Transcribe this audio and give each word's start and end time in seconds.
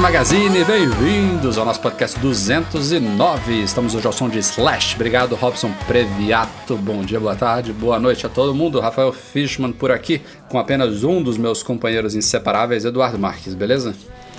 Magazine, 0.00 0.62
bem-vindos 0.64 1.56
ao 1.56 1.64
nosso 1.64 1.80
podcast 1.80 2.18
209. 2.20 3.62
Estamos 3.62 3.94
hoje 3.94 4.06
ao 4.06 4.12
som 4.12 4.28
de 4.28 4.38
Slash. 4.38 4.94
Obrigado, 4.94 5.34
Robson 5.34 5.72
Previato. 5.86 6.76
Bom 6.76 7.02
dia, 7.02 7.18
boa 7.18 7.34
tarde, 7.34 7.72
boa 7.72 7.98
noite 7.98 8.26
a 8.26 8.28
todo 8.28 8.54
mundo. 8.54 8.78
Rafael 8.78 9.10
Fishman 9.10 9.72
por 9.72 9.90
aqui, 9.90 10.20
com 10.50 10.58
apenas 10.58 11.02
um 11.02 11.22
dos 11.22 11.38
meus 11.38 11.62
companheiros 11.62 12.14
inseparáveis, 12.14 12.84
Eduardo 12.84 13.18
Marques, 13.18 13.54
beleza? 13.54 13.94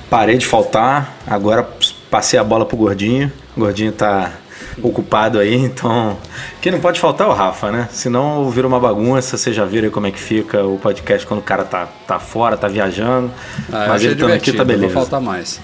Parei 0.10 0.38
de 0.38 0.46
faltar, 0.46 1.18
agora 1.26 1.68
passei 2.10 2.40
a 2.40 2.44
bola 2.44 2.66
pro 2.66 2.78
Gordinho. 2.78 3.32
O 3.56 3.62
Gordinho 3.62 3.92
tá 3.92 4.34
ocupado 4.82 5.40
aí, 5.40 5.56
então. 5.56 6.18
Quem 6.62 6.72
não 6.72 6.80
pode 6.80 7.00
faltar 7.00 7.28
é 7.28 7.30
o 7.30 7.34
Rafa, 7.34 7.72
né? 7.72 7.88
Senão 7.92 8.50
vira 8.50 8.68
uma 8.68 8.80
bagunça, 8.80 9.38
você 9.38 9.54
já 9.54 9.66
viram 9.66 9.90
como 9.90 10.08
é 10.08 10.12
que 10.12 10.20
fica 10.20 10.64
o 10.64 10.78
podcast 10.78 11.26
quando 11.26 11.40
o 11.40 11.44
cara 11.44 11.64
tá, 11.64 11.88
tá 12.08 12.20
fora, 12.20 12.58
tá 12.58 12.68
viajando. 12.68 13.32
Ah, 13.72 13.86
mas 13.90 14.04
ele 14.04 14.14
estando 14.14 14.34
aqui 14.34 14.54
tá 14.54 14.64
beleza. 14.64 14.94
Vou 14.94 14.94
faltar 14.94 15.22
mais. 15.22 15.60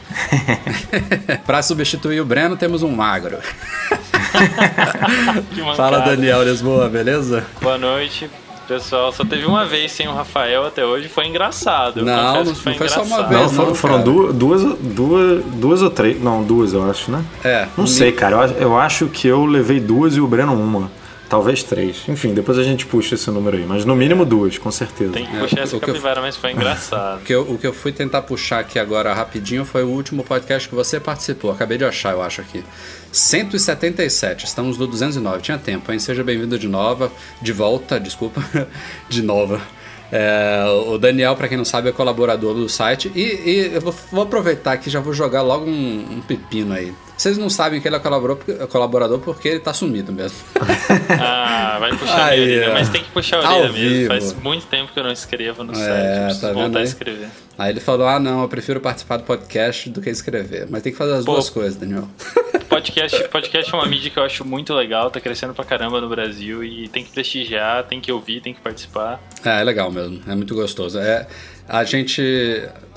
pra 1.46 1.62
substituir 1.62 2.22
o 2.22 2.26
Breno, 2.26 2.58
temos 2.58 2.84
um 2.84 2.92
magro. 2.92 3.38
Fala 5.76 6.00
Daniel 6.00 6.44
Lisboa, 6.44 6.90
beleza? 6.90 7.46
Boa 7.62 7.78
noite. 7.78 8.30
Pessoal, 8.68 9.12
só 9.12 9.26
teve 9.26 9.46
uma 9.46 9.66
vez 9.66 9.92
sem 9.92 10.08
o 10.08 10.14
Rafael 10.14 10.66
até 10.66 10.86
hoje, 10.86 11.10
foi 11.10 11.28
engraçado. 11.28 12.04
não, 12.04 12.44
não 12.44 12.56
foi, 12.56 12.74
foi 12.76 12.90
só 12.90 13.04
uma 13.04 13.24
vez. 13.24 13.42
Não, 13.42 13.50
foram, 13.50 13.76
foram 13.76 14.02
duas, 14.02 14.34
duas, 14.34 14.62
duas, 14.80 15.44
duas 15.46 15.82
ou 15.82 15.90
três. 15.90 16.22
Não, 16.22 16.44
duas 16.44 16.74
eu 16.74 16.90
acho, 16.90 17.12
né? 17.12 17.24
É. 17.44 17.68
Não 17.78 17.86
sei, 17.86 18.12
cara. 18.12 18.48
Eu, 18.48 18.62
eu 18.62 18.78
acho 18.78 19.08
que 19.08 19.28
eu 19.28 19.46
levei 19.46 19.80
duas 19.80 20.16
e 20.16 20.22
o 20.22 20.28
Breno 20.28 20.54
uma. 20.54 20.90
Talvez 21.30 21.64
três. 21.64 22.04
Enfim, 22.08 22.34
depois 22.34 22.58
a 22.60 22.64
gente 22.64 22.86
puxa 22.86 23.16
esse 23.16 23.30
número 23.32 23.58
aí. 23.58 23.66
Mas 23.66 23.86
no 23.86 23.96
mínimo 23.96 24.26
duas, 24.26 24.58
com 24.58 24.70
certeza. 24.70 25.14
Tem 25.14 25.26
que 25.26 25.38
puxar 25.38 25.60
é, 25.60 25.64
essa 25.64 25.80
capivara, 25.80 26.20
eu, 26.20 26.24
mas 26.24 26.36
foi 26.36 26.52
engraçado. 26.54 27.22
o, 27.22 27.24
que 27.24 27.34
eu, 27.34 27.42
o 27.42 27.58
que 27.58 27.66
eu 27.66 27.74
fui 27.74 27.92
tentar 27.92 28.22
puxar 28.22 28.60
aqui 28.60 28.78
agora 28.78 29.14
rapidinho 29.14 29.66
foi 29.66 29.84
o 29.84 29.88
último 29.88 30.24
podcast 30.24 30.70
que 30.70 30.76
você 30.76 31.00
participou. 31.00 31.52
Acabei 31.52 31.78
de 31.78 31.86
achar, 31.86 32.14
eu 32.14 32.22
acho 32.22 32.42
aqui. 32.42 32.64
177, 33.12 34.46
estamos 34.46 34.78
no 34.78 34.86
209. 34.88 35.42
Tinha 35.42 35.58
tempo, 35.58 35.92
hein? 35.92 36.00
Seja 36.00 36.24
bem-vindo 36.24 36.58
de 36.60 36.68
nova. 36.68 37.12
De 37.42 37.52
volta, 37.52 38.00
desculpa. 38.00 38.44
de 39.10 39.22
nova. 39.22 39.62
É, 40.16 40.64
o 40.86 41.00
Daniel, 41.00 41.36
para 41.36 41.48
quem 41.48 41.58
não 41.58 41.66
sabe, 41.66 41.90
é 41.90 41.92
colaborador 41.92 42.54
do 42.54 42.70
site. 42.70 43.12
E, 43.16 43.22
e 43.22 43.72
eu 43.74 43.82
vou, 43.82 43.96
vou, 44.12 44.24
aproveitar 44.24 44.74
aqui 44.74 44.88
já 44.88 45.00
vou 45.00 45.12
jogar 45.12 45.42
logo 45.42 45.66
um, 45.66 46.18
um, 46.18 46.22
pepino 46.22 46.72
aí. 46.72 46.94
Vocês 47.18 47.38
não 47.38 47.50
sabem 47.50 47.80
que 47.80 47.88
ele 47.88 47.96
é 47.96 48.00
colaborador 48.68 49.20
porque 49.20 49.48
ele 49.48 49.60
tá 49.60 49.74
sumido 49.74 50.12
mesmo. 50.12 50.38
ah, 51.20 51.78
vai 51.80 51.96
puxar 51.96 52.26
aí, 52.26 52.40
a 52.40 52.44
orelha, 52.44 52.68
né? 52.68 52.74
mas 52.74 52.90
tem 52.90 53.04
que 53.04 53.12
puxar 53.12 53.46
a 53.46 53.56
orelha 53.56 53.72
mesmo. 53.72 53.90
Vivo. 53.90 54.08
Faz 54.08 54.34
muito 54.34 54.66
tempo 54.68 54.92
que 54.92 55.00
eu 55.00 55.04
não 55.04 55.12
escrevo 55.12 55.64
no 55.64 55.74
é, 55.74 55.76
site. 55.76 56.24
Preciso 56.26 56.42
tá 56.42 56.54
voltar 56.54 56.80
a 56.80 56.84
escrever. 56.84 57.28
Aí 57.58 57.72
ele 57.72 57.80
falou: 57.80 58.08
ah, 58.08 58.20
não, 58.20 58.42
eu 58.42 58.50
prefiro 58.50 58.80
participar 58.80 59.18
do 59.18 59.24
podcast 59.24 59.90
do 59.90 60.02
que 60.02 60.10
escrever. 60.10 60.68
Mas 60.70 60.82
tem 60.82 60.92
que 60.92 60.98
fazer 60.98 61.14
as 61.14 61.26
Pô, 61.26 61.34
duas 61.34 61.50
coisas, 61.50 61.76
Daniel. 61.76 62.08
Podcast, 62.74 63.30
podcast 63.30 63.72
é 63.72 63.78
uma 63.78 63.86
mídia 63.86 64.10
que 64.10 64.18
eu 64.18 64.24
acho 64.24 64.44
muito 64.44 64.74
legal, 64.74 65.12
tá 65.12 65.22
crescendo 65.22 65.54
pra 65.54 65.64
caramba 65.64 66.02
no 66.02 66.10
Brasil 66.10 66.64
e 66.64 66.88
tem 66.88 67.04
que 67.04 67.12
prestigiar, 67.12 67.84
tem 67.84 68.02
que 68.02 68.12
ouvir, 68.12 68.42
tem 68.42 68.52
que 68.52 68.60
participar. 68.62 69.22
É, 69.46 69.62
é 69.62 69.64
legal 69.64 69.92
mesmo, 69.92 70.20
é 70.28 70.34
muito 70.34 70.56
gostoso. 70.56 70.98
É, 70.98 71.28
a 71.68 71.84
gente. 71.84 72.22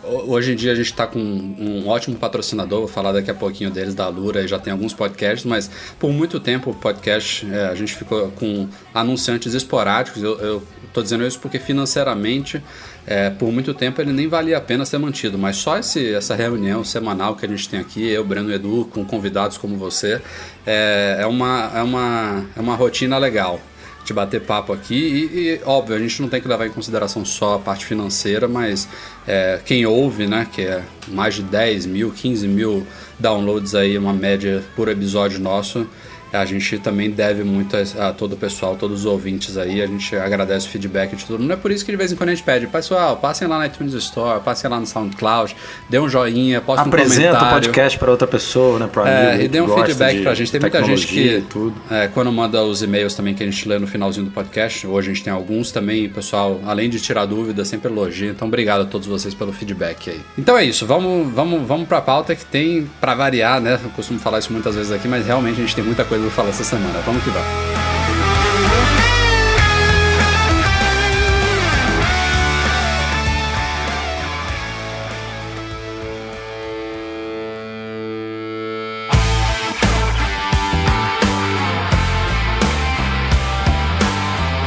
Hoje 0.05 0.53
em 0.53 0.55
dia 0.55 0.71
a 0.71 0.75
gente 0.75 0.87
está 0.87 1.05
com 1.05 1.19
um 1.19 1.89
ótimo 1.89 2.17
patrocinador, 2.17 2.81
vou 2.81 2.89
falar 2.89 3.11
daqui 3.11 3.29
a 3.29 3.35
pouquinho 3.35 3.73
deles, 3.73 3.93
da 3.93 4.07
Lura, 4.07 4.43
e 4.43 4.47
já 4.47 4.57
tem 4.57 4.73
alguns 4.73 4.95
podcasts, 4.95 5.45
mas 5.45 5.69
por 5.99 6.13
muito 6.13 6.39
tempo 6.39 6.71
o 6.71 6.75
podcast, 6.75 7.45
é, 7.51 7.67
a 7.67 7.75
gente 7.75 7.93
ficou 7.93 8.29
com 8.33 8.69
anunciantes 8.95 9.53
esporádicos. 9.53 10.23
Eu, 10.23 10.63
tô 10.93 11.03
dizendo 11.03 11.27
isso 11.27 11.39
porque 11.41 11.59
financeiramente 11.59 12.63
é, 13.07 13.29
por 13.29 13.53
muito 13.53 13.75
tempo 13.75 14.01
ele 14.01 14.13
nem 14.13 14.29
valia 14.29 14.57
a 14.57 14.61
pena 14.61 14.87
ser 14.87 14.97
mantido, 14.97 15.37
mas 15.37 15.57
só 15.57 15.77
esse, 15.77 16.15
essa 16.15 16.35
reunião 16.35 16.83
semanal 16.83 17.37
que 17.37 17.45
a 17.45 17.49
gente 17.49 17.69
tem 17.69 17.81
aqui, 17.81 18.09
eu, 18.09 18.25
Breno 18.25 18.51
Edu, 18.51 18.89
com 18.91 19.05
convidados 19.05 19.59
como 19.59 19.77
você, 19.77 20.23
é, 20.67 21.19
é, 21.21 21.27
uma, 21.27 21.71
é, 21.75 21.83
uma, 21.83 22.47
é 22.57 22.61
uma 22.61 22.75
rotina 22.75 23.19
legal 23.19 23.61
de 24.07 24.13
bater 24.13 24.41
papo 24.41 24.73
aqui. 24.73 24.95
E, 24.95 25.39
e, 25.39 25.61
óbvio, 25.65 25.97
a 25.97 25.99
gente 25.99 26.23
não 26.23 26.29
tem 26.29 26.41
que 26.41 26.49
levar 26.49 26.67
em 26.67 26.71
consideração 26.71 27.25
só 27.25 27.55
a 27.55 27.59
parte 27.59 27.85
financeira, 27.85 28.47
mas 28.47 28.89
é, 29.27 29.61
quem 29.65 29.85
ouve, 29.85 30.27
né, 30.27 30.47
que 30.51 30.63
é 30.63 30.83
mais 31.09 31.35
de 31.35 31.43
10 31.43 31.87
mil, 31.87 32.11
15 32.11 32.47
mil 32.47 32.87
downloads 33.19 33.75
aí, 33.75 33.99
uma 33.99 34.13
média 34.13 34.63
por 34.75 34.89
episódio 34.89 35.41
nosso, 35.41 35.87
a 36.33 36.45
gente 36.45 36.79
também 36.79 37.11
deve 37.11 37.45
muito 37.45 37.77
a, 37.77 38.09
a, 38.09 38.13
todo 38.13 38.33
o 38.33 38.37
pessoal, 38.37 38.77
todos 38.77 39.01
os 39.01 39.07
ouvintes 39.07 39.57
aí. 39.57 39.81
A 39.83 39.87
gente 39.87 40.15
agradece 40.17 40.67
o 40.67 40.71
feedback 40.71 41.15
de 41.17 41.25
todo 41.25 41.39
mundo. 41.41 41.53
É 41.53 41.57
por 41.57 41.71
isso 41.71 41.85
que 41.85 41.91
de 41.91 41.97
vez 41.97 42.13
em 42.13 42.17
quando 42.17 42.31
a 42.31 42.35
gente 42.35 42.45
pede, 42.45 42.67
pessoal, 42.67 43.17
passem 43.17 43.47
lá 43.47 43.59
na 43.59 43.67
iTunes 43.67 43.95
Store, 43.95 44.41
passem 44.41 44.69
lá 44.69 44.79
no 44.79 44.87
SoundCloud, 44.87 45.57
dê 45.89 45.99
um 45.99 46.09
joinha, 46.09 46.61
postem 46.61 46.89
um 46.89 46.91
comentário. 46.91 47.29
Apresenta 47.29 47.45
o 47.45 47.51
podcast 47.51 47.99
para 47.99 48.11
outra 48.11 48.27
pessoa, 48.27 48.79
né? 48.79 48.89
Para 48.93 49.09
é, 49.09 49.45
e 49.45 49.49
dê 49.49 49.61
um 49.61 49.69
feedback 49.69 50.23
para 50.23 50.33
a 50.33 50.35
gente. 50.35 50.51
Tem 50.51 50.61
muita 50.61 50.85
gente 50.85 51.07
que, 51.07 51.45
é, 51.91 52.09
quando 52.09 52.33
manda 52.33 52.63
os 52.63 52.83
e-mails 52.83 53.15
também 53.15 53.35
que 53.35 53.43
a 53.43 53.47
gente 53.47 53.69
lê 53.69 53.79
no 53.79 53.87
finalzinho 53.87 54.27
do 54.27 54.33
podcast, 54.33 54.87
hoje 54.87 55.11
a 55.11 55.15
gente 55.15 55.25
tem 55.25 55.33
alguns 55.33 55.71
também, 55.71 56.09
pessoal, 56.09 56.61
além 56.67 56.91
de 56.91 57.01
tirar 57.01 57.27
dúvida, 57.27 57.65
sempre 57.65 57.91
elogia. 57.91 58.31
Então, 58.31 58.49
obrigado 58.49 58.83
a 58.83 58.85
todos 58.85 59.07
vocês 59.07 59.35
pelo 59.35 59.53
feedback 59.53 60.11
aí. 60.11 60.21
Então 60.37 60.57
é 60.57 60.65
isso, 60.65 60.87
vamos, 60.87 61.33
vamos, 61.33 61.67
vamos 61.67 61.87
para 61.87 61.99
a 61.99 62.03
pauta 62.03 62.35
que 62.35 62.45
tem 62.45 62.89
para 63.01 63.15
variar, 63.15 63.61
né? 63.61 63.79
Eu 63.83 63.91
costumo 63.91 64.19
falar 64.19 64.39
isso 64.39 64.53
muitas 64.53 64.75
vezes 64.75 64.93
aqui, 64.93 65.09
mas 65.09 65.27
realmente 65.27 65.61
a 65.61 65.65
gente 65.65 65.75
tem 65.75 65.85
muita 65.85 66.05
coisa 66.05 66.16
para 66.19 66.31
falar 66.31 66.51
essa 66.51 66.65
semana. 66.65 67.01
Vamos 67.05 67.23
que 67.23 67.31
vamos. 67.31 67.96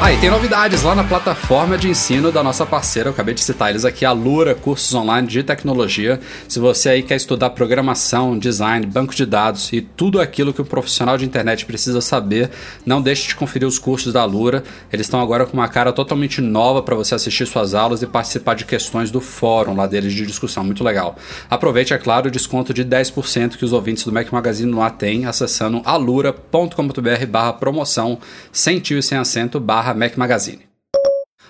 Ah, 0.09 0.13
e 0.13 0.17
tem 0.17 0.31
novidades 0.31 0.81
lá 0.81 0.95
na 0.95 1.03
plataforma 1.03 1.77
de 1.77 1.87
ensino 1.87 2.31
da 2.31 2.41
nossa 2.41 2.65
parceira, 2.65 3.09
eu 3.09 3.13
acabei 3.13 3.35
de 3.35 3.43
citar 3.43 3.69
eles 3.69 3.85
aqui, 3.85 4.03
a 4.03 4.11
Lura 4.11 4.55
Cursos 4.55 4.91
Online 4.95 5.27
de 5.27 5.43
Tecnologia. 5.43 6.19
Se 6.47 6.57
você 6.57 6.89
aí 6.89 7.03
quer 7.03 7.15
estudar 7.15 7.51
programação, 7.51 8.35
design, 8.35 8.87
banco 8.87 9.13
de 9.13 9.23
dados 9.23 9.71
e 9.71 9.81
tudo 9.81 10.19
aquilo 10.19 10.51
que 10.51 10.61
o 10.61 10.65
profissional 10.65 11.15
de 11.15 11.25
internet 11.25 11.63
precisa 11.63 12.01
saber, 12.01 12.49
não 12.83 13.03
deixe 13.03 13.27
de 13.27 13.35
conferir 13.35 13.67
os 13.67 13.77
cursos 13.77 14.11
da 14.11 14.25
Lura. 14.25 14.63
Eles 14.91 15.05
estão 15.05 15.21
agora 15.21 15.45
com 15.45 15.53
uma 15.53 15.67
cara 15.67 15.93
totalmente 15.93 16.41
nova 16.41 16.81
para 16.81 16.95
você 16.95 17.13
assistir 17.13 17.45
suas 17.45 17.75
aulas 17.75 18.01
e 18.01 18.07
participar 18.07 18.55
de 18.55 18.65
questões 18.65 19.11
do 19.11 19.21
fórum 19.21 19.75
lá 19.75 19.85
deles 19.85 20.11
de 20.11 20.25
discussão, 20.25 20.63
muito 20.63 20.83
legal. 20.83 21.17
Aproveite, 21.47 21.93
é 21.93 21.99
claro, 21.99 22.29
o 22.29 22.31
desconto 22.31 22.73
de 22.73 22.83
10% 22.83 23.57
que 23.57 23.65
os 23.65 23.73
ouvintes 23.73 24.03
do 24.05 24.11
Mac 24.11 24.31
Magazine 24.31 24.73
lá 24.73 24.89
têm 24.89 25.27
acessando 25.27 25.83
alura.com.br 25.85 27.25
barra 27.29 27.53
promoção, 27.53 28.17
sem 28.51 28.79
tio 28.79 28.97
e 28.97 29.03
sem 29.03 29.15
acento, 29.15 29.59
barra 29.59 29.98
Mac 29.99 30.15
Magazine. 30.15 30.61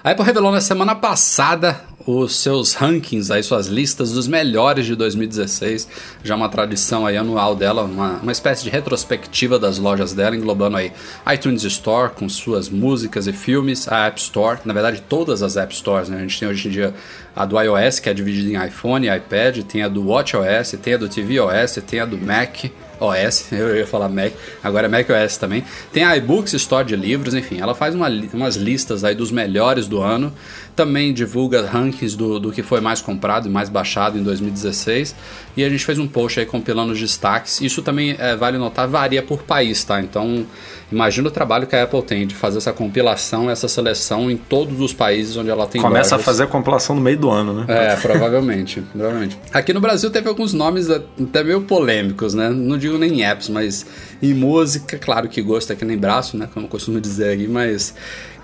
A 0.03 0.11
Apple 0.11 0.25
revelou 0.25 0.51
na 0.51 0.59
semana 0.59 0.95
passada 0.95 1.81
os 2.07 2.37
seus 2.37 2.73
rankings, 2.73 3.29
aí, 3.29 3.43
suas 3.43 3.67
listas 3.67 4.11
dos 4.13 4.27
melhores 4.27 4.87
de 4.87 4.95
2016, 4.95 5.87
já 6.23 6.35
uma 6.35 6.49
tradição 6.49 7.05
aí 7.05 7.15
anual 7.15 7.55
dela, 7.55 7.83
uma, 7.83 8.13
uma 8.13 8.31
espécie 8.31 8.63
de 8.63 8.71
retrospectiva 8.71 9.59
das 9.59 9.77
lojas 9.77 10.13
dela, 10.13 10.35
englobando 10.35 10.77
aí 10.77 10.91
iTunes 11.31 11.63
Store 11.63 12.11
com 12.11 12.27
suas 12.27 12.69
músicas 12.69 13.27
e 13.27 13.33
filmes, 13.33 13.87
a 13.87 14.07
App 14.07 14.19
Store, 14.19 14.59
na 14.65 14.73
verdade 14.73 15.03
todas 15.07 15.43
as 15.43 15.55
App 15.55 15.75
Stores, 15.75 16.09
né? 16.09 16.17
A 16.17 16.21
gente 16.21 16.39
tem 16.39 16.47
hoje 16.47 16.69
em 16.69 16.71
dia 16.71 16.93
a 17.35 17.45
do 17.45 17.61
iOS, 17.61 17.99
que 17.99 18.09
é 18.09 18.13
dividida 18.15 18.49
em 18.49 18.67
iPhone 18.67 19.15
iPad, 19.15 19.59
tem 19.63 19.83
a 19.83 19.87
do 19.87 20.07
WatchOS, 20.07 20.71
tem 20.81 20.95
a 20.95 20.97
do 20.97 21.07
tvOS, 21.07 21.83
tem 21.85 21.99
a 21.99 22.05
do 22.05 22.17
Mac 22.17 22.65
OS, 22.99 23.51
eu 23.53 23.75
ia 23.75 23.87
falar 23.87 24.09
Mac, 24.09 24.33
agora 24.63 24.87
é 24.87 24.89
Mac 24.89 25.07
OS 25.09 25.37
também. 25.37 25.63
Tem 25.91 26.03
a 26.03 26.15
iBooks 26.17 26.53
Store 26.53 26.85
de 26.85 26.95
livros, 26.95 27.33
enfim, 27.33 27.59
ela 27.59 27.73
faz 27.73 27.95
uma, 27.95 28.07
umas 28.33 28.55
listas 28.55 29.03
aí 29.03 29.15
dos 29.15 29.31
melhores 29.31 29.87
do 29.87 30.01
ano. 30.01 30.33
Também 30.79 31.11
divulga 31.11 31.61
rankings 31.65 32.15
do, 32.15 32.39
do 32.39 32.53
que 32.53 32.63
foi 32.63 32.79
mais 32.79 33.01
comprado 33.01 33.49
e 33.49 33.51
mais 33.51 33.67
baixado 33.67 34.17
em 34.17 34.23
2016. 34.23 35.13
E 35.57 35.63
a 35.65 35.69
gente 35.69 35.83
fez 35.83 35.99
um 35.99 36.07
post 36.07 36.39
aí 36.39 36.45
compilando 36.45 36.93
os 36.93 36.99
destaques. 37.01 37.59
Isso 37.59 37.81
também, 37.81 38.15
é, 38.17 38.33
vale 38.33 38.57
notar, 38.57 38.87
varia 38.87 39.21
por 39.21 39.43
país, 39.43 39.83
tá? 39.83 39.99
Então, 39.99 40.45
imagina 40.89 41.27
o 41.27 41.31
trabalho 41.31 41.67
que 41.67 41.75
a 41.75 41.83
Apple 41.83 42.01
tem 42.01 42.25
de 42.25 42.33
fazer 42.33 42.59
essa 42.59 42.71
compilação, 42.71 43.49
essa 43.49 43.67
seleção 43.67 44.31
em 44.31 44.37
todos 44.37 44.79
os 44.79 44.93
países 44.93 45.35
onde 45.35 45.49
ela 45.49 45.67
tem 45.67 45.81
Começa 45.81 46.15
lojas. 46.15 46.21
a 46.21 46.23
fazer 46.23 46.43
a 46.43 46.47
compilação 46.47 46.95
no 46.95 47.01
meio 47.01 47.17
do 47.17 47.29
ano, 47.29 47.53
né? 47.53 47.65
É, 47.67 47.95
provavelmente, 47.97 48.79
provavelmente. 48.93 49.37
Aqui 49.51 49.73
no 49.73 49.81
Brasil 49.81 50.09
teve 50.09 50.29
alguns 50.29 50.53
nomes 50.53 50.89
até 50.89 51.43
meio 51.43 51.59
polêmicos, 51.59 52.33
né? 52.33 52.47
Não 52.47 52.77
digo 52.77 52.97
nem 52.97 53.19
em 53.19 53.23
apps, 53.25 53.49
mas 53.49 53.85
em 54.23 54.33
música, 54.33 54.97
claro 54.97 55.27
que 55.27 55.41
gosto 55.41 55.73
é 55.73 55.75
que 55.75 55.83
nem 55.83 55.97
braço, 55.97 56.37
né? 56.37 56.47
Como 56.53 56.67
eu 56.67 56.69
costumo 56.69 57.01
dizer 57.01 57.33
aqui, 57.33 57.49
mas 57.49 57.93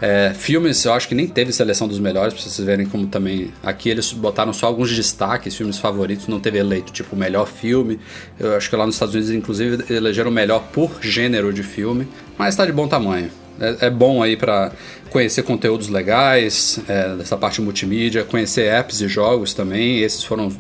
é, 0.02 0.34
filmes 0.36 0.84
eu 0.84 0.94
acho 0.94 1.08
que 1.08 1.16
nem 1.16 1.28
teve 1.28 1.54
seleção 1.54 1.88
dos 1.88 2.00
melhores, 2.00 2.34
pra 2.34 2.44
vocês 2.44 2.66
verem 2.66 2.86
como 2.86 3.08
também. 3.08 3.52
Aqui 3.64 3.90
eles 3.90 4.12
botaram 4.12 4.52
só 4.54 4.68
alguns 4.68 4.94
destaques, 4.94 5.56
filmes 5.56 5.78
favoritos, 5.78 6.28
não 6.28 6.40
teve 6.40 6.58
eleito, 6.58 6.92
tipo, 6.92 7.16
melhor 7.16 7.48
filme. 7.48 8.00
Eu 8.40 8.56
acho 8.56 8.70
que 8.70 8.76
lá 8.76 8.86
nos 8.86 8.96
Estados 8.96 9.16
Unidos, 9.16 9.32
inclusive, 9.32 9.94
elegeram 9.94 10.30
o 10.30 10.34
melhor 10.34 10.64
por 10.74 10.92
gênero 11.02 11.54
de 11.54 11.64
filme, 11.64 12.08
mas 12.38 12.56
tá 12.56 12.66
de 12.66 12.72
bom 12.72 12.88
tamanho. 12.88 13.30
É, 13.60 13.88
é 13.88 13.90
bom 13.90 14.22
aí 14.22 14.36
para 14.36 14.72
conhecer 15.10 15.44
conteúdos 15.44 15.88
legais, 15.88 16.80
é, 16.90 17.16
dessa 17.16 17.38
parte 17.38 17.62
multimídia, 17.62 18.24
conhecer 18.24 18.68
apps 18.68 19.00
e 19.00 19.08
jogos 19.08 19.54
também. 19.54 20.00
Esses 20.00 20.24
foram 20.24 20.52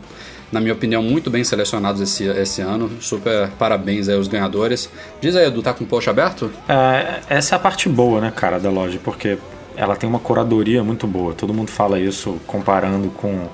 na 0.51 0.61
minha 0.61 0.73
opinião, 0.73 1.01
muito 1.01 1.29
bem 1.29 1.43
selecionados 1.43 2.01
esse, 2.01 2.23
esse 2.25 2.61
ano. 2.61 2.89
Super 2.99 3.49
parabéns 3.59 4.07
aí 4.07 4.15
aos 4.15 4.27
ganhadores. 4.27 4.89
Diz 5.19 5.35
aí, 5.35 5.47
Edu, 5.47 5.61
tá 5.61 5.73
com 5.73 5.83
o 5.83 5.87
post 5.87 6.09
aberto? 6.09 6.51
É, 6.67 7.21
essa 7.29 7.55
é 7.55 7.57
a 7.57 7.59
parte 7.59 7.89
boa, 7.89 8.21
né, 8.21 8.31
cara, 8.35 8.59
da 8.59 8.69
loja, 8.69 8.99
porque 9.03 9.37
ela 9.75 9.95
tem 9.95 10.09
uma 10.09 10.19
curadoria 10.19 10.83
muito 10.83 11.05
boa. 11.07 11.33
Todo 11.33 11.53
mundo 11.53 11.69
fala 11.69 11.99
isso 11.99 12.39
comparando 12.47 13.09
com 13.09 13.47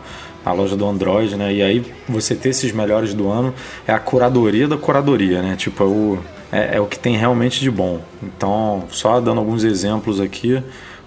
a 0.46 0.52
loja 0.52 0.76
do 0.76 0.88
Android, 0.88 1.36
né? 1.36 1.54
E 1.54 1.62
aí 1.62 1.86
você 2.08 2.36
ter 2.36 2.50
esses 2.50 2.72
melhores 2.72 3.14
do 3.14 3.30
ano 3.30 3.54
é 3.88 3.94
a 3.94 4.00
curadoria 4.00 4.68
da 4.68 4.78
curadoria, 4.78 5.42
né? 5.42 5.56
Tipo, 5.56 5.84
é 5.84 5.88
o, 5.88 6.20
é, 6.52 6.78
é 6.78 6.82
o 6.82 6.86
que 6.86 6.98
tem 6.98 7.16
realmente 7.16 7.60
de 7.60 7.70
bom. 7.70 8.02
Então, 8.22 8.86
só 8.90 9.20
dando 9.20 9.40
alguns 9.40 9.64
exemplos 9.64 10.20
aqui. 10.20 10.62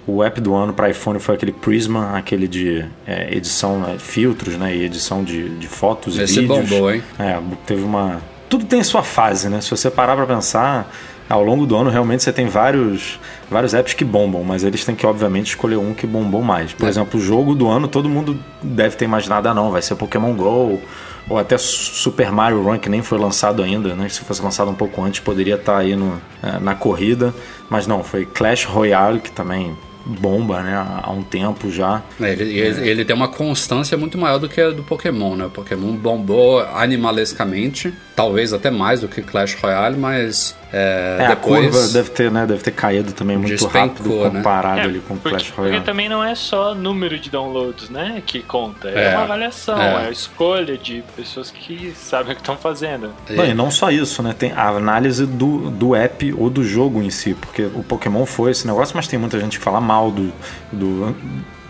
O 0.07 0.23
app 0.23 0.39
do 0.41 0.55
ano 0.55 0.73
para 0.75 0.91
iPhone 0.91 1.19
foi 1.19 1.35
aquele 1.35 1.53
Prisma, 1.53 2.17
aquele 2.17 2.47
de 2.47 2.85
é, 3.07 3.35
edição, 3.35 3.79
né, 3.81 3.97
filtros, 3.99 4.55
né? 4.57 4.75
E 4.77 4.85
edição 4.85 5.25
de, 5.25 5.49
de 5.59 5.67
fotos 5.67 6.19
Esse 6.19 6.41
e 6.41 6.43
vídeos. 6.43 6.69
bombou, 6.69 6.93
hein? 6.93 7.03
É, 7.19 7.41
teve 7.67 7.83
uma. 7.83 8.21
Tudo 8.51 8.67
tem 8.67 8.83
sua 8.83 9.03
fase, 9.03 9.49
né? 9.49 9.61
Se 9.63 9.71
você 9.71 9.91
parar 9.91 10.15
para 10.15 10.27
pensar, 10.27 10.93
ao 11.29 11.43
longo 11.43 11.65
do 11.67 11.75
ano 11.75 11.89
realmente 11.89 12.23
você 12.23 12.33
tem 12.33 12.47
vários, 12.47 13.19
vários 13.51 13.73
apps 13.73 13.95
que 13.95 14.05
bombam, 14.05 14.45
mas 14.45 14.63
eles 14.63 14.85
têm 14.85 14.95
que, 14.95 15.07
obviamente, 15.07 15.47
escolher 15.49 15.77
um 15.77 15.95
que 15.95 16.07
bombou 16.07 16.43
mais. 16.43 16.73
Por 16.75 16.85
É. 16.85 16.89
exemplo, 16.91 17.19
o 17.19 17.23
jogo 17.23 17.55
do 17.55 17.67
ano 17.69 17.89
todo 17.89 18.07
mundo 18.09 18.39
deve 18.63 18.97
ter 18.97 19.07
imaginado, 19.07 19.49
ah, 19.49 19.55
não, 19.55 19.71
vai 19.71 19.81
ser 19.81 19.95
Pokémon 19.95 20.35
GO. 20.35 20.81
Ou 21.27 21.39
até 21.39 21.57
Super 21.57 22.31
Mario 22.31 22.63
Run, 22.63 22.79
que 22.79 22.91
nem 22.91 23.01
foi 23.01 23.17
lançado 23.17 23.63
ainda, 23.63 23.95
né? 23.95 24.07
Se 24.11 24.21
fosse 24.21 24.43
lançado 24.43 24.71
um 24.71 24.75
pouco 24.75 25.03
antes, 25.03 25.21
poderia 25.21 25.55
estar 25.55 25.79
aí 25.79 25.97
no, 25.97 26.21
é, 26.43 26.59
na 26.61 26.75
corrida. 26.75 27.33
Mas 27.71 27.87
não, 27.87 28.05
foi 28.05 28.27
Clash 28.27 28.65
Royale, 28.67 29.21
que 29.21 29.31
também 29.31 29.75
bomba, 30.05 30.63
né? 30.63 30.75
Há 31.03 31.11
um 31.11 31.23
tempo 31.23 31.71
já. 31.71 32.03
É, 32.21 32.33
Ele, 32.33 32.59
ele, 32.59 32.89
ele 32.89 33.05
tem 33.05 33.15
uma 33.15 33.29
constância 33.29 33.97
muito 33.97 34.19
maior 34.19 34.39
do 34.39 34.49
que 34.49 34.61
a 34.61 34.71
do 34.71 34.83
Pokémon, 34.83 35.37
né? 35.37 35.47
O 35.47 35.51
Pokémon 35.51 35.93
bombou 35.93 36.61
animalescamente, 36.61 37.93
talvez 38.15 38.53
até 38.53 38.71
mais 38.71 39.01
do 39.01 39.09
que 39.09 39.23
Clash 39.23 39.55
Royale, 39.61 39.97
mas 39.97 40.55
é, 40.77 41.19
É, 41.21 41.29
depois... 41.29 41.67
a 41.67 41.71
curva 41.71 41.93
deve 41.93 42.11
ter, 42.11 42.31
né, 42.31 42.47
deve 42.47 42.63
ter 42.63 42.73
caído 42.73 43.13
também 43.13 43.37
muito 43.37 43.65
rápido 43.67 44.11
né? 44.11 44.31
comparado 44.31 44.81
É, 44.81 44.83
ali 44.85 44.99
com 44.99 45.15
o 45.15 45.17
porque, 45.17 45.31
Clash 45.31 45.51
porque 45.51 45.61
Royale. 45.69 45.85
também 45.85 46.09
não 46.09 46.23
é 46.23 46.35
só 46.35 46.75
número 46.75 47.17
de 47.19 47.31
downloads, 47.31 47.89
né, 47.91 48.21
que 48.27 48.43
conta. 48.43 48.89
É, 48.89 49.13
É, 49.13 49.15
uma 49.15 49.23
avaliação, 49.23 49.81
é. 49.81 50.05
é. 50.05 50.07
a 50.09 50.11
escolha 50.11 50.77
de 50.77 51.05
pessoas 51.17 51.51
que 51.51 51.95
sabem 51.97 52.33
o 52.33 52.35
que 52.35 52.41
estão 52.41 52.57
fazendo. 52.57 53.13
Não, 53.31 53.45
e 53.45 53.55
não 53.55 53.71
só 53.71 53.91
isso, 53.91 54.23
né? 54.23 54.35
Tem 54.37 54.51
a 54.53 54.69
análise 54.69 55.27
do, 55.27 55.71
do 55.71 55.95
app 55.95 56.35
ou 56.37 56.51
do 56.51 56.65
jogo 56.65 57.01
em 57.01 57.11
si, 57.11 57.35
porque 57.35 57.63
o 57.63 57.83
Pokémon 57.83 58.27
foi 58.27 58.51
esse 58.51 58.67
negócio, 58.67 58.97
mas 58.97 59.07
tem 59.07 59.19
muita 59.19 59.39
gente 59.39 59.59
que 59.59 59.65
fala 59.65 59.81
mal 59.81 60.11
do, 60.11 60.33
do, 60.73 61.15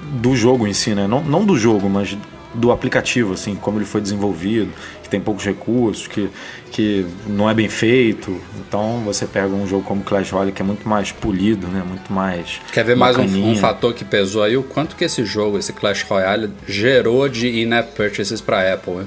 do 0.01 0.35
jogo 0.35 0.67
em 0.67 0.73
si, 0.73 0.95
né? 0.95 1.07
Não, 1.07 1.21
não 1.21 1.45
do 1.45 1.57
jogo, 1.57 1.91
mas 1.91 2.17
do 2.55 2.71
aplicativo, 2.71 3.35
assim, 3.35 3.57
como 3.57 3.79
ele 3.79 3.85
foi 3.85 4.01
desenvolvido, 4.01 4.73
tem 5.15 5.21
poucos 5.21 5.45
recursos, 5.45 6.09
que, 6.09 6.29
que 6.73 7.07
não 7.29 7.49
é 7.49 7.55
bem 7.55 7.69
feito. 7.69 8.41
Então 8.67 9.01
você 9.05 9.27
pega 9.27 9.47
um 9.47 9.65
jogo 9.65 9.85
como 9.85 10.03
Clash 10.03 10.33
Royale 10.33 10.51
que 10.51 10.61
é 10.61 10.65
muito 10.65 10.89
mais 10.89 11.13
polido, 11.13 11.69
né? 11.69 11.85
Muito 11.87 12.13
mais. 12.13 12.61
Quer 12.73 12.85
ver 12.85 12.97
mais 12.97 13.17
um, 13.17 13.51
um 13.51 13.55
fator 13.55 13.95
que 13.95 14.05
pesou 14.05 14.43
aí? 14.43 14.57
O 14.57 14.65
quanto 14.65 14.97
que 14.97 15.05
esse 15.05 15.25
jogo, 15.25 15.57
esse 15.57 15.73
Clash 15.73 16.03
Royale, 16.03 16.51
gerou 16.67 17.29
de 17.29 17.63
in-app 17.63 17.93
purchases 17.95 18.41
para 18.41 18.75
Apple? 18.75 19.07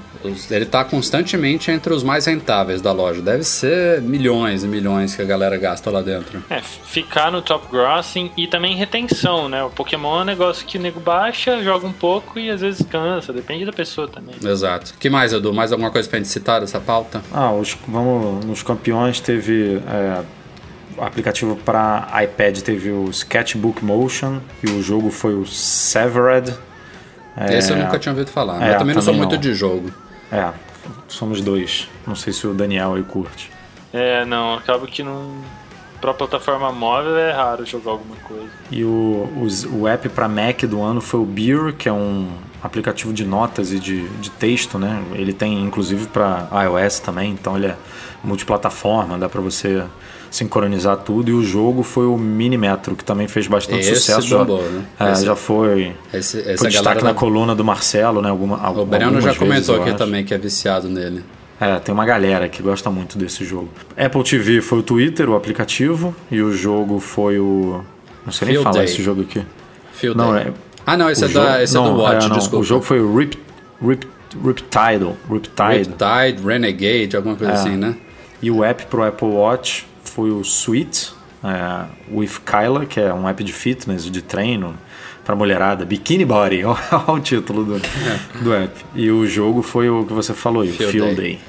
Ele 0.49 0.65
tá 0.65 0.85
constantemente 0.85 1.69
entre 1.69 1.93
os 1.93 2.03
mais 2.03 2.25
rentáveis 2.25 2.81
da 2.81 2.93
loja. 2.93 3.21
Deve 3.21 3.43
ser 3.43 4.01
milhões 4.01 4.63
e 4.63 4.67
milhões 4.67 5.13
que 5.13 5.21
a 5.21 5.25
galera 5.25 5.57
gasta 5.57 5.91
lá 5.91 6.01
dentro. 6.01 6.41
É, 6.49 6.61
ficar 6.61 7.29
no 7.31 7.41
top 7.41 7.67
grossing 7.69 8.31
e 8.37 8.47
também 8.47 8.77
retenção, 8.77 9.49
né? 9.49 9.61
O 9.63 9.69
Pokémon 9.69 10.19
é 10.19 10.21
um 10.21 10.25
negócio 10.25 10.65
que 10.65 10.77
o 10.77 10.81
nego 10.81 11.01
baixa, 11.01 11.61
joga 11.61 11.85
um 11.85 11.91
pouco 11.91 12.39
e 12.39 12.49
às 12.49 12.61
vezes 12.61 12.85
cansa, 12.89 13.33
depende 13.33 13.65
da 13.65 13.73
pessoa 13.73 14.07
também. 14.07 14.35
Exato. 14.41 14.93
que 14.97 15.09
mais, 15.09 15.33
Edu? 15.33 15.53
Mais 15.53 15.73
alguma 15.73 15.91
coisa 15.91 15.96
pra 16.05 16.19
gente 16.19 16.27
citar 16.29 16.59
dessa 16.59 16.79
pauta? 16.79 17.21
Ah, 17.33 17.51
os, 17.51 17.77
vamos, 17.87 18.45
nos 18.45 18.61
campeões 18.61 19.19
teve 19.19 19.81
é, 19.87 20.21
o 20.97 21.03
aplicativo 21.03 21.55
para 21.55 22.07
iPad 22.23 22.59
teve 22.59 22.91
o 22.91 23.09
Sketchbook 23.09 23.85
Motion 23.85 24.39
e 24.63 24.69
o 24.71 24.81
jogo 24.81 25.11
foi 25.11 25.35
o 25.35 25.45
Severed. 25.45 26.53
É, 27.35 27.57
Esse 27.57 27.71
eu 27.71 27.77
nunca 27.77 27.99
tinha 27.99 28.11
ouvido 28.11 28.31
falar. 28.31 28.61
é, 28.61 28.73
eu 28.73 28.79
também 28.79 28.95
não 28.95 29.01
sou 29.01 29.13
também 29.13 29.27
muito 29.27 29.35
não. 29.35 29.41
de 29.41 29.53
jogo. 29.53 29.93
É, 30.31 30.51
somos 31.07 31.39
dois. 31.41 31.87
Não 32.05 32.15
sei 32.15 32.33
se 32.33 32.47
o 32.47 32.53
Daniel 32.53 32.95
aí 32.95 33.03
curte. 33.03 33.51
É, 33.93 34.25
não, 34.25 34.55
acaba 34.55 34.85
que 34.87 35.03
não. 35.03 35.35
Pra 35.99 36.13
plataforma 36.13 36.71
móvel 36.71 37.17
é 37.17 37.31
raro 37.31 37.65
jogar 37.65 37.91
alguma 37.91 38.15
coisa. 38.17 38.45
E 38.71 38.83
o, 38.83 39.27
os- 39.41 39.63
o 39.65 39.87
app 39.87 40.07
para 40.09 40.27
Mac 40.27 40.61
do 40.63 40.81
ano 40.81 41.01
foi 41.01 41.19
o 41.19 41.25
Beer, 41.25 41.73
que 41.73 41.89
é 41.89 41.93
um 41.93 42.27
aplicativo 42.61 43.11
de 43.13 43.25
notas 43.25 43.71
e 43.71 43.79
de, 43.79 44.07
de 44.19 44.29
texto, 44.29 44.77
né? 44.77 45.01
Ele 45.13 45.33
tem 45.33 45.59
inclusive 45.63 46.05
para 46.07 46.47
iOS 46.65 46.99
também, 46.99 47.31
então 47.31 47.55
ele 47.57 47.67
é 47.67 47.75
multiplataforma, 48.23 49.17
dá 49.17 49.27
para 49.29 49.41
você 49.41 49.83
sincronizar 50.29 50.97
tudo. 50.97 51.29
E 51.29 51.33
o 51.33 51.43
jogo 51.43 51.81
foi 51.81 52.05
o 52.05 52.17
Minimetro, 52.17 52.95
que 52.95 53.03
também 53.03 53.27
fez 53.27 53.47
bastante 53.47 53.79
Esse 53.79 53.95
sucesso. 53.95 54.27
Já- 54.27 54.37
bombou, 54.39 54.61
né? 54.61 54.83
é, 54.99 55.11
Esse- 55.13 55.25
já 55.25 55.35
foi, 55.35 55.95
Esse, 56.13 56.43
foi 56.43 56.53
essa 56.53 56.69
destaque 56.69 57.03
na 57.03 57.11
da- 57.11 57.17
coluna 57.17 57.55
do 57.55 57.63
Marcelo, 57.65 58.21
né? 58.21 58.29
Alguma, 58.29 58.57
O 58.69 58.85
Breno 58.85 59.13
já 59.21 59.27
vezes, 59.29 59.37
comentou 59.39 59.75
eu 59.75 59.81
aqui 59.81 59.89
acho. 59.91 59.97
também 59.97 60.23
que 60.23 60.33
é 60.33 60.37
viciado 60.37 60.87
nele. 60.89 61.23
É, 61.59 61.79
tem 61.79 61.93
uma 61.93 62.05
galera 62.05 62.47
que 62.47 62.61
gosta 62.61 62.89
muito 62.91 63.17
desse 63.17 63.43
jogo. 63.43 63.69
Apple 63.97 64.23
TV 64.23 64.61
foi 64.61 64.79
o 64.79 64.83
Twitter, 64.83 65.27
o 65.29 65.35
aplicativo, 65.35 66.15
e 66.29 66.41
o 66.41 66.51
jogo 66.53 66.99
foi 66.99 67.39
o. 67.39 67.83
Não 68.25 68.31
sei 68.31 68.45
nem 68.47 68.53
Field 68.55 68.63
falar 68.63 68.75
Day. 68.77 68.85
esse 68.85 69.01
jogo 69.01 69.21
aqui. 69.23 69.43
Field 69.93 70.15
Não, 70.17 70.33
Day. 70.33 70.43
é- 70.43 70.53
Ah, 70.85 70.95
não, 70.95 71.09
esse, 71.09 71.23
O 71.23 71.25
é, 71.25 71.27
da, 71.29 71.33
jogo- 71.51 71.63
esse 71.63 71.75
é 71.77 71.79
do 71.81 71.85
não, 71.85 71.97
Watch, 71.97 72.25
é, 72.25 72.29
não, 72.29 72.37
desculpa. 72.37 72.57
O 72.61 72.63
jogo 72.63 72.83
foi 72.85 72.99
o 73.01 73.17
Rip, 73.17 73.37
Rip, 73.81 74.07
Riptide, 74.45 75.13
Riptide. 75.29 75.77
Riptide, 75.89 76.47
Renegade, 76.47 77.15
alguma 77.17 77.35
coisa 77.35 77.53
É. 77.53 77.55
assim, 77.55 77.75
né? 77.75 77.95
E 78.41 78.51
o 78.51 78.63
app 78.63 78.85
pro 78.85 79.03
Apple 79.03 79.27
Watch 79.27 79.87
foi 80.03 80.29
o 80.29 80.41
Sweet 80.41 81.11
é, 81.43 81.85
with 82.11 82.31
Kyla, 82.45 82.85
que 82.85 82.99
é 82.99 83.13
um 83.13 83.27
app 83.27 83.43
de 83.43 83.51
fitness, 83.53 84.09
de 84.09 84.21
treino 84.21 84.75
pra 85.27 85.35
mulherada. 85.35 85.83
Bikini 85.83 86.23
Body, 86.23 86.63
olha 86.63 86.79
o 87.05 87.19
título 87.19 87.65
do, 87.65 87.81
do 88.41 88.53
app. 88.53 88.73
E 88.95 89.11
o 89.11 89.27
jogo 89.27 89.61
foi 89.61 89.89
o 89.89 90.05
que 90.05 90.13
você 90.13 90.33
falou 90.33 90.61
aí, 90.61 90.69
o 90.69 90.73
Field 90.73 90.91
Field, 90.93 91.15
Day. 91.15 91.31
Day. 91.33 91.39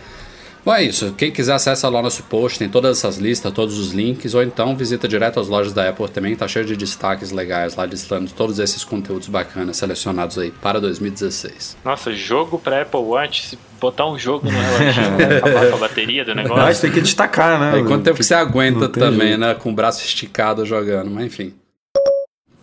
Bom, 0.65 0.75
é 0.75 0.83
isso. 0.83 1.15
Quem 1.17 1.31
quiser 1.31 1.55
acessa 1.55 1.89
lá 1.89 2.01
o 2.01 2.03
nosso 2.03 2.25
post, 2.25 2.59
tem 2.59 2.69
todas 2.69 2.99
essas 2.99 3.17
listas, 3.17 3.53
todos 3.53 3.79
os 3.79 3.93
links, 3.93 4.35
ou 4.35 4.43
então 4.43 4.77
visita 4.77 5.07
direto 5.07 5.39
as 5.39 5.47
lojas 5.47 5.73
da 5.73 5.89
Apple 5.89 6.09
também, 6.09 6.35
tá 6.35 6.49
cheio 6.49 6.65
de 6.65 6.77
destaques 6.77 7.31
legais 7.31 7.77
lá 7.77 7.87
listando 7.87 8.29
todos 8.33 8.59
esses 8.59 8.83
conteúdos 8.85 9.29
bacanas 9.29 9.77
selecionados 9.77 10.37
aí 10.39 10.51
para 10.51 10.81
2016. 10.81 11.77
Nossa, 11.85 12.13
jogo 12.13 12.59
pra 12.59 12.83
Apple 12.83 13.01
Watch, 13.01 13.47
se 13.47 13.59
botar 13.81 14.11
um 14.11 14.19
jogo 14.19 14.51
no 14.51 14.59
relativo, 14.59 15.17
vai 15.17 15.37
acabar 15.39 15.71
com 15.71 15.77
a 15.77 15.79
bateria 15.79 16.25
do 16.25 16.35
negócio. 16.35 16.65
Mas 16.65 16.81
tem 16.81 16.91
que 16.91 17.01
destacar, 17.01 17.61
né? 17.61 17.77
Aí 17.77 17.85
quanto 17.85 18.03
tempo 18.03 18.19
que 18.19 18.25
você 18.25 18.35
aguenta 18.35 18.89
também, 18.89 19.29
jeito. 19.29 19.41
né? 19.41 19.55
Com 19.55 19.71
o 19.71 19.73
braço 19.73 20.05
esticado 20.05 20.67
jogando, 20.67 21.09
mas 21.11 21.27
enfim. 21.27 21.55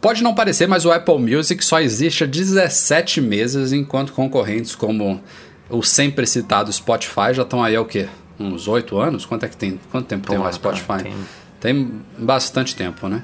Pode 0.06 0.22
não 0.22 0.36
parecer, 0.36 0.68
mas 0.68 0.86
o 0.86 0.92
Apple 0.92 1.18
Music 1.18 1.66
só 1.66 1.82
existe 1.82 2.24
há 2.24 2.28
17 2.28 3.20
meses, 3.20 3.74
enquanto 3.74 4.14
concorrentes 4.14 4.76
como 4.76 5.20
o 5.68 5.82
sempre 5.82 6.28
citado 6.28 6.72
Spotify 6.72 7.34
já 7.34 7.42
estão 7.42 7.64
aí 7.64 7.76
há 7.76 7.82
o 7.82 7.86
quê? 7.86 8.08
Uns 8.40 8.68
8 8.68 9.00
anos? 9.00 9.26
Quanto 9.26 9.46
é 9.46 9.50
que 9.50 9.58
tem? 9.58 9.80
Quanto 9.90 10.06
tempo 10.06 10.30
tem 10.30 10.38
o 10.38 10.54
Spotify? 10.54 10.88
cara, 10.88 11.04
Tem... 11.04 11.16
tem- 11.60 11.92
bastante 12.20 12.76
tempo, 12.76 13.08
né? 13.08 13.24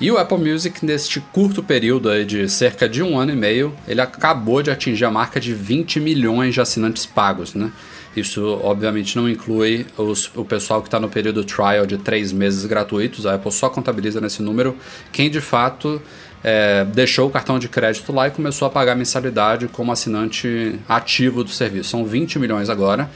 E 0.00 0.10
o 0.10 0.16
Apple 0.16 0.38
Music, 0.38 0.82
neste 0.86 1.20
curto 1.20 1.62
período 1.62 2.08
aí 2.08 2.24
de 2.24 2.48
cerca 2.48 2.88
de 2.88 3.02
um 3.02 3.18
ano 3.18 3.32
e 3.32 3.36
meio, 3.36 3.74
ele 3.86 4.00
acabou 4.00 4.62
de 4.62 4.70
atingir 4.70 5.04
a 5.04 5.10
marca 5.10 5.38
de 5.38 5.52
20 5.52 6.00
milhões 6.00 6.54
de 6.54 6.62
assinantes 6.62 7.04
pagos, 7.04 7.52
né? 7.54 7.70
Isso, 8.16 8.58
obviamente, 8.62 9.16
não 9.16 9.28
inclui 9.28 9.86
os, 9.96 10.30
o 10.34 10.44
pessoal 10.44 10.82
que 10.82 10.88
está 10.88 11.00
no 11.00 11.08
período 11.08 11.44
trial 11.44 11.86
de 11.86 11.96
três 11.96 12.30
meses 12.30 12.64
gratuitos. 12.66 13.26
A 13.26 13.34
Apple 13.34 13.50
só 13.50 13.70
contabiliza 13.70 14.20
nesse 14.20 14.42
número 14.42 14.76
quem 15.10 15.30
de 15.30 15.40
fato 15.40 16.00
é, 16.42 16.84
deixou 16.84 17.28
o 17.28 17.30
cartão 17.30 17.58
de 17.58 17.68
crédito 17.68 18.12
lá 18.12 18.28
e 18.28 18.30
começou 18.30 18.66
a 18.66 18.70
pagar 18.70 18.94
mensalidade 18.94 19.68
como 19.68 19.92
assinante 19.92 20.78
ativo 20.88 21.44
do 21.44 21.50
serviço. 21.50 21.90
São 21.90 22.04
20 22.04 22.38
milhões 22.38 22.68
agora. 22.68 23.08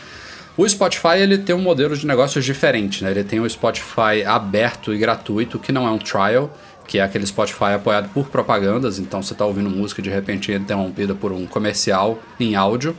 O 0.57 0.67
Spotify 0.67 1.19
ele 1.19 1.37
tem 1.37 1.55
um 1.55 1.61
modelo 1.61 1.97
de 1.97 2.07
negócios 2.07 2.45
diferente, 2.45 3.05
né? 3.05 3.11
Ele 3.11 3.25
tem 3.25 3.41
o 3.41 3.49
Spotify 3.49 4.25
aberto 4.25 4.95
e 4.95 4.97
gratuito, 4.97 5.59
que 5.59 5.71
não 5.71 5.87
é 5.87 5.91
um 5.91 5.99
trial, 5.99 6.51
que 6.87 6.99
é 6.99 7.03
aquele 7.03 7.27
Spotify 7.27 7.75
apoiado 7.75 8.09
por 8.11 8.29
propagandas, 8.29 8.99
então 8.99 9.23
você 9.23 9.35
está 9.35 9.45
ouvindo 9.45 9.69
música 9.69 10.01
de 10.01 10.09
repente 10.09 10.53
interrompida 10.53 11.15
por 11.15 11.31
um 11.33 11.47
comercial 11.47 12.19
em 12.41 12.55
áudio. 12.55 12.97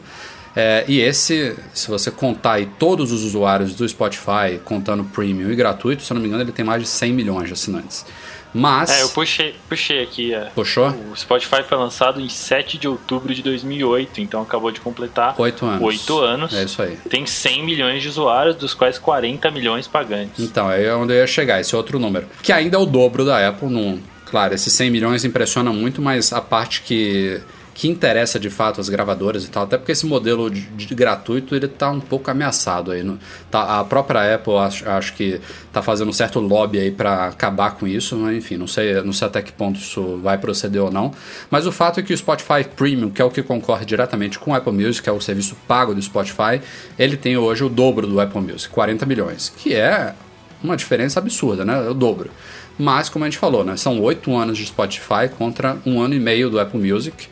É, 0.56 0.86
e 0.88 1.00
esse, 1.00 1.56
se 1.74 1.88
você 1.88 2.12
contar 2.12 2.54
aí 2.54 2.68
todos 2.80 3.12
os 3.12 3.24
usuários 3.24 3.76
do 3.76 3.88
Spotify, 3.88 4.60
contando 4.64 5.04
premium 5.04 5.52
e 5.52 5.56
gratuito, 5.56 6.04
se 6.04 6.12
eu 6.12 6.16
não 6.16 6.22
me 6.22 6.28
engano, 6.28 6.44
ele 6.44 6.52
tem 6.52 6.66
mais 6.66 6.82
de 6.82 6.88
100 6.88 7.14
milhões 7.14 7.48
de 7.48 7.54
assinantes. 7.54 8.06
Mas. 8.54 8.90
É, 8.90 9.04
eu 9.04 9.10
puxei, 9.10 9.56
puxei 9.68 10.02
aqui. 10.02 10.34
É. 10.34 10.50
Puxou? 10.56 10.90
O 11.12 11.16
Spotify 11.16 11.64
foi 11.64 11.78
lançado 11.78 12.20
em 12.20 12.30
7 12.30 12.78
de 12.78 12.88
outubro 12.88 13.34
de 13.34 13.42
2008, 13.42 14.22
então 14.22 14.42
acabou 14.42 14.72
de 14.72 14.80
completar 14.80 15.36
8 15.38 15.66
anos. 15.66 15.82
8 15.82 16.20
anos. 16.20 16.54
É 16.54 16.64
isso 16.64 16.82
aí. 16.82 16.98
Tem 17.10 17.26
100 17.26 17.64
milhões 17.64 18.02
de 18.02 18.10
usuários, 18.10 18.56
dos 18.56 18.74
quais 18.74 18.98
40 18.98 19.50
milhões 19.52 19.88
pagantes. 19.88 20.44
Então, 20.44 20.72
é 20.72 20.94
onde 20.96 21.14
eu 21.14 21.18
ia 21.18 21.28
chegar, 21.28 21.60
esse 21.60 21.76
outro 21.76 22.00
número. 22.00 22.28
Que 22.42 22.52
ainda 22.52 22.78
é 22.78 22.80
o 22.80 22.86
dobro 22.86 23.26
da 23.26 23.48
Apple. 23.48 23.70
Num, 23.70 24.02
claro, 24.26 24.54
esses 24.54 24.72
100 24.74 24.90
milhões 24.90 25.26
impressiona 25.26 25.72
muito, 25.72 26.02
mas 26.02 26.32
a 26.34 26.42
parte 26.42 26.82
que 26.82 27.42
que 27.78 27.88
interessa 27.88 28.40
de 28.40 28.50
fato 28.50 28.82
as 28.82 28.90
gravadoras 28.90 29.46
e 29.46 29.50
tal, 29.52 29.66
até 29.66 29.78
porque 29.78 29.92
esse 29.92 30.04
modelo 30.04 30.50
de, 30.50 30.62
de 30.62 30.96
gratuito 30.96 31.56
ele 31.56 31.68
tá 31.68 31.92
um 31.92 32.00
pouco 32.00 32.32
ameaçado 32.32 32.92
aí. 32.92 33.04
No, 33.04 33.20
tá, 33.52 33.80
a 33.80 33.84
própria 33.84 34.34
Apple 34.34 34.56
acho, 34.56 34.90
acho 34.90 35.14
que 35.14 35.40
tá 35.72 35.84
fazendo 35.84 36.10
um 36.10 36.14
certo 36.14 36.40
lobby 36.40 36.80
aí 36.80 36.90
para 36.90 37.28
acabar 37.28 37.76
com 37.76 37.88
isso, 37.88 38.18
mas 38.18 38.36
enfim, 38.36 38.58
não 38.58 38.66
sei, 38.66 39.00
não 39.04 39.14
sei 39.14 39.28
até 39.28 39.44
que 39.44 39.54
ponto 39.54 39.80
isso 39.80 40.20
vai 40.24 40.40
proceder 40.40 40.82
ou 40.82 40.90
não. 40.90 41.14
Mas 41.52 41.68
o 41.68 41.72
fato 41.72 42.00
é 42.00 42.04
que 42.04 42.12
o 42.12 42.18
Spotify 42.18 42.64
Premium, 42.64 43.12
que 43.12 43.22
é 43.22 43.26
o 43.26 43.30
que 43.30 43.44
concorre 43.44 43.86
diretamente 43.86 44.40
com 44.40 44.50
o 44.50 44.56
Apple 44.56 44.74
Music, 44.74 45.04
que 45.04 45.10
é 45.10 45.14
o 45.14 45.22
serviço 45.22 45.56
pago 45.68 45.94
do 45.94 46.02
Spotify, 46.02 46.60
ele 46.98 47.16
tem 47.16 47.38
hoje 47.38 47.64
o 47.64 47.70
dobro 47.70 48.08
do 48.08 48.20
Apple 48.20 48.42
Music, 48.42 48.74
40 48.74 49.06
milhões, 49.06 49.54
que 49.56 49.76
é 49.76 50.16
uma 50.64 50.76
diferença 50.76 51.20
absurda, 51.20 51.64
né? 51.64 51.86
É 51.86 51.90
o 51.92 51.94
dobro. 51.94 52.32
Mas, 52.76 53.08
como 53.08 53.24
a 53.24 53.28
gente 53.28 53.38
falou, 53.38 53.64
né? 53.64 53.78
São 53.78 54.02
oito 54.02 54.36
anos 54.36 54.58
de 54.58 54.66
Spotify 54.66 55.30
contra 55.38 55.78
um 55.86 56.02
ano 56.02 56.16
e 56.16 56.20
meio 56.20 56.50
do 56.50 56.60
Apple 56.60 56.80
Music 56.80 57.28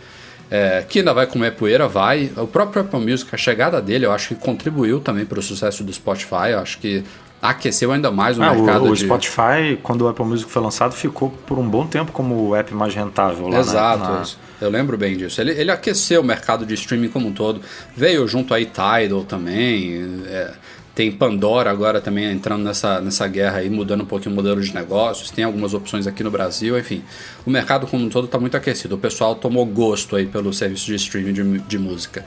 é, 0.50 0.84
que 0.88 1.00
ainda 1.00 1.14
vai 1.14 1.28
comer 1.28 1.52
poeira, 1.52 1.88
vai. 1.88 2.32
O 2.38 2.48
próprio 2.48 2.82
Apple 2.82 3.00
Music, 3.00 3.34
a 3.34 3.38
chegada 3.38 3.82
dele, 3.82 4.06
eu 4.06 4.12
acho 4.12 4.30
que 4.30 4.36
contribuiu 4.36 5.00
também 5.00 5.26
para 5.26 5.40
o 5.40 5.42
sucesso 5.42 5.84
do 5.84 5.92
Spotify. 5.92 6.52
Eu 6.52 6.60
acho 6.60 6.78
que 6.78 7.04
aqueceu 7.42 7.92
ainda 7.92 8.12
mais 8.12 8.38
o 8.38 8.44
ah, 8.44 8.54
mercado. 8.54 8.86
O, 8.86 8.90
o 8.90 8.94
de... 8.94 9.06
Spotify, 9.06 9.78
quando 9.82 10.02
o 10.02 10.08
Apple 10.08 10.26
Music 10.26 10.50
foi 10.50 10.62
lançado, 10.62 10.94
ficou 10.94 11.30
por 11.46 11.58
um 11.58 11.68
bom 11.68 11.86
tempo 11.86 12.12
como 12.12 12.50
o 12.50 12.56
app 12.56 12.74
mais 12.74 12.94
rentável 12.94 13.48
lá 13.48 13.60
Exato, 13.60 14.04
na, 14.04 14.20
na... 14.20 14.26
eu 14.62 14.70
lembro 14.70 14.98
bem 14.98 15.18
disso. 15.18 15.42
Ele, 15.42 15.52
ele 15.52 15.72
aqueceu 15.72 16.22
o 16.22 16.24
mercado 16.24 16.66
de 16.66 16.74
streaming 16.74 17.10
como 17.10 17.28
um 17.28 17.34
todo. 17.34 17.62
Veio 17.96 18.28
junto 18.28 18.54
aí 18.54 18.66
Tidal 18.66 19.24
também. 19.24 20.24
É, 20.28 20.52
tem 20.96 21.12
Pandora 21.12 21.70
agora 21.70 22.00
também 22.00 22.32
entrando 22.32 22.64
nessa, 22.64 23.02
nessa 23.02 23.28
guerra 23.28 23.58
aí, 23.58 23.70
mudando 23.70 24.04
um 24.04 24.06
pouquinho 24.06 24.32
o 24.32 24.36
modelo 24.36 24.62
de 24.62 24.74
negócios. 24.74 25.30
Tem 25.30 25.44
algumas 25.44 25.74
opções 25.74 26.08
aqui 26.08 26.24
no 26.24 26.32
Brasil, 26.32 26.80
enfim. 26.80 27.04
O 27.46 27.50
mercado 27.50 27.86
como 27.86 28.06
um 28.06 28.10
todo 28.10 28.26
está 28.26 28.40
muito 28.40 28.56
aquecido. 28.56 28.96
O 28.96 28.98
pessoal 28.98 29.36
tomou 29.36 29.66
gosto 29.66 30.16
aí 30.16 30.26
pelo 30.26 30.54
serviço 30.54 30.86
de 30.86 30.96
streaming 30.96 31.34
de, 31.34 31.60
de 31.60 31.78
música. 31.78 32.26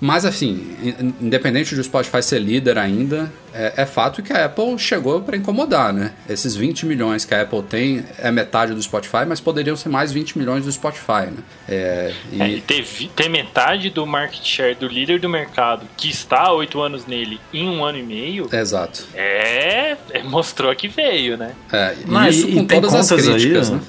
Mas 0.00 0.24
assim, 0.24 0.76
independente 1.20 1.74
do 1.74 1.82
Spotify 1.82 2.22
ser 2.22 2.40
líder 2.40 2.78
ainda, 2.78 3.32
é, 3.52 3.72
é 3.78 3.86
fato 3.86 4.22
que 4.22 4.32
a 4.32 4.46
Apple 4.46 4.78
chegou 4.78 5.20
para 5.20 5.36
incomodar, 5.36 5.92
né? 5.92 6.12
Esses 6.28 6.56
20 6.56 6.86
milhões 6.86 7.24
que 7.24 7.34
a 7.34 7.42
Apple 7.42 7.62
tem 7.62 8.04
é 8.18 8.30
metade 8.30 8.74
do 8.74 8.82
Spotify, 8.82 9.24
mas 9.26 9.40
poderiam 9.40 9.76
ser 9.76 9.88
mais 9.88 10.12
20 10.12 10.36
milhões 10.38 10.64
do 10.64 10.72
Spotify, 10.72 11.26
né? 11.30 11.42
É, 11.68 12.12
e... 12.32 12.42
É, 12.42 12.60
ter, 12.66 12.84
ter, 13.14 13.28
metade 13.28 13.90
do 13.90 14.06
market 14.06 14.44
share 14.44 14.74
do 14.74 14.86
líder 14.86 15.20
do 15.20 15.28
mercado 15.28 15.86
que 15.96 16.10
está 16.10 16.48
há 16.48 16.52
oito 16.52 16.80
anos 16.80 17.06
nele 17.06 17.40
em 17.52 17.68
um 17.68 17.84
ano 17.84 17.98
e 17.98 18.02
meio. 18.02 18.48
Exato. 18.52 19.06
É, 19.14 19.96
é 20.10 20.22
mostrou 20.22 20.74
que 20.74 20.88
veio, 20.88 21.36
né? 21.36 21.52
É, 21.72 21.94
mas 22.06 22.36
isso 22.36 22.48
e, 22.48 22.54
com 22.54 22.60
e 22.60 22.66
todas 22.66 22.94
as 22.94 23.08
críticas, 23.08 23.70
aí, 23.70 23.76
né? 23.76 23.82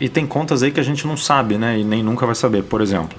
E 0.00 0.08
tem 0.08 0.26
contas 0.26 0.64
aí 0.64 0.72
que 0.72 0.80
a 0.80 0.82
gente 0.82 1.06
não 1.06 1.16
sabe, 1.16 1.56
né? 1.56 1.78
E 1.78 1.84
nem 1.84 2.02
nunca 2.02 2.26
vai 2.26 2.34
saber. 2.34 2.64
Por 2.64 2.80
exemplo, 2.80 3.16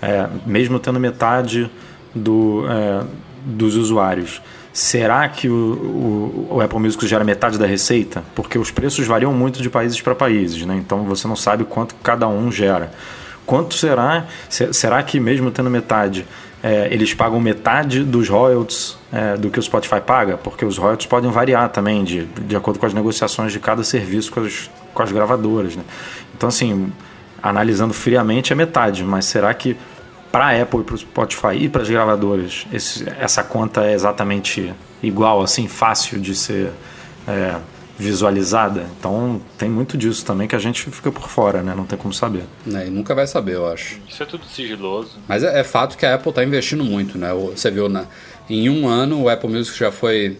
é, 0.00 0.28
mesmo 0.46 0.78
tendo 0.78 1.00
metade 1.00 1.70
do, 2.14 2.64
é, 2.68 3.04
dos 3.44 3.76
usuários. 3.76 4.40
Será 4.72 5.26
que 5.28 5.48
o, 5.48 5.54
o, 5.54 6.48
o, 6.56 6.60
Apple 6.60 6.78
Music 6.78 7.06
gera 7.06 7.24
metade 7.24 7.58
da 7.58 7.66
receita? 7.66 8.22
Porque 8.34 8.58
os 8.58 8.70
preços 8.70 9.06
variam 9.06 9.32
muito 9.32 9.62
de 9.62 9.70
países 9.70 10.00
para 10.02 10.14
países, 10.14 10.66
né? 10.66 10.76
então 10.76 11.04
você 11.04 11.26
não 11.26 11.36
sabe 11.36 11.64
quanto 11.64 11.94
cada 12.02 12.28
um 12.28 12.52
gera. 12.52 12.92
Quanto 13.46 13.74
será? 13.74 14.26
Será 14.50 15.02
que 15.02 15.20
mesmo 15.20 15.50
tendo 15.50 15.70
metade, 15.70 16.26
é, 16.62 16.88
eles 16.90 17.14
pagam 17.14 17.40
metade 17.40 18.02
dos 18.02 18.28
royalties 18.28 18.98
é, 19.12 19.36
do 19.36 19.48
que 19.50 19.58
o 19.58 19.62
Spotify 19.62 20.00
paga? 20.00 20.36
Porque 20.36 20.64
os 20.64 20.76
royalties 20.76 21.06
podem 21.06 21.30
variar 21.30 21.68
também 21.68 22.02
de, 22.02 22.24
de 22.24 22.56
acordo 22.56 22.80
com 22.80 22.84
as 22.84 22.92
negociações 22.92 23.52
de 23.52 23.60
cada 23.60 23.84
serviço 23.84 24.32
com 24.32 24.40
as, 24.40 24.68
com 24.92 25.02
as 25.02 25.12
gravadoras. 25.12 25.76
Né? 25.76 25.84
Então, 26.36 26.48
assim, 26.48 26.92
analisando 27.48 27.94
friamente 27.94 28.52
é 28.52 28.56
metade, 28.56 29.04
mas 29.04 29.24
será 29.24 29.52
que 29.54 29.76
para 30.30 30.46
a 30.46 30.62
Apple 30.62 30.80
e 30.80 30.84
para 30.84 30.94
o 30.94 30.98
Spotify 30.98 31.56
e 31.58 31.68
para 31.68 31.82
as 31.82 31.88
gravadoras, 31.88 32.66
esse, 32.72 33.08
essa 33.18 33.42
conta 33.42 33.84
é 33.84 33.94
exatamente 33.94 34.74
igual, 35.02 35.40
assim, 35.40 35.66
fácil 35.66 36.20
de 36.20 36.34
ser 36.34 36.72
é, 37.26 37.56
visualizada. 37.98 38.86
Então 38.98 39.40
tem 39.56 39.70
muito 39.70 39.96
disso 39.96 40.24
também 40.24 40.46
que 40.46 40.54
a 40.54 40.58
gente 40.58 40.90
fica 40.90 41.10
por 41.10 41.28
fora, 41.28 41.62
né? 41.62 41.74
Não 41.74 41.86
tem 41.86 41.98
como 41.98 42.12
saber. 42.12 42.44
É, 42.74 42.86
e 42.86 42.90
nunca 42.90 43.14
vai 43.14 43.26
saber, 43.26 43.54
eu 43.54 43.66
acho. 43.66 43.98
Isso 44.08 44.22
é 44.22 44.26
tudo 44.26 44.44
sigiloso. 44.44 45.12
Mas 45.26 45.42
é, 45.42 45.60
é 45.60 45.64
fato 45.64 45.96
que 45.96 46.04
a 46.04 46.14
Apple 46.14 46.30
está 46.30 46.44
investindo 46.44 46.84
muito, 46.84 47.16
né? 47.16 47.32
Você 47.32 47.70
viu, 47.70 47.88
na, 47.88 48.04
em 48.48 48.68
um 48.68 48.86
ano 48.86 49.22
o 49.22 49.28
Apple 49.28 49.48
Music 49.48 49.78
já 49.78 49.90
foi. 49.90 50.36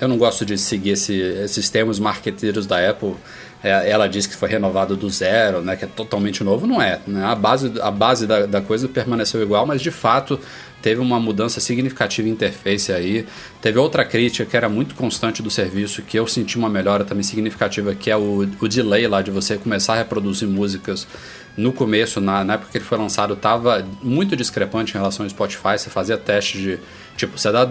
Eu 0.00 0.06
não 0.06 0.18
gosto 0.18 0.44
de 0.44 0.56
seguir 0.56 0.90
esse, 0.90 1.14
esses 1.14 1.68
termos 1.70 1.98
marqueteiros 1.98 2.66
da 2.66 2.88
Apple 2.88 3.14
é, 3.62 3.90
ela 3.90 4.08
diz 4.08 4.26
que 4.26 4.36
foi 4.36 4.48
renovado 4.48 4.96
do 4.96 5.10
zero, 5.10 5.60
né, 5.62 5.74
que 5.74 5.84
é 5.84 5.88
totalmente 5.88 6.44
novo, 6.44 6.66
não 6.66 6.80
é. 6.80 7.00
Né? 7.06 7.24
A 7.24 7.34
base, 7.34 7.72
a 7.80 7.90
base 7.90 8.26
da, 8.26 8.46
da 8.46 8.60
coisa 8.60 8.88
permaneceu 8.88 9.42
igual, 9.42 9.66
mas 9.66 9.82
de 9.82 9.90
fato 9.90 10.38
teve 10.80 11.00
uma 11.00 11.18
mudança 11.18 11.60
significativa 11.60 12.28
em 12.28 12.32
interface 12.32 12.92
aí. 12.92 13.26
Teve 13.60 13.78
outra 13.78 14.04
crítica 14.04 14.48
que 14.48 14.56
era 14.56 14.68
muito 14.68 14.94
constante 14.94 15.42
do 15.42 15.50
serviço, 15.50 16.02
que 16.02 16.16
eu 16.18 16.26
senti 16.26 16.56
uma 16.56 16.68
melhora 16.68 17.04
também 17.04 17.24
significativa, 17.24 17.94
que 17.94 18.10
é 18.10 18.16
o, 18.16 18.48
o 18.60 18.68
delay 18.68 19.06
lá 19.08 19.22
de 19.22 19.30
você 19.30 19.56
começar 19.56 19.94
a 19.94 19.96
reproduzir 19.96 20.48
músicas. 20.48 21.06
No 21.56 21.72
começo, 21.72 22.20
na, 22.20 22.44
na 22.44 22.54
época 22.54 22.70
que 22.70 22.78
ele 22.78 22.84
foi 22.84 22.96
lançado, 22.96 23.34
estava 23.34 23.84
muito 24.00 24.36
discrepante 24.36 24.94
em 24.94 24.98
relação 24.98 25.26
ao 25.26 25.30
Spotify. 25.30 25.76
Você 25.76 25.90
fazia 25.90 26.16
teste 26.16 26.58
de. 26.58 26.78
Tipo, 27.16 27.36
você 27.36 27.50
dá. 27.50 27.68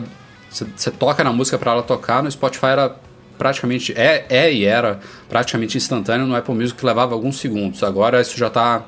Você, 0.50 0.91
toca 0.91 1.24
na 1.24 1.32
música 1.32 1.58
para 1.58 1.72
ela 1.72 1.84
tocar, 1.84 2.22
no 2.22 2.29
Spotify 2.29 2.67
era 2.67 2.96
praticamente 3.38 3.94
é, 3.96 4.25
é 4.29 4.51
e 4.51 4.65
era 4.65 5.00
praticamente 5.29 5.77
instantâneo 5.77 6.25
no 6.25 6.36
Apple 6.36 6.56
Music 6.56 6.77
que 6.77 6.86
levava 6.86 7.13
alguns 7.13 7.39
segundos. 7.39 7.84
Agora 7.84 8.22
isso 8.22 8.38
já 8.38 8.48
está 8.48 8.86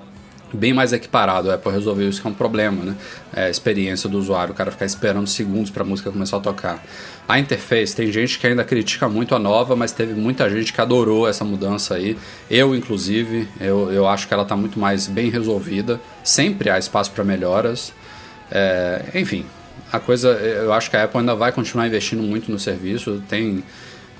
bem 0.53 0.73
mais 0.73 0.93
equiparado. 0.93 1.51
A 1.51 1.55
Apple 1.55 1.71
resolveu 1.71 2.09
isso 2.09 2.21
que 2.21 2.27
é 2.27 2.31
um 2.31 2.33
problema, 2.33 2.83
né? 2.83 2.95
É 3.33 3.43
a 3.45 3.49
experiência 3.49 4.09
do 4.09 4.17
usuário, 4.17 4.53
o 4.53 4.55
cara 4.55 4.71
ficar 4.71 4.85
esperando 4.85 5.27
segundos 5.27 5.69
para 5.69 5.83
a 5.83 5.85
música 5.85 6.11
começar 6.11 6.37
a 6.37 6.39
tocar. 6.39 6.83
A 7.27 7.37
interface, 7.37 7.95
tem 7.95 8.11
gente 8.11 8.39
que 8.39 8.47
ainda 8.47 8.63
critica 8.63 9.07
muito 9.07 9.35
a 9.35 9.39
nova, 9.39 9.75
mas 9.75 9.91
teve 9.91 10.13
muita 10.13 10.49
gente 10.49 10.73
que 10.73 10.81
adorou 10.81 11.27
essa 11.27 11.45
mudança 11.45 11.95
aí. 11.95 12.17
Eu, 12.49 12.75
inclusive, 12.75 13.47
eu, 13.59 13.91
eu 13.91 14.07
acho 14.07 14.27
que 14.27 14.33
ela 14.33 14.43
está 14.43 14.55
muito 14.55 14.79
mais 14.79 15.07
bem 15.07 15.29
resolvida. 15.29 15.99
Sempre 16.23 16.69
há 16.69 16.79
espaço 16.79 17.11
para 17.11 17.23
melhoras. 17.23 17.93
É, 18.51 19.03
enfim, 19.13 19.45
a 19.91 19.99
coisa, 19.99 20.29
eu 20.29 20.73
acho 20.73 20.89
que 20.89 20.97
a 20.97 21.03
Apple 21.03 21.19
ainda 21.19 21.35
vai 21.35 21.51
continuar 21.51 21.85
investindo 21.85 22.23
muito 22.23 22.51
no 22.51 22.57
serviço. 22.57 23.21
Tem 23.29 23.63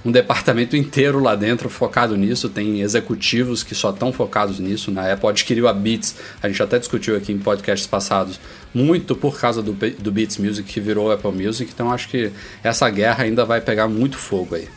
um 0.03 0.11
departamento 0.11 0.77
inteiro 0.77 1.19
lá 1.19 1.35
dentro 1.35 1.69
focado 1.69 2.15
nisso, 2.15 2.49
tem 2.49 2.81
executivos 2.81 3.63
que 3.63 3.75
só 3.75 3.89
estão 3.89 4.13
focados 4.13 4.59
nisso. 4.59 4.91
Na? 4.91 5.11
Apple 5.11 5.29
adquiriu 5.29 5.67
a 5.67 5.73
Beats, 5.73 6.15
a 6.41 6.47
gente 6.47 6.61
até 6.63 6.79
discutiu 6.79 7.17
aqui 7.17 7.31
em 7.31 7.37
podcasts 7.37 7.87
passados, 7.87 8.39
muito 8.73 9.15
por 9.15 9.39
causa 9.39 9.61
do, 9.61 9.73
do 9.73 10.11
Beats 10.11 10.37
Music 10.37 10.71
que 10.71 10.79
virou 10.79 11.11
Apple 11.11 11.31
Music, 11.31 11.69
então 11.73 11.91
acho 11.91 12.07
que 12.07 12.31
essa 12.63 12.89
guerra 12.89 13.23
ainda 13.23 13.43
vai 13.43 13.59
pegar 13.59 13.87
muito 13.87 14.17
fogo 14.17 14.55
aí. 14.55 14.67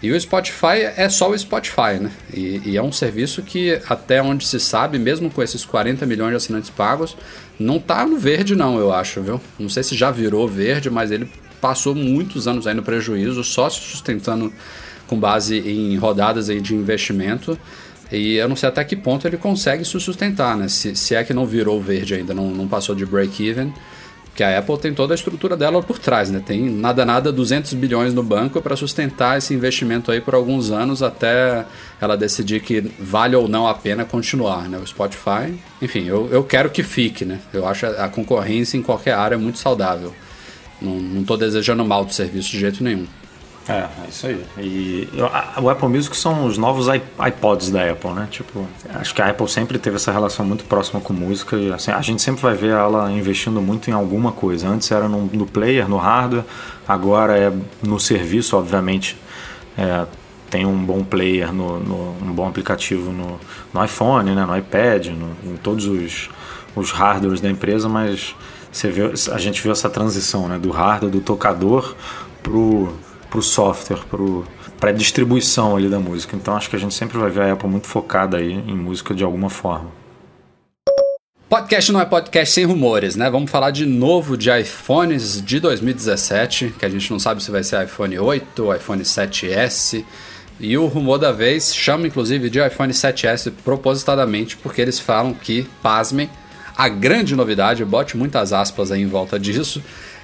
E 0.00 0.12
o 0.12 0.20
Spotify 0.20 0.92
é 0.96 1.08
só 1.08 1.28
o 1.28 1.36
Spotify, 1.36 1.98
né? 2.00 2.12
E, 2.32 2.62
e, 2.64 2.76
é 2.76 2.82
um 2.82 2.92
serviço 2.92 3.42
que, 3.42 3.80
até 3.88 4.22
onde 4.22 4.46
se 4.46 4.60
sabe, 4.60 4.96
mesmo 4.96 5.28
com 5.28 5.42
esses 5.42 5.64
40 5.64 6.06
milhões 6.06 6.30
de 6.30 6.36
assinantes 6.36 6.70
pagos, 6.70 7.16
não 7.58 7.80
tá 7.80 8.06
no 8.06 8.16
verde, 8.16 8.54
não, 8.54 8.78
eu 8.78 8.92
acho, 8.92 9.20
viu? 9.20 9.40
Não 9.58 9.68
sei 9.68 9.82
se 9.82 9.96
já 9.96 10.12
virou 10.12 10.46
verde, 10.46 10.88
mas 10.88 11.10
ele 11.10 11.28
passou 11.60 11.94
muitos 11.94 12.46
anos 12.48 12.66
aí 12.66 12.74
no 12.74 12.82
prejuízo, 12.82 13.42
só 13.44 13.68
se 13.68 13.80
sustentando 13.80 14.52
com 15.06 15.18
base 15.18 15.58
em 15.58 15.96
rodadas 15.96 16.50
aí 16.50 16.60
de 16.60 16.74
investimento. 16.74 17.58
E 18.10 18.36
eu 18.36 18.48
não 18.48 18.56
sei 18.56 18.68
até 18.68 18.84
que 18.84 18.96
ponto 18.96 19.26
ele 19.26 19.36
consegue 19.36 19.84
se 19.84 19.98
sustentar, 20.00 20.56
né? 20.56 20.68
Se, 20.68 20.94
se 20.96 21.14
é 21.14 21.22
que 21.22 21.34
não 21.34 21.46
virou 21.46 21.80
verde 21.80 22.14
ainda, 22.14 22.32
não, 22.32 22.50
não 22.50 22.66
passou 22.66 22.94
de 22.94 23.04
break-even. 23.04 23.72
Que 24.34 24.44
a 24.44 24.56
Apple 24.56 24.78
tem 24.78 24.94
toda 24.94 25.12
a 25.12 25.16
estrutura 25.16 25.56
dela 25.56 25.82
por 25.82 25.98
trás, 25.98 26.30
né? 26.30 26.40
Tem 26.44 26.70
nada 26.70 27.04
nada 27.04 27.32
200 27.32 27.74
bilhões 27.74 28.14
no 28.14 28.22
banco 28.22 28.62
para 28.62 28.76
sustentar 28.76 29.36
esse 29.36 29.52
investimento 29.52 30.12
aí 30.12 30.20
por 30.20 30.32
alguns 30.32 30.70
anos 30.70 31.02
até 31.02 31.66
ela 32.00 32.16
decidir 32.16 32.60
que 32.60 32.80
vale 33.00 33.34
ou 33.34 33.48
não 33.48 33.66
a 33.66 33.74
pena 33.74 34.04
continuar, 34.04 34.68
né? 34.68 34.78
O 34.78 34.86
Spotify, 34.86 35.58
enfim, 35.82 36.04
eu, 36.06 36.28
eu 36.30 36.44
quero 36.44 36.70
que 36.70 36.84
fique, 36.84 37.24
né? 37.24 37.40
Eu 37.52 37.66
acho 37.66 37.84
a 37.86 38.08
concorrência 38.08 38.78
em 38.78 38.82
qualquer 38.82 39.14
área 39.14 39.36
muito 39.36 39.58
saudável. 39.58 40.14
Não, 40.80 40.92
não 40.92 41.24
tô 41.24 41.36
desejando 41.36 41.84
mal 41.84 42.04
do 42.04 42.12
serviço 42.12 42.50
de 42.50 42.60
jeito 42.60 42.82
nenhum. 42.82 43.06
É, 43.68 43.86
é 44.04 44.08
isso 44.08 44.26
aí. 44.26 44.44
E 44.56 45.08
o 45.60 45.68
Apple 45.68 45.88
Music 45.88 46.16
são 46.16 46.46
os 46.46 46.56
novos 46.56 46.86
iPods 46.88 47.70
da 47.70 47.90
Apple, 47.90 48.12
né? 48.12 48.26
Tipo, 48.30 48.66
acho 48.94 49.14
que 49.14 49.20
a 49.20 49.28
Apple 49.28 49.46
sempre 49.46 49.78
teve 49.78 49.96
essa 49.96 50.10
relação 50.10 50.44
muito 50.46 50.64
próxima 50.64 51.02
com 51.02 51.12
música 51.12 51.54
e 51.54 51.70
assim, 51.70 51.90
a 51.90 52.00
gente 52.00 52.22
sempre 52.22 52.40
vai 52.40 52.54
ver 52.54 52.70
ela 52.70 53.12
investindo 53.12 53.60
muito 53.60 53.90
em 53.90 53.92
alguma 53.92 54.32
coisa. 54.32 54.66
Antes 54.66 54.90
era 54.90 55.06
no, 55.06 55.26
no 55.26 55.44
player, 55.44 55.86
no 55.86 55.98
hardware, 55.98 56.44
agora 56.86 57.36
é 57.36 57.52
no 57.82 58.00
serviço, 58.00 58.56
obviamente. 58.56 59.18
É, 59.76 60.06
tem 60.48 60.64
um 60.64 60.82
bom 60.82 61.04
player, 61.04 61.52
no, 61.52 61.78
no, 61.78 62.16
um 62.22 62.32
bom 62.32 62.48
aplicativo 62.48 63.12
no, 63.12 63.38
no 63.72 63.84
iPhone, 63.84 64.34
né, 64.34 64.46
no 64.46 64.56
iPad, 64.56 65.08
em 65.08 65.56
todos 65.62 65.84
os, 65.84 66.30
os 66.74 66.90
hardwares 66.90 67.42
da 67.42 67.50
empresa, 67.50 67.86
mas 67.86 68.34
você 68.78 68.90
vê, 68.90 69.02
a 69.32 69.38
gente 69.38 69.62
viu 69.62 69.72
essa 69.72 69.90
transição 69.90 70.48
né, 70.48 70.58
do 70.58 70.70
hardware, 70.70 71.10
do 71.10 71.20
tocador, 71.20 71.94
pro 72.42 72.92
para 73.28 73.38
o 73.38 73.42
software, 73.42 74.00
para 74.80 74.90
a 74.90 74.92
distribuição 74.92 75.76
ali 75.76 75.88
da 75.88 75.98
música. 75.98 76.34
Então 76.36 76.56
acho 76.56 76.70
que 76.70 76.76
a 76.76 76.78
gente 76.78 76.94
sempre 76.94 77.18
vai 77.18 77.30
ver 77.30 77.42
a 77.42 77.52
Apple 77.52 77.68
muito 77.68 77.86
focada 77.86 78.38
aí 78.38 78.52
em 78.52 78.74
música 78.74 79.14
de 79.14 79.22
alguma 79.22 79.50
forma. 79.50 79.90
Podcast 81.48 81.90
não 81.92 82.00
é 82.00 82.04
podcast 82.04 82.54
sem 82.54 82.64
rumores, 82.64 83.16
né? 83.16 83.30
Vamos 83.30 83.50
falar 83.50 83.70
de 83.70 83.86
novo 83.86 84.36
de 84.36 84.50
iPhones 84.50 85.42
de 85.42 85.60
2017, 85.60 86.74
que 86.78 86.84
a 86.84 86.88
gente 86.90 87.10
não 87.10 87.18
sabe 87.18 87.42
se 87.42 87.50
vai 87.50 87.64
ser 87.64 87.82
iPhone 87.84 88.18
8 88.18 88.64
ou 88.64 88.74
iPhone 88.74 89.02
7S. 89.02 90.04
E 90.60 90.76
o 90.76 90.86
rumor 90.86 91.18
da 91.18 91.32
vez 91.32 91.74
chama 91.74 92.06
inclusive 92.06 92.50
de 92.50 92.66
iPhone 92.66 92.92
7S 92.92 93.52
propositadamente, 93.64 94.56
porque 94.56 94.82
eles 94.82 94.98
falam 94.98 95.32
que, 95.32 95.66
pasmem, 95.82 96.28
a 96.78 96.88
grande 96.88 97.34
novidade, 97.34 97.84
bote 97.84 98.16
muitas 98.16 98.52
aspas 98.52 98.92
aí 98.92 99.02
em 99.02 99.08
volta 99.08 99.36
disso, 99.36 99.82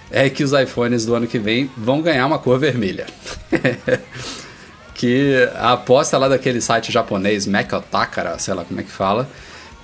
é 0.09 0.31
que 0.31 0.45
os 0.45 0.53
iPhones 0.53 1.05
do 1.05 1.13
ano 1.13 1.27
que 1.27 1.37
vem 1.37 1.69
vão 1.77 2.01
ganhar 2.01 2.25
uma 2.25 2.39
cor 2.39 2.61
vermelha. 2.61 3.07
que 4.95 5.49
a 5.57 5.73
aposta 5.73 6.17
lá 6.17 6.29
daquele 6.29 6.61
site 6.61 6.93
japonês, 6.93 7.45
Mekotakara, 7.45 8.39
sei 8.39 8.55
lá 8.55 8.65
como 8.65 8.79
é 8.79 8.85
que 8.85 8.91
fala, 8.91 9.29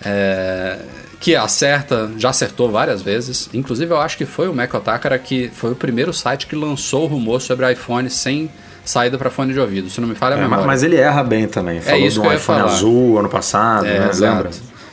é, 0.04 0.78
que 1.18 1.34
acerta, 1.34 2.08
já 2.16 2.30
acertou 2.30 2.70
várias 2.70 3.02
vezes. 3.02 3.50
Inclusive, 3.52 3.92
eu 3.92 4.00
acho 4.00 4.16
que 4.16 4.24
foi 4.24 4.48
o 4.48 4.54
Mekotakara 4.54 5.18
que 5.18 5.50
foi 5.52 5.72
o 5.72 5.74
primeiro 5.74 6.12
site 6.12 6.46
que 6.46 6.54
lançou 6.54 7.02
o 7.02 7.06
rumor 7.06 7.40
sobre 7.40 7.70
iPhone 7.72 8.08
sem 8.08 8.48
saída 8.84 9.18
para 9.18 9.28
fone 9.28 9.52
de 9.52 9.58
ouvido, 9.58 9.90
se 9.90 10.00
não 10.00 10.06
me 10.06 10.14
falha 10.14 10.36
a 10.36 10.38
é, 10.38 10.42
memória. 10.42 10.64
Mas 10.64 10.84
ele 10.84 10.96
erra 10.96 11.24
bem 11.24 11.48
também. 11.48 11.78
É 11.78 11.80
Falou 11.80 12.00
é 12.00 12.06
isso 12.06 12.22
do 12.22 12.32
iPhone 12.32 12.60
azul 12.60 13.18
ano 13.18 13.28
passado, 13.28 13.86
é, 13.86 13.98
né? 13.98 14.10
lembra? 14.14 14.50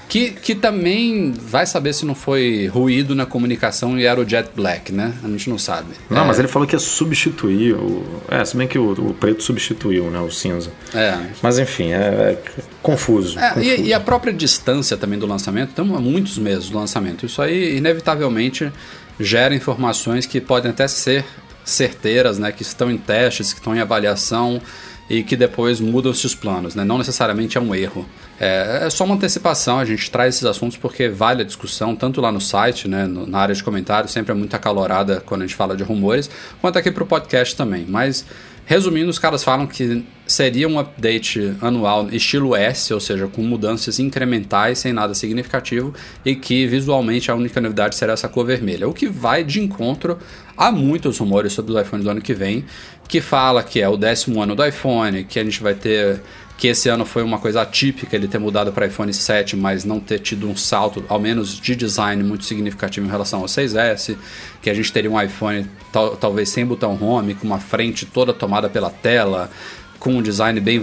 Que, 0.09 0.31
que 0.31 0.55
também 0.55 1.33
vai 1.33 1.65
saber 1.65 1.93
se 1.93 2.05
não 2.05 2.15
foi 2.15 2.67
ruído 2.67 3.13
na 3.13 3.25
comunicação 3.25 3.99
e 3.99 4.05
era 4.05 4.19
o 4.19 4.27
Jet 4.27 4.49
Black, 4.55 4.91
né? 4.91 5.13
A 5.21 5.27
gente 5.27 5.49
não 5.49 5.57
sabe. 5.57 5.89
Não, 6.09 6.23
é... 6.23 6.25
mas 6.25 6.39
ele 6.39 6.47
falou 6.47 6.65
que 6.67 6.75
ia 6.75 6.79
substituir 6.79 7.73
o. 7.73 8.05
É, 8.29 8.43
se 8.45 8.55
bem 8.55 8.67
que 8.67 8.79
o, 8.79 8.91
o 8.91 9.13
preto 9.13 9.43
substituiu, 9.43 10.09
né? 10.09 10.19
O 10.19 10.31
cinza. 10.31 10.71
É. 10.93 11.17
Mas 11.41 11.59
enfim, 11.59 11.91
é, 11.91 11.97
é 11.97 12.41
confuso. 12.81 13.37
É, 13.37 13.49
confuso. 13.49 13.65
E, 13.65 13.87
e, 13.87 13.93
a 13.93 13.99
própria 13.99 14.31
distância 14.31 14.95
também 14.95 15.19
do 15.19 15.27
lançamento, 15.27 15.69
estamos 15.69 15.97
há 15.97 15.99
muitos 15.99 16.37
meses 16.37 16.69
do 16.69 16.77
lançamento. 16.77 17.25
Isso 17.25 17.41
aí, 17.41 17.75
inevitavelmente, 17.75 18.71
gera 19.19 19.53
informações 19.53 20.25
que 20.25 20.39
podem 20.39 20.71
até 20.71 20.87
ser 20.87 21.25
certeiras, 21.65 22.39
né? 22.39 22.53
Que 22.53 22.61
estão 22.61 22.89
em 22.89 22.97
testes, 22.97 23.51
que 23.51 23.59
estão 23.59 23.75
em 23.75 23.79
avaliação 23.79 24.61
e 25.09 25.23
que 25.23 25.35
depois 25.35 25.79
mudam-se 25.79 26.25
os 26.25 26.35
planos, 26.35 26.75
né? 26.75 26.83
Não 26.83 26.97
necessariamente 26.97 27.57
é 27.57 27.61
um 27.61 27.73
erro. 27.73 28.05
É, 28.39 28.81
é, 28.85 28.89
só 28.89 29.05
uma 29.05 29.15
antecipação, 29.15 29.79
a 29.79 29.85
gente 29.85 30.11
traz 30.11 30.35
esses 30.35 30.45
assuntos 30.45 30.77
porque 30.77 31.09
vale 31.09 31.41
a 31.41 31.45
discussão, 31.45 31.95
tanto 31.95 32.21
lá 32.21 32.31
no 32.31 32.41
site, 32.41 32.87
né, 32.87 33.07
no, 33.07 33.25
na 33.25 33.39
área 33.39 33.55
de 33.55 33.63
comentários, 33.63 34.11
sempre 34.11 34.31
é 34.31 34.35
muito 34.35 34.55
acalorada 34.55 35.21
quando 35.25 35.41
a 35.41 35.47
gente 35.47 35.55
fala 35.55 35.75
de 35.75 35.83
rumores, 35.83 36.29
quanto 36.61 36.77
aqui 36.77 36.91
para 36.91 37.03
o 37.03 37.07
podcast 37.07 37.55
também. 37.55 37.85
Mas, 37.87 38.25
resumindo, 38.65 39.09
os 39.09 39.17
caras 39.17 39.43
falam 39.43 39.65
que 39.65 40.05
seria 40.27 40.67
um 40.67 40.77
update 40.77 41.55
anual 41.61 42.09
estilo 42.11 42.55
S, 42.55 42.93
ou 42.93 42.99
seja, 42.99 43.27
com 43.27 43.41
mudanças 43.41 43.97
incrementais, 43.97 44.79
sem 44.79 44.91
nada 44.91 45.15
significativo, 45.15 45.93
e 46.23 46.35
que 46.35 46.67
visualmente 46.67 47.31
a 47.31 47.35
única 47.35 47.61
novidade 47.61 47.95
será 47.95 48.13
essa 48.13 48.27
cor 48.27 48.45
vermelha, 48.45 48.87
o 48.87 48.93
que 48.93 49.07
vai 49.07 49.43
de 49.43 49.61
encontro 49.61 50.19
a 50.57 50.71
muitos 50.71 51.17
rumores 51.17 51.53
sobre 51.53 51.71
os 51.71 51.81
iPhones 51.81 52.03
do 52.03 52.09
ano 52.09 52.21
que 52.21 52.33
vem, 52.33 52.65
que 53.07 53.21
fala 53.21 53.63
que 53.63 53.81
é 53.81 53.87
o 53.87 53.97
décimo 53.97 54.41
ano 54.41 54.55
do 54.55 54.65
iPhone, 54.65 55.23
que 55.23 55.39
a 55.39 55.43
gente 55.43 55.61
vai 55.61 55.73
ter 55.73 56.21
que 56.57 56.67
esse 56.67 56.89
ano 56.89 57.05
foi 57.05 57.21
uma 57.21 57.37
coisa 57.37 57.61
atípica 57.61 58.15
ele 58.15 58.27
ter 58.27 58.39
mudado 58.39 58.71
para 58.71 58.87
iPhone 58.87 59.13
7, 59.13 59.55
mas 59.55 59.85
não 59.85 59.99
ter 59.99 60.17
tido 60.19 60.49
um 60.49 60.57
salto, 60.57 61.05
ao 61.07 61.19
menos 61.19 61.59
de 61.59 61.75
design, 61.75 62.23
muito 62.23 62.45
significativo 62.45 63.05
em 63.05 63.09
relação 63.09 63.41
ao 63.41 63.45
6S, 63.45 64.17
que 64.59 64.69
a 64.69 64.73
gente 64.73 64.91
teria 64.91 65.09
um 65.09 65.21
iPhone 65.21 65.69
tal, 65.93 66.17
talvez 66.17 66.49
sem 66.49 66.65
botão 66.65 66.97
home, 66.99 67.35
com 67.35 67.45
uma 67.45 67.59
frente 67.59 68.07
toda 68.07 68.33
tomada 68.33 68.67
pela 68.67 68.89
tela, 68.89 69.51
com 69.99 70.13
um 70.15 70.21
design 70.21 70.59
bem, 70.59 70.81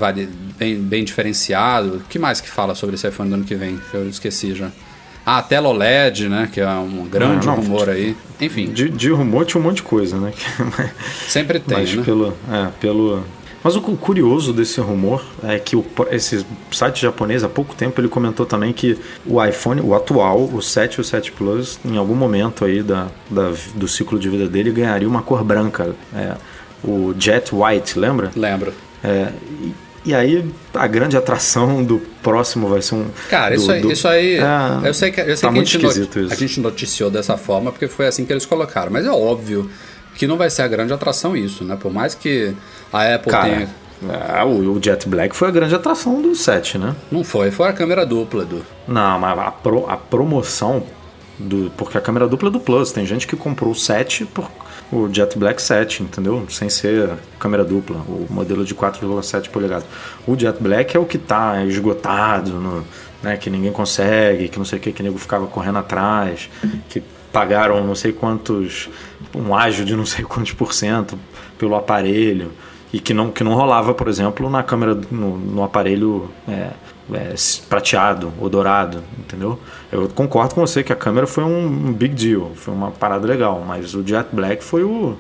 bem, 0.57 0.77
bem 0.77 1.05
diferenciado. 1.05 1.97
O 1.97 2.01
que 2.03 2.21
mais 2.21 2.41
que 2.41 2.49
fala 2.49 2.77
sobre 2.77 2.95
esse 2.95 3.09
iPhone 3.09 3.29
do 3.29 3.35
ano 3.35 3.45
que 3.45 3.57
vem? 3.57 3.81
Eu 3.93 4.09
esqueci 4.09 4.55
já. 4.55 4.71
Ah, 5.27 5.39
a 5.39 5.43
tela 5.43 5.69
OLED, 5.69 6.29
né? 6.29 6.49
Que 6.53 6.61
é 6.61 6.69
um 6.69 7.07
grande 7.07 7.47
não, 7.47 7.57
não, 7.57 7.63
rumor 7.63 7.89
aí. 7.89 8.17
Enfim. 8.41 8.67
De, 8.67 8.89
de, 8.89 9.11
rumor 9.11 9.47
tinha 9.47 9.61
um 9.61 9.65
monte 9.65 9.77
de 9.77 9.83
coisa, 9.83 10.19
né? 10.19 10.33
Sempre 11.27 11.59
tem, 11.59 11.79
Mas 11.79 11.95
né? 11.95 12.03
Pelo, 12.03 12.35
é, 12.51 12.69
pelo, 12.79 13.25
mas 13.65 13.77
o 13.77 13.81
curioso 13.81 14.53
desse 14.53 14.79
rumor 14.79 15.25
é 15.43 15.59
que 15.59 15.75
o, 15.75 15.83
esse 16.11 16.45
site 16.71 17.01
japonês, 17.01 17.43
há 17.43 17.49
pouco 17.49 17.75
tempo, 17.75 17.99
ele 17.99 18.09
comentou 18.09 18.45
também 18.45 18.75
que 18.75 18.99
o 19.25 19.43
iPhone, 19.43 19.81
o 19.81 19.95
atual, 19.95 20.43
o 20.53 20.61
7 20.61 20.97
e 20.97 21.01
o 21.01 21.05
7 21.05 21.33
Plus, 21.33 21.79
em 21.83 21.97
algum 21.97 22.15
momento 22.15 22.67
aí 22.67 22.83
da, 22.83 23.07
da 23.31 23.55
do 23.75 23.89
ciclo 23.89 24.19
de 24.19 24.29
vida 24.29 24.47
dele, 24.47 24.71
ganharia 24.71 25.09
uma 25.09 25.23
cor 25.23 25.43
branca. 25.43 25.97
É, 26.15 26.35
o 26.85 27.15
Jet 27.19 27.55
White, 27.55 27.99
lembra? 27.99 28.31
Lembro. 28.37 28.75
É, 29.03 29.33
e, 30.05 30.15
aí 30.15 30.51
a 30.73 30.87
grande 30.87 31.17
atração 31.17 31.83
do 31.83 31.99
próximo 32.23 32.69
vai 32.69 32.83
ser 32.83 32.95
um. 32.95 33.07
Cara, 33.29 33.55
do, 33.55 33.61
isso 33.61 33.73
aí. 33.73 33.81
Do, 33.81 33.93
isso 33.93 34.09
aí 34.09 34.35
é, 34.37 34.89
eu 34.89 34.95
sei 34.95 35.11
que, 35.11 35.21
eu 35.21 35.37
sei 35.37 35.49
tá 35.49 35.53
que 35.53 35.61
a, 35.61 35.65
gente 35.65 35.79
not, 35.79 36.33
a 36.33 36.35
gente 36.35 36.61
noticiou 36.61 37.11
dessa 37.11 37.37
forma 37.37 37.73
porque 37.73 37.89
foi 37.89 38.07
assim 38.07 38.25
que 38.25 38.33
eles 38.33 38.47
colocaram. 38.47 38.93
Mas 38.93 39.07
é 39.07 39.11
óbvio 39.11 39.71
que 40.15 40.27
não 40.27 40.37
vai 40.37 40.51
ser 40.51 40.63
a 40.63 40.69
grande 40.69 40.93
atração 40.93 41.37
isso, 41.37 41.65
né? 41.65 41.77
Por 41.81 41.93
mais 41.93 42.15
que 42.15 42.55
a 42.93 43.15
Apple 43.15 43.31
Cara, 43.31 43.45
tenha. 43.45 43.69
É, 44.37 44.45
o 44.45 44.83
Jet 44.83 45.09
Black 45.09 45.35
foi 45.35 45.49
a 45.49 45.51
grande 45.51 45.75
atração 45.75 46.21
do 46.21 46.35
set, 46.35 46.77
né? 46.77 46.95
Não 47.11 47.25
foi, 47.25 47.51
foi 47.51 47.69
a 47.69 47.73
câmera 47.73 48.05
dupla 48.05 48.45
do. 48.45 48.65
Não, 48.87 49.19
mas 49.19 49.39
a, 49.39 49.51
pro, 49.51 49.89
a 49.89 49.97
promoção 49.97 50.83
do. 51.39 51.71
Porque 51.77 51.97
a 51.97 52.01
câmera 52.01 52.29
dupla 52.29 52.49
é 52.49 52.53
do 52.53 52.61
Plus. 52.61 52.93
Tem 52.93 53.07
gente 53.07 53.27
que 53.27 53.37
comprou 53.37 53.73
o 53.73 53.75
7 53.75 54.27
por 54.27 54.51
o 54.93 55.13
Jet 55.13 55.39
Black 55.39 55.61
7, 55.61 56.03
entendeu? 56.03 56.47
Sem 56.49 56.69
ser 56.69 57.11
câmera 57.39 57.65
dupla, 57.65 57.97
o 58.09 58.27
modelo 58.31 58.65
de 58.65 58.75
4,7 58.75 59.51
polegadas. 59.51 59.85
O 60.27 60.39
Jet 60.39 60.63
Black 60.63 60.97
é 60.97 61.01
o 61.01 61.05
que 61.05 61.19
tá 61.19 61.65
esgotado, 61.65 62.53
no, 62.53 62.85
né, 63.23 63.37
que 63.37 63.49
ninguém 63.51 63.73
consegue, 63.73 64.49
que 64.49 64.59
não 64.59 64.65
sei 64.65 64.79
o 64.79 64.83
que, 64.83 64.93
que 64.93 65.03
nego 65.03 65.19
ficava 65.19 65.47
correndo 65.47 65.79
atrás, 65.79 66.51
que 66.89 67.03
pagaram 67.33 67.85
não 67.85 67.95
sei 67.95 68.13
quantos, 68.13 68.89
um 69.35 69.55
ágio 69.55 69.85
de 69.85 69.97
não 69.97 70.07
sei 70.07 70.25
quantos 70.25 70.53
por 70.53 70.73
cento 70.73 71.19
pelo 71.59 71.75
aparelho 71.75 72.53
e 72.93 73.01
que 73.01 73.13
não, 73.13 73.31
que 73.33 73.43
não 73.43 73.55
rolava, 73.55 73.93
por 73.93 74.07
exemplo, 74.07 74.49
na 74.49 74.63
câmera, 74.63 74.95
no, 75.11 75.37
no 75.37 75.65
aparelho 75.65 76.31
é, 76.47 76.71
é, 77.13 77.35
prateado 77.69 78.33
ou 78.39 78.49
dourado, 78.49 79.03
entendeu? 79.19 79.59
Eu 79.93 80.09
concordo 80.09 80.55
com 80.55 80.61
você 80.61 80.83
que 80.83 80.93
a 80.93 80.97
câmera 80.97 81.27
foi 81.27 81.45
um, 81.45 81.93
big 81.93 82.15
deal, 82.15 82.53
foi 82.55 82.73
uma 82.73 82.91
parada 82.91 83.27
legal, 83.27 83.63
mas 83.67 83.95
o 83.95 84.07
Jet 84.07 84.29
Black 84.33 84.65
foi 84.65 84.85
o, 84.85 85.17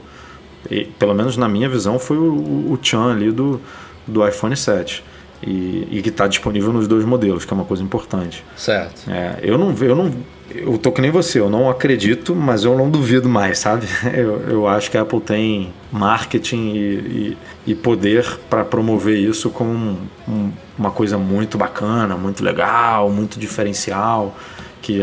pelo 0.99 1.15
menos 1.15 1.37
na 1.37 1.49
minha 1.49 1.69
visão, 1.69 1.99
foi 1.99 2.17
o, 2.17 2.33
o, 2.33 2.73
o 2.73 2.79
Chan 2.81 3.13
ali 3.13 3.31
do, 3.31 3.61
do 4.07 4.27
iPhone 4.27 4.57
7 4.57 5.05
e, 5.47 5.89
e 5.91 6.03
que 6.03 6.09
está 6.09 6.27
disponível 6.27 6.73
nos 6.73 6.89
dois 6.89 7.05
modelos, 7.05 7.45
que 7.45 7.53
é 7.53 7.57
uma 7.57 7.65
coisa 7.65 7.83
importante. 7.83 8.45
Certo. 8.57 9.11
É, 9.11 9.39
eu 9.43 9.59
não 9.59 9.75
eu 9.81 9.95
não 9.95 10.13
eu 10.55 10.79
tô 10.79 10.93
que 10.93 11.01
nem 11.01 11.11
você, 11.11 11.41
eu 11.41 11.51
não 11.51 11.69
acredito, 11.69 12.35
mas 12.35 12.65
eu 12.65 12.77
não 12.77 12.89
duvido 12.91 13.29
mais, 13.29 13.59
sabe? 13.59 13.87
Eu, 14.15 14.41
eu 14.49 14.69
acho 14.69 14.91
que 14.91 14.97
a 14.97 15.03
Apple 15.03 15.21
tem 15.21 15.73
marketing 15.91 16.69
e, 16.75 16.79
e, 16.79 17.39
e 17.67 17.75
poder 17.75 18.39
para 18.51 18.65
promover 18.65 19.17
isso 19.17 19.51
como 19.51 19.71
um, 19.71 20.09
um, 20.29 20.53
uma 20.79 20.91
coisa 20.91 21.17
muito 21.17 21.57
bacana, 21.57 22.17
muito 22.17 22.45
legal, 22.45 23.11
muito 23.11 23.39
diferencial, 23.39 24.37
que 24.83 25.01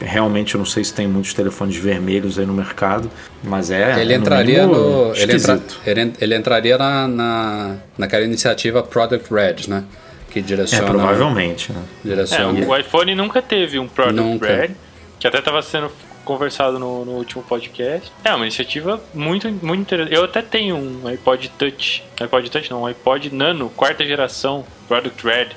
realmente 0.00 0.54
eu 0.54 0.58
não 0.58 0.64
sei 0.64 0.84
se 0.84 0.94
tem 0.94 1.06
muitos 1.06 1.34
telefones 1.34 1.76
vermelhos 1.76 2.38
aí 2.38 2.46
no 2.46 2.54
mercado, 2.54 3.10
mas 3.42 3.70
é. 3.70 4.00
Ele 4.00 4.14
entraria 4.14 4.66
no. 4.66 5.08
no 5.08 5.14
ele, 5.16 5.34
entra, 5.34 5.60
ele, 5.84 6.12
ele, 6.20 6.36
entraria 6.36 6.78
na, 6.78 7.08
na, 7.08 7.76
naquela 7.98 8.24
iniciativa 8.24 8.82
Product 8.82 9.32
Red, 9.32 9.68
né? 9.68 9.84
que 10.30 10.40
direciona. 10.40 10.84
É, 10.84 10.88
provavelmente, 10.88 11.72
né? 11.72 11.82
Direciona. 12.04 12.60
É, 12.60 12.66
o 12.66 12.76
iPhone 12.76 13.14
nunca 13.14 13.42
teve 13.42 13.78
um 13.78 13.88
product 13.88 14.20
Nunca. 14.20 14.46
red, 14.46 14.70
que 15.18 15.26
até 15.26 15.38
estava 15.38 15.60
sendo 15.60 15.90
conversado 16.30 16.78
no, 16.78 17.04
no 17.04 17.12
último 17.12 17.42
podcast. 17.42 18.12
É 18.22 18.32
uma 18.32 18.44
iniciativa 18.44 19.02
muito, 19.12 19.50
muito 19.50 19.80
interessante. 19.80 20.14
Eu 20.14 20.24
até 20.24 20.40
tenho 20.40 20.76
um 20.76 21.08
iPod 21.08 21.48
Touch, 21.58 22.04
iPod 22.20 22.48
Touch 22.48 22.70
não, 22.70 22.82
um 22.82 22.86
iPod 22.86 23.34
Nano, 23.34 23.68
quarta 23.70 24.06
geração, 24.06 24.64
product 24.86 25.26
red. 25.26 25.48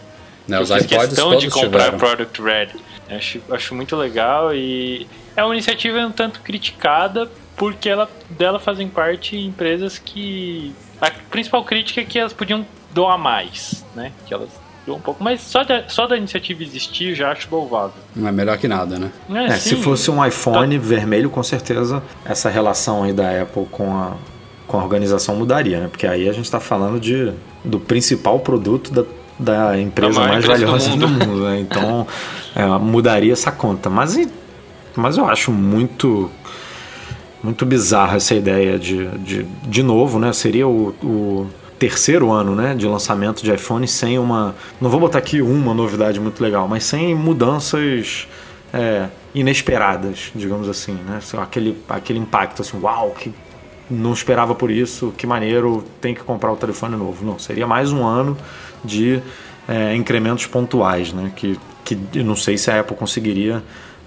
Né, 0.47 0.57
Eu 0.57 0.61
os 0.63 0.71
fiz 0.71 0.83
iPods 0.85 1.07
questão 1.07 1.37
de 1.37 1.47
comprar 1.51 1.91
tiveram. 1.91 1.97
product 1.99 2.41
red. 2.41 2.69
Acho, 3.07 3.39
acho 3.51 3.75
muito 3.75 3.95
legal 3.95 4.55
e 4.55 5.07
é 5.35 5.43
uma 5.43 5.53
iniciativa 5.53 5.99
um 5.99 6.11
tanto 6.11 6.39
criticada 6.39 7.29
porque 7.55 7.87
ela, 7.87 8.09
dela 8.31 8.59
fazem 8.59 8.87
parte 8.87 9.37
empresas 9.37 9.99
que 9.99 10.73
a 10.99 11.11
principal 11.29 11.63
crítica 11.63 12.01
é 12.01 12.03
que 12.03 12.17
elas 12.17 12.33
podiam 12.33 12.65
doar 12.91 13.19
mais, 13.19 13.85
né? 13.93 14.11
Que 14.25 14.33
elas 14.33 14.49
um 14.91 14.99
pouco, 14.99 15.23
mas 15.23 15.41
só 15.41 15.63
da, 15.63 15.87
só 15.87 16.07
da 16.07 16.17
iniciativa 16.17 16.61
existir 16.61 17.15
já 17.15 17.31
acho 17.31 17.47
louvável. 17.49 17.93
Não 18.15 18.27
é 18.27 18.31
melhor 18.31 18.57
que 18.57 18.67
nada, 18.67 18.99
né? 18.99 19.11
É, 19.29 19.45
É, 19.45 19.51
se 19.57 19.75
fosse 19.77 20.11
um 20.11 20.23
iPhone 20.25 20.77
vermelho, 20.77 21.29
com 21.29 21.41
certeza 21.41 22.03
essa 22.25 22.49
relação 22.49 23.03
aí 23.03 23.13
da 23.13 23.41
Apple 23.41 23.65
com 23.71 23.95
a, 23.95 24.13
com 24.67 24.79
a 24.79 24.83
organização 24.83 25.35
mudaria, 25.35 25.79
né? 25.79 25.87
Porque 25.87 26.05
aí 26.05 26.27
a 26.27 26.33
gente 26.33 26.45
está 26.45 26.59
falando 26.59 26.99
de, 26.99 27.31
do 27.63 27.79
principal 27.79 28.39
produto 28.39 28.91
da, 28.91 29.03
da 29.39 29.79
empresa 29.79 30.19
maior 30.19 30.33
mais 30.33 30.43
empresa 30.43 30.65
do 30.65 30.71
valiosa 30.71 30.97
do 30.97 31.07
mundo. 31.07 31.27
mundo, 31.27 31.43
né? 31.45 31.59
Então 31.59 32.05
é, 32.55 32.65
mudaria 32.77 33.31
essa 33.31 33.51
conta. 33.51 33.89
Mas, 33.89 34.19
mas 34.95 35.17
eu 35.17 35.25
acho 35.25 35.51
muito 35.51 36.29
muito 37.41 37.65
bizarra 37.65 38.15
essa 38.15 38.33
ideia 38.33 38.79
de, 38.79 39.05
de, 39.19 39.43
de 39.43 39.83
novo, 39.83 40.17
né? 40.17 40.31
Seria 40.31 40.65
o, 40.65 40.95
o 41.03 41.47
terceiro 41.83 42.31
ano, 42.31 42.55
né, 42.55 42.73
de 42.73 42.87
lançamento 42.87 43.43
de 43.43 43.53
iPhone 43.53 43.85
sem 43.85 44.17
uma, 44.17 44.55
não 44.79 44.89
vou 44.89 45.01
botar 45.01 45.17
aqui 45.19 45.41
uma 45.41 45.73
novidade 45.73 46.17
muito 46.17 46.41
legal, 46.41 46.65
mas 46.65 46.85
sem 46.85 47.13
mudanças 47.13 48.25
é, 48.73 49.07
inesperadas, 49.35 50.31
digamos 50.33 50.69
assim, 50.69 50.93
né? 50.93 51.19
Aquele, 51.37 51.77
aquele 51.89 52.19
impacto 52.19 52.61
assim, 52.61 52.79
uau, 52.81 53.11
que 53.11 53.33
não 53.91 54.13
esperava 54.13 54.55
por 54.55 54.71
isso, 54.71 55.13
que 55.17 55.27
maneiro, 55.27 55.83
tem 55.99 56.15
que 56.15 56.21
comprar 56.21 56.53
o 56.53 56.55
telefone 56.55 56.95
novo. 56.95 57.25
Não, 57.25 57.37
seria 57.37 57.67
mais 57.67 57.91
um 57.91 58.05
ano 58.05 58.37
de 58.81 59.21
é, 59.67 59.93
incrementos 59.93 60.45
pontuais, 60.47 61.11
né? 61.11 61.33
Que, 61.35 61.59
que 61.83 61.99
eu 62.15 62.23
não 62.23 62.37
sei 62.37 62.57
se 62.57 62.71
a 62.71 62.79
Apple 62.79 62.95
conseguiria 62.95 63.61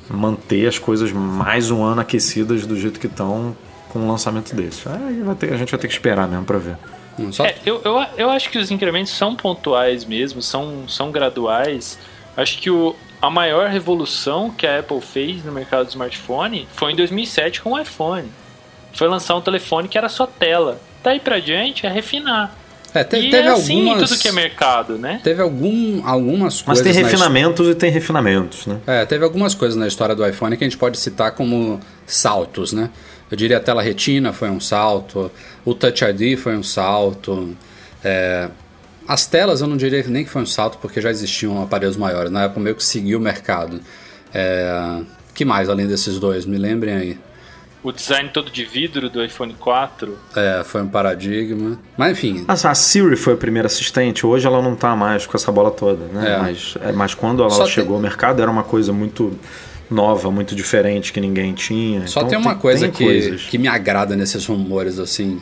manter 0.09 0.67
as 0.67 0.79
coisas 0.79 1.13
mais 1.13 1.71
um 1.71 1.85
ano 1.85 2.01
aquecidas 2.01 2.65
do 2.65 2.75
jeito 2.75 2.99
que 2.99 3.07
estão 3.07 3.55
com 3.91 3.99
um 3.99 4.09
lançamento 4.09 4.57
desse. 4.57 4.85
Ter- 5.39 5.53
a 5.53 5.59
gente 5.59 5.71
vai 5.71 5.79
ter 5.79 5.89
que 5.89 5.93
esperar 5.93 6.27
mesmo 6.27 6.47
para 6.47 6.57
ver. 6.57 6.77
Só, 7.33 7.45
É, 7.45 7.55
eu, 7.65 7.81
eu, 7.85 8.05
eu 8.17 8.31
acho 8.31 8.51
que 8.51 8.59
os 8.59 8.71
incrementos 8.71 9.13
são 9.13 9.35
pontuais 9.35 10.05
mesmo, 10.05 10.43
são, 10.43 10.89
são 10.89 11.11
graduais. 11.11 11.99
Acho 12.37 12.59
que 12.59 12.71
o, 12.71 12.95
a 13.23 13.31
maior 13.31 13.69
revolução 13.71 14.51
que 14.51 14.67
a 14.67 14.79
Apple 14.81 15.01
fez 15.01 15.45
no 15.45 15.53
mercado 15.53 15.87
do 15.87 15.91
smartphone 15.91 16.69
foi 16.75 16.93
em 16.93 16.97
2007 16.97 17.63
com 17.63 17.73
o 17.73 17.79
iPhone. 17.81 18.29
Foi 18.93 19.09
lançar 19.09 19.35
um 19.37 19.41
telefone 19.41 19.89
que 19.89 19.97
era 19.99 20.09
só 20.09 20.27
tela. 20.27 20.81
Daí 21.03 21.21
pra 21.21 21.39
diante 21.39 21.87
é 21.87 21.91
refinar. 21.91 22.55
é, 22.95 23.05
te- 23.05 23.17
e 23.17 23.31
teve 23.31 23.47
é 23.49 23.51
assim 23.53 23.89
algumas. 23.89 24.11
tudo 24.11 24.21
que 24.21 24.29
é 24.29 24.33
mercado, 24.33 24.99
né? 24.99 25.21
Teve 25.23 25.41
algum, 25.43 26.07
algumas 26.07 26.63
Mas 26.67 26.81
coisas. 26.81 26.83
tem 26.85 26.95
na 27.03 27.09
refinamentos 27.09 27.69
e 27.69 27.75
tem 27.75 27.91
refinamentos, 27.91 28.67
né? 28.67 28.79
É, 28.87 29.05
teve 29.07 29.23
algumas 29.25 29.55
coisas 29.55 29.77
na 29.77 29.87
história 29.87 30.15
do 30.15 30.27
iPhone 30.27 30.57
que 30.57 30.65
a 30.65 30.67
gente 30.67 30.79
pode 30.79 30.99
citar 30.99 31.33
como 31.33 31.79
saltos, 32.07 32.73
né? 32.73 32.91
Eu 33.31 33.37
diria 33.37 33.57
a 33.57 33.61
tela 33.61 33.83
retina 33.83 34.33
foi 34.33 34.49
um 34.49 34.61
salto, 34.61 35.31
o 35.67 35.75
Touch 35.75 36.03
ID 36.03 36.39
foi 36.39 36.57
um 36.57 36.63
salto. 36.63 37.55
é, 38.03 38.49
as 39.07 39.27
telas 39.27 39.61
eu 39.61 39.67
não 39.67 39.77
diria 39.77 40.03
nem 40.09 40.25
que 40.25 40.31
foi 40.31 40.43
um 40.43 40.47
salto, 40.47 40.79
porque 40.79 41.01
já 41.01 41.11
existiam 41.11 41.63
aparelhos 41.63 41.97
maiores. 41.97 42.31
Na 42.33 42.47
Apple 42.47 42.63
meio 42.63 42.75
que 42.75 42.83
seguiu 42.83 43.19
o 43.19 43.23
mercado. 43.23 43.81
É, 44.35 45.01
que 45.35 45.45
mais 45.45 45.69
além 45.69 45.87
desses 45.87 46.19
dois? 46.19 46.45
Me 46.47 46.57
lembrem 46.59 46.95
aí. 46.95 47.19
O 47.85 47.93
design 47.93 48.29
todo 48.31 48.51
de 48.51 48.65
vidro 48.65 49.09
do 49.09 49.23
iPhone 49.25 49.55
4. 49.55 50.19
É, 50.35 50.63
foi 50.65 50.83
um 50.83 50.89
paradigma. 50.89 51.79
Mas 51.97 52.13
enfim, 52.19 52.45
A 52.49 52.75
Siri 52.75 53.15
foi 53.15 53.35
a 53.35 53.37
primeira 53.37 53.67
assistente, 53.67 54.27
hoje 54.27 54.45
ela 54.45 54.61
não 54.61 54.75
tá 54.75 54.97
mais 54.97 55.25
com 55.25 55.37
essa 55.37 55.53
bola 55.53 55.71
toda, 55.71 56.05
né? 56.07 56.33
É. 56.33 56.39
Mas, 56.39 56.75
é, 56.81 56.91
mas 56.91 57.15
quando 57.15 57.43
ela 57.43 57.51
Só 57.51 57.65
chegou 57.67 57.91
tem- 57.91 57.97
ao 57.97 58.03
mercado 58.03 58.43
era 58.43 58.51
uma 58.51 58.65
coisa 58.65 58.93
muito 58.93 59.39
nova, 59.91 60.31
muito 60.31 60.55
diferente 60.55 61.13
que 61.13 61.21
ninguém 61.21 61.53
tinha. 61.55 62.07
Só 62.07 62.21
Então, 62.21 62.31
tem 62.31 62.39
uma 62.39 62.55
coisa 62.57 62.83
tem 62.87 62.91
que, 62.91 63.05
coisas. 63.05 63.43
que 63.43 63.59
me 63.59 63.69
agrada 63.69 64.17
nesses 64.17 64.45
rumores 64.47 64.99
assim 64.99 65.41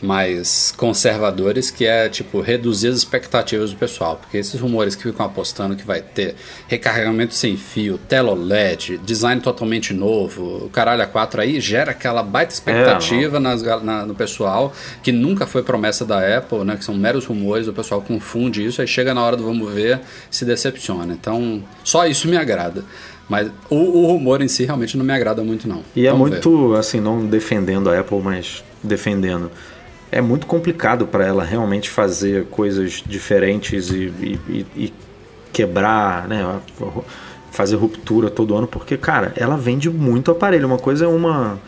mais 0.00 0.74
conservadores, 0.76 1.70
que 1.70 1.86
é 1.86 2.08
tipo 2.08 2.40
reduzir 2.40 2.88
as 2.88 2.96
expectativas 2.96 3.70
do 3.70 3.76
pessoal, 3.76 4.16
porque 4.20 4.36
esses 4.36 4.60
rumores 4.60 4.96
que 4.96 5.02
ficam 5.04 5.24
apostando 5.24 5.76
que 5.76 5.86
vai 5.86 6.00
ter 6.02 6.34
recarregamento 6.66 7.34
sem 7.34 7.56
fio, 7.56 7.98
tela 8.08 8.32
OLED, 8.32 8.98
design 8.98 9.40
totalmente 9.40 9.94
novo, 9.94 10.64
o 10.66 10.68
caralho 10.70 11.02
a 11.02 11.06
4 11.06 11.40
aí 11.40 11.60
gera 11.60 11.92
aquela 11.92 12.20
baita 12.20 12.52
expectativa 12.52 13.38
nas 13.38 13.62
ga- 13.62 13.78
na- 13.78 14.04
no 14.04 14.12
pessoal, 14.12 14.72
que 15.04 15.12
nunca 15.12 15.46
foi 15.46 15.62
promessa 15.62 16.04
da 16.04 16.36
Apple, 16.36 16.64
né, 16.64 16.76
que 16.76 16.84
são 16.84 16.96
meros 16.96 17.24
rumores, 17.24 17.68
o 17.68 17.72
pessoal 17.72 18.02
confunde 18.02 18.64
isso, 18.64 18.80
aí 18.80 18.88
chega 18.88 19.14
na 19.14 19.22
hora 19.22 19.36
do 19.36 19.44
vamos 19.44 19.72
ver, 19.72 20.00
se 20.28 20.44
decepciona. 20.44 21.12
Então, 21.14 21.62
só 21.84 22.08
isso 22.08 22.26
me 22.26 22.36
agrada. 22.36 22.84
Mas 23.28 23.50
o, 23.70 23.76
o 23.76 24.06
rumor 24.06 24.42
em 24.42 24.48
si 24.48 24.64
realmente 24.64 24.96
não 24.96 25.04
me 25.04 25.12
agrada 25.12 25.42
muito, 25.42 25.66
não. 25.68 25.82
E 25.96 26.06
é 26.06 26.10
Vamos 26.10 26.28
ver. 26.30 26.34
muito, 26.46 26.74
assim, 26.74 27.00
não 27.00 27.24
defendendo 27.26 27.88
a 27.90 27.98
Apple, 27.98 28.20
mas 28.20 28.62
defendendo. 28.82 29.50
É 30.10 30.20
muito 30.20 30.46
complicado 30.46 31.06
para 31.06 31.26
ela 31.26 31.42
realmente 31.42 31.88
fazer 31.88 32.44
coisas 32.50 33.02
diferentes 33.06 33.90
e, 33.90 34.12
e- 34.20 34.38
e- 34.48 34.66
e 34.76 34.92
quebrar, 35.52 36.28
né? 36.28 36.60
Fazer 37.50 37.76
ruptura 37.76 38.28
todo 38.30 38.54
ano, 38.56 38.66
porque, 38.66 38.96
cara, 38.96 39.32
ela 39.36 39.56
vende 39.56 39.88
muito 39.90 40.30
aparelho. 40.30 40.66
Uma 40.66 40.78
coisa 40.78 41.04
é 41.04 41.08
uma. 41.08 41.58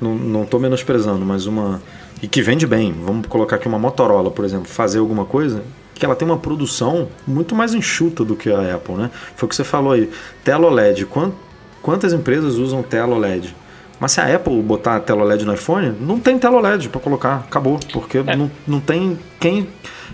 Não, 0.00 0.14
não 0.14 0.44
tô 0.44 0.58
menosprezando, 0.58 1.24
mas 1.24 1.46
uma. 1.46 1.80
E 2.22 2.28
que 2.28 2.42
vende 2.42 2.66
bem. 2.66 2.92
Vamos 3.04 3.26
colocar 3.26 3.56
aqui 3.56 3.68
uma 3.68 3.78
Motorola, 3.78 4.30
por 4.30 4.44
exemplo, 4.44 4.66
fazer 4.68 4.98
alguma 4.98 5.24
coisa 5.24 5.62
que 5.94 6.04
ela 6.04 6.14
tem 6.16 6.26
uma 6.26 6.38
produção 6.38 7.08
muito 7.26 7.54
mais 7.54 7.72
enxuta 7.74 8.24
do 8.24 8.34
que 8.36 8.50
a 8.50 8.74
Apple, 8.74 8.94
né? 8.96 9.10
Foi 9.36 9.46
o 9.46 9.48
que 9.48 9.54
você 9.56 9.64
falou 9.64 9.92
aí. 9.92 10.10
Tela 10.42 10.66
OLED. 10.66 11.06
Quant- 11.06 11.34
Quantas 11.80 12.12
empresas 12.12 12.54
usam 12.56 12.82
tela 12.82 13.14
OLED? 13.14 13.54
Mas 14.00 14.12
se 14.12 14.20
a 14.20 14.34
Apple 14.34 14.60
botar 14.62 14.96
a 14.96 15.00
tela 15.00 15.22
OLED 15.22 15.44
no 15.44 15.54
iPhone, 15.54 15.94
não 16.00 16.18
tem 16.18 16.38
tela 16.38 16.56
OLED 16.56 16.88
para 16.88 17.00
colocar, 17.00 17.36
acabou, 17.46 17.78
porque 17.92 18.22
não, 18.22 18.50
não 18.66 18.80
tem 18.80 19.18
quem 19.38 19.68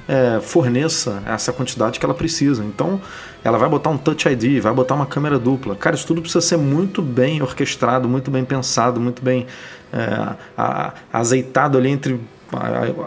é, 0.08 0.38
forneça 0.40 1.22
essa 1.26 1.52
quantidade 1.52 1.98
que 1.98 2.04
ela 2.04 2.12
precisa. 2.14 2.62
Então, 2.64 3.00
ela 3.42 3.56
vai 3.56 3.68
botar 3.68 3.88
um 3.90 3.96
Touch 3.96 4.28
ID, 4.28 4.60
vai 4.60 4.72
botar 4.74 4.94
uma 4.96 5.06
câmera 5.06 5.38
dupla. 5.38 5.74
Cara, 5.76 5.96
isso 5.96 6.06
tudo 6.06 6.20
precisa 6.20 6.40
ser 6.42 6.56
muito 6.58 7.00
bem 7.00 7.40
orquestrado, 7.40 8.06
muito 8.08 8.30
bem 8.30 8.44
pensado, 8.44 9.00
muito 9.00 9.22
bem 9.22 9.46
é, 9.92 10.34
a- 10.58 10.92
azeitado 11.12 11.78
ali 11.78 11.88
entre 11.88 12.20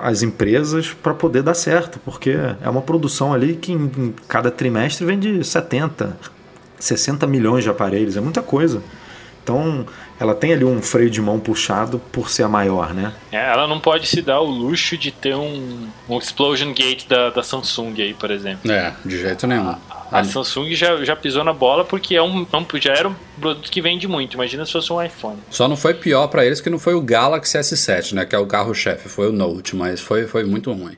as 0.01 0.21
empresas 0.21 0.93
para 0.93 1.13
poder 1.13 1.43
dar 1.43 1.53
certo, 1.53 1.99
porque 2.03 2.35
é 2.61 2.69
uma 2.69 2.81
produção 2.81 3.33
ali 3.33 3.55
que 3.55 3.71
em, 3.71 4.13
cada 4.27 4.49
trimestre 4.49 5.05
vende 5.05 5.43
70, 5.43 6.17
60 6.79 7.27
milhões 7.27 7.63
de 7.63 7.69
aparelhos, 7.69 8.15
é 8.17 8.21
muita 8.21 8.41
coisa. 8.41 8.81
Então, 9.43 9.85
ela 10.17 10.33
tem 10.33 10.53
ali 10.53 10.63
um 10.63 10.81
freio 10.81 11.09
de 11.09 11.21
mão 11.21 11.37
puxado 11.37 11.99
por 12.11 12.29
ser 12.29 12.43
a 12.43 12.47
maior, 12.47 12.93
né? 12.93 13.13
É, 13.29 13.51
ela 13.51 13.67
não 13.67 13.77
pode 13.77 14.07
se 14.07 14.21
dar 14.21 14.39
o 14.39 14.45
luxo 14.45 14.97
de 14.97 15.11
ter 15.11 15.35
um, 15.35 15.87
um 16.07 16.17
Explosion 16.17 16.73
Gate 16.73 17.07
da, 17.07 17.29
da 17.29 17.43
Samsung 17.43 18.01
aí, 18.01 18.13
por 18.13 18.31
exemplo. 18.31 18.71
É, 18.71 18.93
de 19.03 19.19
jeito 19.19 19.45
nenhum. 19.45 19.69
A 19.69 19.92
Samsung 20.23 20.75
já, 20.75 21.03
já 21.05 21.15
pisou 21.15 21.43
na 21.43 21.53
bola 21.53 21.83
porque 21.85 22.15
é 22.15 22.21
um, 22.21 22.45
é 22.51 22.57
um- 22.57 22.65
já 22.79 22.93
era 22.93 23.07
um 23.09 23.15
produto 23.39 23.71
que 23.71 23.81
vende 23.81 24.07
muito. 24.07 24.33
Imagina 24.33 24.65
se 24.65 24.71
fosse 24.73 24.91
um 24.91 25.01
iPhone. 25.01 25.37
Só 25.49 25.67
não 25.67 25.77
foi 25.77 25.93
pior 25.93 26.27
pra 26.27 26.45
eles 26.45 26.59
que 26.61 26.69
não 26.69 26.77
foi 26.77 26.93
o 26.93 27.01
Galaxy 27.01 27.57
S7, 27.57 28.13
né? 28.13 28.25
Que 28.25 28.35
é 28.35 28.39
o 28.39 28.45
carro-chefe, 28.45 29.07
foi 29.09 29.29
o 29.29 29.31
Note, 29.31 29.75
mas 29.75 29.99
foi, 30.01 30.27
foi 30.27 30.43
muito 30.43 30.71
ruim. 30.71 30.97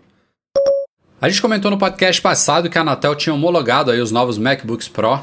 A 1.21 1.30
gente 1.30 1.41
comentou 1.41 1.71
no 1.71 1.78
podcast 1.78 2.21
passado 2.21 2.69
que 2.69 2.78
a 2.78 2.82
Anatel 2.82 3.15
tinha 3.15 3.34
homologado 3.34 3.89
aí 3.91 3.99
os 4.01 4.12
novos 4.12 4.38
MacBooks 4.38 4.88
Pro 4.88 5.19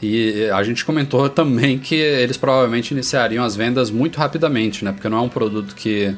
e 0.00 0.48
a 0.52 0.62
gente 0.62 0.84
comentou 0.84 1.28
também 1.28 1.78
que 1.78 1.94
eles 1.94 2.36
provavelmente 2.36 2.92
iniciariam 2.92 3.44
as 3.44 3.54
vendas 3.56 3.90
muito 3.90 4.18
rapidamente, 4.18 4.84
né? 4.84 4.92
Porque 4.92 5.08
não 5.08 5.18
é 5.18 5.20
um 5.20 5.28
produto 5.28 5.74
que 5.74 6.14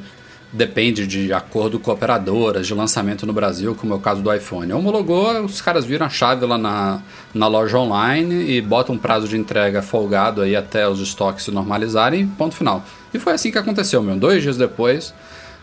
depende 0.55 1.05
de 1.05 1.33
acordo 1.33 1.77
com 1.79 1.91
operadoras 1.91 2.65
de 2.65 2.73
lançamento 2.73 3.25
no 3.25 3.33
Brasil, 3.33 3.75
como 3.75 3.93
é 3.93 3.97
o 3.97 3.99
caso 3.99 4.21
do 4.21 4.33
iPhone. 4.33 4.71
Homologou, 4.71 5.43
os 5.43 5.61
caras 5.61 5.83
viram 5.83 6.05
a 6.05 6.09
chave 6.09 6.45
lá 6.45 6.57
na, 6.57 7.01
na 7.33 7.47
loja 7.47 7.77
online 7.77 8.49
e 8.51 8.61
botam 8.61 8.95
um 8.95 8.97
prazo 8.97 9.27
de 9.27 9.37
entrega 9.37 9.81
folgado 9.81 10.41
aí 10.41 10.55
até 10.55 10.87
os 10.87 11.01
estoques 11.01 11.43
se 11.43 11.51
normalizarem, 11.51 12.25
ponto 12.25 12.55
final. 12.55 12.83
E 13.13 13.19
foi 13.19 13.33
assim 13.33 13.51
que 13.51 13.57
aconteceu, 13.57 14.01
meu. 14.01 14.15
Dois 14.15 14.41
dias 14.41 14.55
depois, 14.55 15.13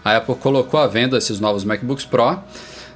a 0.04 0.16
Apple 0.16 0.34
colocou 0.34 0.78
à 0.78 0.86
venda 0.86 1.16
esses 1.16 1.40
novos 1.40 1.64
MacBooks 1.64 2.04
Pro 2.04 2.38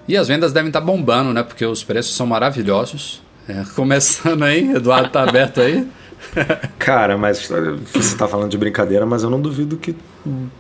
e 0.07 0.17
as 0.19 0.29
vendas 0.29 0.53
devem 0.53 0.69
estar 0.69 0.83
bombando, 0.83 1.33
né? 1.33 1.43
Porque 1.43 1.65
os 1.65 1.83
preços 1.83 2.15
são 2.15 2.27
maravilhosos. 2.27 3.23
É, 3.49 3.65
começando 3.75 4.43
aí, 4.43 4.71
Eduardo 4.71 5.09
tá 5.09 5.23
aberto 5.23 5.63
aí. 5.63 5.89
Cara, 6.79 7.17
mas 7.17 7.49
você 7.93 8.17
tá 8.17 8.29
falando 8.29 8.51
de 8.51 8.59
brincadeira, 8.59 9.07
mas 9.07 9.23
eu 9.23 9.31
não 9.31 9.41
duvido 9.41 9.77
que 9.77 9.97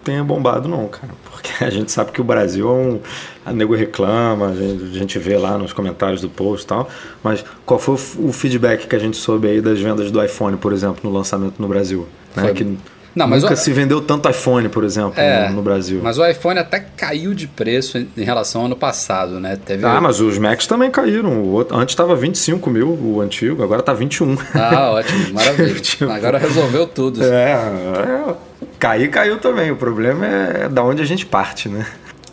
tenha 0.04 0.22
bombado, 0.24 0.68
não, 0.68 0.86
cara. 0.88 1.12
Porque 1.30 1.64
a 1.64 1.70
gente 1.70 1.90
sabe 1.92 2.12
que 2.12 2.20
o 2.20 2.24
Brasil 2.24 2.68
é 2.68 2.72
um. 2.72 3.00
A 3.44 3.52
nego 3.52 3.74
reclama, 3.74 4.48
a 4.48 4.54
gente, 4.54 4.84
a 4.84 4.98
gente 4.98 5.18
vê 5.18 5.36
lá 5.36 5.56
nos 5.58 5.72
comentários 5.72 6.20
do 6.20 6.28
post 6.28 6.64
e 6.64 6.68
tal. 6.68 6.88
Mas 7.22 7.44
qual 7.64 7.78
foi 7.78 7.94
o, 8.18 8.28
o 8.28 8.32
feedback 8.32 8.86
que 8.86 8.96
a 8.96 8.98
gente 8.98 9.16
soube 9.16 9.48
aí 9.48 9.60
das 9.60 9.80
vendas 9.80 10.10
do 10.10 10.22
iPhone, 10.22 10.56
por 10.56 10.72
exemplo, 10.72 10.98
no 11.08 11.16
lançamento 11.16 11.54
no 11.60 11.68
Brasil? 11.68 12.06
Né? 12.34 12.42
Foi- 12.42 12.54
Que 12.54 12.76
Não, 13.14 13.26
mas 13.26 13.42
nunca 13.42 13.54
o- 13.54 13.56
se 13.56 13.72
vendeu 13.72 14.00
tanto 14.02 14.28
iPhone, 14.28 14.68
por 14.68 14.84
exemplo, 14.84 15.14
É, 15.18 15.48
no, 15.48 15.56
no 15.56 15.62
Brasil. 15.62 16.00
Mas 16.02 16.18
o 16.18 16.26
iPhone 16.26 16.58
até 16.58 16.80
caiu 16.80 17.32
de 17.34 17.46
preço 17.46 17.96
em 17.98 18.06
em 18.16 18.24
relação 18.24 18.60
ao 18.62 18.66
ano 18.66 18.76
passado, 18.76 19.38
né? 19.40 19.56
Teve... 19.64 19.86
Ah, 19.86 20.00
mas 20.02 20.20
os 20.20 20.36
Macs 20.38 20.66
também 20.66 20.90
caíram. 20.90 21.30
O 21.42 21.52
outro- 21.52 21.76
antes 21.76 21.92
estava 21.92 22.14
25 22.16 22.68
mil, 22.68 22.88
o 22.88 23.20
antigo, 23.22 23.62
agora 23.62 23.80
tá 23.80 23.94
21. 23.94 24.36
Ah, 24.54 24.90
ótimo, 24.90 25.32
maravilha. 25.32 25.74
Tipo- 25.80 26.10
Agora 26.10 26.36
resolveu 26.36 26.86
tudo. 26.86 27.22
É, 27.24 27.52
é, 27.52 28.34
cair 28.78 29.08
caiu 29.08 29.38
também. 29.38 29.70
O 29.70 29.76
problema 29.76 30.26
é 30.26 30.68
da 30.68 30.82
onde 30.82 31.02
a 31.02 31.04
gente 31.06 31.24
parte, 31.26 31.68
né? 31.68 31.86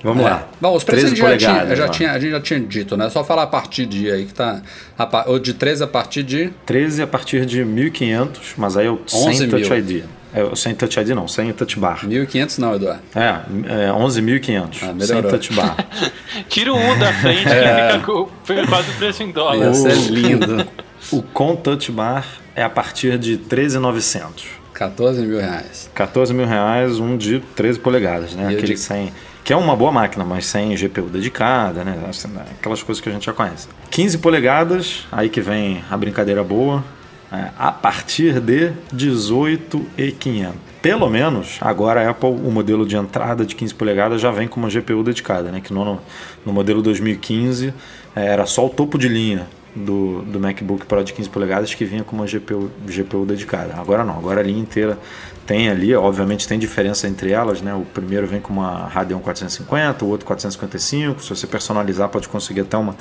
Vamos 0.04 0.26
É. 0.26 0.30
lá. 0.30 0.48
Bom, 0.60 0.76
os 0.76 0.84
preços 0.84 1.14
a 1.14 1.16
13 1.16 1.22
gente, 1.32 1.42
já 1.42 1.54
tinha, 1.64 1.76
já 1.78 1.88
tinha- 1.88 2.12
a 2.12 2.20
gente 2.20 2.32
já 2.32 2.42
tinha 2.42 2.60
dito, 2.60 2.98
né? 2.98 3.10
Só 3.10 3.24
falar 3.24 3.44
a 3.44 3.48
partir 3.48 3.86
de 3.86 4.12
aí 4.12 4.26
que 4.26 4.34
tá. 4.34 4.62
A, 5.00 5.24
ou 5.30 5.40
de 5.40 5.54
13 5.54 5.82
a 5.84 5.88
partir 5.88 6.24
de. 6.24 6.52
13 6.66 7.02
a 7.02 7.08
partir 7.08 7.46
de 7.46 7.64
1.500, 7.64 8.54
mas 8.58 8.76
aí 8.76 8.88
é 8.88 8.90
o 8.90 9.00
11 9.14 9.38
sem 9.38 9.50
Touch 9.50 9.70
mil. 9.70 9.78
ID. 9.80 10.04
É, 10.36 10.44
o 10.44 10.56
sem 10.58 10.74
Touch 10.76 11.00
ID 11.00 11.10
não, 11.10 11.26
sem 11.28 11.54
Touch 11.54 11.80
Bar. 11.80 12.06
1.500 12.06 12.58
não, 12.58 12.76
Eduardo. 12.76 13.02
É, 13.16 13.86
é 13.88 13.92
11.500, 13.94 14.80
Ah, 14.84 15.06
sem. 15.06 15.22
Touch 15.22 15.54
Bar. 15.54 15.78
Tira 16.50 16.74
o 16.74 16.78
1 16.78 17.00
da 17.00 17.14
frente 17.14 17.44
que 17.44 17.50
fica 17.50 18.00
com 18.06 18.68
quase 18.68 18.90
o 18.92 18.94
preço 18.96 19.24
em 19.24 19.32
dólar. 19.32 19.68
Ia 19.68 19.74
ser 19.74 19.96
lindo. 20.12 20.68
o 21.14 21.22
com 21.22 21.56
Touch 21.56 21.90
Bar 21.94 22.26
é 22.56 22.64
a 22.64 22.70
partir 22.70 23.18
de 23.18 23.38
13.900. 23.38 24.44
14 24.74 25.22
mil 25.26 25.40
reais. 25.40 25.90
14 25.94 26.34
mil 26.34 26.46
reais, 26.46 27.00
um 27.00 27.16
de 27.18 27.40
13 27.56 27.80
polegadas, 27.80 28.34
né? 28.34 28.52
E 28.52 28.56
Aquele 28.56 28.74
de- 28.74 28.80
sem. 28.80 29.12
Que 29.44 29.52
é 29.52 29.58
uma 29.58 29.76
boa 29.76 29.92
máquina, 29.92 30.24
mas 30.24 30.46
sem 30.46 30.74
GPU 30.76 31.04
dedicada, 31.10 31.84
né? 31.84 31.98
Assim, 32.10 32.30
né? 32.30 32.44
Aquelas 32.60 32.82
coisas 32.82 33.02
que 33.02 33.10
a 33.10 33.12
gente 33.12 33.26
já 33.26 33.34
conhece. 33.34 33.68
15 33.92 34.18
polegadas, 34.20 35.06
aí 35.12 35.28
que 35.30 35.42
vem 35.42 35.84
a 35.92 35.98
brincadeira 35.98 36.44
boa. 36.44 36.84
é, 37.32 37.50
a 37.58 37.72
partir 37.72 38.40
de 38.40 38.72
18,500. 38.94 40.56
Pelo 40.82 41.10
menos, 41.10 41.58
agora 41.62 42.06
a 42.06 42.10
Apple, 42.12 42.30
o 42.30 42.52
modelo 42.52 42.86
de 42.86 42.96
entrada 42.96 43.46
de 43.46 43.56
15 43.56 43.74
polegadas 43.74 44.22
já 44.22 44.30
vem 44.32 44.48
com 44.48 44.60
uma 44.60 44.70
GPU 44.70 45.02
dedicada, 45.04 45.50
né? 45.52 45.62
Que 45.62 45.74
no, 45.74 46.00
no 46.46 46.54
modelo 46.54 46.82
2015 46.82 47.74
é, 48.16 48.26
era 48.28 48.46
só 48.46 48.66
o 48.66 48.70
topo 48.70 48.98
de 48.98 49.08
linha 49.08 49.48
do, 49.76 50.22
do 50.22 50.40
MacBook 50.40 50.86
Pro 50.86 51.04
de 51.04 51.14
15 51.14 51.30
polegadas 51.30 51.74
que 51.74 51.84
vinha 51.86 52.04
com 52.04 52.16
uma 52.16 52.26
GPU, 52.26 52.70
GPU 52.86 53.26
dedicada. 53.26 53.74
Agora 53.76 54.04
não, 54.04 54.18
agora 54.18 54.40
a 54.40 54.44
linha 54.44 54.60
inteira 54.62 54.98
tem 55.46 55.70
ali, 55.70 55.94
obviamente 55.96 56.48
tem 56.48 56.58
diferença 56.60 57.08
entre 57.08 57.32
elas, 57.32 57.62
né? 57.62 57.74
O 57.74 57.82
primeiro 57.82 58.26
vem 58.28 58.40
com 58.40 58.54
uma 58.54 58.88
Radeon 58.88 59.20
450, 59.20 60.06
o 60.06 60.10
outro 60.10 60.26
455. 60.26 61.22
Se 61.24 61.30
você 61.30 61.48
personalizar, 61.48 62.08
pode 62.10 62.30
conseguir 62.30 62.62
até 62.62 62.78
uma 62.78 62.96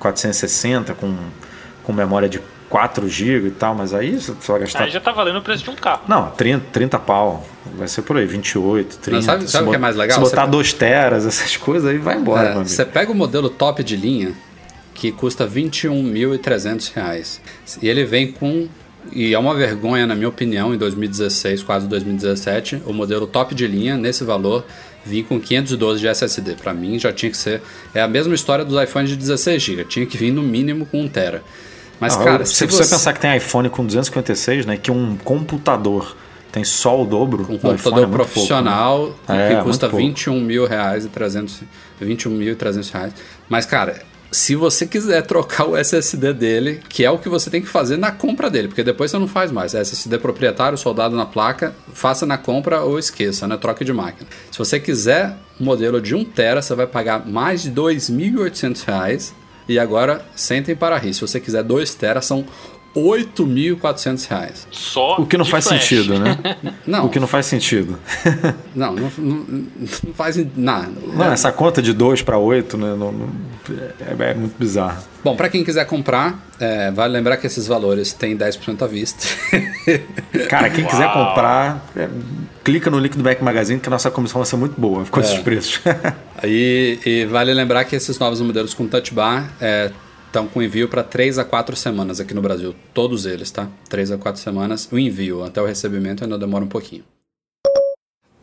460 0.00 0.94
com, 0.94 1.14
com 1.84 1.92
memória 1.92 2.28
de 2.28 2.40
4 2.68 3.08
GB 3.08 3.48
e 3.48 3.50
tal, 3.52 3.74
mas 3.76 3.94
aí 3.94 4.16
você 4.20 4.32
vai 4.50 4.60
gastar. 4.60 4.82
Aí 4.84 4.90
já 4.90 5.00
tá 5.00 5.12
valendo 5.12 5.38
o 5.38 5.42
preço 5.42 5.62
de 5.64 5.70
um 5.70 5.76
carro. 5.76 6.02
Não, 6.08 6.30
30, 6.32 6.66
30 6.72 6.98
pau. 6.98 7.46
Vai 7.76 7.86
ser 7.86 8.02
por 8.02 8.16
aí, 8.16 8.26
28, 8.26 8.98
30. 8.98 9.22
sabe- 9.22 9.42
Se 9.46 9.52
sabe 9.52 9.66
o 9.68 9.70
que 9.70 9.76
é 9.76 9.78
mais 9.78 9.94
legal? 9.96 10.16
Se 10.18 10.20
botar 10.30 10.44
Você- 10.46 10.50
2 10.50 10.72
teras, 10.72 11.24
essas 11.26 11.56
coisas 11.56 11.88
aí, 11.88 11.98
vai 11.98 12.16
embora, 12.16 12.40
É, 12.40 12.44
meu 12.50 12.52
amigo. 12.60 12.68
você 12.68 12.84
pega 12.84 13.10
o 13.12 13.14
modelo 13.14 13.48
top 13.48 13.82
de 13.84 13.96
linha, 13.96 14.32
que 14.96 15.12
custa 15.12 15.46
21.300 15.46 16.92
reais. 16.94 17.40
E 17.82 17.88
ele 17.88 18.04
vem 18.04 18.32
com. 18.32 18.68
E 19.12 19.32
é 19.34 19.38
uma 19.38 19.54
vergonha, 19.54 20.04
na 20.06 20.16
minha 20.16 20.28
opinião, 20.28 20.74
em 20.74 20.78
2016, 20.78 21.62
quase 21.62 21.86
2017, 21.86 22.82
o 22.86 22.92
modelo 22.92 23.26
top 23.26 23.54
de 23.54 23.64
linha, 23.66 23.96
nesse 23.96 24.24
valor, 24.24 24.64
vir 25.04 25.22
com 25.24 25.38
512 25.38 26.00
de 26.00 26.08
SSD. 26.08 26.54
Para 26.60 26.74
mim, 26.74 26.98
já 26.98 27.12
tinha 27.12 27.30
que 27.30 27.36
ser. 27.36 27.62
É 27.94 28.00
a 28.02 28.08
mesma 28.08 28.34
história 28.34 28.64
dos 28.64 28.82
iPhones 28.82 29.10
de 29.10 29.16
16 29.16 29.62
GB. 29.62 29.84
Tinha 29.84 30.04
que 30.06 30.16
vir 30.18 30.32
no 30.32 30.42
mínimo 30.42 30.84
com 30.86 31.02
1 31.02 31.08
tera. 31.08 31.42
Mas, 32.00 32.16
Não, 32.16 32.24
cara, 32.24 32.42
eu- 32.42 32.46
se, 32.46 32.54
se 32.54 32.66
você 32.66 32.78
pensar 32.94 33.12
que 33.12 33.20
tem 33.20 33.36
iPhone 33.36 33.68
com 33.70 33.86
256, 33.86 34.66
né? 34.66 34.76
Que 34.76 34.90
um 34.90 35.16
computador 35.16 36.16
tem 36.50 36.64
só 36.64 37.00
o 37.00 37.06
dobro 37.06 37.44
um 37.44 37.46
do 37.46 37.54
iPhone, 37.54 37.72
computador 37.76 37.98
é 38.02 38.06
muito 38.06 38.16
pouco, 38.16 38.32
profissional 38.32 39.14
né? 39.28 39.48
que 39.48 39.54
É, 39.54 39.62
custa 39.62 39.86
muito 39.86 39.90
pouco. 39.92 39.96
21 39.98 40.40
mil 40.40 40.66
reais 40.66 41.04
e 41.04 41.08
300, 41.08 41.60
21 42.00 42.32
mil 42.32 42.52
e 42.52 42.56
300 42.56 42.90
reais. 42.90 43.12
Mas, 43.48 43.64
cara, 43.64 44.02
se 44.30 44.54
você 44.54 44.86
quiser 44.86 45.22
trocar 45.22 45.66
o 45.66 45.76
SSD 45.76 46.32
dele, 46.32 46.80
que 46.88 47.04
é 47.04 47.10
o 47.10 47.18
que 47.18 47.28
você 47.28 47.48
tem 47.50 47.62
que 47.62 47.68
fazer 47.68 47.96
na 47.96 48.10
compra 48.10 48.50
dele, 48.50 48.68
porque 48.68 48.82
depois 48.82 49.10
você 49.10 49.18
não 49.18 49.28
faz 49.28 49.50
mais. 49.50 49.74
É 49.74 49.80
SSD 49.80 50.18
proprietário, 50.18 50.76
soldado 50.76 51.16
na 51.16 51.26
placa, 51.26 51.74
faça 51.92 52.26
na 52.26 52.36
compra 52.36 52.82
ou 52.82 52.98
esqueça, 52.98 53.46
né? 53.46 53.56
Troque 53.56 53.84
de 53.84 53.92
máquina. 53.92 54.28
Se 54.50 54.58
você 54.58 54.78
quiser 54.80 55.36
um 55.60 55.64
modelo 55.64 56.00
de 56.00 56.14
1 56.14 56.24
tera, 56.24 56.60
você 56.60 56.74
vai 56.74 56.86
pagar 56.86 57.26
mais 57.26 57.62
de 57.62 57.70
2.800 57.70 58.84
reais. 58.84 59.34
E 59.68 59.78
agora, 59.80 60.24
sentem 60.36 60.76
para 60.76 60.96
rir. 60.96 61.12
Se 61.12 61.20
você 61.20 61.40
quiser 61.40 61.64
2 61.64 61.94
tera, 61.94 62.22
são 62.22 62.44
8.400 62.96 64.26
reais. 64.28 64.66
Só 64.70 65.16
O 65.18 65.26
que 65.26 65.36
não 65.36 65.44
faz 65.44 65.66
flash. 65.68 65.82
sentido, 65.82 66.18
né? 66.18 66.38
Não, 66.86 67.06
O 67.06 67.08
que 67.10 67.18
não 67.20 67.26
faz 67.26 67.46
sentido. 67.46 67.98
não, 68.74 68.92
não, 68.94 69.12
não, 69.18 69.46
não 70.04 70.14
faz 70.14 70.36
nada. 70.56 70.88
Não, 71.14 71.32
essa 71.32 71.50
conta 71.52 71.82
de 71.82 71.92
2 71.92 72.22
para 72.22 72.38
8 72.38 72.76
né, 72.78 72.94
não- 72.96 73.12
não- 73.12 73.30
é, 74.20 74.30
é 74.30 74.34
muito 74.34 74.56
bizarro. 74.58 75.02
Bom, 75.24 75.34
para 75.34 75.48
quem 75.48 75.64
quiser 75.64 75.84
comprar, 75.86 76.46
é, 76.60 76.90
vale 76.92 77.12
lembrar 77.12 77.36
que 77.38 77.46
esses 77.46 77.66
valores 77.66 78.12
têm 78.12 78.36
10% 78.36 78.82
à 78.82 78.86
vista. 78.86 79.26
Cara, 80.48 80.70
quem 80.70 80.84
quiser 80.84 81.06
Uau. 81.06 81.28
comprar, 81.28 81.84
é, 81.96 82.08
clica 82.62 82.88
no 82.88 82.98
link 83.00 83.16
do 83.18 83.24
Mac 83.24 83.40
Magazine 83.42 83.80
que 83.80 83.88
a 83.88 83.90
nossa 83.90 84.10
comissão 84.10 84.40
vai 84.40 84.46
ser 84.48 84.56
muito 84.56 84.80
boa 84.80 85.04
com 85.10 85.18
É. 85.20 85.22
esses 85.24 85.38
preços. 85.40 85.80
e, 86.44 86.98
e 87.04 87.24
vale 87.26 87.52
lembrar 87.52 87.84
que 87.84 87.96
esses 87.96 88.16
novos 88.18 88.40
modelos 88.40 88.72
com 88.74 88.86
touch 88.86 89.12
bar 89.12 89.50
estão 90.36 90.46
com 90.46 90.62
envio 90.62 90.86
para 90.86 91.02
3 91.02 91.38
a 91.38 91.44
4 91.44 91.74
semanas 91.74 92.20
aqui 92.20 92.34
no 92.34 92.42
Brasil. 92.42 92.74
Todos 92.92 93.24
eles, 93.24 93.50
tá? 93.50 93.68
3 93.88 94.12
a 94.12 94.18
4 94.18 94.40
semanas. 94.40 94.86
O 94.92 94.98
envio 94.98 95.42
até 95.42 95.62
o 95.62 95.66
recebimento 95.66 96.24
ainda 96.24 96.36
demora 96.36 96.62
um 96.62 96.68
pouquinho. 96.68 97.04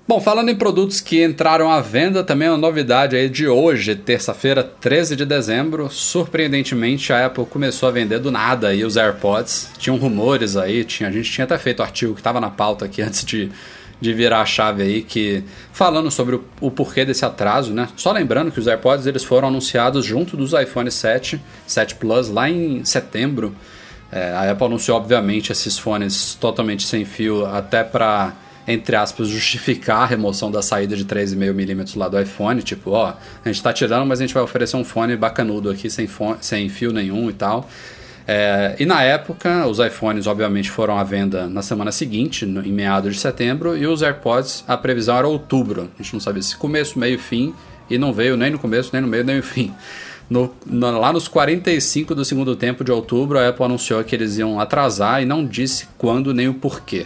Bom, 0.05 0.19
falando 0.19 0.49
em 0.49 0.55
produtos 0.55 0.99
que 0.99 1.23
entraram 1.23 1.71
à 1.71 1.79
venda, 1.79 2.23
também 2.23 2.49
uma 2.49 2.57
novidade 2.57 3.15
aí 3.15 3.29
de 3.29 3.47
hoje, 3.47 3.95
terça-feira, 3.95 4.63
13 4.63 5.15
de 5.15 5.25
dezembro. 5.25 5.89
Surpreendentemente, 5.89 7.13
a 7.13 7.27
Apple 7.27 7.45
começou 7.45 7.87
a 7.87 7.91
vender 7.91 8.19
do 8.19 8.31
nada 8.31 8.69
aí 8.69 8.83
os 8.83 8.97
AirPods. 8.97 9.69
Tinham 9.77 9.95
rumores 9.95 10.57
aí, 10.57 10.83
tinha, 10.83 11.07
a 11.07 11.11
gente 11.11 11.31
tinha 11.31 11.45
até 11.45 11.57
feito 11.57 11.81
artigo 11.81 12.15
que 12.15 12.19
estava 12.19 12.41
na 12.41 12.49
pauta 12.49 12.85
aqui 12.85 13.01
antes 13.03 13.23
de, 13.23 13.49
de 14.03 14.13
virar 14.13 14.41
a 14.41 14.45
chave 14.45 14.83
aí, 14.83 15.01
que 15.01 15.43
falando 15.71 16.11
sobre 16.11 16.35
o, 16.35 16.43
o 16.59 16.69
porquê 16.69 17.05
desse 17.05 17.23
atraso, 17.23 17.73
né? 17.73 17.87
Só 17.95 18.11
lembrando 18.11 18.51
que 18.51 18.59
os 18.59 18.67
AirPods 18.67 19.07
eles 19.07 19.23
foram 19.23 19.47
anunciados 19.47 20.05
junto 20.05 20.35
dos 20.35 20.51
iPhone 20.51 20.91
7, 20.91 21.41
7 21.65 21.95
Plus, 21.95 22.27
lá 22.27 22.49
em 22.49 22.83
setembro. 22.83 23.55
É, 24.11 24.31
a 24.33 24.51
Apple 24.51 24.65
anunciou, 24.65 24.97
obviamente, 24.97 25.53
esses 25.53 25.77
fones 25.77 26.35
totalmente 26.35 26.85
sem 26.85 27.05
fio, 27.05 27.45
até 27.45 27.81
para, 27.81 28.33
entre 28.67 28.93
aspas, 28.97 29.29
justificar 29.29 30.01
a 30.01 30.05
remoção 30.05 30.51
da 30.51 30.61
saída 30.61 30.97
de 30.97 31.05
3,5mm 31.05 31.97
lá 31.97 32.09
do 32.09 32.19
iPhone. 32.19 32.61
Tipo, 32.61 32.91
ó, 32.91 33.13
a 33.43 33.47
gente 33.47 33.63
tá 33.63 33.71
tirando, 33.71 34.05
mas 34.05 34.19
a 34.19 34.23
gente 34.25 34.33
vai 34.33 34.43
oferecer 34.43 34.75
um 34.75 34.83
fone 34.83 35.15
bacanudo 35.15 35.69
aqui, 35.69 35.89
sem, 35.89 36.07
fone, 36.07 36.39
sem 36.41 36.67
fio 36.67 36.91
nenhum 36.91 37.29
e 37.29 37.33
tal. 37.33 37.69
É, 38.27 38.75
e 38.79 38.85
na 38.85 39.03
época, 39.03 39.67
os 39.67 39.79
iPhones, 39.79 40.27
obviamente, 40.27 40.69
foram 40.71 40.97
à 40.97 41.03
venda 41.03 41.47
na 41.47 41.61
semana 41.61 41.91
seguinte, 41.91 42.45
no- 42.45 42.65
em 42.65 42.71
meados 42.71 43.15
de 43.15 43.19
setembro, 43.21 43.77
e 43.77 43.85
os 43.85 44.01
AirPods, 44.01 44.63
a 44.67 44.77
previsão 44.77 45.17
era 45.17 45.27
outubro. 45.27 45.89
A 45.99 46.03
gente 46.03 46.13
não 46.13 46.19
sabia 46.21 46.41
se 46.41 46.55
começo, 46.55 46.97
meio, 46.97 47.19
fim, 47.19 47.53
e 47.89 47.97
não 47.97 48.13
veio 48.13 48.37
nem 48.37 48.49
no 48.51 48.59
começo, 48.59 48.91
nem 48.93 49.01
no 49.01 49.07
meio, 49.07 49.23
nem 49.25 49.37
no 49.37 49.43
fim. 49.43 49.73
No- 50.29 50.53
no- 50.65 50.99
lá 50.99 51.11
nos 51.11 51.27
45 51.27 52.15
do 52.15 52.23
segundo 52.23 52.55
tempo 52.55 52.81
de 52.83 52.91
outubro, 52.91 53.37
a 53.37 53.49
Apple 53.49 53.65
anunciou 53.65 54.01
que 54.05 54.15
eles 54.15 54.37
iam 54.37 54.57
atrasar 54.57 55.21
e 55.21 55.25
não 55.25 55.45
disse 55.45 55.85
quando 55.97 56.33
nem 56.33 56.47
o 56.47 56.53
porquê. 56.53 57.05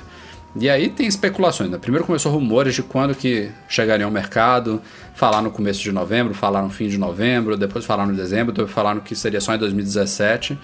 E 0.59 0.69
aí 0.69 0.87
tem 0.89 1.05
especulações. 1.07 1.69
Né? 1.69 1.77
Primeiro 1.79 2.05
começou 2.05 2.31
rumores 2.31 2.73
de 2.73 2.81
quando 2.83 3.13
que 3.13 3.49
chegariam 3.67 4.07
ao 4.07 4.13
mercado, 4.13 4.81
falar 5.13 5.41
no 5.41 5.51
começo 5.51 5.81
de 5.81 5.91
novembro, 5.91 6.33
falar 6.33 6.61
no 6.61 6.69
fim 6.69 6.87
de 6.87 6.97
novembro, 6.97 7.57
depois 7.57 7.85
falaram 7.85 8.11
no 8.11 8.15
dezembro, 8.15 8.53
depois 8.53 8.71
falaram 8.71 8.99
que 9.01 9.15
seria 9.15 9.41
só 9.41 9.53
em 9.53 9.57
2017. 9.57 10.57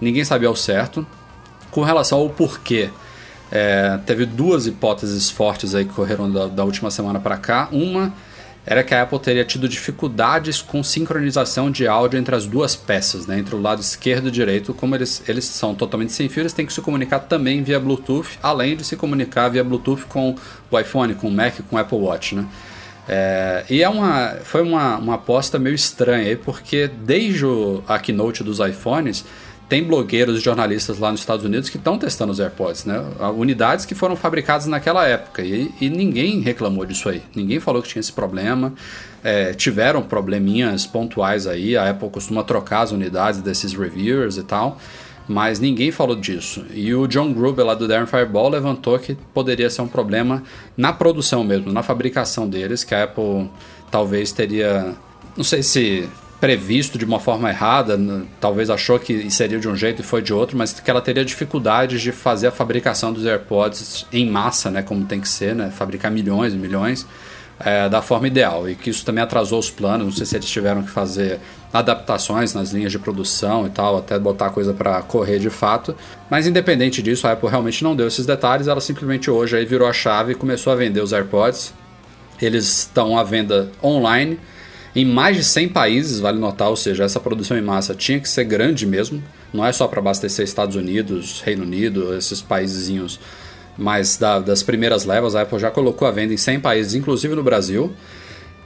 Ninguém 0.00 0.24
sabia 0.24 0.48
ao 0.48 0.56
certo. 0.56 1.06
Com 1.70 1.82
relação 1.82 2.18
ao 2.18 2.30
porquê, 2.30 2.90
é, 3.50 3.98
teve 4.06 4.26
duas 4.26 4.66
hipóteses 4.66 5.30
fortes 5.30 5.74
aí 5.74 5.84
que 5.84 5.92
correram 5.92 6.30
da, 6.30 6.46
da 6.46 6.64
última 6.64 6.90
semana 6.90 7.20
para 7.20 7.36
cá. 7.36 7.68
Uma 7.72 8.12
era 8.70 8.84
que 8.84 8.94
a 8.94 9.02
Apple 9.02 9.18
teria 9.18 9.46
tido 9.46 9.66
dificuldades 9.66 10.60
com 10.60 10.82
sincronização 10.82 11.70
de 11.70 11.88
áudio 11.88 12.18
entre 12.18 12.34
as 12.34 12.44
duas 12.44 12.76
peças, 12.76 13.26
né? 13.26 13.38
entre 13.38 13.54
o 13.54 13.60
lado 13.60 13.80
esquerdo 13.80 14.28
e 14.28 14.30
direito. 14.30 14.74
Como 14.74 14.94
eles, 14.94 15.22
eles 15.26 15.46
são 15.46 15.74
totalmente 15.74 16.12
sem 16.12 16.28
fio, 16.28 16.42
eles 16.42 16.52
têm 16.52 16.66
que 16.66 16.72
se 16.74 16.82
comunicar 16.82 17.20
também 17.20 17.62
via 17.62 17.80
Bluetooth, 17.80 18.38
além 18.42 18.76
de 18.76 18.84
se 18.84 18.94
comunicar 18.94 19.48
via 19.48 19.64
Bluetooth 19.64 20.04
com 20.06 20.34
o 20.70 20.78
iPhone, 20.78 21.14
com 21.14 21.28
o 21.28 21.30
Mac, 21.30 21.60
com 21.70 21.76
o 21.76 21.78
Apple 21.78 21.96
Watch. 21.96 22.34
Né? 22.34 22.46
É, 23.08 23.64
e 23.70 23.82
é 23.82 23.88
uma, 23.88 24.36
foi 24.44 24.60
uma, 24.60 24.98
uma 24.98 25.14
aposta 25.14 25.58
meio 25.58 25.74
estranha 25.74 26.28
aí, 26.28 26.36
porque 26.36 26.88
desde 26.88 27.46
a 27.88 27.98
keynote 27.98 28.44
dos 28.44 28.58
iPhones 28.58 29.24
tem 29.68 29.84
blogueiros 29.84 30.38
e 30.38 30.40
jornalistas 30.42 30.98
lá 30.98 31.10
nos 31.10 31.20
Estados 31.20 31.44
Unidos 31.44 31.68
que 31.68 31.76
estão 31.76 31.98
testando 31.98 32.32
os 32.32 32.40
AirPods, 32.40 32.86
né? 32.86 33.04
Unidades 33.36 33.84
que 33.84 33.94
foram 33.94 34.16
fabricadas 34.16 34.66
naquela 34.66 35.06
época 35.06 35.42
e, 35.42 35.70
e 35.78 35.90
ninguém 35.90 36.40
reclamou 36.40 36.86
disso 36.86 37.08
aí. 37.08 37.22
Ninguém 37.34 37.60
falou 37.60 37.82
que 37.82 37.88
tinha 37.88 38.00
esse 38.00 38.12
problema. 38.12 38.72
É, 39.22 39.52
tiveram 39.52 40.02
probleminhas 40.02 40.86
pontuais 40.86 41.46
aí. 41.46 41.76
A 41.76 41.90
Apple 41.90 42.08
costuma 42.08 42.42
trocar 42.42 42.80
as 42.80 42.92
unidades 42.92 43.42
desses 43.42 43.74
reviewers 43.74 44.38
e 44.38 44.42
tal. 44.42 44.78
Mas 45.28 45.60
ninguém 45.60 45.90
falou 45.90 46.16
disso. 46.16 46.64
E 46.72 46.94
o 46.94 47.06
John 47.06 47.34
Gruber 47.34 47.66
lá 47.66 47.74
do 47.74 47.86
Darren 47.86 48.06
Fireball 48.06 48.48
levantou 48.48 48.98
que 48.98 49.14
poderia 49.34 49.68
ser 49.68 49.82
um 49.82 49.88
problema 49.88 50.42
na 50.74 50.94
produção 50.94 51.44
mesmo, 51.44 51.70
na 51.70 51.82
fabricação 51.82 52.48
deles, 52.48 52.82
que 52.82 52.94
a 52.94 53.04
Apple 53.04 53.50
talvez 53.90 54.32
teria. 54.32 54.94
Não 55.36 55.44
sei 55.44 55.62
se 55.62 56.08
previsto 56.40 56.96
de 56.96 57.04
uma 57.04 57.18
forma 57.18 57.50
errada, 57.50 57.98
talvez 58.40 58.70
achou 58.70 58.98
que 58.98 59.30
seria 59.30 59.58
de 59.58 59.68
um 59.68 59.74
jeito 59.74 60.02
e 60.02 60.04
foi 60.04 60.22
de 60.22 60.32
outro, 60.32 60.56
mas 60.56 60.78
que 60.78 60.88
ela 60.90 61.00
teria 61.00 61.24
dificuldades 61.24 62.00
de 62.00 62.12
fazer 62.12 62.48
a 62.48 62.52
fabricação 62.52 63.12
dos 63.12 63.26
AirPods 63.26 64.06
em 64.12 64.28
massa, 64.30 64.70
né, 64.70 64.82
como 64.82 65.04
tem 65.04 65.20
que 65.20 65.28
ser, 65.28 65.54
né, 65.54 65.70
fabricar 65.70 66.10
milhões 66.10 66.54
e 66.54 66.56
milhões, 66.56 67.06
é, 67.58 67.88
da 67.88 68.00
forma 68.00 68.28
ideal. 68.28 68.68
E 68.68 68.76
que 68.76 68.88
isso 68.88 69.04
também 69.04 69.22
atrasou 69.22 69.58
os 69.58 69.68
planos, 69.68 70.06
não 70.06 70.12
sei 70.12 70.26
se 70.26 70.36
eles 70.36 70.48
tiveram 70.48 70.82
que 70.82 70.90
fazer 70.90 71.40
adaptações 71.72 72.54
nas 72.54 72.70
linhas 72.70 72.92
de 72.92 73.00
produção 73.00 73.66
e 73.66 73.70
tal, 73.70 73.98
até 73.98 74.16
botar 74.16 74.46
a 74.46 74.50
coisa 74.50 74.72
para 74.72 75.02
correr 75.02 75.40
de 75.40 75.50
fato. 75.50 75.94
Mas 76.30 76.46
independente 76.46 77.02
disso, 77.02 77.26
a 77.26 77.32
Apple 77.32 77.48
realmente 77.48 77.82
não 77.82 77.96
deu 77.96 78.06
esses 78.06 78.24
detalhes, 78.24 78.68
ela 78.68 78.80
simplesmente 78.80 79.28
hoje 79.28 79.56
aí 79.56 79.64
virou 79.64 79.88
a 79.88 79.92
chave 79.92 80.32
e 80.32 80.34
começou 80.36 80.72
a 80.72 80.76
vender 80.76 81.00
os 81.00 81.12
AirPods. 81.12 81.74
Eles 82.40 82.64
estão 82.78 83.18
à 83.18 83.24
venda 83.24 83.70
online, 83.82 84.38
em 84.94 85.04
mais 85.04 85.36
de 85.36 85.44
100 85.44 85.68
países, 85.68 86.18
vale 86.18 86.38
notar, 86.38 86.68
ou 86.68 86.76
seja, 86.76 87.04
essa 87.04 87.20
produção 87.20 87.56
em 87.56 87.62
massa 87.62 87.94
tinha 87.94 88.18
que 88.18 88.28
ser 88.28 88.44
grande 88.44 88.86
mesmo, 88.86 89.22
não 89.52 89.64
é 89.64 89.72
só 89.72 89.86
para 89.86 90.00
abastecer 90.00 90.44
Estados 90.44 90.76
Unidos, 90.76 91.42
Reino 91.44 91.62
Unido, 91.62 92.14
esses 92.16 92.40
países 92.40 93.18
mais 93.76 94.16
da, 94.16 94.40
das 94.40 94.62
primeiras 94.62 95.04
levas, 95.04 95.34
a 95.34 95.42
Apple 95.42 95.58
já 95.58 95.70
colocou 95.70 96.08
a 96.08 96.10
venda 96.10 96.34
em 96.34 96.36
100 96.36 96.60
países, 96.60 96.94
inclusive 96.94 97.34
no 97.34 97.42
Brasil, 97.42 97.92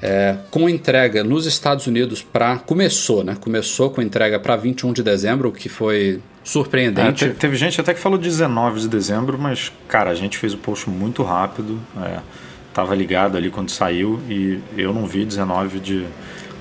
é, 0.00 0.36
com 0.50 0.68
entrega 0.68 1.22
nos 1.22 1.46
Estados 1.46 1.86
Unidos 1.86 2.22
para 2.22 2.56
começou, 2.58 3.22
né? 3.22 3.36
Começou 3.38 3.90
com 3.90 4.02
entrega 4.02 4.38
para 4.40 4.56
21 4.56 4.92
de 4.92 5.02
dezembro, 5.02 5.50
o 5.50 5.52
que 5.52 5.68
foi 5.68 6.20
surpreendente. 6.42 7.26
É, 7.26 7.28
teve 7.28 7.54
gente 7.56 7.80
até 7.80 7.94
que 7.94 8.00
falou 8.00 8.18
19 8.18 8.80
de 8.80 8.88
dezembro, 8.88 9.38
mas 9.38 9.70
cara, 9.86 10.10
a 10.10 10.14
gente 10.14 10.38
fez 10.38 10.54
o 10.54 10.58
post 10.58 10.90
muito 10.90 11.22
rápido. 11.22 11.78
É 12.04 12.18
estava 12.72 12.94
ligado 12.94 13.36
ali 13.36 13.50
quando 13.50 13.70
saiu 13.70 14.18
e 14.28 14.58
eu 14.76 14.92
não 14.92 15.06
vi 15.06 15.24
19 15.24 15.78
de, 15.78 16.06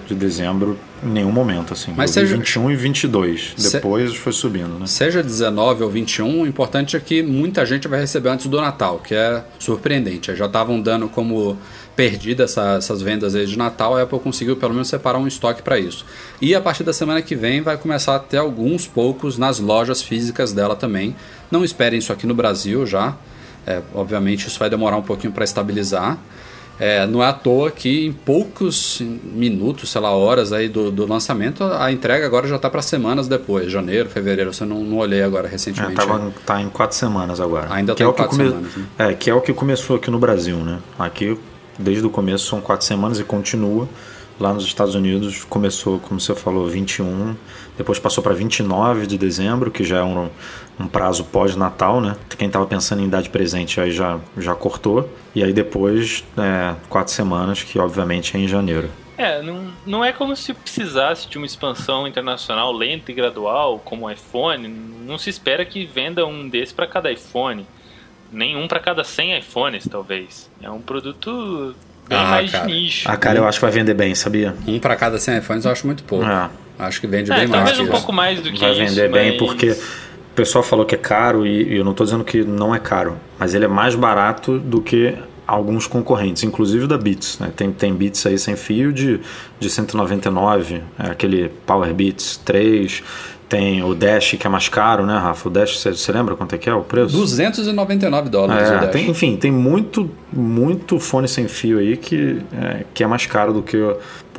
de 0.08 0.14
dezembro 0.14 0.78
em 1.04 1.10
nenhum 1.10 1.32
momento, 1.32 1.74
assim. 1.74 1.94
Mas 1.96 2.12
seja, 2.12 2.36
21 2.36 2.72
e 2.72 2.76
22. 2.76 3.54
Depois 3.72 4.12
se, 4.12 4.18
foi 4.18 4.34
subindo, 4.34 4.78
né? 4.78 4.86
Seja 4.86 5.24
19 5.24 5.84
ou 5.84 5.90
21, 5.90 6.42
o 6.42 6.46
importante 6.48 6.96
é 6.96 7.00
que 7.00 7.24
muita 7.24 7.66
gente 7.66 7.88
vai 7.88 8.00
receber 8.00 8.30
antes 8.30 8.48
do 8.48 8.60
Natal, 8.60 9.00
que 9.00 9.16
é 9.16 9.44
surpreendente. 9.58 10.36
Já 10.36 10.46
estavam 10.46 10.80
dando 10.80 11.08
como 11.08 11.58
perdida 11.96 12.44
essa, 12.44 12.76
essas 12.76 13.02
vendas 13.02 13.36
aí 13.36 13.46
de 13.46 13.58
Natal, 13.58 13.96
a 13.96 14.04
Apple 14.04 14.20
conseguiu 14.20 14.56
pelo 14.56 14.74
menos 14.74 14.90
separar 14.90 15.18
um 15.18 15.28
estoque 15.28 15.62
para 15.62 15.80
isso. 15.80 16.06
E 16.42 16.54
a 16.54 16.62
partir 16.62 16.84
da 16.84 16.94
semana 16.94 17.22
que 17.22 17.36
vem 17.36 17.62
vai 17.62 17.78
começar 17.78 18.16
a 18.16 18.20
ter 18.20 18.38
alguns 18.38 18.88
poucos 18.88 19.38
nas 19.38 19.60
lojas 19.60 20.02
físicas 20.02 20.54
dela 20.54 20.76
também. 20.76 21.16
Não 21.50 21.64
esperem 21.64 22.00
isso 22.00 22.12
aqui 22.14 22.28
no 22.28 22.34
Brasil 22.34 22.86
já. 22.86 23.16
É, 23.66 23.82
obviamente 23.94 24.48
isso 24.48 24.60
vai 24.60 24.70
demorar 24.70 24.98
um 24.98 25.02
pouquinho 25.02 25.34
para 25.34 25.44
estabilizar. 25.44 26.18
É, 26.80 27.06
não 27.06 27.22
é 27.22 27.28
à 27.28 27.34
toa 27.34 27.70
que 27.70 28.08
em 28.08 28.12
poucos 28.12 29.02
minutos, 29.02 29.92
sei 29.92 30.02
lá, 30.02 30.10
horas 30.16 30.52
aí 30.52 30.68
do, 30.68 30.90
do 30.90 31.06
lançamento, 31.06 31.64
a 31.64 31.92
entrega 31.92 32.26
agora 32.26 32.48
já 32.48 32.56
está 32.56 32.72
para 32.72 32.82
semanas 32.82 33.28
depois, 33.28 33.72
janeiro, 33.72 34.10
fevereiro. 34.10 34.52
Você 34.52 34.66
não, 34.66 34.84
não 34.84 34.98
olhei 34.98 35.22
agora 35.22 35.48
recentemente. 35.48 35.94
É, 35.94 35.96
tava, 35.96 36.34
tá 36.44 36.60
em 36.60 36.70
quatro 36.70 36.98
semanas 36.98 37.40
agora. 37.40 37.72
Ainda 37.72 37.92
está 37.92 38.04
é 38.04 38.08
em 38.08 38.12
quatro 38.12 38.36
come... 38.36 38.50
semanas. 38.50 38.76
Né? 38.76 38.86
É, 38.98 39.14
que 39.14 39.30
é 39.30 39.34
o 39.34 39.42
que 39.42 39.54
começou 39.54 39.96
aqui 39.98 40.10
no 40.10 40.18
Brasil, 40.18 40.58
né? 40.58 40.80
Aqui, 40.98 41.38
desde 41.78 42.04
o 42.04 42.10
começo, 42.10 42.48
são 42.48 42.60
quatro 42.60 42.84
semanas 42.84 43.20
e 43.20 43.24
continua. 43.24 43.88
Lá 44.40 44.52
nos 44.52 44.64
Estados 44.64 44.96
Unidos 44.96 45.44
começou, 45.44 46.00
como 46.00 46.20
você 46.20 46.34
falou, 46.34 46.68
21, 46.68 47.36
depois 47.78 48.00
passou 48.00 48.24
para 48.24 48.34
29 48.34 49.06
de 49.06 49.16
dezembro, 49.16 49.70
que 49.70 49.84
já 49.84 50.00
é 50.00 50.04
um, 50.04 50.30
um 50.82 50.88
prazo 50.88 51.24
pós-natal, 51.26 52.02
né? 52.02 52.16
Quem 52.38 52.48
estava 52.48 52.66
pensando 52.66 53.02
em 53.02 53.10
dar 53.10 53.22
de 53.22 53.30
presente 53.30 53.80
aí 53.80 53.92
já, 53.92 54.20
já 54.38 54.54
cortou. 54.56 55.10
E 55.34 55.44
aí 55.44 55.54
depois, 55.54 56.24
é, 56.38 56.76
quatro 56.90 57.14
semanas, 57.14 57.64
que 57.64 57.80
obviamente 57.80 58.36
é 58.36 58.40
em 58.40 58.48
janeiro. 58.48 58.90
É, 59.18 59.42
não, 59.42 59.72
não 59.86 60.04
é 60.04 60.12
como 60.12 60.36
se 60.36 60.54
precisasse 60.54 61.30
de 61.30 61.38
uma 61.38 61.46
expansão 61.46 62.08
internacional 62.08 62.74
lenta 62.74 63.12
e 63.12 63.16
gradual, 63.16 63.80
como 63.84 64.08
o 64.08 64.10
iPhone. 64.10 64.68
Não 64.68 65.18
se 65.18 65.30
espera 65.30 65.64
que 65.64 65.86
venda 65.86 66.26
um 66.26 66.50
desse 66.50 66.74
para 66.74 66.88
cada 66.88 67.12
iPhone. 67.12 67.68
Nem 68.32 68.56
um 68.56 68.68
para 68.68 68.80
cada 68.80 69.04
100 69.04 69.40
iPhones, 69.40 69.88
talvez. 69.88 70.50
É 70.62 70.70
um 70.72 70.82
produto 70.82 71.76
bem 72.08 72.18
ah, 72.18 72.24
mais 72.24 72.52
cara. 72.52 72.66
nicho. 72.66 73.12
Ah, 73.12 73.18
cara, 73.18 73.38
eu 73.40 73.48
acho 73.48 73.60
que 73.60 73.66
vai 73.66 73.72
vender 73.72 73.94
bem, 73.94 74.16
sabia? 74.16 74.56
Um 74.66 74.80
para 74.80 74.96
cada 74.96 75.20
100 75.20 75.38
iPhones 75.40 75.66
eu 75.66 75.72
acho 75.72 75.86
muito 75.86 76.04
pouco. 76.04 76.26
É. 76.26 76.50
Acho 76.80 77.00
que 77.00 77.06
vende 77.06 77.32
é, 77.32 77.36
bem 77.36 77.48
talvez 77.48 77.50
mais. 77.50 77.78
Talvez 77.78 77.90
um 77.90 77.92
pouco 77.92 78.12
mais 78.12 78.42
do 78.42 78.52
que 78.52 78.60
vai 78.60 78.72
isso. 78.72 78.80
Vai 78.80 78.88
vender 78.88 79.10
mas... 79.10 79.22
bem 79.22 79.38
porque 79.38 79.78
o 80.32 80.34
pessoal 80.34 80.64
falou 80.64 80.86
que 80.86 80.96
é 80.96 80.98
caro 80.98 81.46
e 81.46 81.76
eu 81.76 81.84
não 81.84 81.92
estou 81.92 82.06
dizendo 82.06 82.24
que 82.24 82.44
não 82.44 82.74
é 82.74 82.80
caro, 82.80 83.18
mas 83.38 83.54
ele 83.54 83.66
é 83.66 83.68
mais 83.68 83.96
barato 83.96 84.58
do 84.58 84.82
que 84.82 85.14
alguns 85.46 85.86
concorrentes, 85.86 86.44
inclusive 86.44 86.88
da 86.88 86.98
Beats. 86.98 87.38
Né? 87.40 87.52
Tem, 87.54 87.72
tem 87.72 87.94
Beats 87.94 88.26
aí 88.26 88.38
sem 88.40 88.56
fio 88.56 88.94
de, 88.94 89.20
de 89.60 89.70
199, 89.70 90.82
é 90.98 91.12
aquele 91.12 91.50
Power 91.66 91.94
Beats 91.94 92.38
3, 92.38 93.04
tem 93.50 93.84
o 93.84 93.94
Dash, 93.94 94.36
que 94.40 94.48
é 94.48 94.50
mais 94.50 94.70
caro, 94.70 95.06
né, 95.06 95.18
Rafa? 95.18 95.50
O 95.50 95.52
Dash, 95.52 95.78
você, 95.78 96.12
lembra 96.14 96.38
quanto 96.38 96.56
é 96.56 96.58
que 96.58 96.70
é 96.70 96.74
o 96.74 96.84
preço? 96.84 97.18
299 97.18 98.30
dólares 98.30 98.70
é. 98.70 98.88
Tem, 98.88 99.10
enfim, 99.10 99.36
tem 99.36 99.52
muito, 99.52 100.10
muito 100.32 100.98
fone 100.98 101.28
sem 101.28 101.50
fio 101.50 101.80
aí 101.80 101.98
que 101.98 102.42
é, 102.54 102.86
que 102.94 103.04
é 103.04 103.08
mais 103.08 103.26
caro 103.26 103.52
do 103.52 103.62
que 103.62 103.78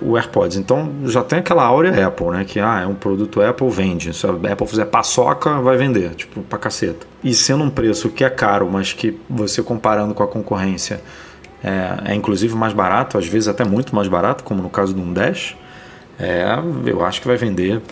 o, 0.04 0.16
AirPods. 0.16 0.56
Então 0.56 0.90
já 1.04 1.22
tem 1.22 1.38
aquela 1.38 1.64
áurea 1.64 2.06
Apple, 2.06 2.26
né? 2.28 2.44
Que 2.44 2.60
ah, 2.60 2.80
é 2.82 2.86
um 2.86 2.94
produto 2.94 3.40
Apple, 3.40 3.68
vende. 3.70 4.14
Se 4.14 4.26
a 4.26 4.30
Apple 4.30 4.66
fizer 4.66 4.86
paçoca, 4.86 5.60
vai 5.60 5.76
vender, 5.76 6.14
tipo, 6.14 6.42
pra 6.42 6.58
caceta. 6.58 7.06
E 7.22 7.34
sendo 7.34 7.64
um 7.64 7.70
preço 7.70 8.08
que 8.10 8.24
é 8.24 8.30
caro, 8.30 8.68
mas 8.70 8.92
que 8.92 9.18
você 9.28 9.62
comparando 9.62 10.14
com 10.14 10.22
a 10.22 10.28
concorrência 10.28 11.00
é, 11.62 12.12
é 12.12 12.14
inclusive 12.14 12.54
mais 12.54 12.72
barato, 12.72 13.16
às 13.16 13.26
vezes 13.26 13.48
até 13.48 13.64
muito 13.64 13.94
mais 13.94 14.08
barato, 14.08 14.42
como 14.42 14.62
no 14.62 14.68
caso 14.68 14.92
do 14.92 15.00
um 15.00 15.12
Dash 15.12 15.56
é, 16.22 16.44
eu 16.86 17.04
acho 17.04 17.20
que 17.20 17.26
vai 17.26 17.36
vender. 17.36 17.82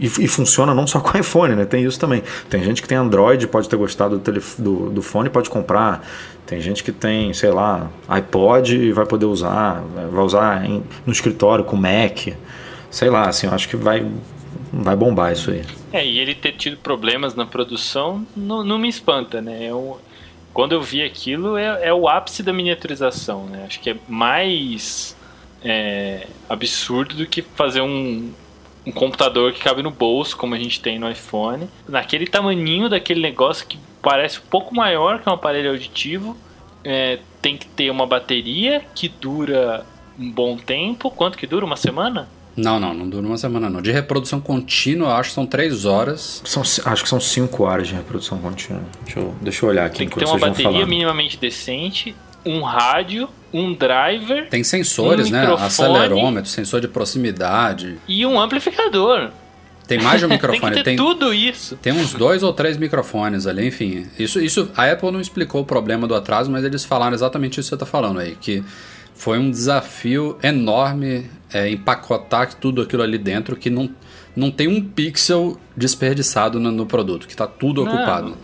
E, 0.00 0.06
e, 0.06 0.26
funciona 0.26 0.74
não 0.74 0.86
só 0.86 1.00
com 1.04 1.18
iPhone, 1.18 1.54
né? 1.54 1.66
Tem 1.66 1.84
isso 1.84 2.00
também. 2.00 2.22
Tem 2.48 2.62
gente 2.64 2.80
que 2.80 2.88
tem 2.88 2.96
Android, 2.96 3.46
pode 3.46 3.68
ter 3.68 3.76
gostado 3.76 4.16
do, 4.18 4.32
do, 4.58 4.90
do 4.90 5.02
fone, 5.02 5.28
pode 5.28 5.50
comprar. 5.50 6.02
Tem 6.46 6.62
gente 6.62 6.82
que 6.82 6.90
tem, 6.90 7.34
sei 7.34 7.50
lá, 7.50 7.90
iPod 8.08 8.74
e 8.74 8.90
vai 8.90 9.04
poder 9.04 9.26
usar, 9.26 9.84
vai 10.10 10.24
usar 10.24 10.64
em, 10.64 10.82
no 11.04 11.12
escritório 11.12 11.62
com 11.62 11.76
Mac. 11.76 12.28
Sei 12.90 13.10
lá, 13.10 13.28
assim, 13.28 13.46
eu 13.46 13.52
acho 13.52 13.68
que 13.68 13.76
vai, 13.76 14.10
vai 14.72 14.96
bombar 14.96 15.32
isso 15.32 15.50
aí. 15.50 15.62
É, 15.92 16.06
e 16.06 16.18
ele 16.18 16.34
ter 16.34 16.52
tido 16.52 16.78
problemas 16.78 17.34
na 17.34 17.44
produção 17.44 18.26
não, 18.34 18.64
não 18.64 18.78
me 18.78 18.88
espanta, 18.88 19.42
né? 19.42 19.58
Eu, 19.64 20.00
quando 20.54 20.72
eu 20.72 20.80
vi 20.80 21.02
aquilo, 21.02 21.58
é, 21.58 21.88
é 21.88 21.92
o 21.92 22.08
ápice 22.08 22.42
da 22.42 22.50
miniaturização, 22.50 23.44
né? 23.44 23.64
Acho 23.66 23.78
que 23.78 23.90
é 23.90 23.96
mais 24.08 25.14
é, 25.62 26.26
absurdo 26.48 27.14
do 27.14 27.26
que 27.26 27.42
fazer 27.42 27.80
um, 27.80 28.30
um 28.86 28.92
computador 28.92 29.52
que 29.52 29.60
cabe 29.60 29.82
no 29.82 29.90
bolso, 29.90 30.36
como 30.36 30.54
a 30.54 30.58
gente 30.58 30.80
tem 30.80 30.98
no 30.98 31.10
iPhone. 31.10 31.68
Naquele 31.88 32.26
tamaninho 32.26 32.88
daquele 32.88 33.20
negócio 33.20 33.66
que 33.66 33.78
parece 34.02 34.38
um 34.38 34.48
pouco 34.50 34.74
maior 34.74 35.20
que 35.20 35.28
um 35.28 35.32
aparelho 35.32 35.70
auditivo. 35.70 36.36
É, 36.84 37.18
tem 37.42 37.56
que 37.56 37.66
ter 37.66 37.90
uma 37.90 38.06
bateria 38.06 38.82
que 38.94 39.08
dura 39.08 39.84
um 40.18 40.30
bom 40.30 40.56
tempo. 40.56 41.10
Quanto 41.10 41.36
que 41.36 41.46
dura? 41.46 41.64
Uma 41.64 41.76
semana? 41.76 42.28
Não, 42.56 42.80
não, 42.80 42.92
não 42.92 43.08
dura 43.08 43.26
uma 43.26 43.36
semana 43.36 43.68
não. 43.68 43.80
De 43.80 43.92
reprodução 43.92 44.40
contínua, 44.40 45.14
acho 45.14 45.30
que 45.30 45.34
são 45.34 45.46
três 45.46 45.84
horas. 45.84 46.42
São, 46.44 46.62
acho 46.62 47.02
que 47.02 47.08
são 47.08 47.20
cinco 47.20 47.64
horas 47.64 47.86
de 47.88 47.94
reprodução 47.94 48.38
contínua. 48.38 48.82
Deixa 49.04 49.20
eu, 49.20 49.34
deixa 49.40 49.64
eu 49.64 49.70
olhar 49.70 49.86
aqui. 49.86 49.98
Tem 49.98 50.08
que 50.08 50.18
ter 50.18 50.24
uma 50.24 50.38
bateria 50.38 50.86
minimamente 50.86 51.36
decente 51.36 52.14
um 52.44 52.62
rádio, 52.62 53.28
um 53.52 53.74
driver. 53.74 54.48
Tem 54.48 54.62
sensores, 54.62 55.28
um 55.28 55.32
né? 55.32 55.46
Acelerômetro, 55.58 56.50
sensor 56.50 56.80
de 56.80 56.88
proximidade. 56.88 57.98
E 58.06 58.24
um 58.26 58.40
amplificador. 58.40 59.30
Tem 59.86 60.00
mais 60.00 60.20
de 60.20 60.26
um 60.26 60.28
microfone. 60.30 60.74
tem, 60.74 60.84
tem 60.84 60.96
tudo 60.96 61.32
isso. 61.32 61.76
Tem 61.76 61.92
uns 61.92 62.12
dois 62.12 62.42
ou 62.42 62.52
três 62.52 62.76
microfones 62.76 63.46
ali, 63.46 63.66
enfim. 63.66 64.06
Isso, 64.18 64.38
isso, 64.40 64.70
a 64.76 64.90
Apple 64.90 65.10
não 65.10 65.20
explicou 65.20 65.62
o 65.62 65.64
problema 65.64 66.06
do 66.06 66.14
atraso, 66.14 66.50
mas 66.50 66.62
eles 66.62 66.84
falaram 66.84 67.14
exatamente 67.14 67.58
isso 67.58 67.68
que 67.68 67.70
você 67.70 67.74
está 67.74 67.86
falando 67.86 68.20
aí, 68.20 68.36
que 68.38 68.62
foi 69.14 69.38
um 69.38 69.50
desafio 69.50 70.38
enorme 70.42 71.28
é, 71.52 71.68
empacotar 71.70 72.54
tudo 72.54 72.82
aquilo 72.82 73.02
ali 73.02 73.16
dentro, 73.16 73.56
que 73.56 73.70
não, 73.70 73.90
não 74.36 74.50
tem 74.50 74.68
um 74.68 74.80
pixel 74.82 75.58
desperdiçado 75.74 76.60
no, 76.60 76.70
no 76.70 76.86
produto, 76.86 77.26
que 77.26 77.32
está 77.32 77.46
tudo 77.46 77.84
não. 77.84 77.94
ocupado. 77.94 78.36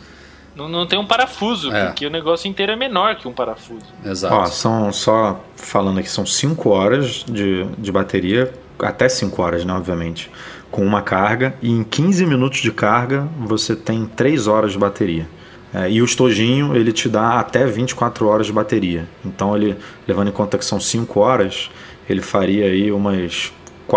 Não, 0.55 0.69
não 0.69 0.87
tem 0.87 0.99
um 0.99 1.07
parafuso, 1.07 1.73
é. 1.73 1.87
porque 1.87 2.07
o 2.07 2.11
negócio 2.11 2.49
inteiro 2.49 2.73
é 2.73 2.77
menor 2.77 3.17
que 3.17 3.27
um 3.27 3.33
parafuso. 3.33 3.87
Exato. 4.05 4.35
Ó, 4.35 4.47
são 4.47 4.93
só 4.93 5.41
falando 5.57 5.99
aqui, 5.99 6.09
são 6.09 6.25
5 6.25 6.69
horas 6.71 7.25
de, 7.29 7.65
de 7.77 7.91
bateria 7.91 8.53
até 8.79 9.09
5 9.09 9.41
horas, 9.43 9.65
né, 9.65 9.73
obviamente, 9.73 10.31
com 10.71 10.85
uma 10.85 11.03
carga, 11.03 11.55
e 11.63 11.71
em 11.71 11.85
15 11.85 12.27
minutos 12.27 12.61
de 12.61 12.73
carga 12.73 13.29
você 13.39 13.75
tem 13.77 14.07
3 14.07 14.47
horas 14.47 14.73
de 14.73 14.79
bateria. 14.79 15.29
É, 15.73 15.91
e 15.91 16.01
o 16.01 16.05
estojinho 16.05 16.77
ele 16.77 16.93
te 16.93 17.09
dá 17.09 17.41
até 17.41 17.67
24 17.67 18.27
horas 18.29 18.47
de 18.47 18.53
bateria. 18.53 19.09
Então 19.25 19.57
ele, 19.57 19.77
levando 20.07 20.29
em 20.29 20.33
conta 20.33 20.57
que 20.57 20.65
são 20.65 20.79
5 20.79 21.19
horas, 21.19 21.69
ele 22.09 22.23
faria 22.23 22.67
aí 22.67 22.93
umas 22.93 23.53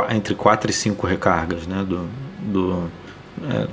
entre 0.09 0.33
4 0.33 0.71
e 0.71 0.73
5 0.73 1.05
recargas 1.05 1.67
né, 1.67 1.85
do, 1.87 2.07
do 2.41 2.91
é, 3.47 3.67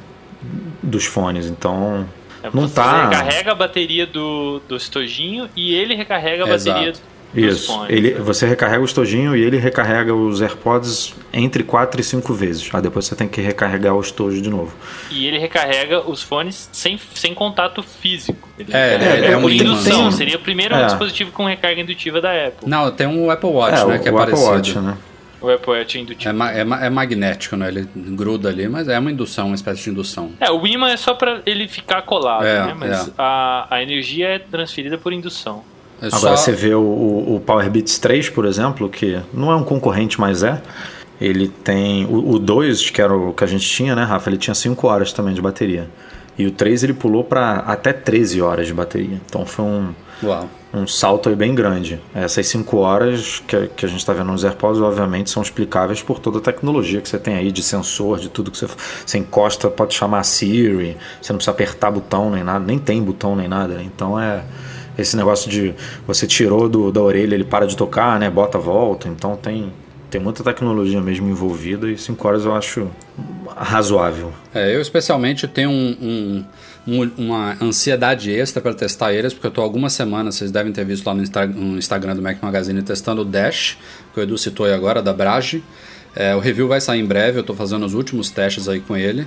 dos 0.82 1.06
fones. 1.06 1.46
Então 1.46 2.06
não 2.52 2.68
você 2.68 2.74
tá. 2.74 3.08
recarrega 3.08 3.52
a 3.52 3.54
bateria 3.54 4.06
do, 4.06 4.60
do 4.68 4.76
estojinho 4.76 5.48
e 5.56 5.74
ele 5.74 5.94
recarrega 5.94 6.44
a 6.44 6.46
bateria 6.46 6.90
Exato. 6.90 7.00
dos 7.34 7.44
Isso. 7.56 7.66
fones. 7.72 7.90
Ele, 7.90 8.14
você 8.14 8.46
recarrega 8.46 8.80
o 8.80 8.84
estojinho 8.84 9.34
e 9.36 9.42
ele 9.42 9.56
recarrega 9.58 10.14
os 10.14 10.40
AirPods 10.40 11.14
entre 11.32 11.62
4 11.64 12.00
e 12.00 12.04
5 12.04 12.32
vezes. 12.34 12.70
Aí 12.72 12.80
depois 12.80 13.06
você 13.06 13.16
tem 13.16 13.26
que 13.26 13.40
recarregar 13.40 13.94
o 13.94 14.00
estojo 14.00 14.40
de 14.40 14.48
novo. 14.50 14.72
E 15.10 15.26
ele 15.26 15.38
recarrega 15.38 16.00
os 16.08 16.22
fones 16.22 16.68
sem, 16.72 16.98
sem 17.14 17.34
contato 17.34 17.82
físico. 17.82 18.48
Ele 18.58 18.72
É, 18.72 18.94
ele 18.94 19.26
é 19.26 19.32
por 19.36 19.44
um 19.44 19.50
indução. 19.50 20.02
tem- 20.02 20.12
Seria 20.12 20.36
o 20.36 20.40
primeiro 20.40 20.74
é. 20.74 20.84
dispositivo 20.86 21.32
com 21.32 21.44
recarga 21.46 21.80
indutiva 21.80 22.20
da 22.20 22.30
Apple. 22.30 22.68
Não, 22.68 22.90
tem 22.90 23.06
um 23.06 23.30
Apple 23.30 23.50
Watch, 23.50 23.80
é, 23.80 23.84
né? 23.84 23.96
o, 23.96 24.00
que 24.02 24.08
é 24.08 24.12
o 24.12 24.18
Apple 24.18 24.32
parecido. 24.32 24.50
Watch, 24.54 24.78
né? 24.78 24.96
O 25.44 25.50
Apple 25.54 25.72
Watch 25.72 25.98
é 25.98 26.00
indutivo. 26.00 26.30
É, 26.30 26.32
ma- 26.32 26.50
é 26.52 26.64
ma- 26.64 26.84
é 26.84 26.90
magnético, 26.90 27.56
né? 27.56 27.68
Ele 27.68 27.88
gruda 27.94 28.48
ali, 28.48 28.68
mas 28.68 28.88
é 28.88 28.98
uma 28.98 29.10
indução, 29.10 29.46
uma 29.46 29.54
espécie 29.54 29.84
de 29.84 29.90
indução. 29.90 30.30
É, 30.40 30.50
o 30.50 30.66
imã 30.66 30.88
é 30.90 30.96
só 30.96 31.14
pra 31.14 31.40
ele 31.44 31.68
ficar 31.68 32.02
colado, 32.02 32.44
É, 32.44 32.66
né? 32.66 32.74
Mas 32.78 33.08
é. 33.08 33.10
a, 33.18 33.66
a 33.70 33.82
energia 33.82 34.28
é 34.28 34.38
transferida 34.38 34.96
por 34.98 35.12
indução. 35.12 35.62
É 36.02 36.06
Agora 36.06 36.36
só- 36.36 36.36
você 36.36 36.52
vê 36.52 36.74
o, 36.74 36.80
o, 36.80 37.36
o 37.36 37.40
Power 37.40 37.70
Beats 37.70 37.98
3, 37.98 38.28
por 38.30 38.44
exemplo, 38.46 38.88
que 38.88 39.20
não 39.32 39.50
é 39.52 39.56
um 39.56 39.62
concorrente, 39.64 40.20
mas 40.20 40.42
é. 40.42 40.60
Ele 41.20 41.46
tem. 41.48 42.04
O, 42.06 42.32
o 42.32 42.38
2, 42.38 42.90
que 42.90 43.00
era 43.00 43.14
o 43.14 43.32
que 43.32 43.44
a 43.44 43.46
gente 43.46 43.66
tinha, 43.68 43.94
né, 43.94 44.02
Rafa? 44.02 44.28
Ele 44.28 44.36
tinha 44.36 44.54
5 44.54 44.86
horas 44.88 45.12
também 45.12 45.32
de 45.32 45.40
bateria. 45.40 45.88
E 46.36 46.44
o 46.46 46.50
3 46.50 46.82
ele 46.82 46.92
pulou 46.92 47.22
para 47.22 47.58
até 47.60 47.92
13 47.92 48.42
horas 48.42 48.66
de 48.66 48.74
bateria. 48.74 49.20
Então 49.24 49.46
foi 49.46 49.64
um, 49.64 49.94
Uau. 50.22 50.48
um 50.72 50.86
salto 50.86 51.28
aí 51.28 51.34
bem 51.36 51.54
grande. 51.54 52.00
Essas 52.14 52.46
5 52.46 52.76
horas 52.78 53.42
que, 53.46 53.68
que 53.76 53.84
a 53.84 53.88
gente 53.88 53.98
está 53.98 54.12
vendo 54.12 54.30
nos 54.32 54.44
AirPods, 54.44 54.80
obviamente, 54.80 55.30
são 55.30 55.42
explicáveis 55.42 56.02
por 56.02 56.18
toda 56.18 56.38
a 56.38 56.40
tecnologia 56.40 57.00
que 57.00 57.08
você 57.08 57.18
tem 57.18 57.34
aí 57.36 57.50
de 57.52 57.62
sensor, 57.62 58.18
de 58.18 58.28
tudo 58.28 58.50
que 58.50 58.56
você, 58.58 58.66
você 59.04 59.18
encosta, 59.18 59.68
pode 59.68 59.94
chamar 59.94 60.20
a 60.20 60.22
Siri, 60.22 60.96
você 61.20 61.32
não 61.32 61.38
precisa 61.38 61.50
apertar 61.50 61.90
botão 61.90 62.30
nem 62.30 62.42
nada, 62.44 62.64
nem 62.64 62.78
tem 62.78 63.02
botão 63.02 63.34
nem 63.36 63.48
nada. 63.48 63.74
né? 63.74 63.82
Então 63.84 64.18
é 64.18 64.42
esse 64.96 65.16
negócio 65.16 65.50
de 65.50 65.74
você 66.06 66.26
tirou 66.26 66.68
do, 66.68 66.92
da 66.92 67.00
orelha, 67.02 67.34
ele 67.34 67.44
para 67.44 67.66
de 67.66 67.76
tocar, 67.76 68.18
né? 68.18 68.30
Bota, 68.30 68.58
volta. 68.58 69.08
Então 69.08 69.36
tem, 69.36 69.72
tem 70.08 70.20
muita 70.20 70.42
tecnologia 70.44 71.00
mesmo 71.00 71.28
envolvida 71.28 71.90
e 71.90 71.98
5 71.98 72.26
horas 72.28 72.44
eu 72.44 72.54
acho 72.54 72.88
razoável. 73.56 74.32
É, 74.54 74.74
eu 74.74 74.80
especialmente 74.80 75.46
tenho 75.46 75.70
um, 75.70 75.96
um- 76.00 76.44
um- 76.86 77.10
uma 77.16 77.56
ansiedade 77.62 78.30
extra 78.30 78.60
para 78.62 78.74
testar 78.74 79.12
eles, 79.12 79.32
porque 79.32 79.46
eu 79.46 79.50
estou 79.50 79.64
algumas 79.64 79.92
semanas, 79.92 80.34
vocês 80.36 80.50
devem 80.50 80.72
ter 80.72 80.84
visto 80.84 81.06
lá 81.06 81.14
no, 81.14 81.22
no 81.46 81.78
Instagram 81.78 82.16
do 82.16 82.22
Mac 82.22 82.42
Magazine, 82.42 82.82
testando 82.82 83.22
o 83.22 83.24
Dash, 83.24 83.76
que 84.12 84.20
o 84.20 84.22
Edu 84.22 84.36
citou 84.38 84.66
aí 84.66 84.72
agora, 84.72 85.02
da 85.02 85.12
Brage. 85.12 85.62
É, 86.14 86.34
o 86.34 86.38
review 86.38 86.68
vai 86.68 86.80
sair 86.80 87.00
em 87.00 87.04
breve, 87.06 87.38
eu 87.38 87.40
estou 87.40 87.56
fazendo 87.56 87.84
os 87.84 87.94
últimos 87.94 88.30
testes 88.30 88.68
aí 88.68 88.80
com 88.80 88.96
ele. 88.96 89.26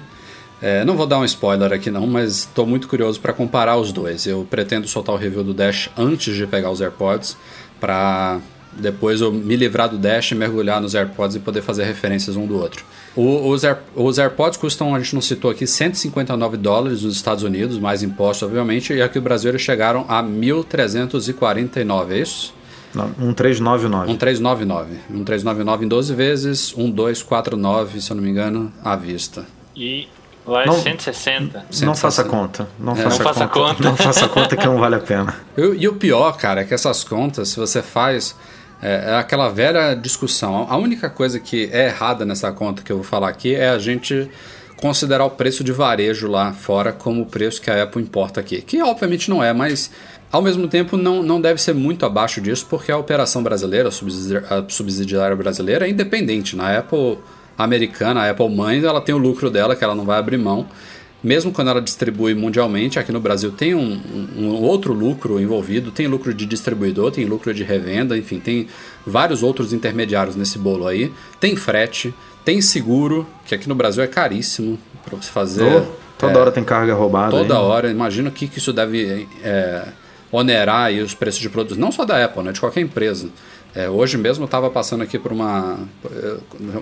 É, 0.62 0.84
não 0.86 0.96
vou 0.96 1.06
dar 1.06 1.20
um 1.20 1.26
spoiler 1.26 1.72
aqui 1.72 1.92
não, 1.92 2.08
mas 2.08 2.40
estou 2.40 2.66
muito 2.66 2.88
curioso 2.88 3.20
para 3.20 3.34
comparar 3.34 3.78
os 3.78 3.92
dois. 3.92 4.26
Eu 4.26 4.48
pretendo 4.50 4.88
soltar 4.88 5.14
o 5.14 5.18
review 5.18 5.44
do 5.44 5.54
Dash 5.54 5.90
antes 5.98 6.36
de 6.36 6.48
pegar 6.48 6.72
os 6.72 6.82
AirPods, 6.82 7.38
para 7.80 8.40
depois 8.74 9.22
eu 9.22 9.32
me 9.32 9.56
livrar 9.56 9.90
do 9.90 9.98
Dash, 9.98 10.32
mergulhar 10.32 10.80
nos 10.82 10.96
AirPods 10.96 11.36
e 11.36 11.40
poder 11.40 11.62
fazer 11.62 11.84
referências 11.84 12.36
um 12.36 12.46
do 12.48 12.58
outro. 12.58 12.84
O- 13.18 13.50
os, 13.50 13.66
Air- 13.66 13.80
os 13.96 14.20
AirPods 14.20 14.58
custam, 14.58 14.94
a 14.94 15.00
gente 15.00 15.14
não 15.16 15.22
citou 15.22 15.50
aqui, 15.52 15.66
159 15.68 16.56
dólares 16.56 17.02
nos 17.02 17.16
Estados 17.16 17.44
Unidos, 17.44 17.80
mais 17.80 18.04
impostos, 18.04 18.44
obviamente, 18.48 18.94
e 18.94 19.02
aqui 19.02 19.18
no 19.18 19.24
Brasil 19.24 19.50
eles 19.50 19.62
chegaram 19.62 20.06
a 20.08 20.22
1.349, 20.22 22.12
é 22.12 22.18
isso? 22.20 22.54
Não, 22.94 23.12
Um 23.20 23.34
399. 23.34 24.08
1399. 24.08 25.00
1399 25.10 25.86
em 25.86 25.88
12 25.88 26.14
vezes, 26.16 26.74
1249, 26.74 28.02
se 28.02 28.12
eu 28.12 28.16
não 28.16 28.24
me 28.24 28.30
engano, 28.30 28.72
à 28.84 28.96
vista. 28.96 29.46
E 29.76 30.08
lá 30.46 30.64
é 30.64 30.66
Não- 30.68 30.74
160. 30.82 31.66
Não 31.84 31.96
faça 31.96 32.24
160. 32.24 32.30
conta. 32.30 32.68
Não, 32.80 32.94
É, 32.94 32.96
faça, 32.98 33.18
não 33.18 33.24
faça 33.34 33.48
conta. 33.48 33.70
conta. 33.76 33.84
Não 33.84 33.98
faça 33.98 34.28
conta 34.30 34.56
que 34.56 34.66
não 34.66 34.78
vale 34.78 34.96
a 34.96 35.00
pena. 35.00 35.36
E, 35.58 35.62
o- 35.62 35.76
e 35.76 35.88
o 35.88 35.96
pior, 35.96 36.38
cara, 36.38 36.62
é 36.62 36.64
que 36.64 36.74
essas 36.74 37.04
contas, 37.04 37.50
se 37.50 37.58
você 37.60 37.82
faz, 37.82 38.36
é 38.82 39.16
aquela 39.16 39.50
velha 39.50 39.96
discussão. 39.96 40.68
A 40.70 40.78
única 40.78 41.10
coisa 41.10 41.40
que 41.40 41.70
é 41.72 41.88
errada 41.88 42.26
nessa 42.26 42.52
conta 42.52 42.84
que 42.84 42.92
eu 42.92 42.98
vou 42.98 43.06
falar 43.06 43.30
aqui 43.30 43.56
é 43.56 43.70
a 43.70 43.80
gente 43.80 44.30
considerar 44.76 45.26
o 45.26 45.32
preço 45.32 45.64
de 45.64 45.72
varejo 45.72 46.28
lá 46.28 46.54
fora 46.54 46.94
como 46.94 47.24
o 47.24 47.26
preço 47.26 47.60
que 47.62 47.72
a 47.72 47.84
Apple 47.84 48.02
importa 48.02 48.40
aqui. 48.40 48.62
Que 48.62 48.82
obviamente 48.82 49.30
não 49.30 49.44
é, 49.44 49.52
mas 49.52 49.90
ao 50.32 50.42
mesmo 50.42 50.68
tempo 50.68 50.96
não, 50.98 51.24
não 51.24 51.42
deve 51.42 51.60
ser 51.60 51.74
muito 51.74 52.06
abaixo 52.06 52.40
disso, 52.40 52.68
porque 52.70 52.92
a 52.92 52.98
operação 52.98 53.42
brasileira, 53.42 53.90
a 53.90 53.92
subsidi- 53.92 54.38
a 54.38 54.64
subsidiária 54.68 55.36
brasileira, 55.36 55.88
é 55.88 55.90
independente. 55.90 56.56
Na 56.56 56.78
Apple 56.78 57.18
americana, 57.58 58.22
a 58.22 58.30
Apple 58.30 58.50
mãe, 58.50 58.84
ela 58.84 59.02
tem 59.02 59.16
o 59.16 59.18
lucro 59.18 59.50
dela, 59.50 59.76
que 59.76 59.84
ela 59.84 59.96
não 59.96 60.06
vai 60.06 60.20
abrir 60.20 60.38
mão 60.38 60.68
mesmo 61.24 61.52
quando 61.52 61.70
ela 61.70 61.82
distribui 61.82 62.34
mundialmente, 62.36 63.00
aqui 63.00 63.12
no 63.12 63.20
Brasil 63.20 63.52
tem 63.52 63.74
um, 63.74 64.00
um- 64.38 64.62
outro 64.62 64.94
lucro 64.94 65.40
envolvido, 65.40 65.92
tem 65.92 66.08
lucro 66.08 66.34
de 66.34 66.46
distribuidor, 66.46 67.12
tem 67.12 67.26
lucro 67.26 67.54
de 67.54 67.64
revenda, 67.64 68.18
enfim, 68.18 68.40
tem 68.40 68.68
vários 69.06 69.42
outros 69.44 69.74
intermediários 69.74 70.36
nesse 70.36 70.58
bolo 70.60 70.88
aí. 70.88 71.12
Tem 71.40 71.56
frete, 71.56 72.14
tem 72.46 72.62
seguro, 72.62 73.28
que 73.46 73.56
aqui 73.56 73.68
no 73.68 73.76
Brasil 73.76 74.04
é 74.04 74.08
caríssimo 74.08 74.78
para 75.04 75.18
você 75.18 75.30
fazer. 75.30 75.64
Oh, 75.64 75.92
toda 76.18 76.40
hora 76.40 76.52
tem 76.52 76.64
carga 76.64 76.94
roubada. 76.94 77.32
Toda 77.32 77.60
hora, 77.60 77.90
imagina 77.90 78.30
o 78.30 78.32
que, 78.32 78.48
que 78.48 78.60
isso 78.60 78.72
deve 78.72 79.28
é, 79.44 79.86
onerar 80.32 80.92
os 80.94 81.14
preços 81.14 81.40
de 81.42 81.50
produtos, 81.50 81.78
não 81.78 81.92
só 81.92 82.06
da 82.06 82.24
Apple, 82.24 82.44
né, 82.44 82.52
de 82.52 82.60
qualquer 82.60 82.82
empresa. 82.82 83.30
É, 83.80 83.88
hoje 83.88 84.18
mesmo 84.18 84.42
eu 84.44 84.48
estava 84.48 84.72
passando 84.72 85.04
aqui 85.04 85.20
por 85.20 85.32
uma. 85.32 85.78
eh, 86.12 86.38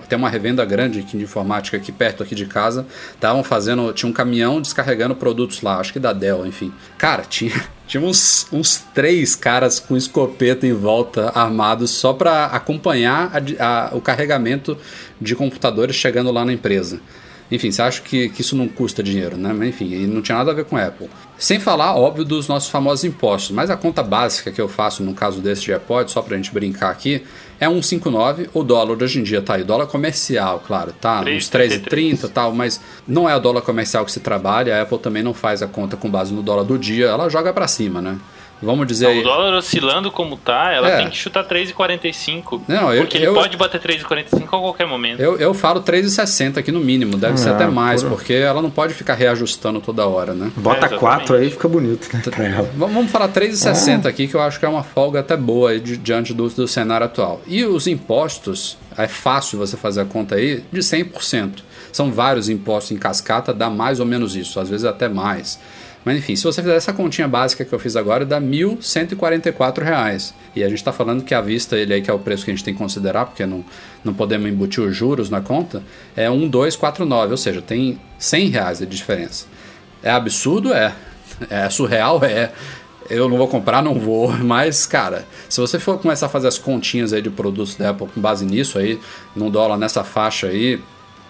Tem 0.07 0.17
uma 0.17 0.29
revenda 0.29 0.63
grande 0.63 1.03
de 1.03 1.17
informática 1.17 1.75
aqui 1.75 1.91
perto 1.91 2.23
aqui 2.23 2.33
de 2.33 2.45
casa. 2.45 2.85
Estavam 3.13 3.43
fazendo. 3.43 3.91
Tinha 3.91 4.09
um 4.09 4.13
caminhão 4.13 4.61
descarregando 4.61 5.13
produtos 5.13 5.61
lá, 5.61 5.77
acho 5.77 5.91
que 5.91 5.99
da 5.99 6.13
Dell, 6.13 6.45
enfim. 6.45 6.71
Cara, 6.97 7.23
tinha, 7.27 7.51
tinha 7.85 8.01
uns, 8.01 8.47
uns 8.49 8.77
três 8.93 9.35
caras 9.35 9.77
com 9.77 9.97
escopeta 9.97 10.65
em 10.65 10.71
volta, 10.71 11.31
armados, 11.35 11.91
só 11.91 12.13
para 12.13 12.45
acompanhar 12.45 13.29
a 13.59 13.65
a- 13.65 13.89
o 13.93 13.99
carregamento 13.99 14.77
de 15.19 15.35
computadores 15.35 15.97
chegando 15.97 16.31
lá 16.31 16.45
na 16.45 16.53
empresa. 16.53 17.01
Enfim, 17.51 17.71
você 17.71 17.81
acha 17.81 18.01
que, 18.01 18.29
que 18.29 18.41
isso 18.41 18.55
não 18.55 18.67
custa 18.67 19.03
dinheiro, 19.03 19.37
né? 19.37 19.53
Mas 19.53 19.69
enfim, 19.69 19.93
e 19.93 20.07
não 20.07 20.21
tinha 20.21 20.37
nada 20.37 20.51
a 20.51 20.53
ver 20.53 20.65
com 20.65 20.75
a 20.75 20.85
Apple. 20.85 21.07
Sem 21.37 21.59
falar, 21.59 21.95
óbvio, 21.95 22.25
dos 22.25 22.47
nossos 22.47 22.69
famosos 22.69 23.03
impostos. 23.03 23.51
Mas 23.51 23.69
a 23.69 23.77
conta 23.77 24.01
básica 24.01 24.51
que 24.51 24.59
eu 24.59 24.67
faço 24.67 25.03
no 25.03 25.13
caso 25.13 25.41
desse 25.41 25.61
de 25.61 25.71
AirPods, 25.71 26.13
só 26.13 26.21
pra 26.21 26.35
gente 26.35 26.51
brincar 26.51 26.89
aqui, 26.89 27.23
é 27.59 27.67
1,59. 27.67 28.49
O 28.53 28.63
dólar 28.63 29.01
hoje 29.01 29.19
em 29.19 29.23
dia 29.23 29.41
tá 29.41 29.55
aí. 29.55 29.63
Dólar 29.63 29.85
comercial, 29.85 30.63
claro, 30.65 30.91
tá? 30.99 31.21
Uns 31.21 31.49
3,30 31.49 32.25
e 32.25 32.27
tal, 32.29 32.51
mas 32.51 32.81
não 33.07 33.29
é 33.29 33.35
o 33.35 33.39
dólar 33.39 33.61
comercial 33.61 34.03
que 34.05 34.11
se 34.11 34.19
trabalha. 34.19 34.77
A 34.77 34.81
Apple 34.81 34.97
também 34.97 35.21
não 35.21 35.33
faz 35.33 35.61
a 35.61 35.67
conta 35.67 35.95
com 35.95 36.09
base 36.09 36.33
no 36.33 36.41
dólar 36.41 36.63
do 36.63 36.79
dia. 36.79 37.07
Ela 37.07 37.29
joga 37.29 37.53
pra 37.53 37.67
cima, 37.67 38.01
né? 38.01 38.17
Vamos 38.65 38.87
dizer 38.87 39.07
aí. 39.07 39.19
O 39.21 39.23
dólar 39.23 39.53
oscilando 39.53 40.11
como 40.11 40.35
tá, 40.37 40.71
ela 40.73 40.89
É. 40.89 40.97
tem 40.97 41.09
que 41.09 41.15
chutar 41.17 41.43
3,45. 41.43 42.61
Não, 42.67 42.93
eu- 42.93 43.03
porque 43.03 43.17
ele 43.17 43.27
eu- 43.27 43.33
pode 43.33 43.55
bater 43.57 43.79
3,45 43.79 44.55
a 44.55 44.59
qualquer 44.59 44.87
momento. 44.87 45.19
Eu, 45.19 45.37
eu 45.37 45.53
falo 45.53 45.79
3,60 45.81 46.59
aqui 46.59 46.71
no 46.71 46.79
mínimo, 46.79 47.17
deve 47.17 47.37
ser 47.39 47.49
É, 47.49 47.51
até 47.53 47.67
mais, 47.67 48.01
por- 48.03 48.11
porque 48.13 48.33
ela 48.33 48.61
não 48.61 48.69
pode 48.69 48.93
ficar 48.93 49.13
reajustando 49.13 49.79
toda 49.79 50.05
hora, 50.07 50.33
né? 50.33 50.51
Bota 50.57 50.75
É, 50.75 50.79
exatamente. 50.79 50.99
4 50.99 51.35
aí 51.35 51.49
fica 51.49 51.67
bonito, 51.67 52.09
né? 52.13 52.21
pra 52.25 52.43
ela. 52.45 52.69
Vamos 52.75 53.11
falar 53.11 53.27
3,60 53.29 54.07
aqui, 54.09 54.27
que 54.27 54.35
eu 54.35 54.41
acho 54.41 54.59
que 54.59 54.65
é 54.65 54.69
uma 54.69 54.83
folga 54.83 55.19
até 55.19 55.37
boa 55.37 55.79
diante 55.79 56.33
do, 56.33 56.47
do 56.49 56.67
cenário 56.67 57.05
atual. 57.05 57.41
E 57.47 57.63
os 57.63 57.87
impostos, 57.87 58.77
é 58.97 59.07
fácil 59.07 59.59
você 59.59 59.77
fazer 59.77 60.01
a 60.01 60.05
conta 60.05 60.35
aí, 60.35 60.63
de 60.71 60.81
100%. 60.81 61.63
São 61.91 62.11
vários 62.11 62.49
impostos 62.49 62.91
em 62.91 62.97
cascata, 62.97 63.53
dá 63.53 63.69
mais 63.69 63.99
ou 63.99 64.05
menos 64.05 64.35
isso, 64.35 64.59
às 64.59 64.69
vezes 64.69 64.85
até 64.85 65.07
mais. 65.07 65.59
Mas 66.05 66.19
enfim, 66.19 66.35
se 66.35 66.43
você 66.43 66.61
fizer 66.61 66.75
essa 66.75 66.93
continha 66.93 67.27
básica 67.27 67.65
que 67.65 67.73
eu 67.73 67.79
fiz 67.79 67.95
agora, 67.95 68.23
dá 68.23 68.39
1.144 68.39 69.81
reais. 69.81 70.35
E 70.55 70.63
a 70.63 70.69
gente 70.69 70.77
está 70.77 70.93
falando 70.93 71.23
que 71.23 71.33
à 71.33 71.41
vista 71.41 71.75
ele 71.75 71.95
aí, 71.95 72.01
que 72.01 72.11
é 72.11 72.13
o 72.13 72.19
preço 72.19 72.45
que 72.45 72.51
a 72.51 72.53
gente 72.53 72.63
tem 72.63 72.75
que 72.75 72.77
considerar, 72.77 73.25
porque 73.25 73.43
não, 73.43 73.65
não 74.03 74.13
podemos 74.13 74.47
embutir 74.47 74.83
os 74.83 74.95
juros 74.95 75.31
na 75.31 75.41
conta, 75.41 75.81
é 76.15 76.29
1,249, 76.29 77.31
ou 77.31 77.37
seja, 77.37 77.59
tem 77.59 77.99
100 78.19 78.49
reais 78.49 78.79
de 78.79 78.85
diferença. 78.85 79.47
É 80.03 80.11
absurdo? 80.11 80.71
É. 80.71 80.93
É 81.49 81.67
surreal? 81.71 82.23
É. 82.23 82.51
Eu 83.09 83.27
não 83.27 83.37
vou 83.37 83.47
comprar, 83.47 83.81
não 83.81 83.99
vou. 83.99 84.31
Mas, 84.37 84.85
cara, 84.85 85.25
se 85.49 85.59
você 85.59 85.79
for 85.79 85.97
começar 85.99 86.27
a 86.27 86.29
fazer 86.29 86.47
as 86.47 86.59
continhas 86.59 87.13
aí 87.13 87.21
de 87.21 87.31
produtos 87.31 87.75
da 87.75 87.89
Apple 87.89 88.07
com 88.13 88.21
base 88.21 88.45
nisso 88.45 88.77
aí, 88.77 88.99
num 89.35 89.49
dólar 89.49 89.77
nessa 89.77 90.03
faixa 90.03 90.47
aí, 90.47 90.79